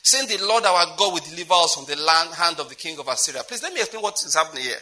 Saying 0.02 0.28
the 0.28 0.46
Lord 0.46 0.66
our 0.66 0.96
God 0.98 1.14
will 1.14 1.20
deliver 1.20 1.54
us 1.54 1.76
from 1.76 1.86
the 1.86 2.02
land, 2.02 2.34
hand 2.34 2.60
of 2.60 2.70
the 2.70 2.76
king 2.76 2.98
of 3.00 3.08
Assyria. 3.08 3.44
Please 3.44 3.62
let 3.62 3.74
me 3.74 3.82
explain 3.82 4.02
what 4.02 4.16
is 4.16 4.34
happening 4.34 4.64
here. 4.64 4.78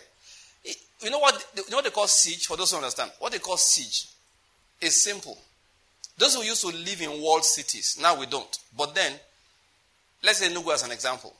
You 1.02 1.10
know 1.10 1.20
what, 1.20 1.46
you 1.56 1.64
know 1.70 1.78
what 1.78 1.84
they 1.86 1.92
call 1.92 2.08
siege? 2.08 2.46
For 2.46 2.58
those 2.58 2.72
who 2.72 2.78
understand. 2.78 3.12
What 3.20 3.32
they 3.32 3.40
call 3.40 3.58
siege 3.58 4.08
is 4.82 5.02
simple. 5.02 5.38
Those 6.18 6.36
who 6.36 6.44
used 6.44 6.62
to 6.62 6.68
live 6.68 7.02
in 7.02 7.22
walled 7.22 7.46
cities, 7.46 8.00
now 8.02 8.20
we 8.20 8.26
don't. 8.26 8.58
But 8.76 8.96
then, 8.96 9.14
Let's 10.24 10.40
say 10.40 10.50
Enugu 10.50 10.74
as 10.74 10.84
an 10.84 10.92
example. 10.92 11.34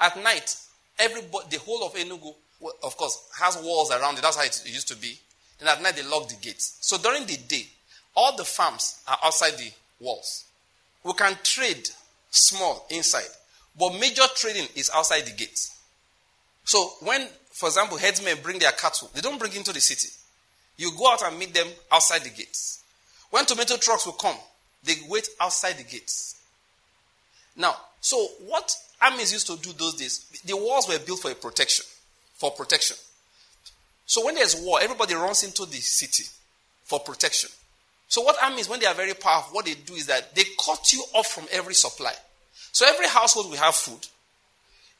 At 0.00 0.22
night, 0.22 0.56
everybody, 0.98 1.46
the 1.50 1.58
whole 1.58 1.84
of 1.86 1.94
Enugu, 1.94 2.34
of 2.82 2.96
course, 2.96 3.28
has 3.40 3.56
walls 3.62 3.90
around 3.90 4.18
it. 4.18 4.22
That's 4.22 4.36
how 4.36 4.44
it 4.44 4.62
used 4.66 4.88
to 4.88 4.96
be. 4.96 5.18
Then 5.58 5.68
at 5.68 5.82
night, 5.82 5.96
they 5.96 6.02
lock 6.02 6.28
the 6.28 6.36
gates. 6.36 6.76
So 6.80 6.98
during 6.98 7.26
the 7.26 7.36
day, 7.36 7.66
all 8.14 8.36
the 8.36 8.44
farms 8.44 9.00
are 9.08 9.18
outside 9.24 9.58
the 9.58 9.70
walls. 10.00 10.44
We 11.04 11.12
can 11.14 11.36
trade 11.42 11.88
small 12.30 12.86
inside, 12.90 13.28
but 13.78 13.98
major 13.98 14.24
trading 14.34 14.66
is 14.74 14.90
outside 14.94 15.22
the 15.22 15.32
gates. 15.32 15.78
So 16.64 16.90
when, 17.00 17.28
for 17.50 17.68
example, 17.68 17.96
herdsmen 17.96 18.38
bring 18.42 18.58
their 18.58 18.72
cattle, 18.72 19.10
they 19.14 19.20
don't 19.20 19.38
bring 19.38 19.54
into 19.54 19.72
the 19.72 19.80
city. 19.80 20.08
You 20.76 20.90
go 20.98 21.12
out 21.12 21.22
and 21.22 21.38
meet 21.38 21.54
them 21.54 21.68
outside 21.92 22.22
the 22.22 22.30
gates. 22.30 22.82
When 23.30 23.46
tomato 23.46 23.76
trucks 23.76 24.04
will 24.04 24.14
come, 24.14 24.36
they 24.84 24.94
wait 25.08 25.28
outside 25.40 25.78
the 25.78 25.84
gates. 25.84 26.36
Now, 27.56 27.76
so 28.00 28.16
what 28.46 28.74
armies 29.00 29.32
used 29.32 29.46
to 29.46 29.56
do 29.56 29.72
those 29.72 29.94
days, 29.94 30.26
the 30.44 30.56
walls 30.56 30.88
were 30.88 30.98
built 30.98 31.20
for 31.20 31.30
a 31.30 31.34
protection, 31.34 31.84
for 32.34 32.50
protection. 32.50 32.96
So 34.06 34.24
when 34.24 34.36
there's 34.36 34.60
war, 34.60 34.78
everybody 34.80 35.14
runs 35.14 35.42
into 35.42 35.66
the 35.66 35.78
city 35.78 36.24
for 36.84 37.00
protection. 37.00 37.50
So 38.08 38.22
what 38.22 38.36
armies, 38.42 38.68
when 38.68 38.80
they 38.80 38.86
are 38.86 38.94
very 38.94 39.14
powerful, 39.14 39.54
what 39.54 39.64
they 39.64 39.74
do 39.74 39.94
is 39.94 40.06
that 40.06 40.34
they 40.34 40.44
cut 40.64 40.92
you 40.92 41.02
off 41.12 41.26
from 41.26 41.46
every 41.50 41.74
supply. 41.74 42.12
So 42.72 42.86
every 42.86 43.08
household 43.08 43.50
will 43.50 43.58
have 43.58 43.74
food. 43.74 44.06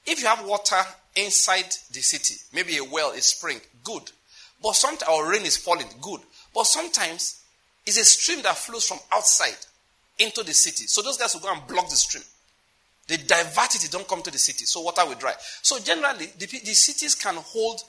If 0.05 0.21
you 0.21 0.27
have 0.27 0.47
water 0.47 0.81
inside 1.15 1.67
the 1.93 2.01
city, 2.01 2.35
maybe 2.53 2.77
a 2.77 2.85
well, 2.85 3.13
a 3.13 3.21
spring, 3.21 3.61
good. 3.85 4.03
But 4.63 4.75
sometimes, 4.75 5.09
our 5.09 5.31
rain 5.31 5.43
is 5.43 5.57
falling, 5.57 5.89
good. 6.01 6.21
But 6.55 6.65
sometimes, 6.65 7.43
it's 7.85 7.99
a 7.99 8.05
stream 8.05 8.43
that 8.43 8.57
flows 8.57 8.87
from 8.87 8.99
outside 9.13 9.57
into 10.19 10.43
the 10.43 10.55
city. 10.55 10.87
So 10.87 11.03
those 11.03 11.19
guys 11.19 11.35
will 11.35 11.43
go 11.43 11.53
and 11.53 11.67
block 11.67 11.89
the 11.89 11.97
stream. 11.97 12.25
They 13.07 13.19
divert 13.19 13.75
it, 13.77 13.85
it 13.85 13.93
don't 13.93 14.09
come 14.09 14.23
to 14.23 14.31
the 14.31 14.39
city. 14.39 14.65
So 14.65 14.81
water 14.81 15.07
will 15.07 15.15
dry. 15.15 15.35
So 15.63 15.79
generally, 15.79 16.27
the, 16.39 16.47
the 16.47 16.75
cities 16.75 17.15
can 17.15 17.37
hold 17.37 17.83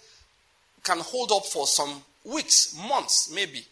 can 0.87 0.99
hold 0.99 1.31
up 1.31 1.45
for 1.45 1.67
some 1.67 2.01
weeks, 2.23 2.75
months, 2.87 3.31
maybe. 3.33 3.63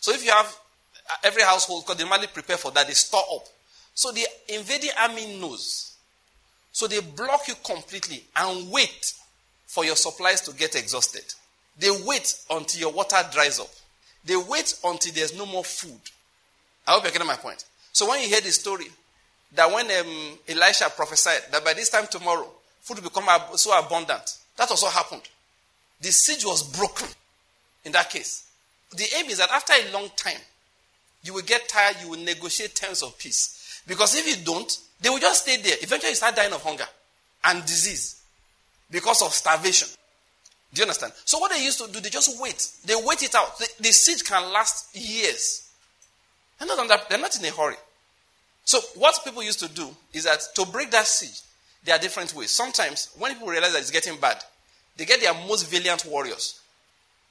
So 0.00 0.12
if 0.12 0.24
you 0.24 0.30
have 0.30 0.46
uh, 0.46 1.14
every 1.24 1.42
household, 1.42 1.84
because 1.84 1.98
they 1.98 2.08
normally 2.08 2.28
prepare 2.28 2.56
for 2.56 2.70
that, 2.72 2.86
they 2.86 2.92
store 2.94 3.24
up. 3.34 3.46
So 3.94 4.12
the 4.12 4.26
invading 4.48 4.90
army 4.98 5.38
knows. 5.40 5.94
So 6.72 6.86
they 6.86 7.00
block 7.00 7.48
you 7.48 7.54
completely 7.64 8.22
and 8.36 8.70
wait 8.70 9.12
for 9.66 9.84
your 9.84 9.96
supplies 9.96 10.40
to 10.42 10.54
get 10.54 10.76
exhausted. 10.76 11.24
They 11.78 11.90
wait 12.06 12.34
until 12.50 12.80
your 12.80 12.92
water 12.92 13.16
dries 13.32 13.58
up. 13.58 13.70
They 14.24 14.36
wait 14.36 14.78
until 14.84 15.12
there's 15.12 15.36
no 15.36 15.46
more 15.46 15.64
food. 15.64 16.00
I 16.86 16.92
hope 16.92 17.02
you're 17.04 17.12
getting 17.12 17.26
my 17.26 17.36
point. 17.36 17.64
So 17.92 18.08
when 18.08 18.22
you 18.22 18.28
hear 18.28 18.40
the 18.40 18.50
story, 18.52 18.86
that 19.54 19.70
when 19.70 19.86
um, 19.90 20.38
Elisha 20.48 20.90
prophesied 20.94 21.42
that 21.50 21.64
by 21.64 21.74
this 21.74 21.90
time 21.90 22.06
tomorrow, 22.08 22.48
food 22.80 22.98
will 23.02 23.10
become 23.10 23.28
so 23.56 23.76
abundant, 23.78 24.38
That 24.56 24.70
also 24.70 24.86
happened. 24.88 25.22
The 26.00 26.10
siege 26.10 26.44
was 26.44 26.62
broken 26.62 27.08
in 27.84 27.92
that 27.92 28.10
case. 28.10 28.46
The 28.96 29.06
aim 29.18 29.26
is 29.30 29.38
that 29.38 29.50
after 29.50 29.72
a 29.72 29.92
long 29.92 30.08
time, 30.16 30.40
you 31.22 31.34
will 31.34 31.42
get 31.42 31.68
tired, 31.68 31.96
you 32.02 32.10
will 32.10 32.18
negotiate 32.18 32.74
terms 32.74 33.02
of 33.02 33.16
peace. 33.18 33.82
Because 33.86 34.14
if 34.16 34.26
you 34.26 34.44
don't, 34.44 34.78
they 35.00 35.08
will 35.10 35.18
just 35.18 35.42
stay 35.42 35.56
there. 35.56 35.76
Eventually, 35.80 36.10
you 36.10 36.16
start 36.16 36.36
dying 36.36 36.52
of 36.52 36.62
hunger 36.62 36.86
and 37.44 37.64
disease 37.64 38.22
because 38.90 39.22
of 39.22 39.32
starvation. 39.32 39.88
Do 40.72 40.80
you 40.80 40.84
understand? 40.84 41.12
So, 41.24 41.38
what 41.38 41.52
they 41.52 41.62
used 41.64 41.78
to 41.84 41.90
do, 41.92 42.00
they 42.00 42.10
just 42.10 42.40
wait. 42.40 42.68
They 42.84 42.94
wait 42.96 43.22
it 43.22 43.34
out. 43.34 43.58
The, 43.58 43.68
the 43.80 43.92
siege 43.92 44.24
can 44.24 44.52
last 44.52 44.94
years. 44.96 45.68
They're 46.58 46.68
not, 46.68 46.78
under, 46.78 46.96
they're 47.08 47.18
not 47.18 47.38
in 47.38 47.44
a 47.44 47.50
hurry. 47.50 47.76
So, 48.64 48.80
what 48.94 49.18
people 49.24 49.42
used 49.42 49.60
to 49.60 49.68
do 49.68 49.88
is 50.12 50.24
that 50.24 50.40
to 50.54 50.66
break 50.66 50.90
that 50.92 51.06
siege, 51.06 51.40
there 51.84 51.96
are 51.96 51.98
different 51.98 52.34
ways. 52.34 52.50
Sometimes, 52.50 53.10
when 53.18 53.32
people 53.32 53.48
realize 53.48 53.72
that 53.72 53.80
it's 53.80 53.90
getting 53.90 54.18
bad, 54.20 54.42
they 55.00 55.06
get 55.06 55.22
their 55.22 55.32
most 55.32 55.70
valiant 55.70 56.04
warriors. 56.04 56.60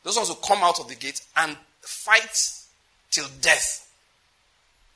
Those 0.03 0.15
ones 0.15 0.29
who 0.29 0.35
come 0.37 0.57
out 0.63 0.79
of 0.79 0.87
the 0.87 0.95
gate 0.95 1.21
and 1.37 1.55
fight 1.81 2.51
till 3.11 3.27
death. 3.41 3.87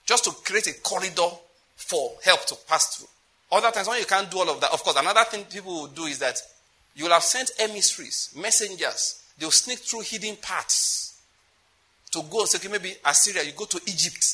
Just 0.08 0.24
to 0.24 0.32
create 0.32 0.66
a 0.66 0.74
corridor 0.82 1.30
for 1.76 2.14
help 2.24 2.44
to 2.48 2.56
pass 2.68 2.96
through. 2.98 3.08
Other 3.52 3.70
times, 3.70 3.88
when 3.88 4.00
you 4.00 4.08
can't 4.08 4.32
do 4.32 4.40
all 4.40 4.50
of 4.50 4.60
that, 4.60 4.74
of 4.74 4.84
course, 4.84 4.96
another 4.96 5.24
thing 5.26 5.46
people 5.46 5.72
will 5.72 5.88
do 5.88 6.06
is 6.06 6.18
that 6.18 6.42
you 6.96 7.04
will 7.04 7.12
have 7.12 7.22
sent 7.22 7.52
emissaries, 7.60 8.34
messengers. 8.36 9.22
They 9.38 9.46
will 9.46 9.52
sneak 9.52 9.78
through 9.78 10.02
hidden 10.02 10.36
paths 10.42 11.22
to 12.10 12.24
go 12.24 12.40
and 12.40 12.50
say, 12.50 12.58
okay, 12.58 12.70
maybe 12.70 12.96
Assyria, 13.06 13.44
you 13.44 13.52
go 13.56 13.66
to 13.66 13.80
Egypt 13.86 14.34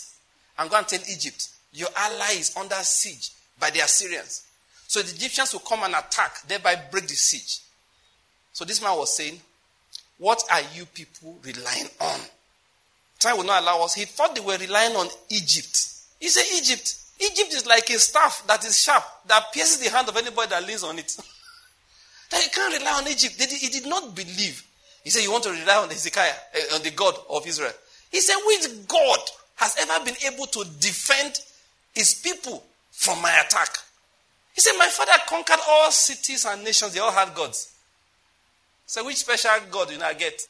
and 0.57 0.69
go 0.69 0.77
and 0.77 0.87
tell 0.87 1.01
Egypt, 1.11 1.49
your 1.73 1.89
ally 1.93 2.39
is 2.39 2.55
under 2.55 2.75
siege 2.75 3.31
by 3.59 3.69
the 3.69 3.81
Assyrians. 3.81 4.47
So 4.87 5.01
the 5.01 5.13
Egyptians 5.13 5.51
will 5.51 5.59
come 5.59 5.83
and 5.83 5.93
attack, 5.93 6.47
thereby 6.47 6.81
break 6.89 7.05
the 7.05 7.15
siege. 7.15 7.63
So 8.53 8.65
this 8.65 8.81
man 8.81 8.97
was 8.97 9.15
saying, 9.15 9.39
What 10.17 10.43
are 10.51 10.61
you 10.75 10.85
people 10.85 11.37
relying 11.43 11.89
on? 11.99 12.19
Time 13.19 13.37
will 13.37 13.43
not 13.43 13.61
allow 13.61 13.83
us. 13.83 13.93
He 13.93 14.05
thought 14.05 14.33
they 14.33 14.41
were 14.41 14.57
relying 14.57 14.95
on 14.95 15.07
Egypt. 15.29 15.89
He 16.19 16.29
said, 16.29 16.45
Egypt. 16.57 16.95
Egypt 17.19 17.53
is 17.53 17.65
like 17.65 17.89
a 17.89 17.99
staff 17.99 18.43
that 18.47 18.63
is 18.63 18.81
sharp, 18.81 19.03
that 19.27 19.51
pierces 19.53 19.79
the 19.79 19.89
hand 19.89 20.07
of 20.07 20.15
anybody 20.15 20.49
that 20.49 20.65
leans 20.65 20.83
on 20.83 20.97
it. 20.97 21.17
that 22.31 22.43
you 22.43 22.49
can't 22.49 22.79
rely 22.79 22.91
on 22.91 23.07
Egypt. 23.09 23.35
He 23.51 23.67
did 23.67 23.87
not 23.87 24.15
believe. 24.15 24.63
He 25.03 25.09
said, 25.09 25.23
You 25.23 25.31
want 25.31 25.43
to 25.43 25.51
rely 25.51 25.75
on 25.75 25.89
Hezekiah, 25.89 26.31
uh, 26.55 26.75
on 26.75 26.81
the 26.81 26.91
God 26.91 27.15
of 27.29 27.45
Israel. 27.45 27.73
He 28.11 28.21
said, 28.21 28.35
Which 28.45 28.87
God 28.87 29.19
has 29.55 29.75
ever 29.81 30.05
been 30.05 30.15
able 30.31 30.45
to 30.47 30.63
defend 30.79 31.41
his 31.93 32.13
people 32.13 32.63
from 32.91 33.21
my 33.21 33.31
attack? 33.45 33.69
He 34.53 34.61
said, 34.61 34.77
My 34.77 34.87
father 34.87 35.11
conquered 35.27 35.59
all 35.67 35.91
cities 35.91 36.45
and 36.45 36.63
nations, 36.63 36.93
they 36.93 36.99
all 36.99 37.11
had 37.11 37.35
gods. 37.35 37.75
So, 38.89 39.05
which 39.05 39.17
special 39.17 39.51
God 39.69 39.89
did 39.89 40.01
I 40.01 40.15
get? 40.15 40.41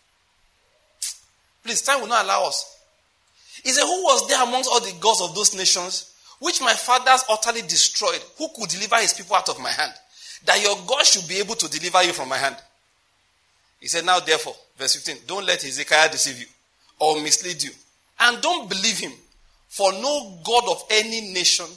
Please, 1.61 1.81
time 1.81 1.99
will 1.99 2.07
not 2.07 2.23
allow 2.23 2.47
us. 2.47 2.79
He 3.65 3.69
said, 3.69 3.83
Who 3.83 4.03
was 4.03 4.29
there 4.29 4.41
amongst 4.41 4.69
all 4.69 4.79
the 4.79 4.97
gods 4.97 5.19
of 5.21 5.35
those 5.35 5.53
nations, 5.53 6.13
which 6.39 6.61
my 6.61 6.71
fathers 6.71 7.25
utterly 7.29 7.63
destroyed? 7.63 8.21
Who 8.37 8.47
could 8.55 8.69
deliver 8.69 8.95
his 8.95 9.13
people 9.13 9.35
out 9.35 9.49
of 9.49 9.59
my 9.59 9.69
hand? 9.69 9.91
That 10.45 10.63
your 10.63 10.77
God 10.87 11.03
should 11.03 11.27
be 11.27 11.35
able 11.39 11.55
to 11.55 11.69
deliver 11.69 12.01
you 12.01 12.13
from 12.13 12.29
my 12.29 12.37
hand. 12.37 12.55
He 13.81 13.89
said, 13.89 14.05
Now 14.05 14.21
therefore, 14.21 14.55
verse 14.77 14.95
15, 14.95 15.23
don't 15.27 15.45
let 15.45 15.61
Hezekiah 15.61 16.09
deceive 16.09 16.39
you 16.39 16.47
or 16.97 17.21
mislead 17.21 17.61
you. 17.61 17.71
And 18.21 18.41
don't 18.41 18.69
believe 18.69 18.99
him, 18.99 19.11
for 19.67 19.91
no 19.91 20.39
God 20.45 20.63
of 20.69 20.85
any 20.89 21.33
nation 21.33 21.67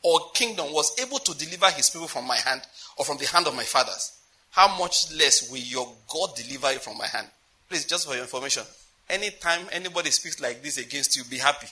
or 0.00 0.30
kingdom 0.32 0.66
was 0.72 0.96
able 1.00 1.18
to 1.18 1.36
deliver 1.36 1.70
his 1.72 1.90
people 1.90 2.06
from 2.06 2.24
my 2.24 2.36
hand 2.36 2.62
or 2.98 3.04
from 3.04 3.18
the 3.18 3.26
hand 3.26 3.48
of 3.48 3.56
my 3.56 3.64
fathers. 3.64 4.12
How 4.54 4.78
much 4.78 5.12
less 5.12 5.50
will 5.50 5.58
your 5.58 5.92
God 6.08 6.36
deliver 6.36 6.72
you 6.72 6.78
from 6.78 6.96
my 6.96 7.08
hand? 7.08 7.26
Please, 7.68 7.84
just 7.86 8.06
for 8.06 8.14
your 8.14 8.22
information, 8.22 8.62
anytime 9.10 9.66
anybody 9.72 10.10
speaks 10.10 10.40
like 10.40 10.62
this 10.62 10.78
against 10.78 11.16
you, 11.16 11.24
be 11.24 11.38
happy. 11.38 11.66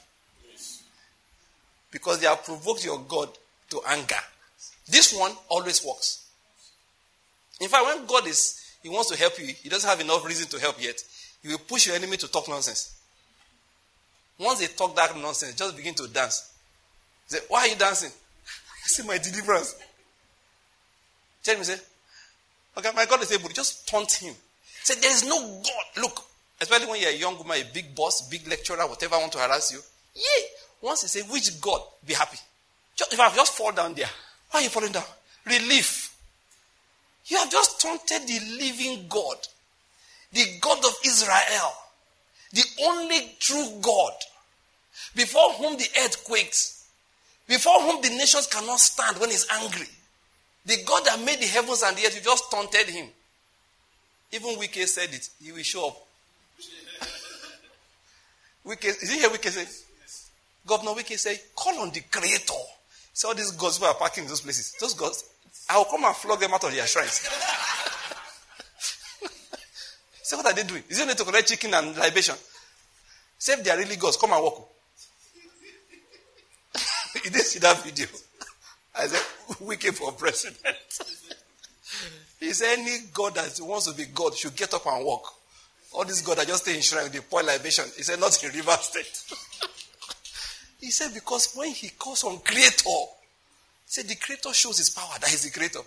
Because 1.93 2.19
they 2.19 2.27
have 2.27 2.45
provoked 2.45 2.85
your 2.85 2.99
God 3.07 3.29
to 3.71 3.81
anger. 3.87 4.17
This 4.89 5.17
one 5.17 5.33
always 5.49 5.85
works. 5.85 6.27
In 7.61 7.69
fact, 7.69 7.85
when 7.87 8.05
God 8.07 8.27
is 8.27 8.59
he 8.83 8.89
wants 8.89 9.11
to 9.11 9.17
help 9.17 9.39
you, 9.39 9.47
he 9.47 9.69
doesn't 9.69 9.89
have 9.89 10.01
enough 10.01 10.27
reason 10.27 10.49
to 10.49 10.59
help 10.59 10.83
yet. 10.83 11.01
He 11.41 11.49
will 11.51 11.59
push 11.59 11.87
your 11.87 11.95
enemy 11.95 12.17
to 12.17 12.29
talk 12.29 12.49
nonsense. 12.49 12.97
Once 14.41 14.59
they 14.59 14.67
talk 14.67 14.97
that 14.97 15.17
nonsense, 15.17 15.55
just 15.55 15.77
begin 15.77 15.95
to 15.95 16.09
dance. 16.09 16.53
Say, 17.29 17.39
why 17.49 17.61
are 17.61 17.69
you 17.69 17.77
dancing? 17.77 18.11
I 18.11 18.87
see 18.89 19.07
my 19.07 19.19
deliverance. 19.19 19.77
Tell 21.45 21.57
me, 21.57 21.63
say, 21.63 21.79
okay, 22.77 22.91
my 22.95 23.07
God 23.07 23.23
is 23.23 23.33
able. 23.33 23.49
Just 23.51 23.89
taunt 23.89 24.13
him. 24.13 24.35
Say, 24.83 24.95
there 25.01 25.11
is 25.11 25.25
no 25.25 25.41
God. 25.63 26.03
Look, 26.03 26.25
especially 26.61 26.91
when 26.91 27.01
you're 27.01 27.11
a 27.11 27.17
young 27.17 27.39
woman, 27.39 27.61
a 27.61 27.65
big 27.73 27.95
boss, 27.95 28.29
big 28.29 28.47
lecturer, 28.49 28.87
whatever 28.87 29.19
want 29.19 29.33
to 29.33 29.39
harass 29.39 29.73
you. 29.73 29.81
Yeah. 30.15 30.47
Once 30.81 31.03
you 31.03 31.09
say, 31.09 31.23
which 31.23 31.61
God, 31.61 31.81
be 32.07 32.15
happy. 32.15 32.39
Just, 32.97 33.13
if 33.13 33.21
I 33.21 33.35
just 33.35 33.57
fall 33.57 33.73
down 33.73 33.95
there, 33.95 34.09
why 34.51 34.61
are 34.61 34.63
you 34.65 34.69
falling 34.69 34.93
down? 34.93 35.05
Relief. 35.47 36.15
You 37.27 37.39
have 37.39 37.51
just 37.51 37.81
taunted 37.81 38.27
the 38.27 38.41
living 38.59 39.07
God, 39.09 39.37
the 40.33 40.45
God 40.61 40.85
of 40.85 40.95
Israel, 41.05 41.73
the 42.53 42.65
only 42.85 43.37
true 43.39 43.79
God, 43.81 44.13
before 45.15 45.53
whom 45.53 45.77
the 45.77 45.89
earth 46.03 46.25
quakes, 46.25 46.87
before 47.47 47.81
whom 47.81 48.03
the 48.03 48.11
nations 48.11 48.47
cannot 48.49 48.81
stand 48.81 49.19
when 49.19 49.31
he's 49.31 49.47
angry. 49.53 49.87
The 50.65 50.77
God 50.87 51.05
that 51.07 51.21
made 51.21 51.41
the 51.41 51.47
heavens 51.47 51.83
and 51.83 51.97
the 51.97 52.07
earth, 52.07 52.15
you 52.15 52.23
just 52.23 52.51
taunted 52.51 52.89
him. 52.89 53.09
Even 54.31 54.57
Wike 54.57 54.87
said 54.87 55.13
it, 55.13 55.29
he 55.43 55.53
will 55.53 55.63
show 55.63 55.89
up. 55.89 55.97
Wike, 58.67 58.85
is 58.85 59.11
he 59.11 59.19
here? 59.19 59.29
Wike 59.29 59.49
say, 59.51 59.67
Governor 60.67 60.93
Wike 60.93 61.19
say, 61.19 61.41
call 61.55 61.81
on 61.81 61.91
the 61.91 62.01
creator. 62.11 62.55
See 63.13 63.29
all 63.29 63.35
these 63.35 63.51
gods 63.53 63.79
who 63.79 63.85
are 63.85 63.95
parking 63.95 64.25
in 64.25 64.29
those 64.29 64.41
places. 64.41 64.75
Those 64.81 64.95
gods, 64.95 65.25
I 65.69 65.77
will 65.77 65.85
come 65.85 66.05
and 66.05 66.15
flog 66.15 66.41
them 66.41 66.55
out 66.55 66.65
of 66.65 66.73
their 66.73 66.87
shrines. 66.87 67.29
See 70.23 70.37
what 70.37 70.47
are 70.47 70.55
they 70.55 70.63
doing? 70.63 70.85
Is 70.89 70.99
it 70.99 71.03
only 71.03 71.15
to 71.15 71.25
collect 71.25 71.49
chicken 71.49 71.75
and 71.75 71.97
libation? 71.97 72.37
Say, 73.37 73.55
if 73.55 73.65
they 73.65 73.71
are 73.71 73.77
really 73.77 73.97
gods, 73.97 74.17
come 74.17 74.33
and 74.33 74.43
walk. 74.43 74.69
you 77.17 77.31
didn't 77.31 77.41
see 77.41 77.59
that 77.59 77.83
video. 77.83 78.07
I 78.95 79.07
said, 79.07 79.57
we 79.61 79.77
came 79.77 79.93
for 79.93 80.13
president. 80.13 80.59
he 82.41 82.53
said, 82.53 82.79
any 82.79 82.99
God 83.13 83.35
that 83.35 83.59
wants 83.61 83.91
to 83.91 83.97
be 83.97 84.05
God 84.07 84.35
should 84.35 84.57
get 84.57 84.75
up 84.75 84.87
and 84.87 85.05
walk. 85.05 85.35
All 85.93 86.05
these 86.05 86.23
gods 86.23 86.43
are 86.43 86.47
just 86.47 86.63
stay 86.63 86.75
in 86.77 86.83
shrine 86.83 87.05
with 87.05 87.13
the 87.13 87.23
pour 87.23 87.43
libation. 87.43 87.85
He 87.97 88.03
said, 88.03 88.19
not 88.19 88.43
in 88.43 88.51
river 88.53 88.77
state. 88.81 89.25
he 90.81 90.91
said, 90.91 91.13
because 91.13 91.55
when 91.55 91.71
he 91.71 91.91
calls 91.91 92.25
on 92.25 92.39
creator, 92.39 92.89
Say 93.93 94.01
the 94.05 94.15
creator 94.15 94.55
shows 94.55 94.79
his 94.79 94.89
power. 94.89 95.19
That 95.21 95.35
is 95.35 95.43
the 95.43 95.51
creator. 95.51 95.81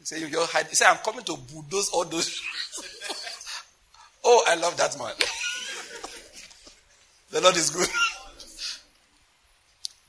He 0.00 0.04
said, 0.04 0.20
you 0.20 0.28
just 0.28 0.52
hide. 0.52 0.66
He 0.66 0.74
said, 0.74 0.88
I'm 0.90 0.98
coming 0.98 1.24
to 1.24 1.34
bulldoze 1.34 1.88
all 1.88 2.04
those. 2.04 2.42
oh, 4.22 4.44
I 4.46 4.56
love 4.56 4.76
that 4.76 4.98
man. 4.98 5.14
the 7.30 7.40
Lord 7.40 7.56
is 7.56 7.70
good. 7.70 7.88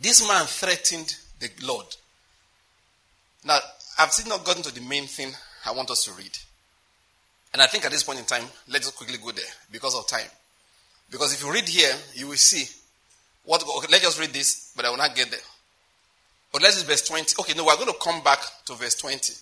this 0.02 0.28
man 0.28 0.46
threatened 0.48 1.16
the 1.40 1.50
Lord. 1.64 1.86
Now, 3.46 3.60
I've 4.00 4.12
still 4.12 4.30
not 4.30 4.46
gotten 4.46 4.64
to 4.64 4.74
the 4.74 4.82
main 4.82 5.06
thing 5.06 5.32
I 5.66 5.72
want 5.72 5.90
us 5.92 6.06
to 6.06 6.12
read. 6.14 6.38
And 7.54 7.62
I 7.62 7.68
think 7.68 7.86
at 7.86 7.92
this 7.92 8.04
point 8.04 8.20
in 8.20 8.26
time, 8.26 8.44
let's 8.68 8.90
quickly 8.92 9.18
go 9.18 9.32
there 9.32 9.46
because 9.72 9.96
of 9.96 10.08
time. 10.08 10.30
Because 11.10 11.34
if 11.34 11.44
you 11.44 11.52
read 11.52 11.68
here, 11.68 11.94
you 12.14 12.28
will 12.28 12.36
see 12.36 12.66
what. 13.46 13.64
Okay, 13.64 13.88
let's 13.90 14.04
just 14.04 14.20
read 14.20 14.32
this, 14.32 14.74
but 14.76 14.86
I 14.86 14.90
will 14.90 14.98
not 14.98 15.16
get 15.16 15.32
there. 15.32 15.40
But 16.52 16.62
let's 16.62 16.82
do 16.82 16.88
verse 16.88 17.08
20. 17.08 17.36
Okay, 17.40 17.54
no, 17.56 17.66
we're 17.66 17.76
going 17.76 17.88
to 17.88 17.98
come 18.02 18.22
back 18.24 18.40
to 18.66 18.74
verse 18.74 18.96
20. 18.96 19.34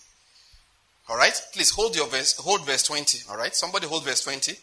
All 1.10 1.18
right? 1.18 1.40
Please 1.54 1.72
hold 1.72 1.96
your 1.96 2.08
verse, 2.08 2.36
hold 2.38 2.66
verse 2.66 2.84
20. 2.84 3.20
All 3.30 3.38
right? 3.38 3.56
Somebody 3.56 3.88
hold 3.88 4.06
verse 4.06 4.22
20. 4.22 4.54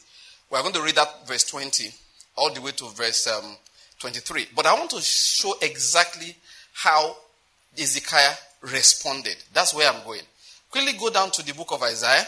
We're 0.51 0.63
going 0.63 0.75
to 0.75 0.83
read 0.83 0.97
that 0.97 1.27
verse 1.27 1.45
20 1.45 1.91
all 2.37 2.53
the 2.53 2.61
way 2.61 2.73
to 2.73 2.89
verse 2.91 3.27
um, 3.27 3.57
23. 4.01 4.49
But 4.55 4.67
I 4.67 4.75
want 4.75 4.91
to 4.91 5.01
show 5.01 5.55
exactly 5.63 6.37
how 6.73 7.17
Ezekiah 7.79 8.35
responded. 8.63 9.37
That's 9.53 9.75
where 9.75 9.91
I'm 9.91 10.05
going. 10.05 10.23
Quickly 10.71 10.93
go 10.99 11.11
down 11.11 11.31
to 11.33 11.45
the 11.45 11.53
book 11.53 11.73
of 11.73 11.83
Isaiah. 11.83 12.27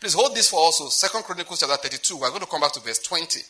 Please 0.00 0.14
hold 0.14 0.34
this 0.34 0.50
for 0.50 0.56
also 0.56 0.88
Second 0.88 1.22
Chronicles 1.24 1.60
chapter 1.60 1.88
32. 1.88 2.16
We're 2.16 2.28
going 2.28 2.40
to 2.40 2.46
come 2.46 2.60
back 2.60 2.72
to 2.72 2.80
verse 2.80 2.98
20. 3.00 3.40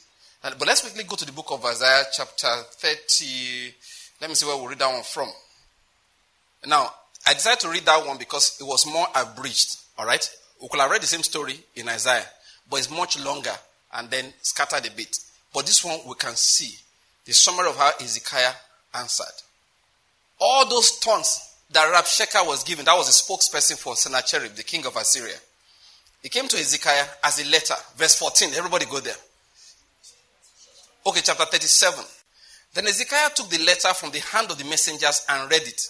But 0.42 0.66
let's 0.66 0.82
quickly 0.82 1.04
go 1.04 1.16
to 1.16 1.24
the 1.24 1.32
book 1.32 1.46
of 1.50 1.64
Isaiah 1.64 2.04
chapter 2.12 2.48
30. 2.70 3.74
Let 4.20 4.30
me 4.30 4.34
see 4.34 4.46
where 4.46 4.56
we 4.56 4.68
read 4.68 4.78
that 4.78 4.92
one 4.92 5.02
from. 5.02 5.28
Now, 6.66 6.92
I 7.26 7.34
decided 7.34 7.60
to 7.60 7.70
read 7.70 7.84
that 7.86 8.06
one 8.06 8.18
because 8.18 8.58
it 8.60 8.64
was 8.64 8.86
more 8.86 9.06
abridged. 9.14 9.76
All 9.98 10.06
right? 10.06 10.30
We 10.62 10.68
could 10.68 10.80
have 10.80 10.90
read 10.90 11.02
the 11.02 11.06
same 11.06 11.22
story 11.22 11.58
in 11.74 11.88
Isaiah, 11.88 12.26
but 12.70 12.78
it's 12.78 12.90
much 12.90 13.18
longer 13.22 13.52
and 13.94 14.10
then 14.10 14.32
scattered 14.42 14.86
a 14.86 14.90
bit. 14.94 15.16
But 15.52 15.66
this 15.66 15.84
one 15.84 15.98
we 16.06 16.14
can 16.14 16.36
see 16.36 16.74
the 17.24 17.32
summary 17.32 17.68
of 17.68 17.76
how 17.76 17.92
Ezekiah 18.00 18.52
answered. 18.94 19.43
All 20.40 20.68
those 20.68 20.98
taunts 20.98 21.56
that 21.70 21.92
Rabshakeh 21.92 22.46
was 22.46 22.64
given, 22.64 22.84
that 22.84 22.96
was 22.96 23.08
a 23.08 23.12
spokesperson 23.12 23.78
for 23.78 23.96
Sennacherib, 23.96 24.54
the 24.54 24.62
king 24.62 24.84
of 24.86 24.96
Assyria. 24.96 25.36
He 26.22 26.28
came 26.28 26.48
to 26.48 26.56
Hezekiah 26.56 27.04
as 27.22 27.40
a 27.40 27.50
letter. 27.50 27.74
Verse 27.96 28.16
14. 28.16 28.54
Everybody 28.54 28.86
go 28.86 29.00
there. 29.00 29.16
Okay, 31.06 31.20
chapter 31.22 31.44
37. 31.44 32.02
Then 32.72 32.86
Ezekiel 32.86 33.28
took 33.34 33.50
the 33.50 33.62
letter 33.62 33.92
from 33.92 34.10
the 34.10 34.20
hand 34.20 34.50
of 34.50 34.58
the 34.58 34.64
messengers 34.64 35.24
and 35.28 35.50
read 35.50 35.62
it. 35.62 35.82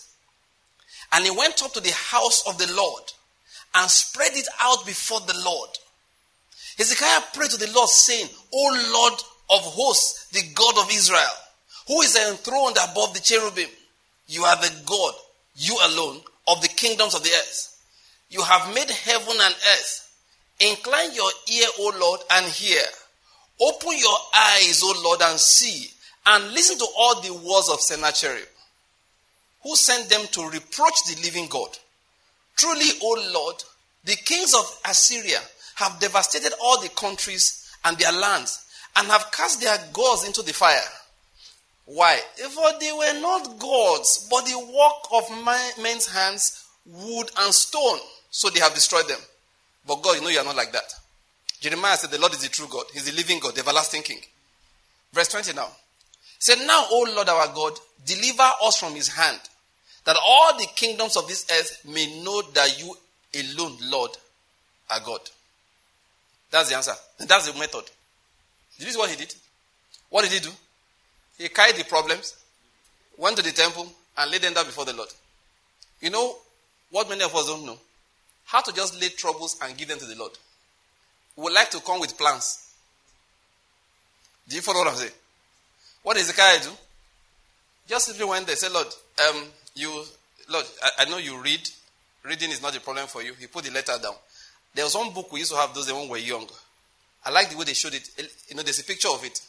And 1.13 1.25
he 1.25 1.31
went 1.31 1.63
up 1.63 1.73
to 1.75 1.81
the 1.81 1.93
house 1.93 2.43
of 2.49 2.59
the 2.59 2.73
Lord 2.75 3.03
and 3.75 3.89
spread 3.91 4.33
it 4.35 4.49
out 4.61 4.85
before 4.85 5.21
the 5.21 5.39
Lord. 5.45 5.71
Hezekiah 6.77 7.23
prayed 7.33 7.51
to 7.51 7.57
the 7.57 7.73
Lord, 7.73 7.89
saying, 7.89 8.29
O 8.53 8.91
Lord 8.93 9.15
of 9.51 9.73
hosts, 9.73 10.27
the 10.29 10.43
God 10.55 10.79
of 10.79 10.91
Israel, 10.91 11.37
who 11.87 12.01
is 12.03 12.17
enthroned 12.17 12.77
above 12.91 13.15
the 13.15 13.21
cherubim, 13.21 13.69
you 14.27 14.45
are 14.45 14.57
the 14.57 14.73
God, 14.87 15.15
you 15.57 15.77
alone, 15.85 16.21
of 16.47 16.61
the 16.63 16.69
kingdoms 16.69 17.15
of 17.15 17.23
the 17.23 17.31
earth. 17.31 17.71
You 18.31 18.43
have 18.43 18.75
made 18.75 18.91
heaven 18.91 19.37
and 19.41 19.55
earth. 19.55 20.01
Incline 20.61 21.15
your 21.15 21.31
ear, 21.53 21.67
O 21.79 21.93
Lord, 22.01 22.21
and 22.31 22.47
hear. 22.47 22.83
Open 23.61 23.97
your 23.99 24.19
eyes, 24.35 24.83
O 24.83 25.03
Lord, 25.05 25.21
and 25.23 25.39
see, 25.39 25.91
and 26.27 26.53
listen 26.53 26.79
to 26.79 26.87
all 26.99 27.21
the 27.21 27.33
words 27.33 27.69
of 27.71 27.81
Sennacherib, 27.81 28.47
who 29.63 29.77
sent 29.77 30.09
them 30.09 30.27
to 30.33 30.49
reproach 30.49 30.95
the 31.07 31.21
living 31.23 31.47
God. 31.49 31.69
Truly, 32.57 32.91
O 33.03 33.31
Lord, 33.33 33.57
the 34.05 34.17
kings 34.17 34.55
of 34.55 34.81
Assyria 34.89 35.39
have 35.77 36.01
devastated 36.01 36.53
all 36.63 36.81
the 36.81 36.89
countries 36.91 37.71
and 37.85 37.97
their 37.99 38.13
lands, 38.13 38.65
and 38.97 39.09
have 39.09 39.31
cast 39.33 39.61
their 39.61 39.77
gods 39.93 40.25
into 40.25 40.43
the 40.43 40.53
fire. 40.53 40.81
Why? 41.87 42.19
For 42.37 42.71
they 42.81 42.93
were 42.93 43.21
not 43.21 43.59
gods, 43.59 44.27
but 44.31 44.45
the 44.47 44.59
work 44.59 45.05
of 45.13 45.83
men's 45.83 46.07
hands, 46.07 46.67
wood 46.87 47.31
and 47.39 47.53
stone. 47.53 47.99
So 48.31 48.51
they 48.51 48.61
have 48.61 48.75
destroyed 48.75 49.07
them. 49.07 49.21
But 49.87 50.03
God, 50.03 50.17
you 50.17 50.23
know 50.23 50.29
you 50.29 50.39
are 50.39 50.45
not 50.45 50.57
like 50.57 50.73
that. 50.73 50.93
Jeremiah 51.61 51.97
said, 51.97 52.11
The 52.11 52.19
Lord 52.19 52.33
is 52.33 52.43
the 52.43 52.49
true 52.49 52.67
God. 52.71 52.85
He's 52.93 53.05
the 53.05 53.17
living 53.17 53.39
God, 53.39 53.55
the 53.55 53.61
everlasting 53.61 54.03
King. 54.03 54.19
Verse 55.13 55.29
20 55.29 55.53
now. 55.53 55.67
He 55.67 56.41
said, 56.41 56.67
Now, 56.67 56.87
O 56.91 57.07
Lord 57.15 57.29
our 57.29 57.47
God, 57.55 57.79
deliver 58.05 58.51
us 58.63 58.79
from 58.79 58.95
his 58.95 59.09
hand, 59.09 59.39
that 60.05 60.17
all 60.23 60.59
the 60.59 60.67
kingdoms 60.75 61.17
of 61.17 61.29
this 61.29 61.47
earth 61.51 61.85
may 61.87 62.23
know 62.23 62.43
that 62.55 62.79
you 62.81 62.95
alone, 63.35 63.77
Lord, 63.83 64.11
are 64.91 65.01
God. 65.01 65.21
That's 66.51 66.71
the 66.71 66.77
answer. 66.77 66.93
That's 67.19 67.51
the 67.51 67.59
method. 67.59 67.85
You 68.79 68.87
see 68.87 68.99
what 68.99 69.11
he 69.11 69.17
did? 69.17 69.35
What 70.11 70.23
did 70.23 70.33
he 70.33 70.41
do? 70.41 70.51
He 71.39 71.49
carried 71.49 71.77
the 71.77 71.85
problems, 71.85 72.37
went 73.17 73.37
to 73.37 73.43
the 73.43 73.53
temple, 73.53 73.91
and 74.17 74.31
laid 74.31 74.43
them 74.43 74.55
down 74.55 74.67
before 74.67 74.85
the 74.85 74.93
Lord. 74.93 75.09
You 76.01 76.11
know 76.11 76.37
what 76.91 77.09
many 77.09 77.25
of 77.25 77.35
us 77.35 77.47
don't 77.47 77.67
know? 77.67 77.79
How 78.45 78.61
to 78.61 78.73
just 78.73 79.01
lay 79.01 79.09
troubles 79.09 79.59
and 79.63 79.77
give 79.77 79.89
them 79.89 79.99
to 79.99 80.05
the 80.07 80.17
Lord 80.17 80.33
would 81.37 81.53
like 81.53 81.71
to 81.71 81.81
come 81.81 82.01
with 82.01 82.17
plans. 82.17 82.73
Do 84.49 84.57
you 84.57 84.63
follow 84.63 84.81
what 84.81 84.89
I'm 84.89 84.97
saying? 84.97 85.13
What 86.03 86.17
does 86.17 86.29
Ezekiel 86.29 86.71
do? 86.71 86.77
Just 87.89 88.07
simply 88.07 88.25
went 88.27 88.47
there, 88.47 88.57
say, 88.57 88.69
Lord, 88.69 88.87
um, 89.29 89.43
you, 89.75 89.89
Lord, 90.51 90.65
I, 90.83 90.91
I, 91.03 91.11
know 91.11 91.19
you 91.19 91.41
read. 91.41 91.61
Reading 92.23 92.51
is 92.51 92.63
not 92.63 92.77
a 92.77 92.81
problem 92.81 93.07
for 93.07 93.23
you. 93.23 93.35
He 93.39 93.47
put 93.47 93.65
the 93.65 93.71
letter 93.71 93.95
down. 94.03 94.15
There 94.75 94.85
was 94.85 94.95
one 94.95 95.13
book 95.13 95.33
we 95.33 95.41
used 95.41 95.53
to 95.53 95.59
have 95.59 95.75
those 95.75 95.93
when 95.93 96.05
we 96.05 96.09
were 96.09 96.17
young. 96.19 96.47
I 97.25 97.31
like 97.31 97.51
the 97.51 97.57
way 97.57 97.65
they 97.65 97.75
showed 97.75 97.95
it. 97.95 98.09
You 98.49 98.57
know, 98.57 98.63
there's 98.63 98.81
a 98.81 98.85
picture 98.85 99.09
of 99.09 99.25
it. 99.25 99.41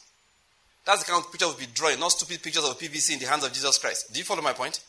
That's 0.86 1.03
the 1.03 1.12
kind 1.12 1.24
of 1.24 1.32
picture 1.32 1.48
we'll 1.48 1.57
be 1.57 1.66
drawing, 1.74 1.99
not 1.99 2.12
stupid 2.12 2.44
pictures 2.44 2.64
of 2.64 2.78
PVC 2.78 3.14
in 3.14 3.20
the 3.20 3.26
hands 3.26 3.44
of 3.44 3.52
Jesus 3.52 3.78
Christ. 3.80 4.14
Do 4.14 4.20
you 4.20 4.26
follow 4.26 4.41
my 4.41 4.53
point? 4.53 4.80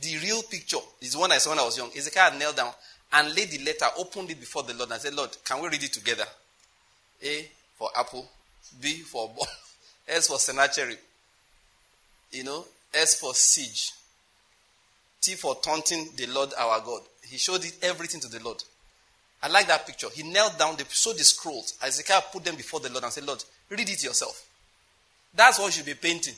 The 0.00 0.16
real 0.18 0.42
picture 0.42 0.78
is 1.00 1.16
one 1.16 1.30
I 1.30 1.38
saw 1.38 1.50
when 1.50 1.58
I 1.58 1.64
was 1.64 1.76
young. 1.76 1.90
Ezekiel 1.96 2.38
knelt 2.38 2.56
down 2.56 2.72
and 3.12 3.34
laid 3.34 3.50
the 3.50 3.58
letter, 3.58 3.86
opened 3.98 4.30
it 4.30 4.40
before 4.40 4.62
the 4.62 4.74
Lord, 4.74 4.90
and 4.90 5.00
said, 5.00 5.14
Lord, 5.14 5.30
can 5.44 5.62
we 5.62 5.68
read 5.68 5.82
it 5.82 5.92
together? 5.92 6.24
A 7.22 7.46
for 7.76 7.90
apple, 7.96 8.26
B 8.80 9.00
for 9.00 9.28
ball, 9.28 9.46
S 10.08 10.28
for 10.28 10.38
Sennacherib, 10.38 10.98
you 12.32 12.44
know, 12.44 12.64
S 12.94 13.20
for 13.20 13.34
siege, 13.34 13.92
T 15.20 15.34
for 15.34 15.56
taunting 15.56 16.08
the 16.16 16.26
Lord 16.26 16.50
our 16.58 16.80
God. 16.80 17.02
He 17.28 17.36
showed 17.36 17.64
it 17.64 17.76
everything 17.82 18.20
to 18.22 18.28
the 18.28 18.42
Lord. 18.42 18.62
I 19.42 19.48
like 19.48 19.66
that 19.68 19.86
picture. 19.86 20.08
He 20.12 20.22
knelt 20.22 20.58
down, 20.58 20.76
they 20.76 20.84
showed 20.88 21.18
the 21.18 21.24
scrolls. 21.24 21.74
Ezekiel 21.82 22.22
put 22.32 22.44
them 22.44 22.56
before 22.56 22.80
the 22.80 22.90
Lord 22.90 23.04
and 23.04 23.12
said, 23.12 23.26
Lord, 23.26 23.44
read 23.68 23.88
it 23.88 24.02
yourself. 24.02 24.48
That's 25.34 25.58
what 25.58 25.72
should 25.72 25.86
be 25.86 25.94
painting. 25.94 26.34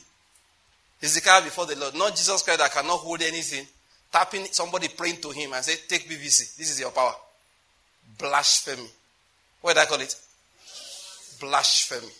Ezekiel 1.01 1.41
before 1.43 1.65
the 1.65 1.75
Lord, 1.75 1.95
not 1.95 2.15
Jesus 2.15 2.41
Christ 2.41 2.59
that 2.59 2.71
cannot 2.71 2.97
hold 2.97 3.21
anything, 3.21 3.65
tapping 4.11 4.45
somebody 4.45 4.87
praying 4.87 5.17
to 5.17 5.29
him 5.31 5.53
and 5.53 5.63
say, 5.63 5.75
Take 5.87 6.09
PVC. 6.09 6.55
This 6.55 6.71
is 6.71 6.79
your 6.79 6.91
power. 6.91 7.13
Blasphemy. 8.17 8.87
What 9.61 9.75
did 9.75 9.81
I 9.81 9.85
call 9.85 9.99
it? 9.99 10.15
blasphemy. 11.39 12.11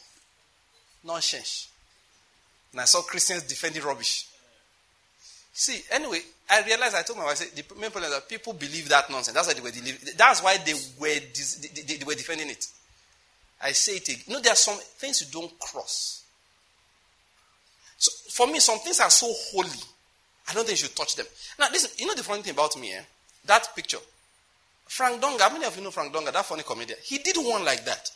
Nonsense. 1.03 1.69
And 2.71 2.81
I 2.81 2.85
saw 2.85 3.01
Christians 3.01 3.43
defending 3.43 3.83
rubbish. 3.83 4.27
See, 5.53 5.81
anyway, 5.91 6.19
I 6.49 6.63
realized, 6.63 6.95
I 6.95 7.03
told 7.03 7.19
my 7.19 7.25
wife, 7.25 7.33
I 7.33 7.45
said, 7.45 7.55
the 7.55 7.75
main 7.79 7.91
problem 7.91 8.11
is 8.11 8.17
that 8.17 8.27
people 8.27 8.53
believe 8.53 8.89
that 8.89 9.09
nonsense. 9.09 9.35
That's 9.35 9.47
why 9.47 9.53
they 9.53 9.61
were, 9.61 9.71
that's 10.17 10.43
why 10.43 10.57
they 10.57 10.73
were, 10.73 11.07
they, 11.07 11.95
they 11.95 12.03
were 12.03 12.13
defending 12.13 12.49
it. 12.49 12.67
I 13.61 13.71
say 13.71 13.95
it 13.95 14.07
again. 14.09 14.21
You 14.27 14.33
know, 14.33 14.41
there 14.41 14.51
are 14.51 14.57
some 14.57 14.77
things 14.77 15.21
you 15.21 15.27
don't 15.31 15.57
cross. 15.59 16.24
For 18.35 18.47
me, 18.47 18.59
some 18.59 18.79
things 18.79 18.99
are 18.99 19.09
so 19.09 19.31
holy. 19.31 19.69
I 20.49 20.53
don't 20.53 20.65
think 20.65 20.71
you 20.77 20.87
should 20.87 20.95
touch 20.97 21.15
them. 21.15 21.25
Now, 21.57 21.67
listen, 21.71 21.89
you 21.97 22.05
know 22.05 22.13
the 22.15 22.21
funny 22.21 22.41
thing 22.41 22.51
about 22.51 22.77
me, 22.77 22.91
eh? 22.91 22.99
That 23.45 23.73
picture. 23.73 23.99
Frank 24.87 25.21
Donga, 25.21 25.43
how 25.43 25.53
many 25.53 25.63
of 25.63 25.77
you 25.77 25.81
know 25.81 25.89
Frank 25.89 26.11
Donga, 26.11 26.33
that 26.33 26.43
funny 26.45 26.63
comedian? 26.63 26.99
He 27.01 27.19
did 27.19 27.37
one 27.37 27.63
like 27.63 27.85
that. 27.85 28.11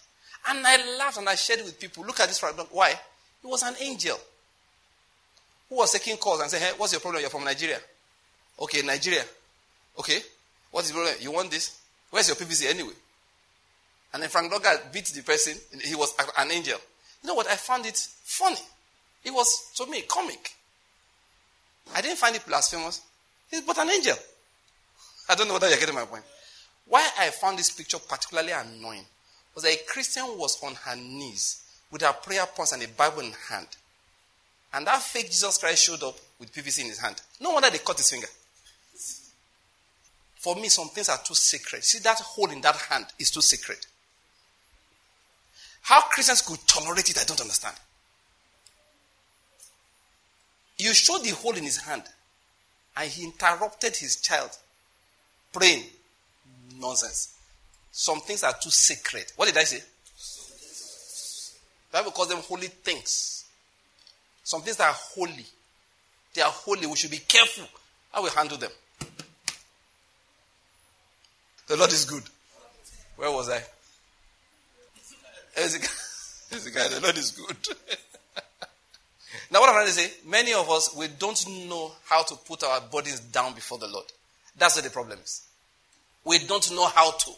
And 0.49 0.67
I 0.67 0.97
laughed 0.97 1.19
and 1.19 1.29
I 1.29 1.35
shared 1.35 1.61
it 1.61 1.67
with 1.67 1.79
people. 1.79 2.03
Look 2.03 2.19
at 2.19 2.27
this 2.27 2.37
Frank 2.37 2.57
Donga. 2.57 2.69
Why? 2.73 2.99
He 3.41 3.47
was 3.47 3.63
an 3.63 3.75
angel 3.79 4.19
who 5.69 5.77
was 5.77 5.93
taking 5.93 6.17
calls 6.17 6.41
and 6.41 6.51
saying, 6.51 6.63
Hey, 6.63 6.71
what's 6.75 6.91
your 6.91 6.99
problem? 6.99 7.21
You're 7.21 7.29
from 7.29 7.45
Nigeria. 7.45 7.79
Okay, 8.59 8.81
Nigeria. 8.81 9.23
Okay. 9.97 10.19
What 10.71 10.83
is 10.83 10.91
your 10.91 11.01
problem? 11.01 11.23
You 11.23 11.31
want 11.31 11.49
this? 11.49 11.79
Where's 12.09 12.27
your 12.27 12.35
PVC 12.35 12.69
anyway? 12.69 12.91
And 14.13 14.21
then 14.21 14.29
Frank 14.29 14.51
Donga 14.51 14.81
beat 14.91 15.05
the 15.05 15.23
person. 15.23 15.55
He 15.81 15.95
was 15.95 16.13
an 16.37 16.51
angel. 16.51 16.77
You 17.23 17.27
know 17.29 17.35
what? 17.35 17.47
I 17.47 17.55
found 17.55 17.85
it 17.85 17.95
funny. 18.25 18.59
It 19.23 19.31
was, 19.31 19.71
to 19.75 19.85
me, 19.85 20.01
comic. 20.03 20.53
I 21.95 22.01
didn't 22.01 22.17
find 22.17 22.35
it 22.35 22.45
blasphemous. 22.45 23.01
He's 23.49 23.61
but 23.61 23.77
an 23.79 23.89
angel. 23.89 24.15
I 25.27 25.35
don't 25.35 25.47
know 25.47 25.53
whether 25.53 25.69
you're 25.69 25.79
getting 25.79 25.95
my 25.95 26.05
point. 26.05 26.23
Why 26.85 27.07
I 27.19 27.29
found 27.29 27.59
this 27.59 27.71
picture 27.71 27.99
particularly 27.99 28.51
annoying 28.51 29.05
was 29.53 29.63
that 29.63 29.73
a 29.73 29.85
Christian 29.87 30.25
was 30.37 30.61
on 30.63 30.75
her 30.75 30.95
knees 30.95 31.63
with 31.91 32.01
her 32.01 32.13
prayer 32.13 32.45
points 32.45 32.71
and 32.71 32.83
a 32.83 32.87
Bible 32.87 33.21
in 33.21 33.33
hand. 33.49 33.67
And 34.73 34.85
that 34.87 35.01
fake 35.01 35.27
Jesus 35.27 35.57
Christ 35.57 35.83
showed 35.83 36.03
up 36.03 36.15
with 36.39 36.53
PVC 36.53 36.81
in 36.81 36.87
his 36.87 36.99
hand. 36.99 37.21
No 37.39 37.51
wonder 37.51 37.69
they 37.69 37.79
cut 37.79 37.97
his 37.97 38.09
finger. 38.09 38.27
For 40.35 40.55
me, 40.55 40.69
some 40.69 40.89
things 40.89 41.09
are 41.09 41.17
too 41.17 41.35
sacred. 41.35 41.83
See, 41.83 41.99
that 41.99 42.19
hole 42.19 42.49
in 42.49 42.61
that 42.61 42.75
hand 42.75 43.05
is 43.19 43.29
too 43.29 43.41
sacred. 43.41 43.79
How 45.81 46.01
Christians 46.01 46.41
could 46.41 46.59
tolerate 46.67 47.09
it, 47.09 47.19
I 47.19 47.23
don't 47.23 47.41
understand. 47.41 47.75
You 50.80 50.93
showed 50.93 51.23
the 51.23 51.31
hole 51.31 51.56
in 51.56 51.64
his 51.64 51.77
hand, 51.77 52.03
and 52.95 53.10
he 53.10 53.26
interrupted 53.26 53.95
his 53.97 54.15
child 54.15 54.49
praying. 55.53 55.84
Nonsense. 56.80 57.35
Some 57.91 58.22
things 58.22 58.43
are 58.43 58.53
too 58.53 58.69
sacred. 58.69 59.26
What 59.35 59.47
did 59.47 59.57
I 59.57 59.65
say? 59.65 59.84
Bible 61.91 62.11
calls 62.11 62.30
them 62.30 62.39
holy 62.39 62.68
things. 62.68 63.45
Some 64.43 64.61
things 64.61 64.80
are 64.80 64.93
holy. 64.93 65.45
They 66.34 66.41
are 66.41 66.51
holy. 66.51 66.88
We 66.88 66.95
should 66.95 67.11
be 67.11 67.18
careful 67.18 67.65
how 68.14 68.23
we 68.23 68.30
handle 68.30 68.57
them. 68.57 68.72
The 71.68 71.76
Lord 71.76 71.91
is 71.91 72.06
good. 72.06 72.23
Where 73.18 73.31
was 73.31 73.49
I? 73.49 73.61
Ezekiel, 75.57 76.89
the 76.89 76.99
Lord 77.03 77.18
is 77.18 77.31
good. 77.31 77.57
now, 79.51 79.61
what 79.61 79.69
I'm 79.69 79.76
trying 79.76 79.88
to 79.88 79.93
say, 79.93 80.11
many 80.27 80.53
of 80.53 80.69
us, 80.69 80.95
we 80.95 81.07
don't 81.07 81.67
know 81.67 81.91
how 82.05 82.23
to 82.23 82.35
put 82.35 82.63
our 82.63 82.81
bodies 82.81 83.19
down 83.19 83.53
before 83.53 83.80
the 83.80 83.88
Lord. 83.88 84.05
That's 84.57 84.76
what 84.76 84.84
the 84.84 84.91
problem 84.91 85.17
is. 85.23 85.41
We 86.23 86.39
don't 86.45 86.71
know 86.76 86.85
how 86.85 87.11
to. 87.11 87.31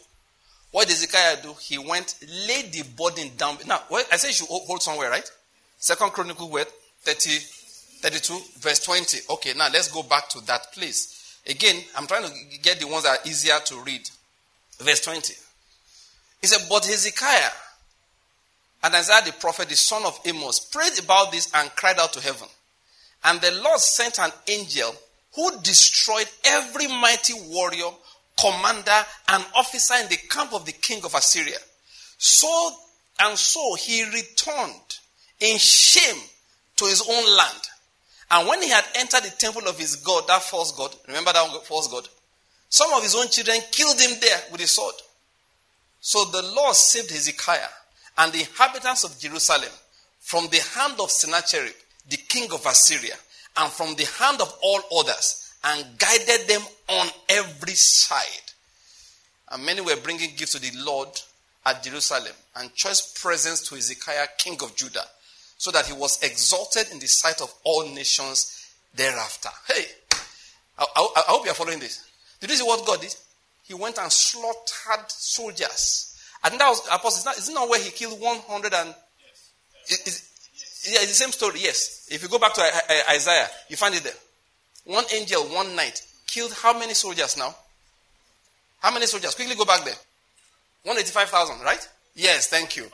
What 0.72 0.88
did 0.88 0.94
Ezekiel 0.94 1.36
do? 1.42 1.54
He 1.60 1.78
went, 1.78 2.16
laid 2.46 2.72
the 2.72 2.84
burden 2.96 3.30
down. 3.36 3.58
Now, 3.66 3.80
I 3.90 4.16
said 4.16 4.28
you 4.28 4.34
should 4.34 4.48
hold 4.48 4.82
somewhere, 4.82 5.10
right? 5.10 5.30
Second 5.78 6.10
Chronicle 6.12 6.50
word 6.50 6.66
30, 7.00 7.30
32, 8.00 8.38
verse 8.58 8.80
20. 8.84 9.18
Okay, 9.30 9.52
now 9.56 9.68
let's 9.72 9.90
go 9.90 10.02
back 10.02 10.28
to 10.30 10.44
that 10.46 10.72
place. 10.72 11.40
Again, 11.46 11.76
I'm 11.96 12.06
trying 12.06 12.24
to 12.24 12.58
get 12.62 12.78
the 12.78 12.86
ones 12.86 13.04
that 13.04 13.18
are 13.18 13.28
easier 13.28 13.58
to 13.64 13.80
read. 13.80 14.08
Verse 14.78 15.00
20. 15.00 15.34
He 16.40 16.46
said, 16.46 16.66
But 16.68 16.84
Hezekiah 16.84 17.50
and 18.82 18.94
Isaiah 18.94 19.22
the 19.24 19.32
prophet, 19.32 19.68
the 19.68 19.76
son 19.76 20.04
of 20.04 20.18
Amos, 20.24 20.60
prayed 20.60 20.98
about 20.98 21.30
this 21.30 21.50
and 21.54 21.74
cried 21.76 21.98
out 21.98 22.12
to 22.14 22.20
heaven. 22.20 22.48
And 23.24 23.40
the 23.40 23.52
Lord 23.62 23.78
sent 23.78 24.18
an 24.18 24.32
angel 24.48 24.94
who 25.34 25.60
destroyed 25.62 26.28
every 26.44 26.88
mighty 26.88 27.34
warrior 27.34 27.90
commander 28.38 29.06
and 29.28 29.44
officer 29.54 29.94
in 30.02 30.08
the 30.08 30.16
camp 30.28 30.52
of 30.52 30.66
the 30.66 30.72
king 30.72 31.04
of 31.04 31.14
Assyria. 31.14 31.58
So 32.18 32.70
and 33.20 33.38
so 33.38 33.74
he 33.74 34.04
returned 34.04 34.98
in 35.38 35.58
shame 35.58 36.20
to 36.76 36.84
his 36.86 37.02
own 37.08 37.36
land. 37.36 37.60
And 38.30 38.48
when 38.48 38.62
he 38.62 38.70
had 38.70 38.84
entered 38.96 39.22
the 39.22 39.34
temple 39.38 39.68
of 39.68 39.78
his 39.78 39.96
God, 39.96 40.26
that 40.26 40.42
false 40.42 40.72
God, 40.72 40.94
remember 41.06 41.32
that 41.32 41.66
false 41.66 41.86
God? 41.88 42.08
Some 42.68 42.92
of 42.94 43.02
his 43.02 43.14
own 43.14 43.28
children 43.28 43.58
killed 43.70 44.00
him 44.00 44.18
there 44.20 44.40
with 44.50 44.62
a 44.62 44.66
sword. 44.66 44.94
So 46.00 46.24
the 46.24 46.42
Lord 46.42 46.74
saved 46.74 47.10
Hezekiah 47.10 47.68
and 48.18 48.32
the 48.32 48.40
inhabitants 48.40 49.04
of 49.04 49.18
Jerusalem 49.18 49.70
from 50.20 50.46
the 50.48 50.60
hand 50.76 51.00
of 51.00 51.10
Sennacherib, 51.10 51.74
the 52.08 52.16
king 52.16 52.50
of 52.52 52.64
Assyria, 52.66 53.14
and 53.56 53.70
from 53.70 53.94
the 53.94 54.04
hand 54.18 54.40
of 54.40 54.54
all 54.62 54.80
others, 54.98 55.54
and 55.64 55.98
guided 55.98 56.48
them 56.48 56.62
on 56.88 57.08
every 57.28 57.74
side. 57.74 58.52
And 59.50 59.64
many 59.64 59.80
were 59.80 59.96
bringing 59.96 60.30
gifts 60.36 60.52
to 60.52 60.60
the 60.60 60.72
Lord 60.84 61.08
at 61.66 61.82
Jerusalem, 61.82 62.32
and 62.56 62.74
choice 62.74 63.18
presents 63.20 63.68
to 63.68 63.74
Hezekiah, 63.74 64.26
king 64.38 64.58
of 64.62 64.74
Judah, 64.74 65.04
so 65.58 65.70
that 65.70 65.86
he 65.86 65.92
was 65.92 66.22
exalted 66.22 66.90
in 66.90 66.98
the 66.98 67.06
sight 67.06 67.40
of 67.40 67.52
all 67.64 67.86
nations 67.88 68.70
thereafter. 68.94 69.50
Hey, 69.68 69.84
I, 70.78 70.84
I, 70.96 71.08
I 71.16 71.22
hope 71.28 71.44
you 71.44 71.50
are 71.50 71.54
following 71.54 71.78
this. 71.78 72.04
Did 72.40 72.50
you 72.50 72.56
see 72.56 72.64
what 72.64 72.84
God 72.86 73.00
did? 73.00 73.14
He 73.64 73.74
went 73.74 73.98
and 73.98 74.10
slaughtered 74.10 75.08
soldiers. 75.08 76.11
And 76.44 76.58
that 76.58 76.68
was 76.68 76.86
apostle. 76.86 77.18
Is 77.18 77.24
not, 77.24 77.38
is 77.38 77.48
it 77.48 77.54
not 77.54 77.68
where 77.68 77.80
he 77.80 77.90
killed 77.90 78.20
100 78.20 78.74
and 78.74 78.94
yes. 79.88 80.06
Is, 80.06 80.28
yeah, 80.92 80.98
it's 81.02 81.08
the 81.08 81.14
same 81.14 81.30
story, 81.30 81.60
yes. 81.60 82.08
If 82.10 82.22
you 82.22 82.28
go 82.28 82.38
back 82.38 82.54
to 82.54 82.62
Isaiah, 83.10 83.46
you 83.68 83.76
find 83.76 83.94
it 83.94 84.02
there. 84.02 84.12
One 84.84 85.04
angel, 85.14 85.42
one 85.44 85.76
night, 85.76 86.02
killed 86.26 86.52
how 86.52 86.76
many 86.76 86.94
soldiers 86.94 87.36
now? 87.36 87.54
How 88.80 88.92
many 88.92 89.06
soldiers? 89.06 89.34
Quickly 89.34 89.54
go 89.54 89.64
back 89.64 89.84
there. 89.84 89.94
185,000, 90.82 91.60
right? 91.64 91.88
Yes, 92.16 92.48
thank 92.48 92.76
you. 92.76 92.86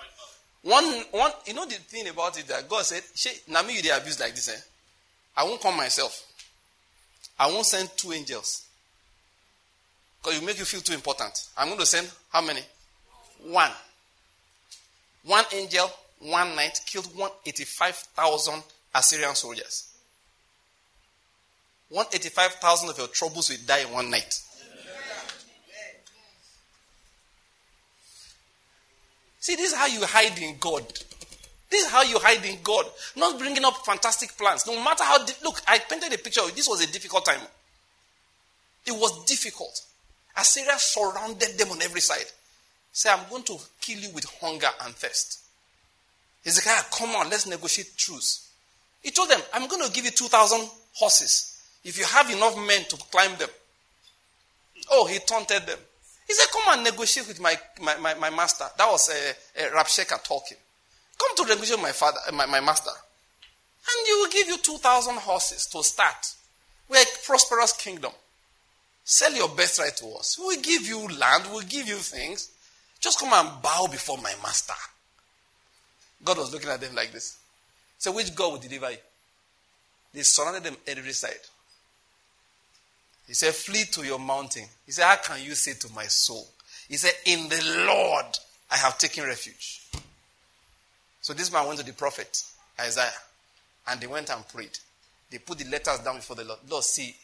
One, 0.63 0.85
one, 1.13 1.33
you 1.47 1.55
know 1.55 1.65
the 1.65 1.77
thing 1.77 2.07
about 2.09 2.39
it 2.39 2.47
that 2.49 2.69
God 2.69 2.85
said, 2.85 3.03
now 3.49 3.63
me 3.63 3.77
you 3.77 3.83
they 3.83 3.91
abuse 3.91 4.21
like 4.21 4.35
this, 4.35 4.49
eh? 4.51 4.61
I 5.37 5.45
won't 5.45 5.63
come 5.63 5.77
myself. 5.77 6.27
I 7.39 7.47
won't 7.47 7.65
send 7.65 7.89
two 7.97 8.13
angels. 8.13 8.67
Because 10.21 10.39
you 10.39 10.47
make 10.47 10.59
you 10.59 10.65
feel 10.65 10.81
too 10.81 10.95
important. 10.95 11.33
I'm 11.57 11.69
going 11.69 11.79
to 11.79 11.87
send 11.87 12.11
how 12.31 12.43
many? 12.43 12.61
One. 13.45 13.71
One 15.25 15.45
angel, 15.53 15.91
one 16.21 16.55
night, 16.57 16.81
killed 16.87 17.07
185,000 17.17 18.63
Assyrian 18.95 19.35
soldiers. 19.35 19.89
185,000 21.91 22.91
of 22.91 22.99
your 22.99 23.07
troubles 23.09 23.51
will 23.51 23.59
die 23.67 23.81
in 23.81 23.91
one 23.93 24.11
night. 24.11 24.41
See, 29.41 29.57
this 29.57 29.73
is 29.73 29.77
how 29.79 29.87
you 29.87 30.05
hide 30.05 30.39
in 30.39 30.57
God. 30.59 30.85
This 31.71 31.85
is 31.85 31.91
how 31.91 32.03
you 32.03 32.19
hide 32.19 32.45
in 32.45 32.59
God. 32.63 32.87
Not 33.17 33.39
bringing 33.39 33.65
up 33.65 33.85
fantastic 33.85 34.37
plans. 34.37 34.67
No 34.67 34.83
matter 34.83 35.05
how. 35.05 35.25
Di- 35.25 35.33
Look, 35.43 35.61
I 35.67 35.79
painted 35.79 36.13
a 36.13 36.19
picture. 36.19 36.41
This 36.55 36.69
was 36.69 36.83
a 36.83 36.91
difficult 36.93 37.25
time. 37.25 37.41
It 38.87 38.93
was 38.93 39.25
difficult. 39.25 39.81
Assyria 40.37 40.79
surrounded 40.79 41.57
them 41.59 41.71
on 41.71 41.81
every 41.83 42.01
side. 42.01 42.25
Say, 42.93 43.11
I'm 43.11 43.29
going 43.31 43.45
to 43.45 43.57
kill 43.81 43.99
you 43.99 44.11
with 44.11 44.25
hunger 44.41 44.69
and 44.85 44.95
thirst. 44.95 45.41
Hezekiah, 46.45 46.83
come 46.93 47.11
on, 47.11 47.31
let's 47.31 47.47
negotiate 47.47 47.97
truce. 47.97 48.51
He 49.03 49.11
told 49.11 49.31
them, 49.31 49.41
I'm 49.55 49.69
going 49.69 49.87
to 49.87 49.93
give 49.93 50.05
you 50.05 50.11
2,000 50.11 50.69
horses 50.95 51.61
if 51.85 51.99
you 51.99 52.05
have 52.05 52.31
enough 52.31 52.57
men 52.67 52.85
to 52.89 52.97
climb 52.97 53.37
them. 53.39 53.49
Oh, 54.91 55.07
he 55.07 55.19
taunted 55.21 55.67
them. 55.67 55.79
He 56.27 56.35
said, 56.35 56.47
Come 56.53 56.75
and 56.75 56.85
negotiate 56.85 57.27
with 57.27 57.41
my, 57.41 57.57
my, 57.81 57.97
my, 57.97 58.15
my 58.15 58.31
master. 58.31 58.65
That 58.77 58.91
was 58.91 59.09
a, 59.09 59.65
a 59.65 59.71
Rabshakeh 59.71 60.23
talking. 60.25 60.59
Come 61.19 61.37
to 61.37 61.55
negotiate 61.55 61.79
with 61.79 61.87
my 61.87 61.93
father, 61.93 62.19
uh, 62.29 62.33
my, 62.33 62.47
my 62.47 62.61
master. 62.61 62.91
And 62.91 64.07
he 64.07 64.13
will 64.15 64.31
give 64.31 64.49
you 64.49 64.59
2,000 64.59 65.15
horses 65.17 65.67
to 65.67 65.83
start. 65.83 66.35
We're 66.89 67.03
a 67.03 67.07
prosperous 67.25 67.73
kingdom. 67.73 68.13
Sell 69.05 69.33
your 69.33 69.49
birthright 69.49 69.97
to 69.97 70.07
us. 70.19 70.37
We'll 70.39 70.61
give 70.61 70.87
you 70.87 71.09
land, 71.09 71.45
we'll 71.51 71.63
give 71.63 71.89
you 71.89 71.97
things. 71.97 72.51
Just 73.09 73.21
come 73.21 73.33
and 73.33 73.63
bow 73.63 73.89
before 73.91 74.19
my 74.19 74.35
master. 74.43 74.75
God 76.23 76.37
was 76.37 76.53
looking 76.53 76.69
at 76.69 76.79
them 76.79 76.95
like 76.95 77.11
this. 77.11 77.39
So, 77.97 78.13
which 78.13 78.35
God 78.35 78.53
will 78.53 78.59
deliver 78.59 78.91
you? 78.91 78.99
They 80.13 80.21
surrounded 80.21 80.65
them 80.65 80.77
every 80.87 81.13
side. 81.13 81.41
He 83.27 83.33
said, 83.33 83.55
Flee 83.55 83.85
to 83.93 84.05
your 84.05 84.19
mountain. 84.19 84.65
He 84.85 84.93
said, 84.93 85.05
How 85.07 85.17
can 85.17 85.43
you 85.43 85.55
say 85.55 85.73
to 85.73 85.95
my 85.95 86.05
soul? 86.05 86.47
He 86.87 86.99
said, 86.99 87.13
In 87.25 87.49
the 87.49 87.87
Lord 87.87 88.27
I 88.71 88.77
have 88.77 88.99
taken 88.99 89.25
refuge. 89.25 89.87
So 91.23 91.33
this 91.33 91.51
man 91.51 91.67
went 91.67 91.79
to 91.79 91.87
the 91.87 91.95
prophet, 91.95 92.43
Isaiah, 92.79 93.09
and 93.87 93.99
they 94.03 94.07
went 94.07 94.29
and 94.29 94.47
prayed. 94.49 94.79
They 95.31 95.39
put 95.39 95.57
the 95.57 95.65
letters 95.71 96.01
down 96.01 96.17
before 96.17 96.37
the 96.37 96.45
Lord. 96.45 96.61
Lord, 96.69 96.85
see. 96.85 97.17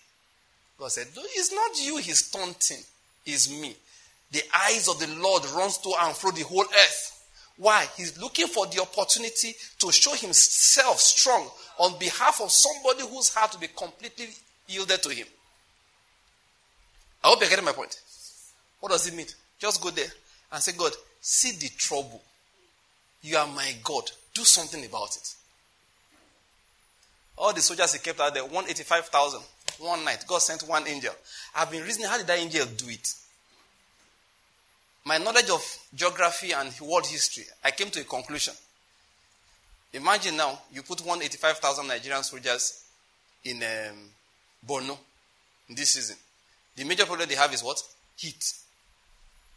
God 0.78 0.92
said, 0.92 1.08
It's 1.14 1.52
not 1.52 1.78
you 1.78 1.98
he's 1.98 2.30
taunting, 2.30 2.82
it's 3.26 3.50
me. 3.50 3.76
The 4.34 4.42
eyes 4.66 4.88
of 4.88 4.98
the 4.98 5.06
Lord 5.22 5.44
runs 5.54 5.78
to 5.78 5.94
and 6.00 6.12
fro 6.12 6.32
the 6.32 6.42
whole 6.42 6.64
earth. 6.64 7.24
Why? 7.56 7.86
He's 7.96 8.20
looking 8.20 8.48
for 8.48 8.66
the 8.66 8.82
opportunity 8.82 9.54
to 9.78 9.92
show 9.92 10.12
himself 10.14 10.98
strong 10.98 11.48
on 11.78 11.96
behalf 12.00 12.40
of 12.40 12.50
somebody 12.50 13.08
whose 13.08 13.32
heart 13.32 13.52
will 13.52 13.60
be 13.60 13.68
completely 13.68 14.26
yielded 14.66 15.00
to 15.04 15.10
him. 15.10 15.28
I 17.22 17.28
hope 17.28 17.42
you're 17.42 17.48
getting 17.48 17.64
my 17.64 17.70
point. 17.70 17.96
What 18.80 18.90
does 18.90 19.06
it 19.06 19.14
mean? 19.14 19.28
Just 19.60 19.80
go 19.80 19.90
there 19.90 20.10
and 20.50 20.60
say, 20.60 20.72
God, 20.76 20.90
see 21.20 21.52
the 21.52 21.68
trouble. 21.76 22.20
You 23.22 23.36
are 23.36 23.46
my 23.46 23.72
God. 23.84 24.10
Do 24.34 24.42
something 24.42 24.84
about 24.84 25.16
it. 25.16 25.34
All 27.38 27.52
the 27.52 27.60
soldiers 27.60 27.92
he 27.92 28.00
kept 28.00 28.18
out 28.18 28.34
there, 28.34 28.42
185,000, 28.42 29.40
one 29.78 30.04
night. 30.04 30.24
God 30.26 30.38
sent 30.38 30.62
one 30.68 30.88
angel. 30.88 31.14
I've 31.54 31.70
been 31.70 31.84
reasoning, 31.84 32.08
how 32.08 32.18
did 32.18 32.26
that 32.26 32.38
angel 32.40 32.66
do 32.76 32.88
it? 32.88 33.14
My 35.06 35.18
knowledge 35.18 35.50
of 35.50 35.78
geography 35.94 36.52
and 36.52 36.72
world 36.80 37.06
history, 37.06 37.44
I 37.62 37.70
came 37.72 37.90
to 37.90 38.00
a 38.00 38.04
conclusion. 38.04 38.54
Imagine 39.92 40.36
now, 40.36 40.58
you 40.72 40.82
put 40.82 41.00
185,000 41.00 41.86
Nigerian 41.86 42.22
soldiers 42.22 42.84
in 43.44 43.58
um, 43.62 43.98
Borno 44.66 44.96
this 45.68 45.90
season. 45.90 46.16
The 46.74 46.84
major 46.84 47.04
problem 47.04 47.28
they 47.28 47.34
have 47.36 47.52
is 47.52 47.62
what? 47.62 47.80
Heat. 48.16 48.54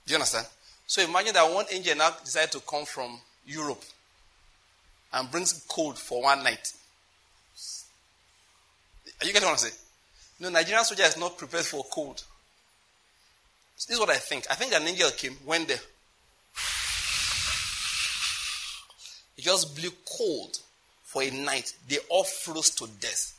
Do 0.05 0.11
you 0.11 0.15
understand? 0.17 0.45
So 0.85 1.01
imagine 1.01 1.33
that 1.33 1.51
one 1.51 1.65
angel 1.71 1.95
now 1.95 2.11
decided 2.23 2.51
to 2.51 2.59
come 2.59 2.85
from 2.85 3.19
Europe 3.45 3.83
and 5.13 5.31
brings 5.31 5.65
cold 5.67 5.97
for 5.97 6.23
one 6.23 6.43
night. 6.43 6.73
Are 9.21 9.25
you 9.25 9.33
getting 9.33 9.47
what 9.47 9.53
I'm 9.53 9.57
saying? 9.57 9.73
No, 10.39 10.49
Nigerian 10.49 10.83
soldier 10.83 11.03
is 11.03 11.17
not 11.17 11.37
prepared 11.37 11.65
for 11.65 11.83
cold. 11.91 12.23
This 13.77 13.91
is 13.91 13.99
what 13.99 14.09
I 14.09 14.17
think. 14.17 14.45
I 14.49 14.55
think 14.55 14.73
an 14.73 14.87
angel 14.87 15.11
came, 15.11 15.37
went 15.45 15.67
there. 15.67 15.79
It 19.37 19.43
just 19.43 19.75
blew 19.75 19.91
cold 20.17 20.57
for 21.03 21.21
a 21.21 21.29
night. 21.29 21.73
They 21.87 21.97
all 22.09 22.23
froze 22.23 22.71
to 22.71 22.87
death. 22.99 23.33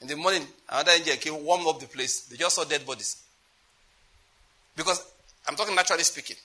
In 0.00 0.08
the 0.08 0.16
morning, 0.16 0.42
another 0.68 0.92
angel 0.92 1.14
came, 1.16 1.44
warmed 1.44 1.66
up 1.66 1.78
the 1.78 1.86
place. 1.86 2.22
They 2.22 2.36
just 2.36 2.56
saw 2.56 2.64
dead 2.64 2.84
bodies. 2.84 3.22
Because 4.76 5.04
I'm 5.48 5.56
talking 5.56 5.74
naturally 5.74 6.02
speaking. 6.02 6.36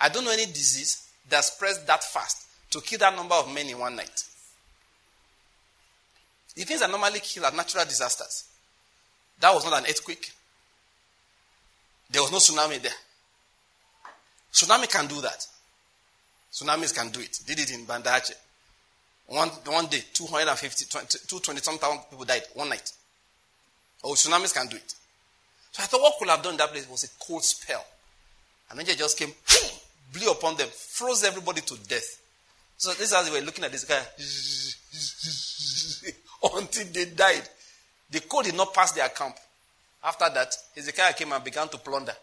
I 0.00 0.08
don't 0.10 0.24
know 0.24 0.32
any 0.32 0.46
disease 0.46 1.08
that 1.30 1.42
spreads 1.44 1.84
that 1.84 2.04
fast 2.04 2.46
to 2.70 2.80
kill 2.80 2.98
that 2.98 3.16
number 3.16 3.34
of 3.34 3.52
men 3.52 3.66
in 3.66 3.78
one 3.78 3.96
night. 3.96 4.24
The 6.54 6.64
things 6.64 6.80
that 6.80 6.90
normally 6.90 7.20
kill 7.20 7.44
are 7.46 7.52
natural 7.52 7.84
disasters. 7.84 8.44
That 9.40 9.54
was 9.54 9.64
not 9.64 9.80
an 9.80 9.86
earthquake. 9.88 10.32
There 12.14 12.22
was 12.22 12.30
no 12.30 12.38
tsunami 12.38 12.80
there. 12.80 12.92
Tsunami 14.52 14.88
can 14.88 15.08
do 15.08 15.20
that. 15.20 15.44
Tsunamis 16.52 16.94
can 16.94 17.10
do 17.10 17.18
it. 17.18 17.40
Did 17.44 17.58
it 17.58 17.74
in 17.74 17.84
Banda. 17.86 18.20
One, 19.26 19.48
one 19.48 19.86
day, 19.86 19.98
250, 20.12 20.84
220 20.84 21.60
something 21.60 21.98
people 22.08 22.24
died 22.24 22.42
one 22.54 22.68
night. 22.68 22.92
Oh, 24.04 24.12
tsunamis 24.12 24.54
can 24.54 24.68
do 24.68 24.76
it. 24.76 24.94
So 25.72 25.82
I 25.82 25.86
thought 25.86 26.02
what 26.02 26.14
could 26.20 26.28
have 26.28 26.40
done 26.40 26.56
that 26.58 26.70
place 26.70 26.88
was 26.88 27.02
a 27.02 27.08
cold 27.18 27.42
spell. 27.42 27.84
And 28.70 28.78
they 28.78 28.94
just 28.94 29.18
came, 29.18 29.32
blew 30.12 30.30
upon 30.30 30.56
them, 30.56 30.68
froze 30.68 31.24
everybody 31.24 31.62
to 31.62 31.76
death. 31.88 32.22
So 32.76 32.90
this 32.90 33.10
is 33.10 33.12
how 33.12 33.24
they 33.24 33.32
were 33.32 33.44
looking 33.44 33.64
at 33.64 33.72
this 33.72 33.82
guy 33.82 34.00
until 36.60 36.86
they 36.92 37.06
died. 37.06 37.48
The 38.08 38.20
cold 38.20 38.44
did 38.44 38.54
not 38.54 38.72
pass 38.72 38.92
their 38.92 39.08
camp. 39.08 39.34
After 40.04 40.28
that, 40.28 40.54
Hezekiah 40.74 41.14
came 41.14 41.32
and 41.32 41.42
began 41.42 41.68
to 41.68 41.78
plunder. 41.78 42.14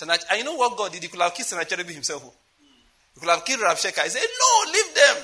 and 0.00 0.38
you 0.38 0.44
know 0.44 0.54
what 0.54 0.76
God 0.76 0.92
did? 0.92 1.02
He 1.02 1.08
could 1.08 1.20
have 1.20 1.32
killed 1.32 1.46
Sennacherib 1.46 1.86
himself. 1.86 2.24
He 3.14 3.20
could 3.20 3.28
have 3.28 3.44
killed 3.44 3.60
Rabshakeh. 3.60 4.02
He 4.02 4.08
said, 4.08 4.22
No, 4.22 4.72
leave 4.72 4.94
them. 4.94 5.16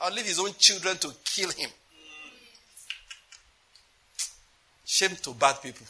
I'll 0.00 0.12
leave 0.12 0.26
his 0.26 0.38
own 0.38 0.52
children 0.58 0.96
to 0.98 1.12
kill 1.24 1.50
him. 1.50 1.70
Shame 4.84 5.16
to 5.22 5.34
bad 5.34 5.60
people. 5.62 5.86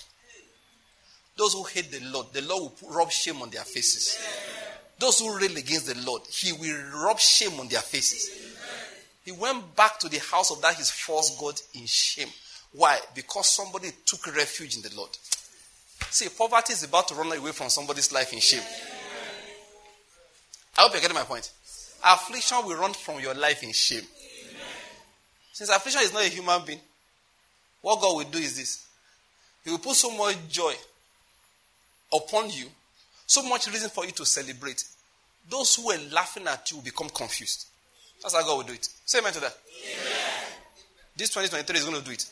Those 1.36 1.54
who 1.54 1.64
hate 1.64 1.90
the 1.90 2.00
Lord, 2.10 2.28
the 2.32 2.42
Lord 2.42 2.72
will 2.80 2.90
rub 2.90 3.10
shame 3.10 3.42
on 3.42 3.50
their 3.50 3.64
faces. 3.64 4.18
Those 4.98 5.18
who 5.18 5.36
rail 5.36 5.56
against 5.56 5.86
the 5.86 6.06
Lord, 6.06 6.22
He 6.28 6.52
will 6.52 7.02
rub 7.04 7.18
shame 7.18 7.59
on 7.59 7.68
their 7.68 7.80
faces. 7.80 8.30
He 9.24 9.32
went 9.32 9.74
back 9.74 9.98
to 10.00 10.09
the 10.09 10.18
house 10.18 10.50
of 10.50 10.60
that 10.62 10.74
his 10.74 10.90
false 10.90 11.36
God 11.38 11.60
in 11.74 11.86
shame. 11.86 12.28
Why? 12.73 12.99
Because 13.15 13.49
somebody 13.49 13.90
took 14.07 14.27
refuge 14.35 14.77
in 14.77 14.82
the 14.82 14.94
Lord. 14.97 15.11
See, 16.11 16.28
poverty 16.28 16.73
is 16.73 16.85
about 16.85 17.09
to 17.09 17.15
run 17.15 17.36
away 17.36 17.53
from 17.53 17.69
somebody's 17.69 18.12
life 18.12 18.32
in 18.32 18.40
shame. 18.40 18.62
I 20.77 20.82
hope 20.82 20.93
you're 20.93 21.01
getting 21.03 21.16
my 21.16 21.23
point. 21.23 21.51
Affliction 22.05 22.59
will 22.65 22.77
run 22.77 22.93
from 22.94 23.20
your 23.20 23.35
life 23.35 23.62
in 23.62 23.73
shame. 23.73 24.03
Since 25.53 25.70
affliction 25.70 26.03
is 26.03 26.12
not 26.12 26.24
a 26.24 26.28
human 26.28 26.65
being, 26.65 26.81
what 27.82 28.01
God 28.01 28.16
will 28.16 28.31
do 28.31 28.39
is 28.39 28.57
this 28.57 28.86
He 29.65 29.70
will 29.70 29.78
put 29.78 29.97
so 29.97 30.11
much 30.16 30.36
joy 30.49 30.73
upon 32.12 32.51
you, 32.51 32.66
so 33.27 33.43
much 33.49 33.66
reason 33.69 33.90
for 33.90 34.05
you 34.05 34.12
to 34.12 34.24
celebrate. 34.24 34.85
Those 35.49 35.74
who 35.74 35.89
were 35.89 35.99
laughing 36.12 36.47
at 36.47 36.70
you 36.70 36.78
will 36.78 36.85
become 36.85 37.09
confused. 37.11 37.66
That's 38.23 38.35
how 38.35 38.43
God 38.43 38.57
will 38.59 38.65
do 38.65 38.73
it. 38.73 38.89
Say 39.05 39.19
amen 39.19 39.32
to 39.35 39.40
that. 39.40 39.57
Amen. 39.85 40.12
This 41.16 41.28
2023 41.31 41.78
is 41.78 41.85
going 41.85 41.99
to 41.99 42.05
do 42.05 42.12
it. 42.12 42.24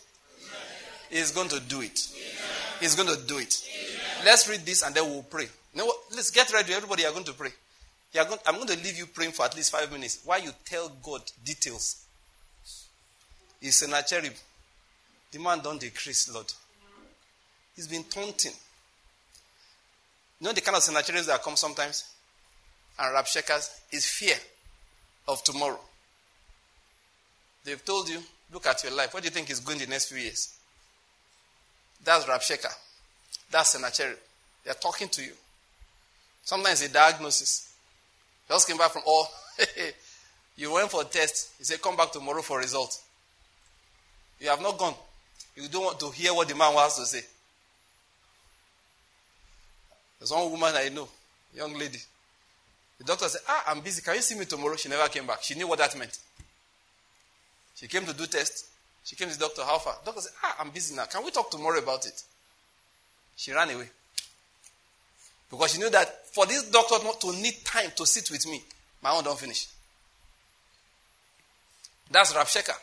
He's 1.11 1.33
going 1.33 1.49
to 1.49 1.61
do 1.61 1.81
it. 1.83 2.09
He's 2.81 2.95
going 2.95 3.09
to 3.09 3.27
do 3.27 3.39
it. 3.39 3.69
Let's 4.25 4.49
read 4.49 4.61
this 4.61 4.83
and 4.83 4.95
then 4.95 5.05
we'll 5.05 5.23
pray. 5.25 5.49
Know? 5.75 5.93
Let's 6.15 6.31
get 6.31 6.53
ready. 6.53 6.73
Everybody, 6.73 7.03
you're 7.03 7.13
going 7.13 7.25
to 7.25 7.33
pray. 7.33 7.51
Going, 8.15 8.39
I'm 8.47 8.57
going 8.57 8.69
to 8.69 8.77
leave 8.77 8.99
you 8.99 9.07
praying 9.07 9.33
for 9.33 9.45
at 9.45 9.55
least 9.55 9.73
five 9.73 9.91
minutes 9.93 10.21
while 10.25 10.41
you 10.41 10.51
tell 10.65 10.91
God 11.03 11.23
details. 11.45 12.05
He's 13.61 13.83
a 13.83 14.03
cherub. 14.03 14.33
The 15.31 15.39
man 15.39 15.61
don't 15.61 15.81
decrease, 15.81 16.33
Lord. 16.33 16.53
He's 17.77 17.87
been 17.87 18.05
taunting. 18.05 18.53
You 20.41 20.47
know 20.47 20.53
the 20.53 20.61
kind 20.61 20.77
of 20.77 20.83
Sennacheribs 20.83 21.27
that 21.27 21.43
come 21.43 21.57
sometimes? 21.57 22.05
And 22.99 23.15
Rabshakehs 23.15 23.71
is 23.93 24.07
fear 24.07 24.37
of 25.29 25.45
tomorrow. 25.45 25.79
They've 27.65 27.85
told 27.85 28.09
you, 28.09 28.19
look 28.53 28.67
at 28.67 28.83
your 28.83 28.93
life. 28.93 29.15
What 29.15 29.23
do 29.23 29.29
you 29.29 29.35
think 29.35 29.51
is 29.51 29.61
going 29.61 29.79
the 29.79 29.87
next 29.87 30.07
few 30.07 30.19
years? 30.19 30.55
That's 32.05 32.25
Rabshakeh. 32.25 32.75
That's 33.51 33.71
Sennacherib. 33.71 34.17
They're 34.65 34.75
talking 34.75 35.09
to 35.09 35.23
you. 35.23 35.33
Sometimes 36.43 36.83
a 36.83 36.89
diagnosis. 36.89 37.73
Just 38.49 38.67
came 38.69 38.79
back 38.79 38.91
from, 38.91 39.03
oh, 39.07 39.29
you 40.57 40.73
went 40.73 40.91
for 40.91 41.03
a 41.03 41.05
test. 41.05 41.51
He 41.59 41.65
said, 41.65 41.81
come 41.81 41.97
back 41.97 42.13
tomorrow 42.13 42.43
for 42.43 42.59
result. 42.59 43.01
You 44.41 44.49
have 44.49 44.63
not 44.63 44.79
gone. 44.79 44.95
You 45.55 45.69
don't 45.69 45.85
want 45.85 46.01
to 46.01 46.11
hear 46.11 46.33
what 46.33 46.49
the 46.49 46.55
man 46.55 46.75
wants 46.75 46.97
to 46.97 47.05
say. 47.05 47.23
There's 50.19 50.33
one 50.33 50.51
woman 50.51 50.73
I 50.75 50.89
know, 50.91 51.09
young 51.55 51.79
lady. 51.79 51.99
The 52.99 53.05
doctor 53.05 53.29
said, 53.29 53.41
Ah, 53.49 53.65
I'm 53.69 53.81
busy. 53.81 54.03
Can 54.03 54.15
you 54.15 54.21
see 54.21 54.39
me 54.39 54.45
tomorrow? 54.45 54.77
She 54.77 54.91
never 54.91 55.09
came 55.09 55.27
back. 55.27 55.43
She 55.43 55.55
knew 55.55 55.67
what 55.67 55.79
that 55.79 55.97
meant. 55.99 56.19
She 57.75 57.89
came 57.89 58.05
to 58.05 58.13
do 58.13 58.27
test. 58.27 58.67
She 59.05 59.17
came 59.17 59.29
to 59.29 59.39
the 59.39 59.45
doctor, 59.47 59.63
How 59.63 59.79
far? 59.79 59.97
Doctor 60.05 60.21
said, 60.21 60.33
Ah, 60.43 60.57
I'm 60.61 60.71
busy 60.71 60.95
now. 60.95 61.05
Can 61.07 61.25
we 61.25 61.31
talk 61.31 61.51
tomorrow 61.51 61.79
about 61.79 62.07
it? 62.07 62.23
She 63.37 63.53
ran 63.53 63.71
away. 63.71 63.89
Because 65.51 65.73
she 65.73 65.79
knew 65.79 65.91
that 65.91 66.27
for 66.33 66.47
this 66.47 66.71
doctor 66.71 67.03
not 67.03 67.21
to 67.23 67.33
need 67.33 67.65
time 67.65 67.91
to 67.97 68.07
sit 68.07 68.31
with 68.31 68.47
me, 68.47 68.63
my 69.03 69.11
own 69.11 69.25
don't 69.25 69.39
finish. 69.39 69.67
That's 72.11 72.33
Rabshakeh. 72.33 72.77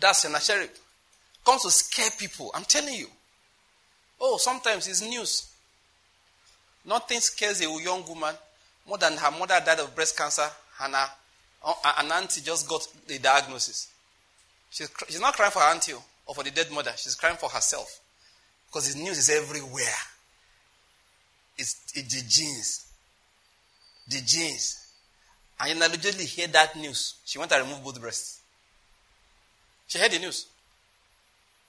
That's 0.00 0.20
Sennacherib. 0.20 0.70
Comes 1.44 1.62
to 1.62 1.70
scare 1.70 2.10
people. 2.18 2.50
I'm 2.54 2.64
telling 2.64 2.94
you. 2.94 3.06
Oh, 4.20 4.36
sometimes 4.38 4.88
it's 4.88 5.02
news. 5.02 5.50
Nothing 6.84 7.20
scares 7.20 7.60
a 7.60 7.64
young 7.82 8.06
woman 8.06 8.34
more 8.86 8.98
than 8.98 9.16
her 9.16 9.30
mother 9.30 9.60
died 9.64 9.80
of 9.80 9.94
breast 9.94 10.16
cancer 10.16 10.46
and 10.82 10.94
her, 10.94 11.08
an 11.98 12.12
auntie 12.12 12.42
just 12.42 12.68
got 12.68 12.86
the 13.06 13.18
diagnosis. 13.18 13.88
She's, 14.74 14.90
she's 15.06 15.20
not 15.20 15.34
crying 15.34 15.52
for 15.52 15.60
her 15.60 15.72
auntie 15.72 15.92
oh, 15.94 16.02
or 16.26 16.34
for 16.34 16.42
the 16.42 16.50
dead 16.50 16.68
mother. 16.72 16.90
She's 16.96 17.14
crying 17.14 17.36
for 17.36 17.48
herself. 17.48 18.00
Because 18.66 18.92
the 18.92 19.00
news 19.00 19.18
is 19.18 19.30
everywhere. 19.30 19.94
It's, 21.56 21.80
it's 21.94 22.12
the 22.12 22.28
genes. 22.28 22.92
The 24.08 24.20
genes. 24.26 24.90
And 25.60 25.70
you 25.70 25.76
allegedly 25.76 26.24
hear 26.24 26.48
that 26.48 26.74
news. 26.76 27.14
She 27.24 27.38
went 27.38 27.52
and 27.52 27.62
removed 27.62 27.84
both 27.84 28.00
breasts. 28.00 28.40
She 29.86 30.00
heard 30.00 30.10
the 30.10 30.18
news. 30.18 30.46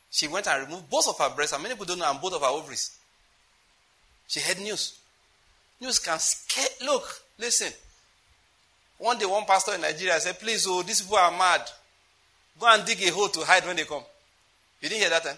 She 0.10 0.28
went 0.28 0.48
and 0.48 0.66
removed 0.66 0.90
both 0.90 1.08
of 1.08 1.20
her 1.20 1.36
breasts, 1.36 1.54
and 1.54 1.62
many 1.62 1.76
people 1.76 1.86
don't 1.86 2.00
know, 2.00 2.10
and 2.10 2.20
both 2.20 2.34
of 2.34 2.42
her 2.42 2.48
ovaries. 2.48 2.98
She 4.28 4.40
heard 4.40 4.60
news. 4.60 4.98
News 5.80 6.00
can 6.00 6.18
scare. 6.18 6.66
Look, 6.82 7.08
listen. 7.38 7.72
One 8.98 9.20
day, 9.20 9.28
one 9.28 9.46
pastor 9.46 9.76
in 9.76 9.82
Nigeria 9.82 10.20
said, 10.20 10.40
Please, 10.40 10.66
oh, 10.68 10.82
these 10.82 11.04
people 11.04 11.18
are 11.18 11.30
mad. 11.30 11.70
Go 12.60 12.68
and 12.68 12.86
dig 12.86 13.02
a 13.04 13.12
hole 13.12 13.28
to 13.30 13.42
hide 13.42 13.66
when 13.66 13.76
they 13.76 13.84
come. 13.84 14.04
You 14.82 14.90
didn't 14.90 15.02
hear 15.02 15.10
that 15.10 15.24
time? 15.24 15.38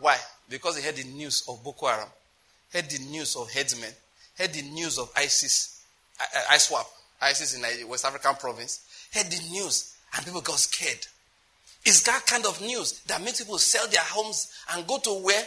Why? 0.00 0.16
Because 0.48 0.76
they 0.76 0.82
heard 0.82 0.96
the 0.96 1.04
news 1.04 1.44
of 1.48 1.62
Boko 1.62 1.86
Haram, 1.86 2.08
heard 2.72 2.88
the 2.88 2.98
news 3.10 3.36
of 3.36 3.52
herdsmen, 3.52 3.92
heard 4.36 4.52
the 4.52 4.62
news 4.62 4.98
of 4.98 5.10
ISIS, 5.16 5.82
ISWAP, 6.52 6.86
ISIS 7.20 7.54
in 7.54 7.88
West 7.88 8.04
African 8.04 8.34
province, 8.34 8.80
heard 9.12 9.26
the 9.26 9.40
news, 9.50 9.94
and 10.16 10.24
people 10.24 10.40
got 10.40 10.58
scared. 10.58 11.06
It's 11.84 12.02
that 12.02 12.26
kind 12.26 12.44
of 12.46 12.60
news 12.60 13.00
that 13.06 13.22
makes 13.22 13.40
people 13.40 13.58
sell 13.58 13.86
their 13.88 14.02
homes 14.02 14.52
and 14.72 14.86
go 14.86 14.98
to 14.98 15.22
where 15.22 15.44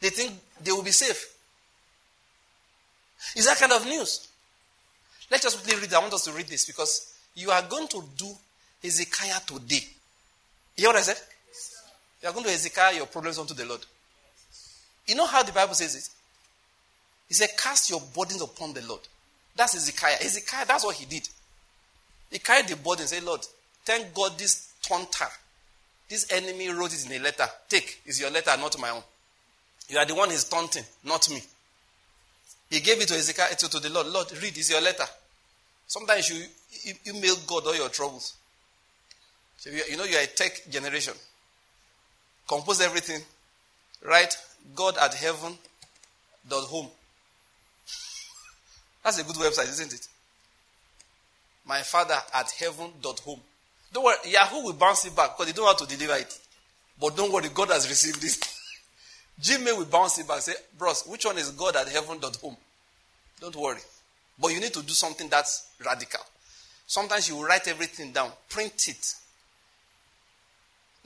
they 0.00 0.10
think 0.10 0.32
they 0.62 0.72
will 0.72 0.82
be 0.82 0.90
safe. 0.90 1.32
Is 3.36 3.46
that 3.46 3.58
kind 3.58 3.72
of 3.72 3.86
news? 3.86 4.28
Let's 5.30 5.42
just 5.42 5.62
quickly 5.62 5.82
read. 5.82 5.94
I 5.94 6.00
want 6.00 6.12
us 6.12 6.24
to 6.24 6.32
read 6.32 6.46
this 6.46 6.66
because 6.66 7.13
you 7.34 7.50
are 7.50 7.62
going 7.62 7.88
to 7.88 8.02
do 8.16 8.30
Hezekiah 8.82 9.40
today. 9.46 9.82
You 10.76 10.82
hear 10.82 10.88
what 10.88 10.96
I 10.96 11.02
said? 11.02 11.20
You 12.22 12.28
are 12.28 12.32
going 12.32 12.44
to 12.44 12.50
Hezekiah 12.50 12.96
your 12.96 13.06
problems 13.06 13.38
unto 13.38 13.54
the 13.54 13.64
Lord. 13.64 13.80
You 15.06 15.14
know 15.14 15.26
how 15.26 15.42
the 15.42 15.52
Bible 15.52 15.74
says 15.74 15.94
it? 15.94 16.08
He 17.28 17.34
said, 17.34 17.50
Cast 17.56 17.90
your 17.90 18.00
burdens 18.14 18.42
upon 18.42 18.72
the 18.72 18.82
Lord. 18.82 19.00
That's 19.56 19.74
Hezekiah. 19.74 20.16
Hezekiah, 20.20 20.66
that's 20.66 20.84
what 20.84 20.96
he 20.96 21.06
did. 21.06 21.28
He 22.30 22.38
carried 22.38 22.68
the 22.68 22.76
burden 22.76 23.02
and 23.02 23.08
said, 23.08 23.22
Lord, 23.22 23.40
thank 23.84 24.12
God 24.14 24.38
this 24.38 24.72
taunter, 24.82 25.26
this 26.08 26.32
enemy 26.32 26.68
wrote 26.68 26.92
it 26.92 27.06
in 27.06 27.20
a 27.20 27.22
letter. 27.22 27.46
Take, 27.68 28.00
is 28.06 28.20
your 28.20 28.30
letter, 28.30 28.50
not 28.58 28.78
my 28.78 28.90
own. 28.90 29.02
You 29.88 29.98
are 29.98 30.06
the 30.06 30.14
one 30.14 30.30
he's 30.30 30.44
taunting, 30.44 30.84
not 31.04 31.28
me. 31.30 31.42
He 32.70 32.80
gave 32.80 33.00
it 33.00 33.08
to 33.08 33.14
Ezekiel, 33.14 33.46
to, 33.56 33.70
to 33.70 33.78
the 33.80 33.90
Lord. 33.90 34.06
Lord, 34.08 34.32
read, 34.42 34.56
is 34.56 34.70
your 34.70 34.80
letter. 34.80 35.04
Sometimes 35.86 36.28
you, 36.30 36.44
you 36.84 36.94
email 37.06 37.36
God 37.46 37.66
all 37.66 37.76
your 37.76 37.88
troubles. 37.88 38.34
So 39.56 39.70
you, 39.70 39.96
know 39.96 40.04
you 40.04 40.16
are 40.16 40.22
a 40.22 40.26
tech 40.26 40.62
generation. 40.68 41.14
Compose 42.46 42.80
everything. 42.80 43.20
Write 44.02 44.36
God 44.74 44.96
at 44.98 45.14
heaven 45.14 45.56
dot 46.48 46.64
home. 46.64 46.88
That's 49.04 49.18
a 49.18 49.24
good 49.24 49.36
website, 49.36 49.68
isn't 49.70 49.92
it? 49.92 50.08
My 51.66 51.80
father 51.80 52.16
at 52.34 52.50
heaven 52.50 52.90
dot 53.00 53.20
home. 53.20 53.40
Don't 53.92 54.04
worry, 54.04 54.16
Yahoo 54.26 54.64
will 54.64 54.72
bounce 54.74 55.06
it 55.06 55.16
back 55.16 55.36
because 55.36 55.46
they 55.46 55.56
don't 55.56 55.66
how 55.66 55.86
to 55.86 55.96
deliver 55.96 56.18
it. 56.18 56.38
But 57.00 57.16
don't 57.16 57.32
worry, 57.32 57.48
God 57.52 57.70
has 57.70 57.88
received 57.88 58.20
this. 58.20 58.38
Gmail 59.40 59.78
will 59.78 59.84
bounce 59.86 60.18
it 60.18 60.28
back. 60.28 60.40
Say, 60.40 60.52
bros, 60.76 61.04
which 61.06 61.24
one 61.24 61.38
is 61.38 61.50
God 61.50 61.76
at 61.76 61.88
heaven.home? 61.88 62.56
Don't 63.40 63.56
worry. 63.56 63.80
But 64.38 64.48
you 64.52 64.60
need 64.60 64.72
to 64.74 64.82
do 64.82 64.92
something 64.92 65.28
that's 65.28 65.68
radical. 65.84 66.20
Sometimes 66.86 67.28
you 67.28 67.46
write 67.46 67.66
everything 67.68 68.12
down, 68.12 68.30
print 68.48 68.88
it. 68.88 69.14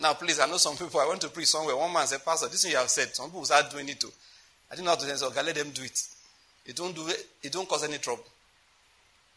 Now, 0.00 0.14
please, 0.14 0.38
I 0.38 0.46
know 0.46 0.56
some 0.56 0.76
people, 0.76 1.00
I 1.00 1.08
went 1.08 1.20
to 1.22 1.28
preach 1.28 1.48
somewhere. 1.48 1.76
One 1.76 1.92
man 1.92 2.06
said, 2.06 2.24
Pastor, 2.24 2.48
this 2.48 2.62
thing 2.62 2.72
you 2.72 2.78
have 2.78 2.88
said, 2.88 3.14
some 3.14 3.26
people 3.26 3.44
start 3.44 3.70
doing 3.70 3.88
it 3.88 3.98
too. 3.98 4.10
I 4.70 4.74
didn't 4.74 4.86
know 4.86 4.92
how 4.92 4.96
to 4.96 5.16
say, 5.16 5.26
okay, 5.26 5.42
let 5.42 5.54
them 5.54 5.70
do 5.70 5.82
it. 5.82 6.00
It 6.66 6.76
don't 6.76 6.94
do 6.94 7.08
it, 7.08 7.26
it 7.42 7.52
don't 7.52 7.68
cause 7.68 7.84
any 7.84 7.98
trouble. 7.98 8.24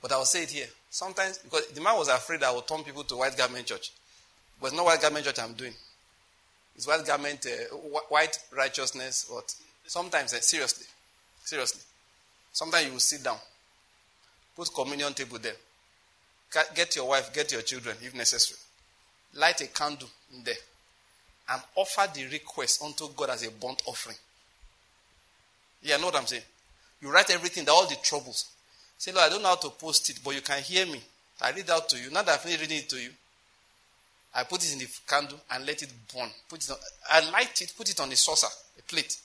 But 0.02 0.12
I 0.12 0.18
will 0.18 0.26
say 0.26 0.44
it 0.44 0.52
here. 0.52 0.68
Sometimes, 0.90 1.38
because 1.38 1.68
the 1.68 1.82
man 1.82 1.96
was 1.98 2.10
afraid 2.10 2.44
I 2.44 2.52
would 2.52 2.68
turn 2.68 2.84
people 2.84 3.04
to 3.04 3.16
white 3.16 3.38
garment 3.38 3.66
church. 3.66 3.92
But 4.60 4.68
it's 4.68 4.76
not 4.76 4.86
white 4.86 5.02
garment 5.02 5.26
church 5.26 5.40
I'm 5.40 5.54
doing. 5.54 5.74
It's 6.76 6.88
white 6.88 7.06
garment, 7.06 7.46
uh, 7.46 7.76
white 8.10 8.38
righteousness. 8.56 9.28
What? 9.30 9.54
Sometimes, 9.86 10.34
uh, 10.34 10.42
seriously, 10.42 10.86
seriously. 11.44 11.82
Sometimes 12.52 12.86
you 12.86 12.92
will 12.92 13.00
sit 13.00 13.24
down, 13.24 13.38
put 14.56 14.74
communion 14.74 15.14
table 15.14 15.40
there, 15.40 15.56
get 16.76 16.96
your 16.96 17.08
wife, 17.08 17.34
get 17.34 17.52
your 17.52 17.62
children 17.62 17.96
if 18.02 18.14
necessary, 18.14 18.60
light 19.36 19.62
a 19.62 19.68
candle 19.68 20.10
in 20.36 20.44
there, 20.44 20.54
and 21.50 21.62
offer 21.76 22.10
the 22.14 22.28
request 22.28 22.84
unto 22.84 23.08
God 23.16 23.30
as 23.32 23.46
a 23.46 23.52
burnt 23.52 23.82
offering. 23.86 24.18
Yeah, 25.84 25.98
know 25.98 26.06
what 26.06 26.16
I'm 26.16 26.28
saying? 26.28 26.44
You 27.02 27.12
write 27.12 27.32
everything, 27.32 27.68
all 27.68 27.88
the 27.88 27.96
troubles. 28.04 28.50
Say, 28.98 29.12
Lord, 29.12 29.26
I 29.26 29.30
don't 29.30 29.42
know 29.42 29.50
how 29.50 29.56
to 29.56 29.70
post 29.70 30.10
it, 30.12 30.20
but 30.24 30.36
you 30.36 30.42
can 30.42 30.62
hear 30.62 30.86
me. 30.86 31.02
I 31.42 31.52
read 31.52 31.70
out 31.72 31.90
to 31.90 31.98
you. 31.98 32.12
Now 32.12 32.22
that 32.22 32.40
I've 32.40 32.46
reading 32.46 32.78
it 32.78 32.90
to 32.90 32.98
you, 32.98 33.10
I 34.34 34.44
put 34.44 34.64
it 34.64 34.74
in 34.74 34.80
the 34.80 34.88
candle 35.08 35.40
and 35.52 35.66
let 35.66 35.82
it 35.82 35.92
burn. 36.14 36.30
Put 36.48 36.64
it 36.64 36.70
on, 36.70 36.78
I 37.10 37.32
light 37.32 37.62
it, 37.62 37.74
put 37.76 37.90
it 37.90 38.00
on 38.00 38.12
a 38.12 38.16
saucer, 38.16 38.48
a 38.78 38.82
plate, 38.84 39.18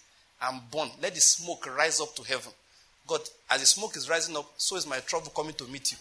and 0.42 0.60
burn. 0.70 0.88
Let 1.00 1.14
the 1.14 1.20
smoke 1.20 1.66
rise 1.76 2.00
up 2.00 2.14
to 2.16 2.22
heaven. 2.22 2.52
God, 3.06 3.20
as 3.50 3.60
the 3.60 3.66
smoke 3.66 3.96
is 3.96 4.08
rising 4.08 4.36
up, 4.36 4.52
so 4.56 4.76
is 4.76 4.86
my 4.86 4.98
trouble 5.00 5.30
coming 5.34 5.54
to 5.54 5.64
meet 5.64 5.92
you. 5.92 5.98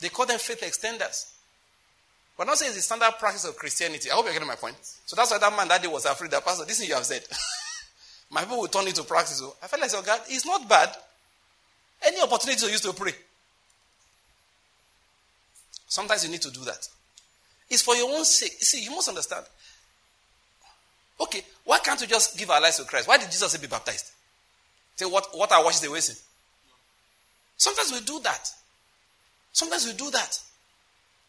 They 0.00 0.08
call 0.08 0.26
them 0.26 0.38
faith 0.38 0.60
extenders. 0.60 1.30
But 2.36 2.46
not 2.46 2.58
saying 2.58 2.70
it's 2.70 2.76
the 2.78 2.82
standard 2.82 3.16
practice 3.18 3.44
of 3.44 3.56
Christianity. 3.56 4.10
I 4.10 4.14
hope 4.14 4.24
you're 4.24 4.32
getting 4.32 4.48
my 4.48 4.56
point. 4.56 4.76
So 5.06 5.14
that's 5.14 5.30
why 5.30 5.38
that 5.38 5.56
man 5.56 5.68
that 5.68 5.82
day 5.82 5.88
was 5.88 6.04
afraid 6.04 6.30
that 6.32 6.44
pastor, 6.44 6.64
this 6.64 6.80
thing 6.80 6.88
you 6.88 6.94
have 6.94 7.04
said. 7.04 7.22
my 8.30 8.42
people 8.42 8.58
will 8.58 8.68
turn 8.68 8.86
into 8.88 9.02
to 9.02 9.04
practice. 9.04 9.38
So 9.38 9.54
I 9.62 9.68
felt 9.68 9.80
like, 9.80 10.04
God, 10.04 10.20
it's 10.28 10.44
not 10.44 10.68
bad. 10.68 10.90
Any 12.04 12.20
opportunity 12.20 12.58
to 12.66 12.70
use 12.70 12.80
to 12.80 12.92
pray. 12.92 13.12
Sometimes 15.86 16.24
you 16.24 16.30
need 16.30 16.42
to 16.42 16.50
do 16.50 16.64
that. 16.64 16.88
It's 17.70 17.82
for 17.82 17.94
your 17.94 18.10
own 18.10 18.24
sake. 18.24 18.52
See, 18.60 18.82
you 18.82 18.90
must 18.90 19.08
understand. 19.08 19.46
Okay, 21.20 21.42
why 21.64 21.78
can't 21.78 22.00
we 22.00 22.08
just 22.08 22.36
give 22.36 22.50
our 22.50 22.60
lives 22.60 22.78
to 22.78 22.84
Christ? 22.84 23.06
Why 23.06 23.16
did 23.16 23.30
Jesus 23.30 23.52
say 23.52 23.60
be 23.60 23.68
baptized? 23.68 24.10
Say 24.96 25.06
what 25.06 25.28
water 25.34 25.56
washes 25.58 25.84
away 25.84 26.00
sin. 26.00 26.16
Sometimes 27.56 27.92
we 27.92 28.00
do 28.00 28.20
that. 28.20 28.50
Sometimes 29.52 29.86
we 29.86 29.92
do 29.92 30.10
that. 30.10 30.40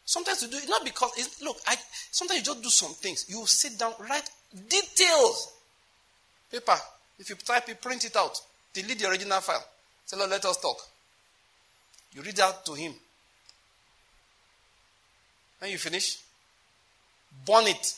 Sometimes 0.05 0.41
we 0.43 0.49
do 0.49 0.57
it 0.57 0.69
not 0.69 0.83
because 0.83 1.39
look, 1.41 1.57
I 1.67 1.75
sometimes 2.11 2.39
you 2.39 2.45
just 2.45 2.63
do 2.63 2.69
some 2.69 2.93
things. 2.93 3.25
You 3.27 3.45
sit 3.45 3.77
down, 3.77 3.93
write 3.99 4.29
details. 4.69 5.53
Paper. 6.51 6.77
If 7.17 7.29
you 7.29 7.35
type 7.35 7.69
it, 7.69 7.81
print 7.81 8.05
it 8.05 8.15
out. 8.15 8.39
Delete 8.73 8.99
the 8.99 9.09
original 9.09 9.39
file. 9.41 9.63
Say, 10.05 10.17
Lord, 10.17 10.29
let 10.29 10.45
us 10.45 10.57
talk. 10.57 10.77
You 12.13 12.21
read 12.21 12.39
out 12.39 12.65
to 12.65 12.73
him. 12.73 12.93
When 15.59 15.71
you 15.71 15.77
finish, 15.77 16.19
burn 17.45 17.67
it 17.67 17.95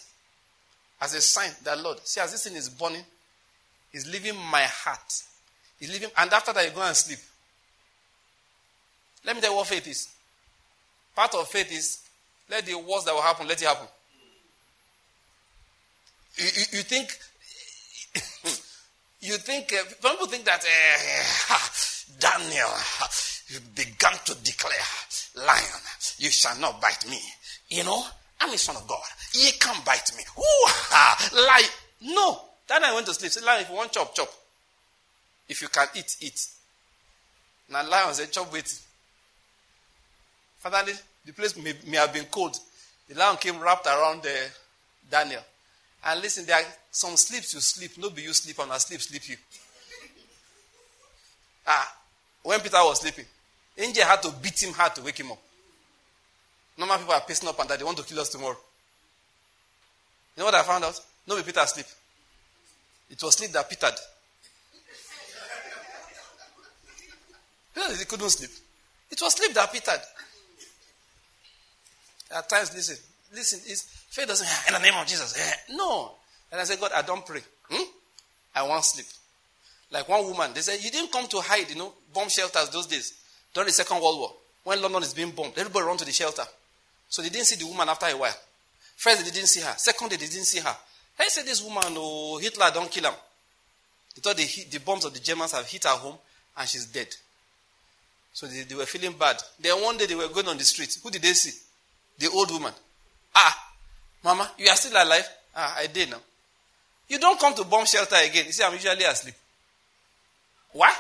as 1.02 1.14
a 1.14 1.22
sign 1.22 1.52
that 1.64 1.80
Lord, 1.80 1.99
see, 2.03 2.22
as 2.22 2.31
this 2.31 2.44
thing 2.44 2.56
is 2.56 2.69
burning, 2.69 3.03
is 3.94 4.07
leaving 4.11 4.35
my 4.35 4.64
heart. 4.64 5.23
Leaving, 5.81 6.09
and 6.17 6.33
after 6.33 6.53
that, 6.53 6.65
you 6.65 6.71
go 6.71 6.81
and 6.81 6.95
sleep. 6.95 7.19
Let 9.25 9.35
me 9.35 9.41
tell 9.41 9.51
you 9.51 9.57
what 9.57 9.67
faith 9.67 9.87
is. 9.87 10.09
Part 11.15 11.35
of 11.35 11.47
faith 11.47 11.71
is 11.71 11.99
let 12.49 12.65
the 12.65 12.75
worst 12.75 13.05
that 13.05 13.13
will 13.13 13.21
happen, 13.21 13.47
let 13.47 13.61
it 13.61 13.67
happen. 13.67 13.87
You, 16.37 16.45
you, 16.45 16.65
you 16.71 16.83
think, 16.83 17.17
you 19.21 19.37
think, 19.37 19.73
uh, 19.73 20.09
people 20.09 20.27
think 20.27 20.45
that 20.45 20.63
uh, 20.63 21.57
Daniel 22.19 22.69
began 23.75 24.13
to 24.25 24.35
declare, 24.43 24.77
Lion, 25.35 25.81
you 26.17 26.29
shall 26.29 26.57
not 26.59 26.81
bite 26.81 27.09
me. 27.09 27.19
You 27.69 27.83
know, 27.83 28.03
I'm 28.39 28.53
a 28.53 28.57
son 28.57 28.75
of 28.75 28.87
God. 28.87 29.03
He 29.33 29.51
can't 29.59 29.83
bite 29.85 30.11
me. 30.15 30.23
Ooh, 30.37 30.67
lie. 31.33 31.67
No. 32.01 32.41
I 32.69 32.93
went 32.93 33.05
to 33.07 33.13
sleep. 33.13 33.31
Say, 33.31 33.45
lion, 33.45 33.61
if 33.61 33.69
you 33.69 33.75
want 33.75 33.91
chop, 33.91 34.13
chop. 34.13 34.29
If 35.49 35.61
you 35.61 35.67
can 35.69 35.87
eat, 35.95 36.17
eat. 36.21 36.47
Now 37.69 37.87
lion 37.87 38.13
said, 38.13 38.31
chop 38.31 38.51
with. 38.51 38.85
Finally, 40.59 40.93
the 41.25 41.33
place 41.33 41.55
may, 41.57 41.73
may 41.85 41.97
have 41.97 42.13
been 42.13 42.25
cold. 42.25 42.57
The 43.07 43.15
lion 43.15 43.37
came 43.37 43.59
wrapped 43.59 43.85
around 43.85 44.25
uh, 44.25 44.29
Daniel. 45.09 45.41
And 46.05 46.21
listen, 46.21 46.45
there 46.45 46.55
are 46.55 46.65
some 46.91 47.15
sleeps 47.15 47.53
you 47.53 47.59
sleep. 47.59 47.91
Nobody 47.97 48.23
you 48.23 48.33
sleep 48.33 48.59
on, 48.59 48.71
I 48.71 48.77
sleep, 48.77 49.01
sleep 49.01 49.27
you. 49.29 49.35
Ah, 51.65 51.97
when 52.43 52.59
Peter 52.61 52.77
was 52.77 53.01
sleeping, 53.01 53.25
angel 53.77 54.05
had 54.05 54.21
to 54.21 54.31
beat 54.41 54.61
him 54.63 54.73
hard 54.73 54.95
to 54.95 55.01
wake 55.01 55.19
him 55.19 55.31
up. 55.31 55.39
Normal 56.77 56.97
people 56.97 57.13
are 57.13 57.21
pacing 57.21 57.49
up 57.49 57.59
and 57.59 57.69
that 57.69 57.79
they 57.79 57.85
want 57.85 57.97
to 57.97 58.03
kill 58.03 58.19
us 58.19 58.29
tomorrow. 58.29 58.57
You 60.35 60.41
know 60.41 60.45
what 60.45 60.55
I 60.55 60.63
found 60.63 60.83
out? 60.83 60.99
No, 61.27 61.41
Peter 61.41 61.65
sleep. 61.65 61.87
It 63.09 63.21
was 63.21 63.35
sleep 63.35 63.51
that 63.51 63.69
Peter 67.77 67.95
he 67.95 68.05
couldn't 68.05 68.29
sleep. 68.29 68.49
It 69.11 69.21
was 69.21 69.33
sleep 69.33 69.53
that 69.53 69.71
Petered. 69.71 70.01
At 72.35 72.49
times, 72.49 72.73
listen, 72.73 72.97
listen, 73.33 73.59
it's, 73.65 73.83
faith 74.09 74.27
doesn't 74.27 74.47
in 74.67 74.73
the 74.73 74.85
name 74.85 74.99
of 74.99 75.07
Jesus. 75.07 75.37
Eh, 75.37 75.75
no. 75.75 76.11
And 76.51 76.59
I 76.59 76.63
said, 76.65 76.79
God, 76.79 76.91
I 76.93 77.01
don't 77.01 77.25
pray. 77.25 77.41
Hmm? 77.69 77.83
I 78.55 78.63
want 78.63 78.83
sleep. 78.83 79.05
Like 79.91 80.09
one 80.09 80.25
woman, 80.25 80.51
they 80.53 80.61
said, 80.61 80.83
You 80.83 80.91
didn't 80.91 81.11
come 81.11 81.27
to 81.27 81.39
hide, 81.39 81.69
you 81.69 81.77
know, 81.77 81.93
bomb 82.13 82.27
shelters 82.27 82.69
those 82.69 82.87
days 82.87 83.13
during 83.53 83.67
the 83.67 83.73
Second 83.73 84.01
World 84.01 84.19
War. 84.19 84.33
When 84.63 84.81
London 84.81 85.03
is 85.03 85.13
being 85.13 85.31
bombed, 85.31 85.53
everybody 85.55 85.85
run 85.85 85.97
to 85.97 86.05
the 86.05 86.11
shelter. 86.11 86.43
So 87.07 87.21
they 87.21 87.29
didn't 87.29 87.45
see 87.45 87.55
the 87.55 87.69
woman 87.69 87.87
after 87.87 88.07
a 88.07 88.17
while. 88.17 88.35
First, 88.97 89.23
they 89.23 89.31
didn't 89.31 89.47
see 89.47 89.61
her. 89.61 89.73
Second, 89.77 90.11
they 90.11 90.17
didn't 90.17 90.43
see 90.43 90.59
her. 90.59 90.75
I 91.19 91.27
said, 91.29 91.45
This 91.45 91.63
woman, 91.63 91.93
oh, 91.95 92.37
Hitler, 92.39 92.69
don't 92.73 92.91
kill 92.91 93.05
him. 93.05 93.13
They 94.15 94.21
thought 94.21 94.35
the, 94.35 94.65
the 94.69 94.79
bombs 94.79 95.05
of 95.05 95.13
the 95.13 95.21
Germans 95.21 95.53
have 95.53 95.65
hit 95.67 95.85
her 95.85 95.91
home 95.91 96.17
and 96.57 96.67
she's 96.67 96.85
dead. 96.87 97.07
So 98.38 98.45
they, 98.45 98.61
they 98.61 98.76
were 98.76 98.85
feeling 98.85 99.18
bad. 99.18 99.41
Then 99.59 99.81
one 99.81 99.97
day 99.97 100.05
they 100.05 100.14
were 100.14 100.27
going 100.27 100.47
on 100.47 100.59
the 100.59 100.64
street. 100.64 100.95
Who 101.01 101.09
did 101.09 101.23
they 101.23 101.34
see? 101.34 101.57
The 102.19 102.30
old 102.30 102.51
woman. 102.51 102.72
Ah, 103.34 103.72
Mama, 104.23 104.51
you 104.59 104.69
are 104.69 104.76
still 104.76 104.91
alive? 104.91 105.27
Ah, 105.55 105.77
I 105.80 105.88
did 105.88 106.11
now. 106.11 106.19
You 107.09 107.18
don't 107.18 107.39
come 107.39 107.55
to 107.55 107.64
bomb 107.64 107.88
shelter 107.88 108.15
again. 108.23 108.45
You 108.45 108.51
say, 108.51 108.64
I'm 108.64 108.73
usually 108.73 109.05
asleep. 109.05 109.34
What? 110.72 110.93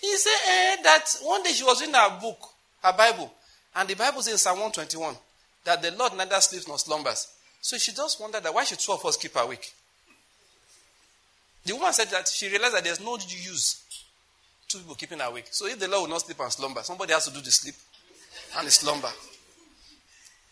He 0.00 0.16
said 0.16 0.32
eh, 0.48 0.76
that 0.82 1.04
one 1.22 1.44
day 1.44 1.50
she 1.50 1.62
was 1.62 1.82
in 1.82 1.94
her 1.94 2.18
book, 2.20 2.48
her 2.82 2.92
Bible, 2.94 3.32
and 3.76 3.88
the 3.88 3.94
Bible 3.94 4.20
says 4.20 4.32
in 4.32 4.38
Psalm 4.38 4.58
121 4.58 5.14
that 5.66 5.80
the 5.80 5.92
Lord 5.92 6.16
neither 6.16 6.40
sleeps 6.40 6.66
nor 6.66 6.80
slumbers. 6.80 7.28
So 7.60 7.78
she 7.78 7.92
just 7.92 8.20
wondered 8.20 8.42
that 8.42 8.52
why 8.52 8.64
should 8.64 8.80
two 8.80 8.90
of 8.90 9.06
us 9.06 9.16
keep 9.16 9.36
awake? 9.36 9.72
The 11.64 11.74
woman 11.74 11.92
said 11.92 12.08
that 12.08 12.26
she 12.26 12.48
realized 12.48 12.74
that 12.74 12.82
there's 12.82 12.98
no 12.98 13.16
use 13.18 13.84
two 14.68 14.78
people 14.78 14.94
keeping 14.94 15.20
awake. 15.20 15.46
So 15.50 15.66
if 15.66 15.78
the 15.78 15.88
Lord 15.88 16.02
will 16.02 16.10
not 16.10 16.20
sleep 16.20 16.38
and 16.40 16.52
slumber, 16.52 16.82
somebody 16.82 17.12
has 17.14 17.24
to 17.26 17.32
do 17.32 17.40
the 17.40 17.50
sleep 17.50 17.74
and 18.58 18.66
the 18.66 18.70
slumber. 18.70 19.10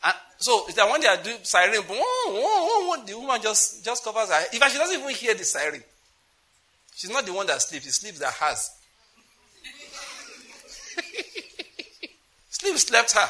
And 0.05 0.15
so 0.39 0.65
it's 0.67 0.77
that 0.77 0.91
when 0.91 1.01
they 1.01 1.07
are 1.07 1.23
doing 1.23 1.39
siren, 1.43 1.73
the 1.73 3.15
woman 3.15 3.43
just, 3.43 3.85
just 3.85 4.03
covers 4.03 4.31
her. 4.31 4.45
In 4.53 4.59
fact, 4.59 4.73
she 4.73 4.79
doesn't 4.79 5.01
even 5.01 5.15
hear 5.15 5.35
the 5.35 5.45
siren. 5.45 5.83
She's 6.95 7.11
not 7.11 7.27
the 7.27 7.33
one 7.33 7.47
that 7.47 7.61
sleeps, 7.61 7.87
it 7.87 7.93
sleeps 7.93 8.19
that 8.21 8.33
has. 8.33 8.71
sleep 12.51 12.79
slept 12.79 13.13
her. 13.13 13.29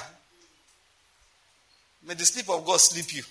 May 2.07 2.15
the 2.15 2.25
sleep 2.25 2.49
of 2.49 2.65
God 2.65 2.81
sleep 2.81 3.13
you. 3.13 3.23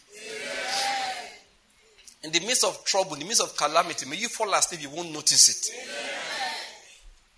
In 2.24 2.32
the 2.32 2.40
midst 2.42 2.66
of 2.66 2.84
trouble, 2.84 3.14
in 3.14 3.20
the 3.20 3.26
midst 3.26 3.42
of 3.42 3.56
calamity, 3.56 4.10
may 4.10 4.18
you 4.18 4.28
fall 4.28 4.54
asleep, 4.54 4.82
you 4.82 4.90
won't 4.90 5.14
notice 5.14 5.48
it. 5.48 6.35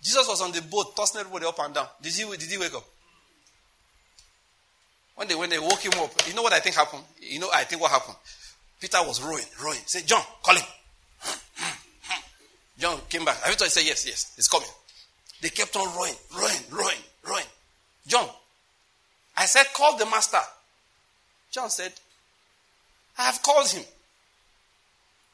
Jesus 0.02 0.28
was 0.28 0.40
on 0.42 0.52
the 0.52 0.62
boat, 0.62 0.94
tossing 0.96 1.20
everybody 1.20 1.46
up 1.46 1.58
and 1.58 1.74
down. 1.74 1.86
Did 2.00 2.12
he, 2.12 2.24
did 2.36 2.42
he 2.50 2.58
wake 2.58 2.74
up? 2.74 2.84
When 5.16 5.26
they 5.26 5.34
when 5.34 5.50
they 5.50 5.58
woke 5.58 5.80
him 5.80 5.92
up, 6.00 6.12
you 6.28 6.34
know 6.34 6.42
what 6.42 6.52
I 6.52 6.60
think 6.60 6.76
happened? 6.76 7.02
You 7.20 7.40
know, 7.40 7.50
I 7.52 7.64
think 7.64 7.82
what 7.82 7.90
happened. 7.90 8.16
Peter 8.80 8.98
was 8.98 9.20
rowing, 9.20 9.44
rowing. 9.60 9.80
Say, 9.84 10.02
John, 10.02 10.22
call 10.42 10.54
him. 10.54 10.64
John 12.78 13.00
came 13.08 13.24
back. 13.24 13.38
Everybody 13.42 13.70
said, 13.70 13.84
Yes, 13.84 14.06
yes, 14.06 14.32
he's 14.36 14.46
coming. 14.46 14.68
They 15.40 15.48
kept 15.48 15.74
on 15.76 15.92
rowing, 15.96 16.14
rowing, 16.36 16.60
rowing, 16.70 17.02
rowing. 17.28 17.44
John, 18.06 18.28
I 19.36 19.46
said, 19.46 19.66
Call 19.74 19.96
the 19.98 20.06
master. 20.06 20.38
John 21.50 21.70
said, 21.70 21.92
I 23.18 23.22
have 23.24 23.42
called 23.42 23.68
him. 23.68 23.82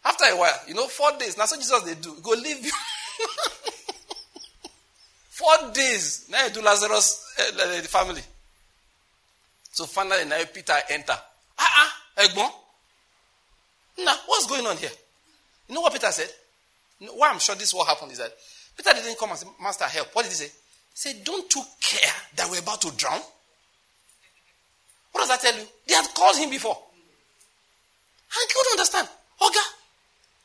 After 0.05 0.25
a 0.25 0.37
while, 0.37 0.59
you 0.67 0.75
know, 0.75 0.87
four 0.87 1.11
days. 1.19 1.37
Now, 1.37 1.45
so 1.45 1.57
Jesus 1.57 1.83
they 1.83 1.95
do. 1.95 2.17
Go 2.23 2.31
leave 2.31 2.65
you. 2.65 2.73
four 5.35 5.73
days. 5.73 6.27
Now 6.31 6.45
you 6.45 6.51
do 6.51 6.63
Lazarus, 6.63 7.35
uh, 7.41 7.81
the 7.81 7.89
family. 7.89 8.23
So 9.73 9.87
finally, 9.87 10.25
now 10.27 10.41
Peter 10.53 10.75
enter. 10.91 11.17
Ah, 11.59 11.73
ah, 11.77 12.23
Egbon. 12.23 12.51
Now, 14.05 14.17
what's 14.27 14.47
going 14.47 14.65
on 14.67 14.77
here? 14.77 14.91
You 15.69 15.75
know 15.75 15.81
what 15.81 15.93
Peter 15.93 16.11
said? 16.13 16.29
Why 17.17 17.31
I'm 17.31 17.39
sure 17.41 17.55
this 17.57 17.69
is 17.69 17.75
what 17.75 17.89
happened 17.89 18.13
is 18.13 18.19
that 18.19 18.33
Peter 18.77 18.93
didn't 18.93 19.19
come 19.19 19.31
and 19.31 19.39
say, 19.39 19.47
Master, 19.61 19.85
help. 19.85 20.15
What 20.15 20.23
did 20.23 20.31
he 20.31 20.37
say? 20.37 20.47
He 20.47 20.53
said, 20.95 21.25
Don't 21.25 21.53
you 21.53 21.63
care 21.81 22.13
that 22.37 22.49
we're 22.51 22.61
about 22.61 22.81
to 22.83 22.93
drown? 22.97 23.21
What 25.11 25.21
does 25.21 25.29
that 25.29 25.41
tell 25.41 25.55
you? 25.59 25.67
They 25.87 25.95
had 25.95 26.07
called 26.15 26.37
him 26.37 26.51
before. 26.51 26.79
I 28.33 28.47
couldn't 28.53 28.73
understand. 28.73 29.09
Oga, 29.41 29.63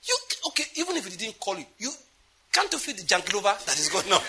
you 0.08 0.18
okay, 0.48 0.64
even 0.78 0.98
if 0.98 1.06
he 1.08 1.18
didn't 1.18 1.40
call 1.40 1.58
you, 1.58 1.66
you 1.78 1.92
can't 2.52 2.72
you 2.72 2.80
feel 2.80 2.96
the 2.96 3.04
janklova 3.04 3.64
that 3.66 3.78
is 3.78 3.90
going 3.90 4.12
on? 4.12 4.22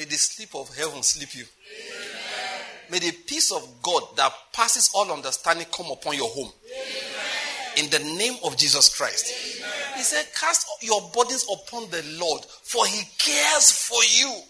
May 0.00 0.06
the 0.06 0.16
sleep 0.16 0.54
of 0.54 0.74
heaven 0.74 1.02
sleep 1.02 1.34
you. 1.34 1.44
Amen. 1.44 2.64
May 2.90 3.00
the 3.00 3.12
peace 3.12 3.52
of 3.52 3.82
God 3.82 4.02
that 4.16 4.32
passes 4.50 4.90
all 4.94 5.12
understanding 5.12 5.66
come 5.70 5.90
upon 5.90 6.16
your 6.16 6.30
home. 6.30 6.50
Amen. 6.64 7.84
In 7.84 7.90
the 7.90 7.98
name 8.16 8.36
of 8.42 8.56
Jesus 8.56 8.96
Christ. 8.96 9.30
Amen. 9.58 9.98
He 9.98 10.02
said, 10.02 10.24
Cast 10.34 10.66
your 10.80 11.02
burdens 11.14 11.44
upon 11.52 11.90
the 11.90 12.02
Lord, 12.18 12.46
for 12.62 12.86
he 12.86 13.02
cares 13.18 13.72
for 13.72 14.02
you. 14.04 14.40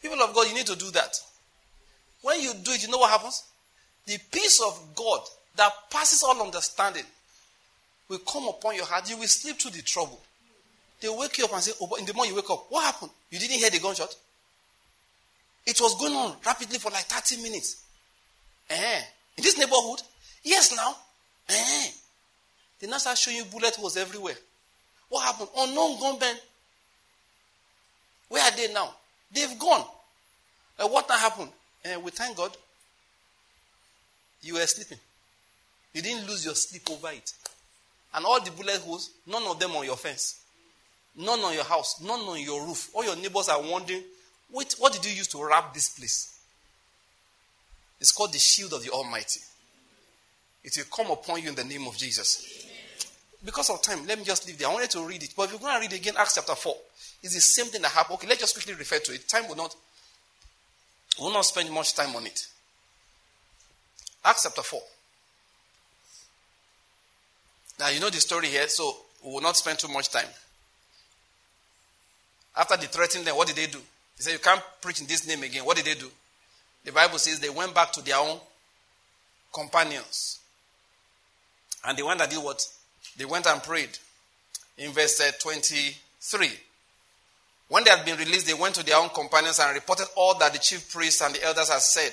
People 0.00 0.22
of 0.22 0.32
God, 0.32 0.46
you 0.46 0.54
need 0.54 0.66
to 0.66 0.76
do 0.76 0.88
that. 0.92 1.18
When 2.22 2.40
you 2.40 2.52
do 2.62 2.70
it, 2.70 2.86
you 2.86 2.92
know 2.92 2.98
what 2.98 3.10
happens? 3.10 3.42
The 4.06 4.18
peace 4.30 4.62
of 4.64 4.94
God 4.94 5.22
that 5.56 5.72
passes 5.90 6.22
all 6.22 6.40
understanding 6.40 7.02
will 8.08 8.18
come 8.18 8.46
upon 8.46 8.76
your 8.76 8.86
heart. 8.86 9.10
You 9.10 9.16
will 9.16 9.26
sleep 9.26 9.56
through 9.56 9.72
the 9.72 9.82
trouble. 9.82 10.20
They 11.00 11.08
wake 11.08 11.38
you 11.38 11.44
up 11.44 11.52
and 11.54 11.60
say, 11.60 11.72
Oh, 11.80 11.96
in 11.96 12.06
the 12.06 12.14
morning 12.14 12.34
you 12.34 12.40
wake 12.40 12.50
up, 12.50 12.66
what 12.68 12.84
happened? 12.84 13.10
You 13.30 13.40
didn't 13.40 13.58
hear 13.58 13.70
the 13.70 13.80
gunshot? 13.80 14.14
It 15.66 15.80
was 15.80 15.98
going 15.98 16.12
on 16.12 16.36
rapidly 16.44 16.78
for 16.78 16.90
like 16.90 17.04
30 17.04 17.42
minutes. 17.42 17.82
Eh? 18.68 19.00
In 19.38 19.44
this 19.44 19.58
neighborhood? 19.58 20.02
Yes, 20.42 20.74
now. 20.76 20.94
Eh? 21.48 21.90
They 22.80 22.86
now 22.86 22.98
start 22.98 23.18
showing 23.18 23.38
you 23.38 23.44
bullet 23.44 23.74
holes 23.76 23.96
everywhere. 23.96 24.34
What 25.08 25.24
happened? 25.24 25.48
Unknown 25.56 26.00
gunmen. 26.00 26.36
Where 28.28 28.42
are 28.42 28.56
they 28.56 28.72
now? 28.72 28.94
They've 29.32 29.58
gone. 29.58 29.84
Uh, 30.78 30.88
what 30.88 31.10
happened? 31.10 31.50
Uh, 31.84 32.00
we 32.00 32.10
thank 32.10 32.36
God. 32.36 32.56
You 34.42 34.54
were 34.54 34.66
sleeping. 34.66 34.98
You 35.92 36.02
didn't 36.02 36.26
lose 36.26 36.44
your 36.44 36.54
sleep 36.54 36.82
over 36.90 37.10
it. 37.12 37.32
And 38.14 38.24
all 38.26 38.40
the 38.40 38.50
bullet 38.50 38.76
holes, 38.78 39.10
none 39.26 39.44
of 39.44 39.58
them 39.58 39.70
on 39.72 39.84
your 39.84 39.96
fence. 39.96 40.40
None 41.16 41.40
on 41.40 41.54
your 41.54 41.64
house. 41.64 42.00
None 42.00 42.20
on 42.20 42.40
your 42.40 42.66
roof. 42.66 42.90
All 42.94 43.04
your 43.04 43.16
neighbors 43.16 43.48
are 43.48 43.62
wondering, 43.62 44.02
wait, 44.54 44.74
what 44.78 44.92
did 44.92 45.04
you 45.04 45.12
use 45.12 45.26
to 45.28 45.44
wrap 45.44 45.74
this 45.74 45.90
place? 45.98 46.38
It's 48.00 48.12
called 48.12 48.32
the 48.32 48.38
shield 48.38 48.72
of 48.72 48.82
the 48.82 48.90
Almighty. 48.90 49.40
It 50.62 50.76
will 50.76 50.84
come 51.04 51.12
upon 51.12 51.42
you 51.42 51.50
in 51.50 51.54
the 51.54 51.64
name 51.64 51.86
of 51.86 51.96
Jesus. 51.96 52.66
Because 53.44 53.68
of 53.68 53.82
time, 53.82 54.06
let 54.06 54.18
me 54.18 54.24
just 54.24 54.46
leave 54.46 54.56
there. 54.58 54.68
I 54.68 54.72
wanted 54.72 54.90
to 54.90 55.04
read 55.04 55.22
it. 55.22 55.34
But 55.36 55.44
if 55.44 55.50
you're 55.52 55.60
going 55.60 55.74
to 55.74 55.80
read 55.80 55.92
it 55.92 55.96
again, 55.96 56.14
Acts 56.16 56.36
chapter 56.36 56.54
4. 56.54 56.74
It's 57.22 57.34
the 57.34 57.40
same 57.40 57.66
thing 57.66 57.82
that 57.82 57.90
happened. 57.90 58.14
Okay, 58.14 58.28
let's 58.28 58.40
just 58.40 58.54
quickly 58.54 58.74
refer 58.74 58.98
to 58.98 59.12
it. 59.12 59.28
Time 59.28 59.48
will 59.48 59.56
not, 59.56 59.74
will 61.20 61.32
not 61.32 61.44
spend 61.44 61.70
much 61.70 61.94
time 61.94 62.16
on 62.16 62.24
it. 62.24 62.46
Acts 64.24 64.44
chapter 64.44 64.62
4. 64.62 64.80
Now, 67.80 67.88
you 67.88 68.00
know 68.00 68.08
the 68.08 68.20
story 68.20 68.46
here, 68.46 68.68
so 68.68 68.96
we 69.24 69.32
will 69.32 69.42
not 69.42 69.56
spend 69.56 69.78
too 69.78 69.88
much 69.88 70.08
time. 70.08 70.28
After 72.56 72.76
they 72.76 72.86
threatened 72.86 73.26
them, 73.26 73.36
what 73.36 73.48
did 73.48 73.56
they 73.56 73.66
do? 73.66 73.80
They 74.16 74.24
said, 74.24 74.32
You 74.32 74.38
can't 74.38 74.62
preach 74.80 75.00
in 75.00 75.06
this 75.06 75.26
name 75.26 75.42
again. 75.42 75.64
What 75.64 75.76
did 75.76 75.86
they 75.86 75.94
do? 75.94 76.10
The 76.84 76.92
Bible 76.92 77.18
says 77.18 77.40
they 77.40 77.48
went 77.48 77.74
back 77.74 77.92
to 77.92 78.04
their 78.04 78.18
own 78.18 78.38
companions. 79.52 80.40
And 81.84 81.96
the 81.96 82.04
one 82.04 82.18
that 82.18 82.30
did 82.30 82.42
what? 82.42 82.66
They 83.16 83.24
went 83.24 83.46
and 83.46 83.62
prayed. 83.62 83.98
In 84.78 84.92
verse 84.92 85.20
uh, 85.20 85.30
23. 85.40 86.50
When 87.68 87.84
they 87.84 87.90
had 87.90 88.04
been 88.04 88.18
released, 88.18 88.46
they 88.46 88.54
went 88.54 88.74
to 88.74 88.84
their 88.84 88.98
own 88.98 89.08
companions 89.10 89.58
and 89.58 89.74
reported 89.74 90.06
all 90.16 90.36
that 90.38 90.52
the 90.52 90.58
chief 90.58 90.92
priests 90.92 91.22
and 91.22 91.34
the 91.34 91.44
elders 91.44 91.70
had 91.70 91.80
said. 91.80 92.12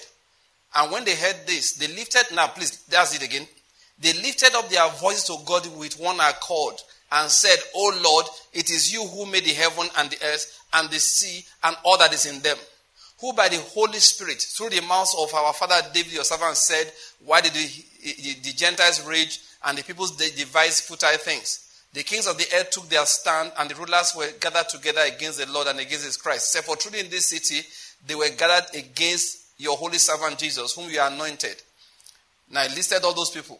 And 0.75 0.91
when 0.91 1.03
they 1.03 1.15
heard 1.15 1.35
this, 1.45 1.73
they 1.73 1.87
lifted, 1.87 2.33
now 2.33 2.47
please, 2.47 2.83
that's 2.83 3.15
it 3.15 3.23
again. 3.23 3.45
They 3.99 4.13
lifted 4.13 4.55
up 4.55 4.69
their 4.69 4.87
voices 4.89 5.25
to 5.25 5.37
God 5.45 5.67
with 5.77 5.99
one 5.99 6.19
accord 6.19 6.75
and 7.11 7.29
said, 7.29 7.57
O 7.75 7.99
Lord, 8.03 8.25
it 8.53 8.69
is 8.69 8.93
you 8.93 9.05
who 9.05 9.25
made 9.25 9.45
the 9.45 9.53
heaven 9.53 9.87
and 9.97 10.09
the 10.09 10.17
earth 10.25 10.59
and 10.73 10.89
the 10.89 10.99
sea 10.99 11.45
and 11.63 11.75
all 11.83 11.97
that 11.97 12.13
is 12.13 12.25
in 12.25 12.41
them. 12.41 12.57
Who 13.19 13.33
by 13.33 13.49
the 13.49 13.57
Holy 13.57 13.99
Spirit, 13.99 14.41
through 14.41 14.69
the 14.69 14.81
mouth 14.81 15.13
of 15.19 15.33
our 15.33 15.53
father 15.53 15.75
David, 15.93 16.13
your 16.13 16.23
servant, 16.23 16.57
said, 16.57 16.91
Why 17.23 17.41
did 17.41 17.53
the, 17.53 17.67
the 18.41 18.53
Gentiles 18.53 19.05
rage 19.05 19.39
and 19.65 19.77
the 19.77 19.83
peoples 19.83 20.15
devise 20.15 20.81
futile 20.81 21.17
things? 21.19 21.67
The 21.93 22.03
kings 22.03 22.25
of 22.25 22.37
the 22.37 22.47
earth 22.55 22.71
took 22.71 22.87
their 22.89 23.05
stand, 23.05 23.51
and 23.59 23.69
the 23.69 23.75
rulers 23.75 24.13
were 24.17 24.29
gathered 24.39 24.69
together 24.69 25.01
against 25.01 25.39
the 25.39 25.51
Lord 25.51 25.67
and 25.67 25.79
against 25.79 26.05
his 26.05 26.17
Christ. 26.17 26.51
Say, 26.51 26.61
for 26.61 26.77
truly 26.77 27.01
in 27.01 27.09
this 27.09 27.27
city, 27.27 27.67
they 28.07 28.15
were 28.15 28.29
gathered 28.29 28.73
against 28.73 29.39
your 29.57 29.77
holy 29.77 29.97
servant 29.97 30.37
Jesus, 30.39 30.73
whom 30.73 30.89
you 30.89 31.01
anointed. 31.01 31.61
Now, 32.49 32.61
I 32.61 32.67
listed 32.67 33.03
all 33.03 33.13
those 33.13 33.29
people. 33.29 33.59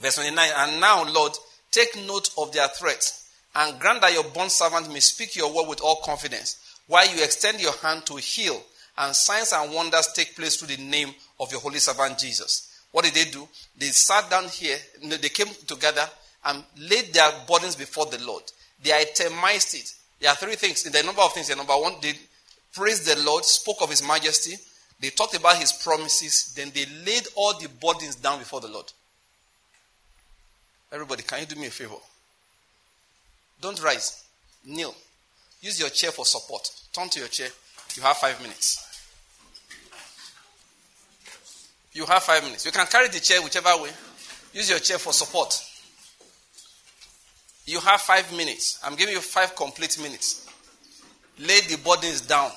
Verse 0.00 0.16
29 0.16 0.50
And 0.56 0.80
now, 0.80 1.04
Lord, 1.10 1.32
take 1.70 1.96
note 2.06 2.30
of 2.38 2.52
their 2.52 2.68
threats, 2.68 3.30
and 3.54 3.78
grant 3.78 4.00
that 4.02 4.12
your 4.12 4.24
bond 4.24 4.50
servant 4.50 4.92
may 4.92 5.00
speak 5.00 5.36
your 5.36 5.52
word 5.52 5.68
with 5.68 5.80
all 5.80 6.00
confidence, 6.04 6.56
while 6.86 7.06
you 7.08 7.22
extend 7.22 7.60
your 7.60 7.76
hand 7.78 8.04
to 8.06 8.16
heal, 8.16 8.62
and 8.98 9.14
signs 9.14 9.52
and 9.52 9.72
wonders 9.72 10.12
take 10.14 10.36
place 10.36 10.56
through 10.56 10.74
the 10.74 10.82
name 10.82 11.10
of 11.40 11.50
your 11.50 11.60
holy 11.60 11.78
servant 11.78 12.18
Jesus. 12.18 12.72
What 12.92 13.04
did 13.04 13.14
they 13.14 13.30
do? 13.30 13.46
They 13.76 13.86
sat 13.86 14.30
down 14.30 14.48
here, 14.48 14.78
they 15.02 15.28
came 15.28 15.48
together 15.66 16.08
and 16.46 16.62
laid 16.78 17.12
their 17.12 17.30
burdens 17.46 17.76
before 17.76 18.06
the 18.06 18.22
Lord. 18.24 18.42
They 18.82 18.92
itemized 18.92 19.74
it. 19.74 19.92
There 20.20 20.30
are 20.30 20.36
three 20.36 20.54
things. 20.54 20.86
In 20.86 20.92
the 20.92 21.02
number 21.02 21.22
of 21.22 21.32
things. 21.32 21.48
the 21.48 21.56
Number 21.56 21.74
one, 21.74 21.94
they 22.00 22.14
praised 22.72 23.06
the 23.06 23.22
Lord, 23.24 23.44
spoke 23.44 23.82
of 23.82 23.90
his 23.90 24.06
majesty. 24.06 24.56
They 25.00 25.10
talked 25.10 25.34
about 25.34 25.58
his 25.58 25.72
promises. 25.72 26.52
Then 26.56 26.70
they 26.74 26.86
laid 27.04 27.26
all 27.34 27.58
the 27.58 27.68
burdens 27.68 28.16
down 28.16 28.38
before 28.38 28.60
the 28.60 28.68
Lord. 28.68 28.90
Everybody, 30.96 31.24
can 31.24 31.40
you 31.40 31.46
do 31.46 31.56
me 31.56 31.66
a 31.66 31.70
favor? 31.70 31.96
Don't 33.60 33.82
rise. 33.82 34.24
Kneel. 34.64 34.94
Use 35.60 35.78
your 35.78 35.90
chair 35.90 36.10
for 36.10 36.24
support. 36.24 36.70
Turn 36.90 37.10
to 37.10 37.18
your 37.18 37.28
chair. 37.28 37.48
You 37.96 38.02
have 38.02 38.16
five 38.16 38.40
minutes. 38.40 38.82
You 41.92 42.06
have 42.06 42.22
five 42.22 42.42
minutes. 42.44 42.64
You 42.64 42.72
can 42.72 42.86
carry 42.86 43.08
the 43.08 43.20
chair 43.20 43.42
whichever 43.42 43.76
way. 43.82 43.90
Use 44.54 44.70
your 44.70 44.78
chair 44.78 44.96
for 44.96 45.12
support. 45.12 45.62
You 47.66 47.78
have 47.80 48.00
five 48.00 48.34
minutes. 48.34 48.80
I'm 48.82 48.96
giving 48.96 49.12
you 49.12 49.20
five 49.20 49.54
complete 49.54 50.00
minutes. 50.02 50.48
Lay 51.38 51.60
the 51.60 51.76
burdens 51.76 52.22
down. 52.22 52.50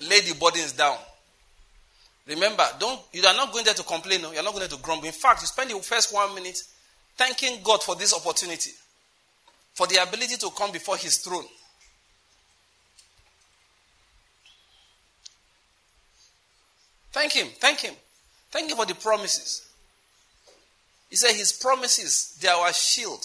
Lay 0.00 0.18
the 0.22 0.34
burdens 0.34 0.72
down. 0.72 0.98
Remember, 2.26 2.64
don't 2.80 3.00
you 3.12 3.24
are 3.24 3.34
not 3.34 3.52
going 3.52 3.64
there 3.64 3.74
to 3.74 3.84
complain, 3.84 4.22
no, 4.22 4.32
you're 4.32 4.42
not 4.42 4.52
going 4.52 4.68
there 4.68 4.76
to 4.76 4.82
grumble. 4.82 5.06
In 5.06 5.12
fact, 5.12 5.42
you 5.42 5.46
spend 5.46 5.70
the 5.70 5.78
first 5.78 6.12
one 6.12 6.34
minute 6.34 6.58
thanking 7.16 7.60
God 7.62 7.82
for 7.82 7.94
this 7.94 8.12
opportunity, 8.12 8.72
for 9.74 9.86
the 9.86 10.02
ability 10.02 10.36
to 10.36 10.50
come 10.56 10.72
before 10.72 10.96
his 10.96 11.18
throne. 11.18 11.44
Thank 17.12 17.32
him, 17.32 17.46
thank 17.60 17.80
him. 17.80 17.94
Thank 18.50 18.70
him 18.70 18.76
for 18.76 18.86
the 18.86 18.94
promises. 18.94 19.66
He 21.08 21.16
said 21.16 21.32
his 21.34 21.52
promises, 21.52 22.36
they 22.40 22.48
are 22.48 22.66
our 22.66 22.72
shield 22.72 23.24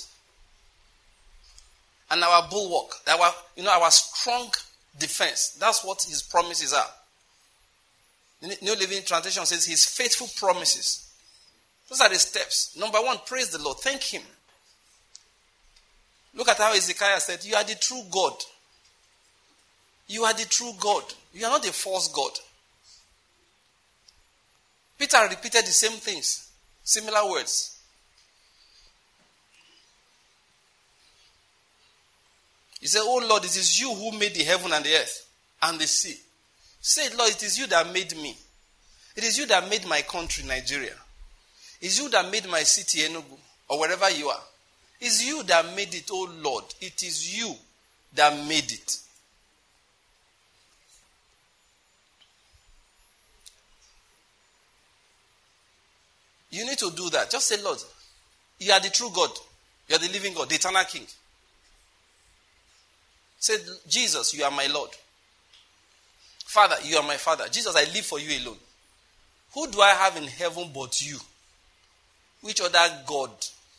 and 2.11 2.23
our 2.23 2.47
bulwark, 2.49 2.91
our, 3.07 3.31
you 3.55 3.63
know, 3.63 3.71
our 3.71 3.89
strong 3.89 4.51
defense. 4.99 5.57
That's 5.59 5.83
what 5.83 6.03
his 6.03 6.21
promises 6.21 6.73
are. 6.73 6.87
New 8.41 8.75
Living 8.75 9.03
Translation 9.03 9.45
says 9.45 9.65
his 9.65 9.85
faithful 9.85 10.27
promises. 10.35 11.11
Those 11.87 12.01
are 12.01 12.09
the 12.09 12.15
steps. 12.15 12.75
Number 12.77 12.97
one, 12.99 13.17
praise 13.25 13.49
the 13.49 13.61
Lord. 13.61 13.77
Thank 13.79 14.01
him. 14.01 14.23
Look 16.33 16.47
at 16.47 16.57
how 16.57 16.73
Hezekiah 16.73 17.19
said, 17.19 17.43
You 17.43 17.55
are 17.55 17.63
the 17.63 17.75
true 17.75 18.01
God. 18.09 18.33
You 20.07 20.23
are 20.23 20.33
the 20.33 20.45
true 20.45 20.71
God. 20.79 21.03
You 21.33 21.45
are 21.45 21.51
not 21.51 21.67
a 21.67 21.73
false 21.73 22.07
God. 22.07 22.31
Peter 24.97 25.17
repeated 25.29 25.65
the 25.65 25.71
same 25.71 25.97
things. 25.99 26.49
Similar 26.83 27.29
words. 27.29 27.77
He 32.79 32.87
said, 32.87 33.01
Oh 33.03 33.23
Lord, 33.27 33.43
it 33.45 33.55
is 33.55 33.79
you 33.79 33.93
who 33.93 34.17
made 34.17 34.33
the 34.33 34.43
heaven 34.43 34.71
and 34.73 34.83
the 34.83 34.95
earth 34.95 35.29
and 35.61 35.79
the 35.79 35.87
sea. 35.87 36.17
Say, 36.81 37.15
Lord, 37.15 37.29
it 37.31 37.43
is 37.43 37.59
you 37.59 37.67
that 37.67 37.93
made 37.93 38.15
me. 38.17 38.35
It 39.15 39.23
is 39.23 39.37
you 39.37 39.45
that 39.47 39.69
made 39.69 39.87
my 39.87 40.01
country, 40.01 40.43
Nigeria. 40.47 40.95
It's 41.79 41.99
you 41.99 42.09
that 42.09 42.31
made 42.31 42.47
my 42.49 42.63
city, 42.63 42.99
Enugu, 43.07 43.37
or 43.69 43.79
wherever 43.79 44.09
you 44.09 44.29
are. 44.29 44.41
It's 44.99 45.23
you 45.25 45.43
that 45.43 45.75
made 45.75 45.93
it, 45.93 46.09
oh 46.11 46.29
Lord. 46.41 46.63
It 46.79 47.03
is 47.03 47.37
you 47.37 47.55
that 48.15 48.47
made 48.47 48.71
it. 48.71 48.97
You 56.51 56.65
need 56.65 56.77
to 56.79 56.91
do 56.91 57.09
that. 57.11 57.31
Just 57.31 57.47
say, 57.47 57.61
Lord, 57.63 57.79
you 58.59 58.71
are 58.73 58.79
the 58.79 58.89
true 58.89 59.09
God. 59.13 59.29
You 59.87 59.95
are 59.95 59.99
the 59.99 60.09
living 60.09 60.33
God, 60.33 60.49
the 60.49 60.55
eternal 60.55 60.83
King. 60.83 61.05
Say, 63.39 63.55
Jesus, 63.87 64.33
you 64.33 64.43
are 64.43 64.51
my 64.51 64.67
Lord. 64.67 64.89
Father, 66.51 66.75
you 66.83 66.97
are 66.97 67.07
my 67.07 67.15
Father. 67.15 67.45
Jesus, 67.49 67.73
I 67.77 67.85
live 67.93 68.05
for 68.05 68.19
you 68.19 68.43
alone. 68.43 68.57
Who 69.53 69.71
do 69.71 69.79
I 69.79 69.91
have 69.91 70.17
in 70.17 70.25
heaven 70.25 70.69
but 70.75 71.01
you? 71.01 71.17
Which 72.41 72.59
other 72.59 72.93
God? 73.07 73.29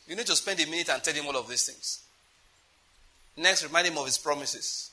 You 0.08 0.16
need 0.16 0.24
to 0.24 0.34
spend 0.34 0.58
a 0.58 0.64
minute 0.64 0.88
and 0.88 1.02
tell 1.04 1.12
him 1.12 1.26
all 1.26 1.36
of 1.36 1.46
these 1.50 1.66
things. 1.66 2.00
Next, 3.36 3.62
remind 3.62 3.88
him 3.88 3.98
of 3.98 4.06
his 4.06 4.16
promises. 4.16 4.90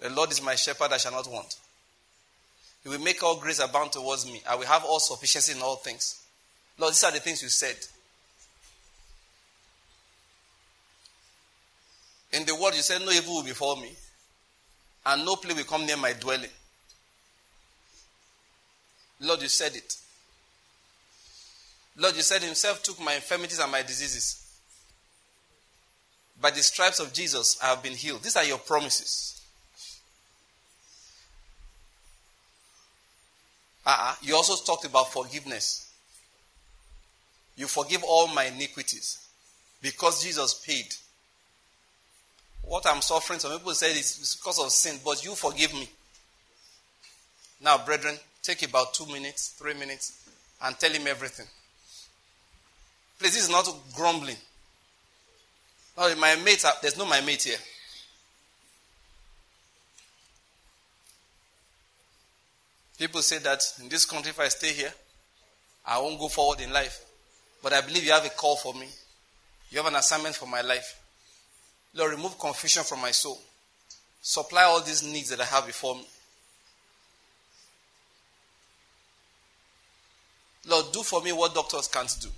The 0.00 0.08
Lord 0.08 0.30
is 0.30 0.42
my 0.42 0.54
shepherd, 0.54 0.90
I 0.90 0.96
shall 0.96 1.12
not 1.12 1.30
want. 1.30 1.54
He 2.82 2.88
will 2.88 3.00
make 3.00 3.22
all 3.22 3.36
grace 3.38 3.62
abound 3.62 3.92
towards 3.92 4.24
me. 4.24 4.40
I 4.48 4.54
will 4.54 4.64
have 4.64 4.86
all 4.86 5.00
sufficiency 5.00 5.52
in 5.54 5.62
all 5.62 5.76
things. 5.76 6.18
Lord, 6.78 6.94
these 6.94 7.04
are 7.04 7.12
the 7.12 7.20
things 7.20 7.42
you 7.42 7.50
said. 7.50 7.76
In 12.32 12.46
the 12.46 12.54
word, 12.54 12.74
you 12.74 12.80
said, 12.80 13.02
No 13.02 13.12
evil 13.12 13.34
will 13.34 13.44
befall 13.44 13.76
me 13.76 13.90
and 15.06 15.24
no 15.24 15.36
plague 15.36 15.56
will 15.56 15.64
come 15.64 15.86
near 15.86 15.96
my 15.96 16.12
dwelling. 16.12 16.50
Lord, 19.20 19.42
you 19.42 19.48
said 19.48 19.74
it. 19.76 19.96
Lord, 21.96 22.16
you 22.16 22.22
said 22.22 22.42
Himself 22.42 22.82
took 22.82 23.00
my 23.00 23.14
infirmities 23.14 23.58
and 23.58 23.70
my 23.70 23.82
diseases. 23.82 24.38
By 26.40 26.50
the 26.50 26.62
stripes 26.62 26.98
of 26.98 27.12
Jesus, 27.12 27.58
I 27.62 27.66
have 27.66 27.82
been 27.82 27.92
healed. 27.92 28.22
These 28.22 28.36
are 28.36 28.44
your 28.44 28.58
promises. 28.58 29.40
Uh-uh. 33.84 34.14
You 34.22 34.34
also 34.34 34.62
talked 34.64 34.84
about 34.84 35.12
forgiveness. 35.12 35.92
You 37.56 37.66
forgive 37.66 38.02
all 38.02 38.28
my 38.28 38.44
iniquities 38.44 39.18
because 39.82 40.22
Jesus 40.22 40.54
paid. 40.66 40.86
What 42.62 42.86
I'm 42.86 43.02
suffering, 43.02 43.38
some 43.38 43.52
people 43.52 43.74
say 43.74 43.90
it's 43.90 44.36
because 44.36 44.58
of 44.58 44.70
sin, 44.70 44.98
but 45.04 45.24
you 45.24 45.34
forgive 45.34 45.74
me. 45.74 45.88
Now, 47.60 47.84
brethren, 47.84 48.16
take 48.42 48.62
about 48.62 48.94
two 48.94 49.06
minutes, 49.06 49.50
three 49.58 49.74
minutes, 49.74 50.28
and 50.62 50.78
tell 50.78 50.90
him 50.90 51.06
everything. 51.06 51.46
Please, 53.18 53.34
this 53.34 53.44
is 53.44 53.50
not 53.50 53.68
grumbling. 53.94 54.36
No, 55.96 56.14
my 56.16 56.34
mate, 56.36 56.64
uh, 56.64 56.72
there's 56.80 56.96
no 56.96 57.04
my 57.04 57.20
mate 57.20 57.42
here. 57.42 57.58
People 62.98 63.22
say 63.22 63.38
that 63.38 63.62
in 63.80 63.88
this 63.88 64.04
country, 64.04 64.30
if 64.30 64.40
I 64.40 64.48
stay 64.48 64.72
here, 64.72 64.92
I 65.84 65.98
won't 65.98 66.18
go 66.18 66.28
forward 66.28 66.60
in 66.60 66.72
life. 66.72 67.04
But 67.62 67.72
I 67.72 67.80
believe 67.80 68.04
you 68.04 68.12
have 68.12 68.24
a 68.24 68.30
call 68.30 68.56
for 68.56 68.74
me. 68.74 68.88
You 69.70 69.78
have 69.78 69.86
an 69.86 69.96
assignment 69.96 70.34
for 70.34 70.46
my 70.46 70.60
life. 70.60 71.01
Lord, 71.94 72.12
remove 72.12 72.38
confusion 72.38 72.84
from 72.84 73.00
my 73.00 73.10
soul. 73.10 73.40
Supply 74.20 74.62
all 74.62 74.80
these 74.80 75.02
needs 75.02 75.30
that 75.30 75.40
I 75.40 75.44
have 75.44 75.66
before 75.66 75.96
me. 75.96 76.06
Lord, 80.68 80.86
do 80.92 81.02
for 81.02 81.20
me 81.20 81.32
what 81.32 81.54
doctors 81.54 81.88
can't 81.88 82.16
do. 82.20 82.28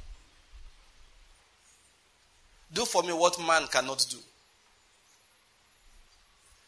Do 2.73 2.85
for 2.85 3.03
me 3.03 3.13
what 3.13 3.39
man 3.39 3.67
cannot 3.71 4.05
do. 4.11 4.17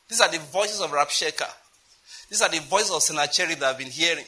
These 0.09 0.21
are 0.21 0.31
the 0.31 0.39
voices 0.39 0.81
of 0.81 0.91
Rabshakeh. 0.91 1.51
These 2.29 2.43
are 2.43 2.49
the 2.49 2.61
voices 2.61 2.91
of 2.91 3.03
Sennacherib 3.03 3.59
that 3.59 3.71
I've 3.71 3.79
been 3.79 3.91
hearing. 3.91 4.25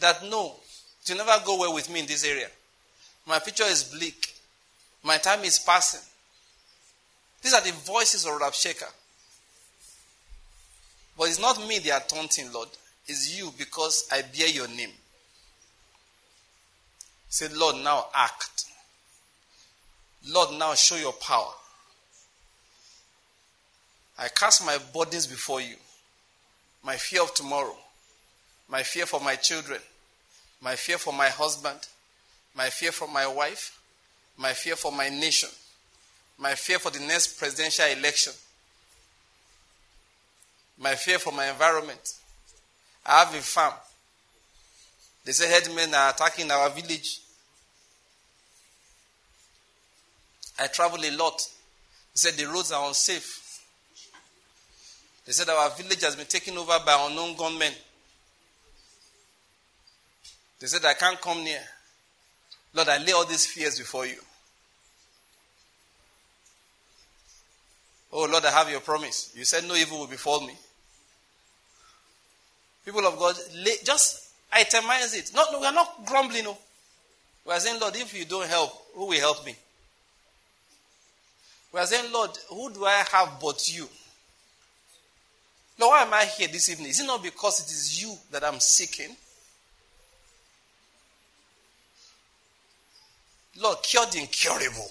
That 0.00 0.24
no, 0.24 0.54
will 1.08 1.16
never 1.16 1.44
go 1.44 1.58
well 1.60 1.74
with 1.74 1.90
me 1.90 2.00
in 2.00 2.06
this 2.06 2.24
area. 2.24 2.48
My 3.26 3.38
future 3.38 3.64
is 3.64 3.84
bleak. 3.84 4.31
My 5.02 5.18
time 5.18 5.40
is 5.44 5.58
passing. 5.58 6.00
These 7.42 7.54
are 7.54 7.60
the 7.60 7.72
voices 7.72 8.24
of 8.24 8.32
Rabshakeh. 8.32 8.90
But 11.18 11.28
it's 11.28 11.40
not 11.40 11.66
me 11.66 11.78
they 11.78 11.90
are 11.90 12.00
taunting, 12.00 12.52
Lord. 12.52 12.68
It's 13.06 13.36
you 13.36 13.52
because 13.58 14.08
I 14.12 14.22
bear 14.22 14.48
your 14.48 14.68
name. 14.68 14.92
Say, 17.28 17.48
Lord, 17.54 17.76
now 17.76 18.06
act. 18.14 18.66
Lord, 20.28 20.50
now 20.58 20.74
show 20.74 20.96
your 20.96 21.12
power. 21.14 21.52
I 24.18 24.28
cast 24.28 24.64
my 24.64 24.78
burdens 24.94 25.26
before 25.26 25.60
you. 25.60 25.74
My 26.84 26.96
fear 26.96 27.22
of 27.22 27.34
tomorrow, 27.34 27.76
my 28.68 28.82
fear 28.82 29.06
for 29.06 29.20
my 29.20 29.36
children, 29.36 29.80
my 30.60 30.76
fear 30.76 30.98
for 30.98 31.12
my 31.12 31.28
husband, 31.28 31.88
my 32.54 32.68
fear 32.68 32.92
for 32.92 33.08
my 33.08 33.26
wife, 33.26 33.78
my 34.38 34.52
fear 34.52 34.76
for 34.76 34.92
my 34.92 35.08
nation, 35.08 35.48
my 36.38 36.54
fear 36.54 36.78
for 36.78 36.90
the 36.90 37.00
next 37.00 37.38
presidential 37.38 37.86
election, 37.86 38.32
my 40.78 40.94
fear 40.94 41.18
for 41.18 41.32
my 41.32 41.48
environment. 41.48 42.14
I 43.04 43.24
have 43.24 43.34
a 43.34 43.38
farm. 43.38 43.74
They 45.24 45.32
say 45.32 45.52
herdsmen 45.52 45.94
are 45.94 46.10
attacking 46.10 46.50
our 46.50 46.70
village. 46.70 47.20
I 50.58 50.66
travel 50.66 50.98
a 51.04 51.10
lot. 51.16 51.40
They 52.14 52.18
said 52.18 52.34
the 52.34 52.46
roads 52.50 52.72
are 52.72 52.86
unsafe. 52.86 53.60
They 55.24 55.32
said 55.32 55.48
our 55.48 55.70
village 55.70 56.02
has 56.02 56.16
been 56.16 56.26
taken 56.26 56.58
over 56.58 56.78
by 56.84 57.06
unknown 57.08 57.36
gunmen. 57.36 57.72
They 60.58 60.66
said 60.66 60.84
I 60.84 60.94
can't 60.94 61.20
come 61.20 61.42
near. 61.44 61.62
Lord, 62.74 62.88
I 62.88 62.98
lay 62.98 63.12
all 63.12 63.26
these 63.26 63.46
fears 63.46 63.78
before 63.78 64.06
you. 64.06 64.18
Oh 68.12 68.26
Lord, 68.26 68.44
I 68.44 68.50
have 68.50 68.70
your 68.70 68.80
promise. 68.80 69.32
You 69.34 69.44
said 69.44 69.64
no 69.64 69.74
evil 69.74 70.00
will 70.00 70.06
befall 70.06 70.40
me. 70.46 70.54
People 72.84 73.06
of 73.06 73.18
God, 73.18 73.36
lay, 73.56 73.76
just 73.84 74.30
itemize 74.52 75.16
it. 75.16 75.32
Not, 75.34 75.48
no, 75.52 75.60
we 75.60 75.66
are 75.66 75.72
not 75.72 76.04
grumbling. 76.04 76.44
No. 76.44 76.58
We 77.46 77.52
are 77.52 77.60
saying, 77.60 77.80
Lord, 77.80 77.96
if 77.96 78.16
you 78.16 78.24
don't 78.24 78.46
help, 78.46 78.70
who 78.94 79.06
will 79.06 79.20
help 79.20 79.44
me? 79.46 79.54
We 81.72 81.80
are 81.80 81.86
saying, 81.86 82.12
Lord, 82.12 82.30
who 82.50 82.70
do 82.72 82.84
I 82.84 83.04
have 83.12 83.38
but 83.40 83.68
you? 83.74 83.88
Lord, 85.78 85.90
why 85.92 86.02
am 86.02 86.12
I 86.12 86.24
here 86.26 86.48
this 86.48 86.68
evening? 86.70 86.90
Is 86.90 87.00
it 87.00 87.06
not 87.06 87.22
because 87.22 87.60
it 87.60 87.72
is 87.72 88.02
you 88.02 88.14
that 88.30 88.44
I'm 88.44 88.60
seeking? 88.60 89.16
Lord, 93.58 93.78
cure 93.82 94.06
the 94.06 94.18
incurable. 94.20 94.90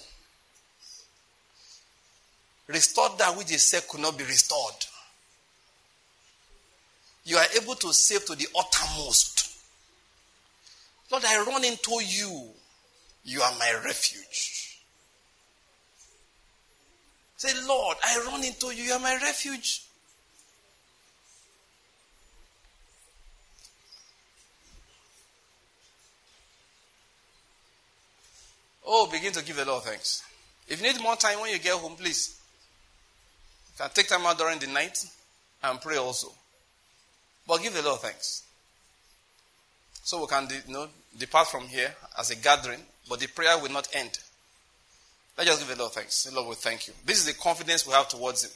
Restore 2.67 3.09
that 3.17 3.35
which 3.35 3.51
is 3.51 3.65
said 3.65 3.87
could 3.87 4.01
not 4.01 4.17
be 4.17 4.23
restored. 4.23 4.85
You 7.25 7.37
are 7.37 7.45
able 7.61 7.75
to 7.75 7.93
save 7.93 8.25
to 8.25 8.35
the 8.35 8.47
uttermost. 8.57 9.49
Lord, 11.11 11.23
I 11.25 11.43
run 11.43 11.63
into 11.65 11.99
you. 12.03 12.49
You 13.23 13.41
are 13.41 13.51
my 13.59 13.73
refuge. 13.83 14.79
Say, 17.37 17.49
Lord, 17.67 17.97
I 18.03 18.23
run 18.27 18.43
into 18.43 18.71
you. 18.71 18.83
You 18.83 18.93
are 18.93 18.99
my 18.99 19.15
refuge. 19.21 19.83
Oh, 28.85 29.07
begin 29.11 29.31
to 29.33 29.43
give 29.43 29.57
lot 29.57 29.77
of 29.77 29.83
thanks. 29.85 30.23
If 30.67 30.81
you 30.81 30.91
need 30.91 31.01
more 31.01 31.15
time 31.15 31.39
when 31.39 31.51
you 31.51 31.59
get 31.59 31.73
home, 31.73 31.95
please. 31.95 32.39
You 33.73 33.83
can 33.83 33.89
take 33.93 34.07
time 34.07 34.25
out 34.25 34.37
during 34.37 34.59
the 34.59 34.67
night 34.67 35.05
and 35.63 35.79
pray 35.81 35.97
also. 35.97 36.31
But 37.47 37.61
give 37.61 37.75
lot 37.75 37.95
of 37.95 38.01
thanks. 38.01 38.43
So 40.03 40.21
we 40.21 40.27
can 40.27 40.47
you 40.49 40.73
know, 40.73 40.87
depart 41.17 41.47
from 41.47 41.67
here 41.67 41.93
as 42.17 42.31
a 42.31 42.35
gathering, 42.35 42.79
but 43.07 43.19
the 43.19 43.27
prayer 43.27 43.57
will 43.59 43.71
not 43.71 43.87
end. 43.93 44.17
Let's 45.37 45.49
just 45.49 45.67
give 45.67 45.77
lot 45.77 45.87
of 45.87 45.93
thanks. 45.93 46.23
The 46.23 46.35
Lord, 46.35 46.47
will 46.47 46.55
thank 46.55 46.87
you. 46.87 46.93
This 47.05 47.19
is 47.19 47.25
the 47.25 47.33
confidence 47.33 47.85
we 47.85 47.93
have 47.93 48.07
towards 48.07 48.43
Him. 48.43 48.51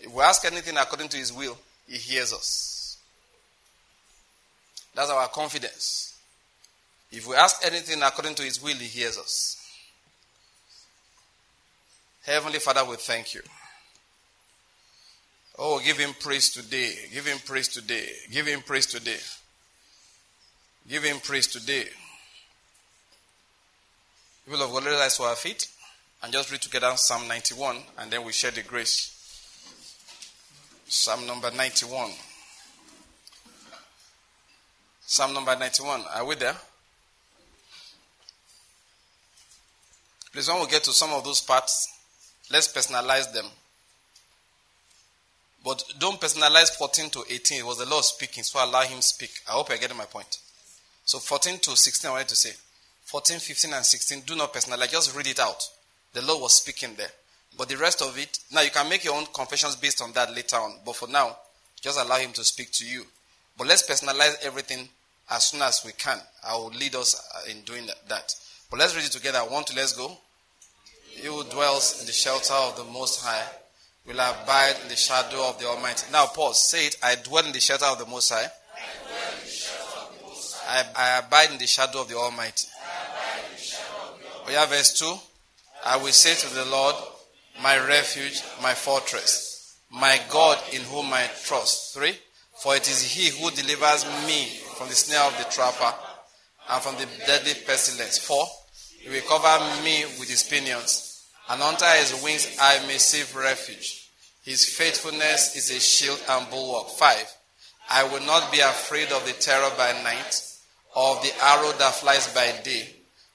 If 0.00 0.12
we 0.12 0.22
ask 0.22 0.44
anything 0.44 0.76
according 0.76 1.08
to 1.08 1.16
His 1.16 1.32
will, 1.32 1.58
He 1.88 1.96
hears 1.96 2.32
us. 2.32 2.98
That's 4.94 5.10
our 5.10 5.28
confidence. 5.28 6.11
If 7.12 7.26
we 7.28 7.36
ask 7.36 7.64
anything 7.66 8.02
according 8.02 8.34
to 8.36 8.42
His 8.42 8.62
will, 8.62 8.74
He 8.74 8.86
hears 8.86 9.18
us. 9.18 9.58
Heavenly 12.24 12.58
Father, 12.58 12.88
we 12.88 12.96
thank 12.96 13.34
you. 13.34 13.42
Oh, 15.58 15.78
give 15.84 15.98
Him 15.98 16.14
praise 16.18 16.50
today. 16.50 16.94
Give 17.12 17.26
Him 17.26 17.38
praise 17.44 17.68
today. 17.68 18.08
Give 18.30 18.46
Him 18.46 18.62
praise 18.62 18.86
today. 18.86 19.18
Give 20.88 21.02
Him 21.02 21.18
praise 21.20 21.46
today. 21.46 21.84
People 24.46 24.62
of 24.62 24.72
God, 24.72 24.84
let 24.84 24.94
us 24.94 25.18
to 25.18 25.24
our 25.24 25.36
feet 25.36 25.68
and 26.22 26.32
just 26.32 26.50
read 26.50 26.62
together 26.62 26.92
Psalm 26.96 27.28
91 27.28 27.76
and 27.98 28.10
then 28.10 28.24
we 28.24 28.32
share 28.32 28.50
the 28.50 28.62
grace. 28.62 29.18
Psalm 30.88 31.26
number 31.26 31.50
91. 31.50 32.10
Psalm 35.02 35.34
number 35.34 35.56
91. 35.56 36.02
Are 36.14 36.24
we 36.24 36.34
there? 36.36 36.56
Please, 40.32 40.48
when 40.48 40.60
we 40.60 40.66
get 40.66 40.82
to 40.84 40.92
some 40.92 41.12
of 41.12 41.24
those 41.24 41.40
parts, 41.40 41.88
let's 42.50 42.72
personalize 42.72 43.32
them. 43.32 43.44
But 45.64 45.84
don't 45.98 46.20
personalize 46.20 46.76
14 46.76 47.10
to 47.10 47.24
18. 47.30 47.58
It 47.58 47.66
was 47.66 47.78
the 47.78 47.86
Lord 47.86 48.04
speaking, 48.04 48.42
so 48.42 48.64
allow 48.64 48.82
Him 48.82 49.00
speak. 49.00 49.30
I 49.48 49.52
hope 49.52 49.68
you're 49.68 49.78
getting 49.78 49.96
my 49.96 50.06
point. 50.06 50.38
So 51.04 51.18
14 51.18 51.58
to 51.58 51.76
16, 51.76 52.08
I 52.08 52.12
wanted 52.12 52.28
to 52.28 52.36
say. 52.36 52.52
14, 53.04 53.38
15, 53.38 53.74
and 53.74 53.84
16, 53.84 54.20
do 54.22 54.34
not 54.34 54.52
personalize. 54.52 54.90
Just 54.90 55.14
read 55.14 55.26
it 55.26 55.38
out. 55.38 55.62
The 56.14 56.22
Lord 56.22 56.42
was 56.42 56.54
speaking 56.54 56.94
there. 56.96 57.10
But 57.56 57.68
the 57.68 57.76
rest 57.76 58.00
of 58.00 58.18
it, 58.18 58.38
now 58.50 58.62
you 58.62 58.70
can 58.70 58.88
make 58.88 59.04
your 59.04 59.14
own 59.14 59.26
confessions 59.34 59.76
based 59.76 60.00
on 60.00 60.12
that 60.12 60.34
later 60.34 60.56
on. 60.56 60.76
But 60.84 60.96
for 60.96 61.08
now, 61.08 61.36
just 61.80 62.00
allow 62.00 62.16
Him 62.16 62.32
to 62.32 62.44
speak 62.44 62.70
to 62.72 62.86
you. 62.86 63.04
But 63.58 63.66
let's 63.66 63.88
personalize 63.88 64.42
everything 64.42 64.88
as 65.30 65.44
soon 65.44 65.60
as 65.62 65.82
we 65.84 65.92
can. 65.92 66.18
I 66.42 66.54
will 66.54 66.70
lead 66.70 66.94
us 66.94 67.22
in 67.50 67.60
doing 67.62 67.86
that. 68.08 68.34
But 68.72 68.80
let's 68.80 68.96
read 68.96 69.04
it 69.04 69.12
together. 69.12 69.40
One, 69.40 69.64
two, 69.64 69.76
let's 69.76 69.92
go. 69.92 70.16
He 71.10 71.26
who 71.26 71.44
dwells 71.44 72.00
in 72.00 72.06
the 72.06 72.12
shelter 72.12 72.54
of 72.54 72.74
the 72.74 72.84
Most 72.84 73.22
High 73.22 73.44
will 74.06 74.14
abide 74.14 74.76
in 74.82 74.88
the 74.88 74.96
shadow 74.96 75.46
of 75.46 75.58
the 75.60 75.66
Almighty. 75.66 76.06
Now, 76.10 76.24
pause. 76.24 76.70
Say 76.70 76.86
it. 76.86 76.96
I 77.02 77.16
dwell 77.16 77.44
in 77.44 77.52
the 77.52 77.60
shelter 77.60 77.84
of 77.84 77.98
the 77.98 78.06
Most 78.06 78.32
High. 78.32 78.46
I, 80.66 80.84
I 80.96 81.18
abide 81.18 81.50
in 81.50 81.58
the 81.58 81.66
shadow 81.66 82.00
of 82.00 82.08
the 82.08 82.16
Almighty. 82.16 82.66
Oh, 82.72 84.44
we 84.46 84.54
have 84.54 84.70
verse 84.70 84.98
2. 84.98 85.16
I 85.84 85.98
will 85.98 86.12
say 86.12 86.34
to 86.34 86.54
the 86.54 86.64
Lord, 86.64 86.94
my 87.62 87.76
refuge, 87.86 88.40
my 88.62 88.72
fortress, 88.72 89.76
my 89.90 90.18
God 90.30 90.58
in 90.72 90.80
whom 90.80 91.12
I 91.12 91.28
trust. 91.44 91.92
3. 91.92 92.16
For 92.62 92.74
it 92.74 92.88
is 92.88 93.02
he 93.02 93.38
who 93.38 93.50
delivers 93.50 94.06
me 94.26 94.46
from 94.78 94.88
the 94.88 94.94
snare 94.94 95.24
of 95.24 95.36
the 95.36 95.44
trapper 95.50 95.94
and 96.70 96.82
from 96.82 96.94
the 96.94 97.06
deadly 97.26 97.52
pestilence. 97.66 98.16
4. 98.16 98.46
He 99.02 99.10
will 99.10 99.20
cover 99.22 99.82
me 99.82 100.04
with 100.18 100.30
his 100.30 100.44
pinions, 100.44 101.26
and 101.48 101.60
under 101.60 101.86
his 101.86 102.22
wings 102.22 102.56
I 102.60 102.86
may 102.86 102.98
seek 102.98 103.36
refuge. 103.36 104.08
His 104.42 104.64
faithfulness 104.64 105.56
is 105.56 105.70
a 105.70 105.80
shield 105.80 106.22
and 106.28 106.48
bulwark. 106.50 106.90
5. 106.90 107.36
I 107.90 108.04
will 108.04 108.24
not 108.24 108.52
be 108.52 108.60
afraid 108.60 109.10
of 109.10 109.26
the 109.26 109.32
terror 109.32 109.70
by 109.76 109.92
night 110.02 110.40
of 110.94 111.22
the 111.22 111.32
arrow 111.42 111.72
that 111.72 111.94
flies 111.94 112.32
by 112.32 112.52
day, 112.62 112.86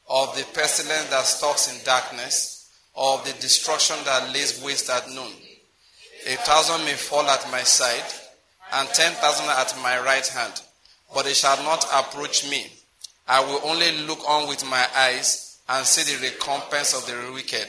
of 0.09 0.35
the 0.37 0.43
pestilence 0.53 1.09
that 1.09 1.25
stalks 1.25 1.73
in 1.73 1.83
darkness, 1.83 2.71
of 2.95 3.25
the 3.25 3.33
destruction 3.41 3.97
that 4.05 4.33
lays 4.33 4.61
waste 4.63 4.89
at 4.89 5.09
noon. 5.09 5.31
A 6.27 6.35
thousand 6.37 6.85
may 6.85 6.93
fall 6.93 7.27
at 7.27 7.49
my 7.51 7.63
side, 7.63 8.05
and 8.73 8.87
ten 8.89 9.11
thousand 9.13 9.49
at 9.49 9.75
my 9.81 9.99
right 9.99 10.27
hand, 10.27 10.61
but 11.13 11.25
they 11.25 11.33
shall 11.33 11.61
not 11.63 11.85
approach 11.93 12.49
me. 12.49 12.67
I 13.27 13.41
will 13.41 13.61
only 13.65 13.91
look 14.05 14.19
on 14.27 14.47
with 14.47 14.63
my 14.69 14.87
eyes 14.95 15.46
and 15.69 15.85
see 15.85 16.13
the 16.13 16.21
recompense 16.21 16.93
of 16.93 17.05
the 17.05 17.31
wicked. 17.33 17.67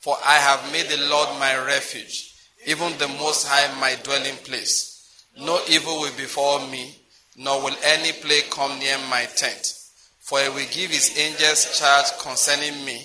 For 0.00 0.16
I 0.24 0.34
have 0.34 0.72
made 0.72 0.88
the 0.88 1.08
Lord 1.08 1.28
my 1.38 1.56
refuge, 1.64 2.34
even 2.66 2.96
the 2.98 3.08
Most 3.08 3.46
High 3.46 3.78
my 3.80 3.96
dwelling 4.02 4.36
place. 4.44 5.28
No 5.38 5.60
evil 5.68 6.00
will 6.00 6.16
befall 6.16 6.66
me 6.66 6.96
nor 7.36 7.62
will 7.62 7.76
any 7.84 8.12
plague 8.12 8.50
come 8.50 8.78
near 8.78 8.98
my 9.10 9.24
tent. 9.36 9.74
For 10.20 10.40
he 10.40 10.48
will 10.48 10.68
give 10.70 10.90
his 10.90 11.16
angels 11.18 11.78
charge 11.78 12.06
concerning 12.20 12.84
me, 12.84 13.04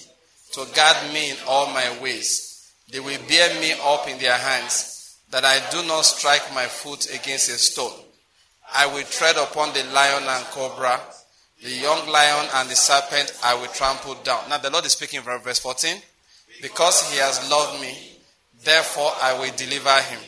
to 0.54 0.66
guard 0.76 1.14
me 1.14 1.32
in 1.32 1.38
all 1.48 1.68
my 1.68 2.00
ways. 2.02 2.72
They 2.92 3.00
will 3.00 3.20
bear 3.28 3.60
me 3.60 3.74
up 3.84 4.08
in 4.08 4.18
their 4.20 4.38
hands, 4.38 5.18
that 5.32 5.44
I 5.44 5.60
do 5.72 5.86
not 5.88 6.06
strike 6.06 6.54
my 6.54 6.66
foot 6.66 7.14
against 7.14 7.50
a 7.50 7.54
stone. 7.54 7.94
I 8.74 8.86
will 8.88 9.04
tread 9.04 9.38
upon 9.38 9.74
the 9.74 9.84
lion 9.94 10.24
and 10.24 10.46
cobra, 10.48 11.00
the 11.64 11.72
young 11.72 12.08
lion 12.08 12.48
and 12.56 12.70
the 12.70 12.76
serpent 12.76 13.34
I 13.44 13.56
will 13.56 13.68
trample 13.68 14.16
down. 14.24 14.50
Now 14.50 14.58
the 14.58 14.70
Lord 14.70 14.86
is 14.86 14.94
speaking 14.94 15.22
from 15.22 15.42
verse 15.42 15.60
14. 15.60 15.98
Because 16.62 17.12
he 17.12 17.20
has 17.20 17.50
loved 17.50 17.82
me, 17.82 17.96
therefore 18.64 19.12
I 19.22 19.38
will 19.40 19.52
deliver 19.56 19.94
him. 20.02 20.20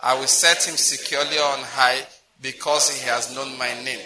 I 0.00 0.18
will 0.18 0.26
set 0.26 0.64
him 0.64 0.76
securely 0.76 1.38
on 1.38 1.60
high 1.60 2.06
because 2.42 2.90
he 2.90 3.08
has 3.08 3.34
known 3.34 3.56
my 3.58 3.72
name. 3.82 4.00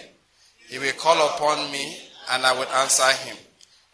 He 0.69 0.79
will 0.79 0.93
call 0.93 1.27
upon 1.29 1.71
me 1.73 1.99
and 2.31 2.45
I 2.45 2.53
will 2.53 2.69
answer 2.69 3.11
him. 3.27 3.37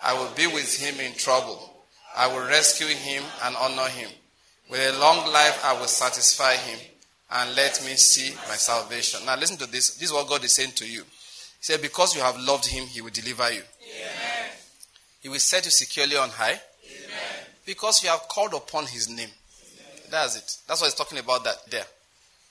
I 0.03 0.13
will 0.15 0.31
be 0.37 0.47
with 0.47 0.77
him 0.77 1.01
in 1.01 1.15
trouble. 1.15 1.75
I 2.17 2.27
will 2.27 2.47
rescue 2.47 2.87
him 2.87 3.23
and 3.45 3.57
honor 3.57 3.89
him. 3.89 4.11
With 4.71 4.95
a 4.95 4.99
long 4.99 5.33
life, 5.33 5.65
I 5.65 5.79
will 5.79 5.87
satisfy 5.87 6.57
him 6.57 6.79
and 7.31 7.57
let 7.57 7.83
me 7.85 7.95
see 7.95 8.35
my 8.49 8.55
salvation. 8.55 9.25
Now, 9.27 9.37
listen 9.37 9.57
to 9.59 9.67
this. 9.67 9.95
This 9.95 10.09
is 10.09 10.13
what 10.13 10.29
God 10.29 10.45
is 10.45 10.53
saying 10.53 10.73
to 10.77 10.87
you. 10.87 11.05
He 11.65 11.73
said, 11.73 11.81
Because 11.81 12.15
you 12.15 12.21
have 12.21 12.39
loved 12.39 12.67
him, 12.67 12.85
he 12.85 13.01
will 13.01 13.11
deliver 13.11 13.51
you. 13.51 13.63
Amen. 13.63 14.51
He 15.23 15.31
will 15.31 15.39
set 15.39 15.65
you 15.65 15.71
securely 15.71 16.15
on 16.15 16.29
high. 16.29 16.61
Amen. 16.85 17.47
Because 17.65 18.03
you 18.03 18.11
have 18.11 18.29
called 18.29 18.53
upon 18.53 18.85
his 18.85 19.09
name. 19.09 19.31
Amen. 19.31 20.03
That's 20.11 20.37
it. 20.37 20.57
That's 20.69 20.83
what 20.83 20.89
he's 20.89 20.95
talking 20.95 21.17
about 21.17 21.43
that 21.45 21.57
there. 21.71 21.87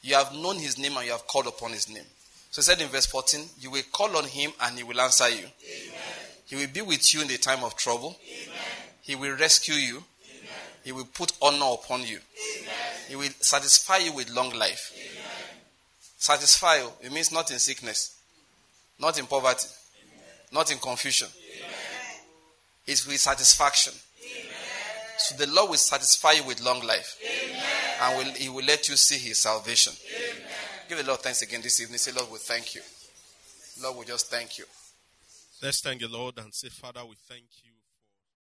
You 0.02 0.16
have 0.16 0.34
known 0.34 0.56
his 0.56 0.80
name 0.80 0.98
and 0.98 1.06
you 1.06 1.12
have 1.12 1.28
called 1.28 1.46
upon 1.46 1.74
his 1.74 1.88
name. 1.94 2.06
So 2.50 2.62
he 2.62 2.64
said 2.64 2.82
in 2.82 2.88
verse 2.88 3.06
14, 3.06 3.46
You 3.60 3.70
will 3.70 3.84
call 3.92 4.18
on 4.18 4.24
him 4.24 4.52
and 4.64 4.78
he 4.80 4.84
will 4.84 5.00
answer 5.00 5.30
you. 5.30 5.46
Amen. 5.46 6.02
He 6.48 6.56
will 6.56 6.74
be 6.74 6.82
with 6.82 7.14
you 7.14 7.22
in 7.22 7.28
the 7.28 7.38
time 7.38 7.64
of 7.64 7.76
trouble. 7.76 8.16
Amen. 8.28 8.58
He 9.02 9.14
will 9.14 9.38
rescue 9.38 9.76
you. 9.76 9.98
Amen. 9.98 10.50
He 10.86 10.92
will 10.92 11.06
put 11.06 11.34
honor 11.40 11.76
upon 11.76 12.02
you. 12.08 12.18
He 13.08 13.16
will 13.16 13.30
satisfy 13.42 13.98
you 13.98 14.14
with 14.14 14.32
long 14.32 14.54
life. 14.54 14.92
Satisfy 16.18 16.78
you, 16.78 16.90
it 17.04 17.12
means 17.12 17.32
not 17.32 17.52
in 17.52 17.60
sickness, 17.60 18.18
not 19.00 19.20
in 19.20 19.26
poverty, 19.26 19.68
not 20.52 20.72
in 20.72 20.78
confusion. 20.78 21.28
It's 22.86 23.08
with 23.08 23.20
satisfaction. 23.20 23.94
So 25.18 25.36
the 25.38 25.52
Lord 25.52 25.70
will 25.70 25.78
satisfy 25.78 26.34
you 26.34 26.44
with 26.44 26.62
long 26.62 26.86
life 26.86 27.18
and 28.02 28.18
will, 28.18 28.34
He 28.34 28.50
will 28.50 28.66
let 28.66 28.90
you 28.90 28.98
see 28.98 29.18
His 29.18 29.40
salvation. 29.40 29.94
Amen. 30.14 30.44
Give 30.90 30.98
the 30.98 31.06
Lord 31.06 31.22
thanks 31.22 31.42
again 31.42 31.62
this 31.62 31.80
evening. 31.82 31.98
Say, 31.98 32.12
Lord, 32.12 32.32
we 32.32 32.40
thank 32.40 32.76
you. 32.76 32.82
Lord, 33.82 33.98
we 33.98 34.06
just 34.06 34.30
thank 34.30 34.58
you. 34.58 34.66
Let's 35.62 35.82
thank 35.82 36.02
the 36.02 36.10
Lord 36.10 36.38
and 36.40 36.54
say, 36.54 36.70
Father, 36.70 37.06
we 37.06 37.16
thank 37.28 37.46
you. 37.64 37.73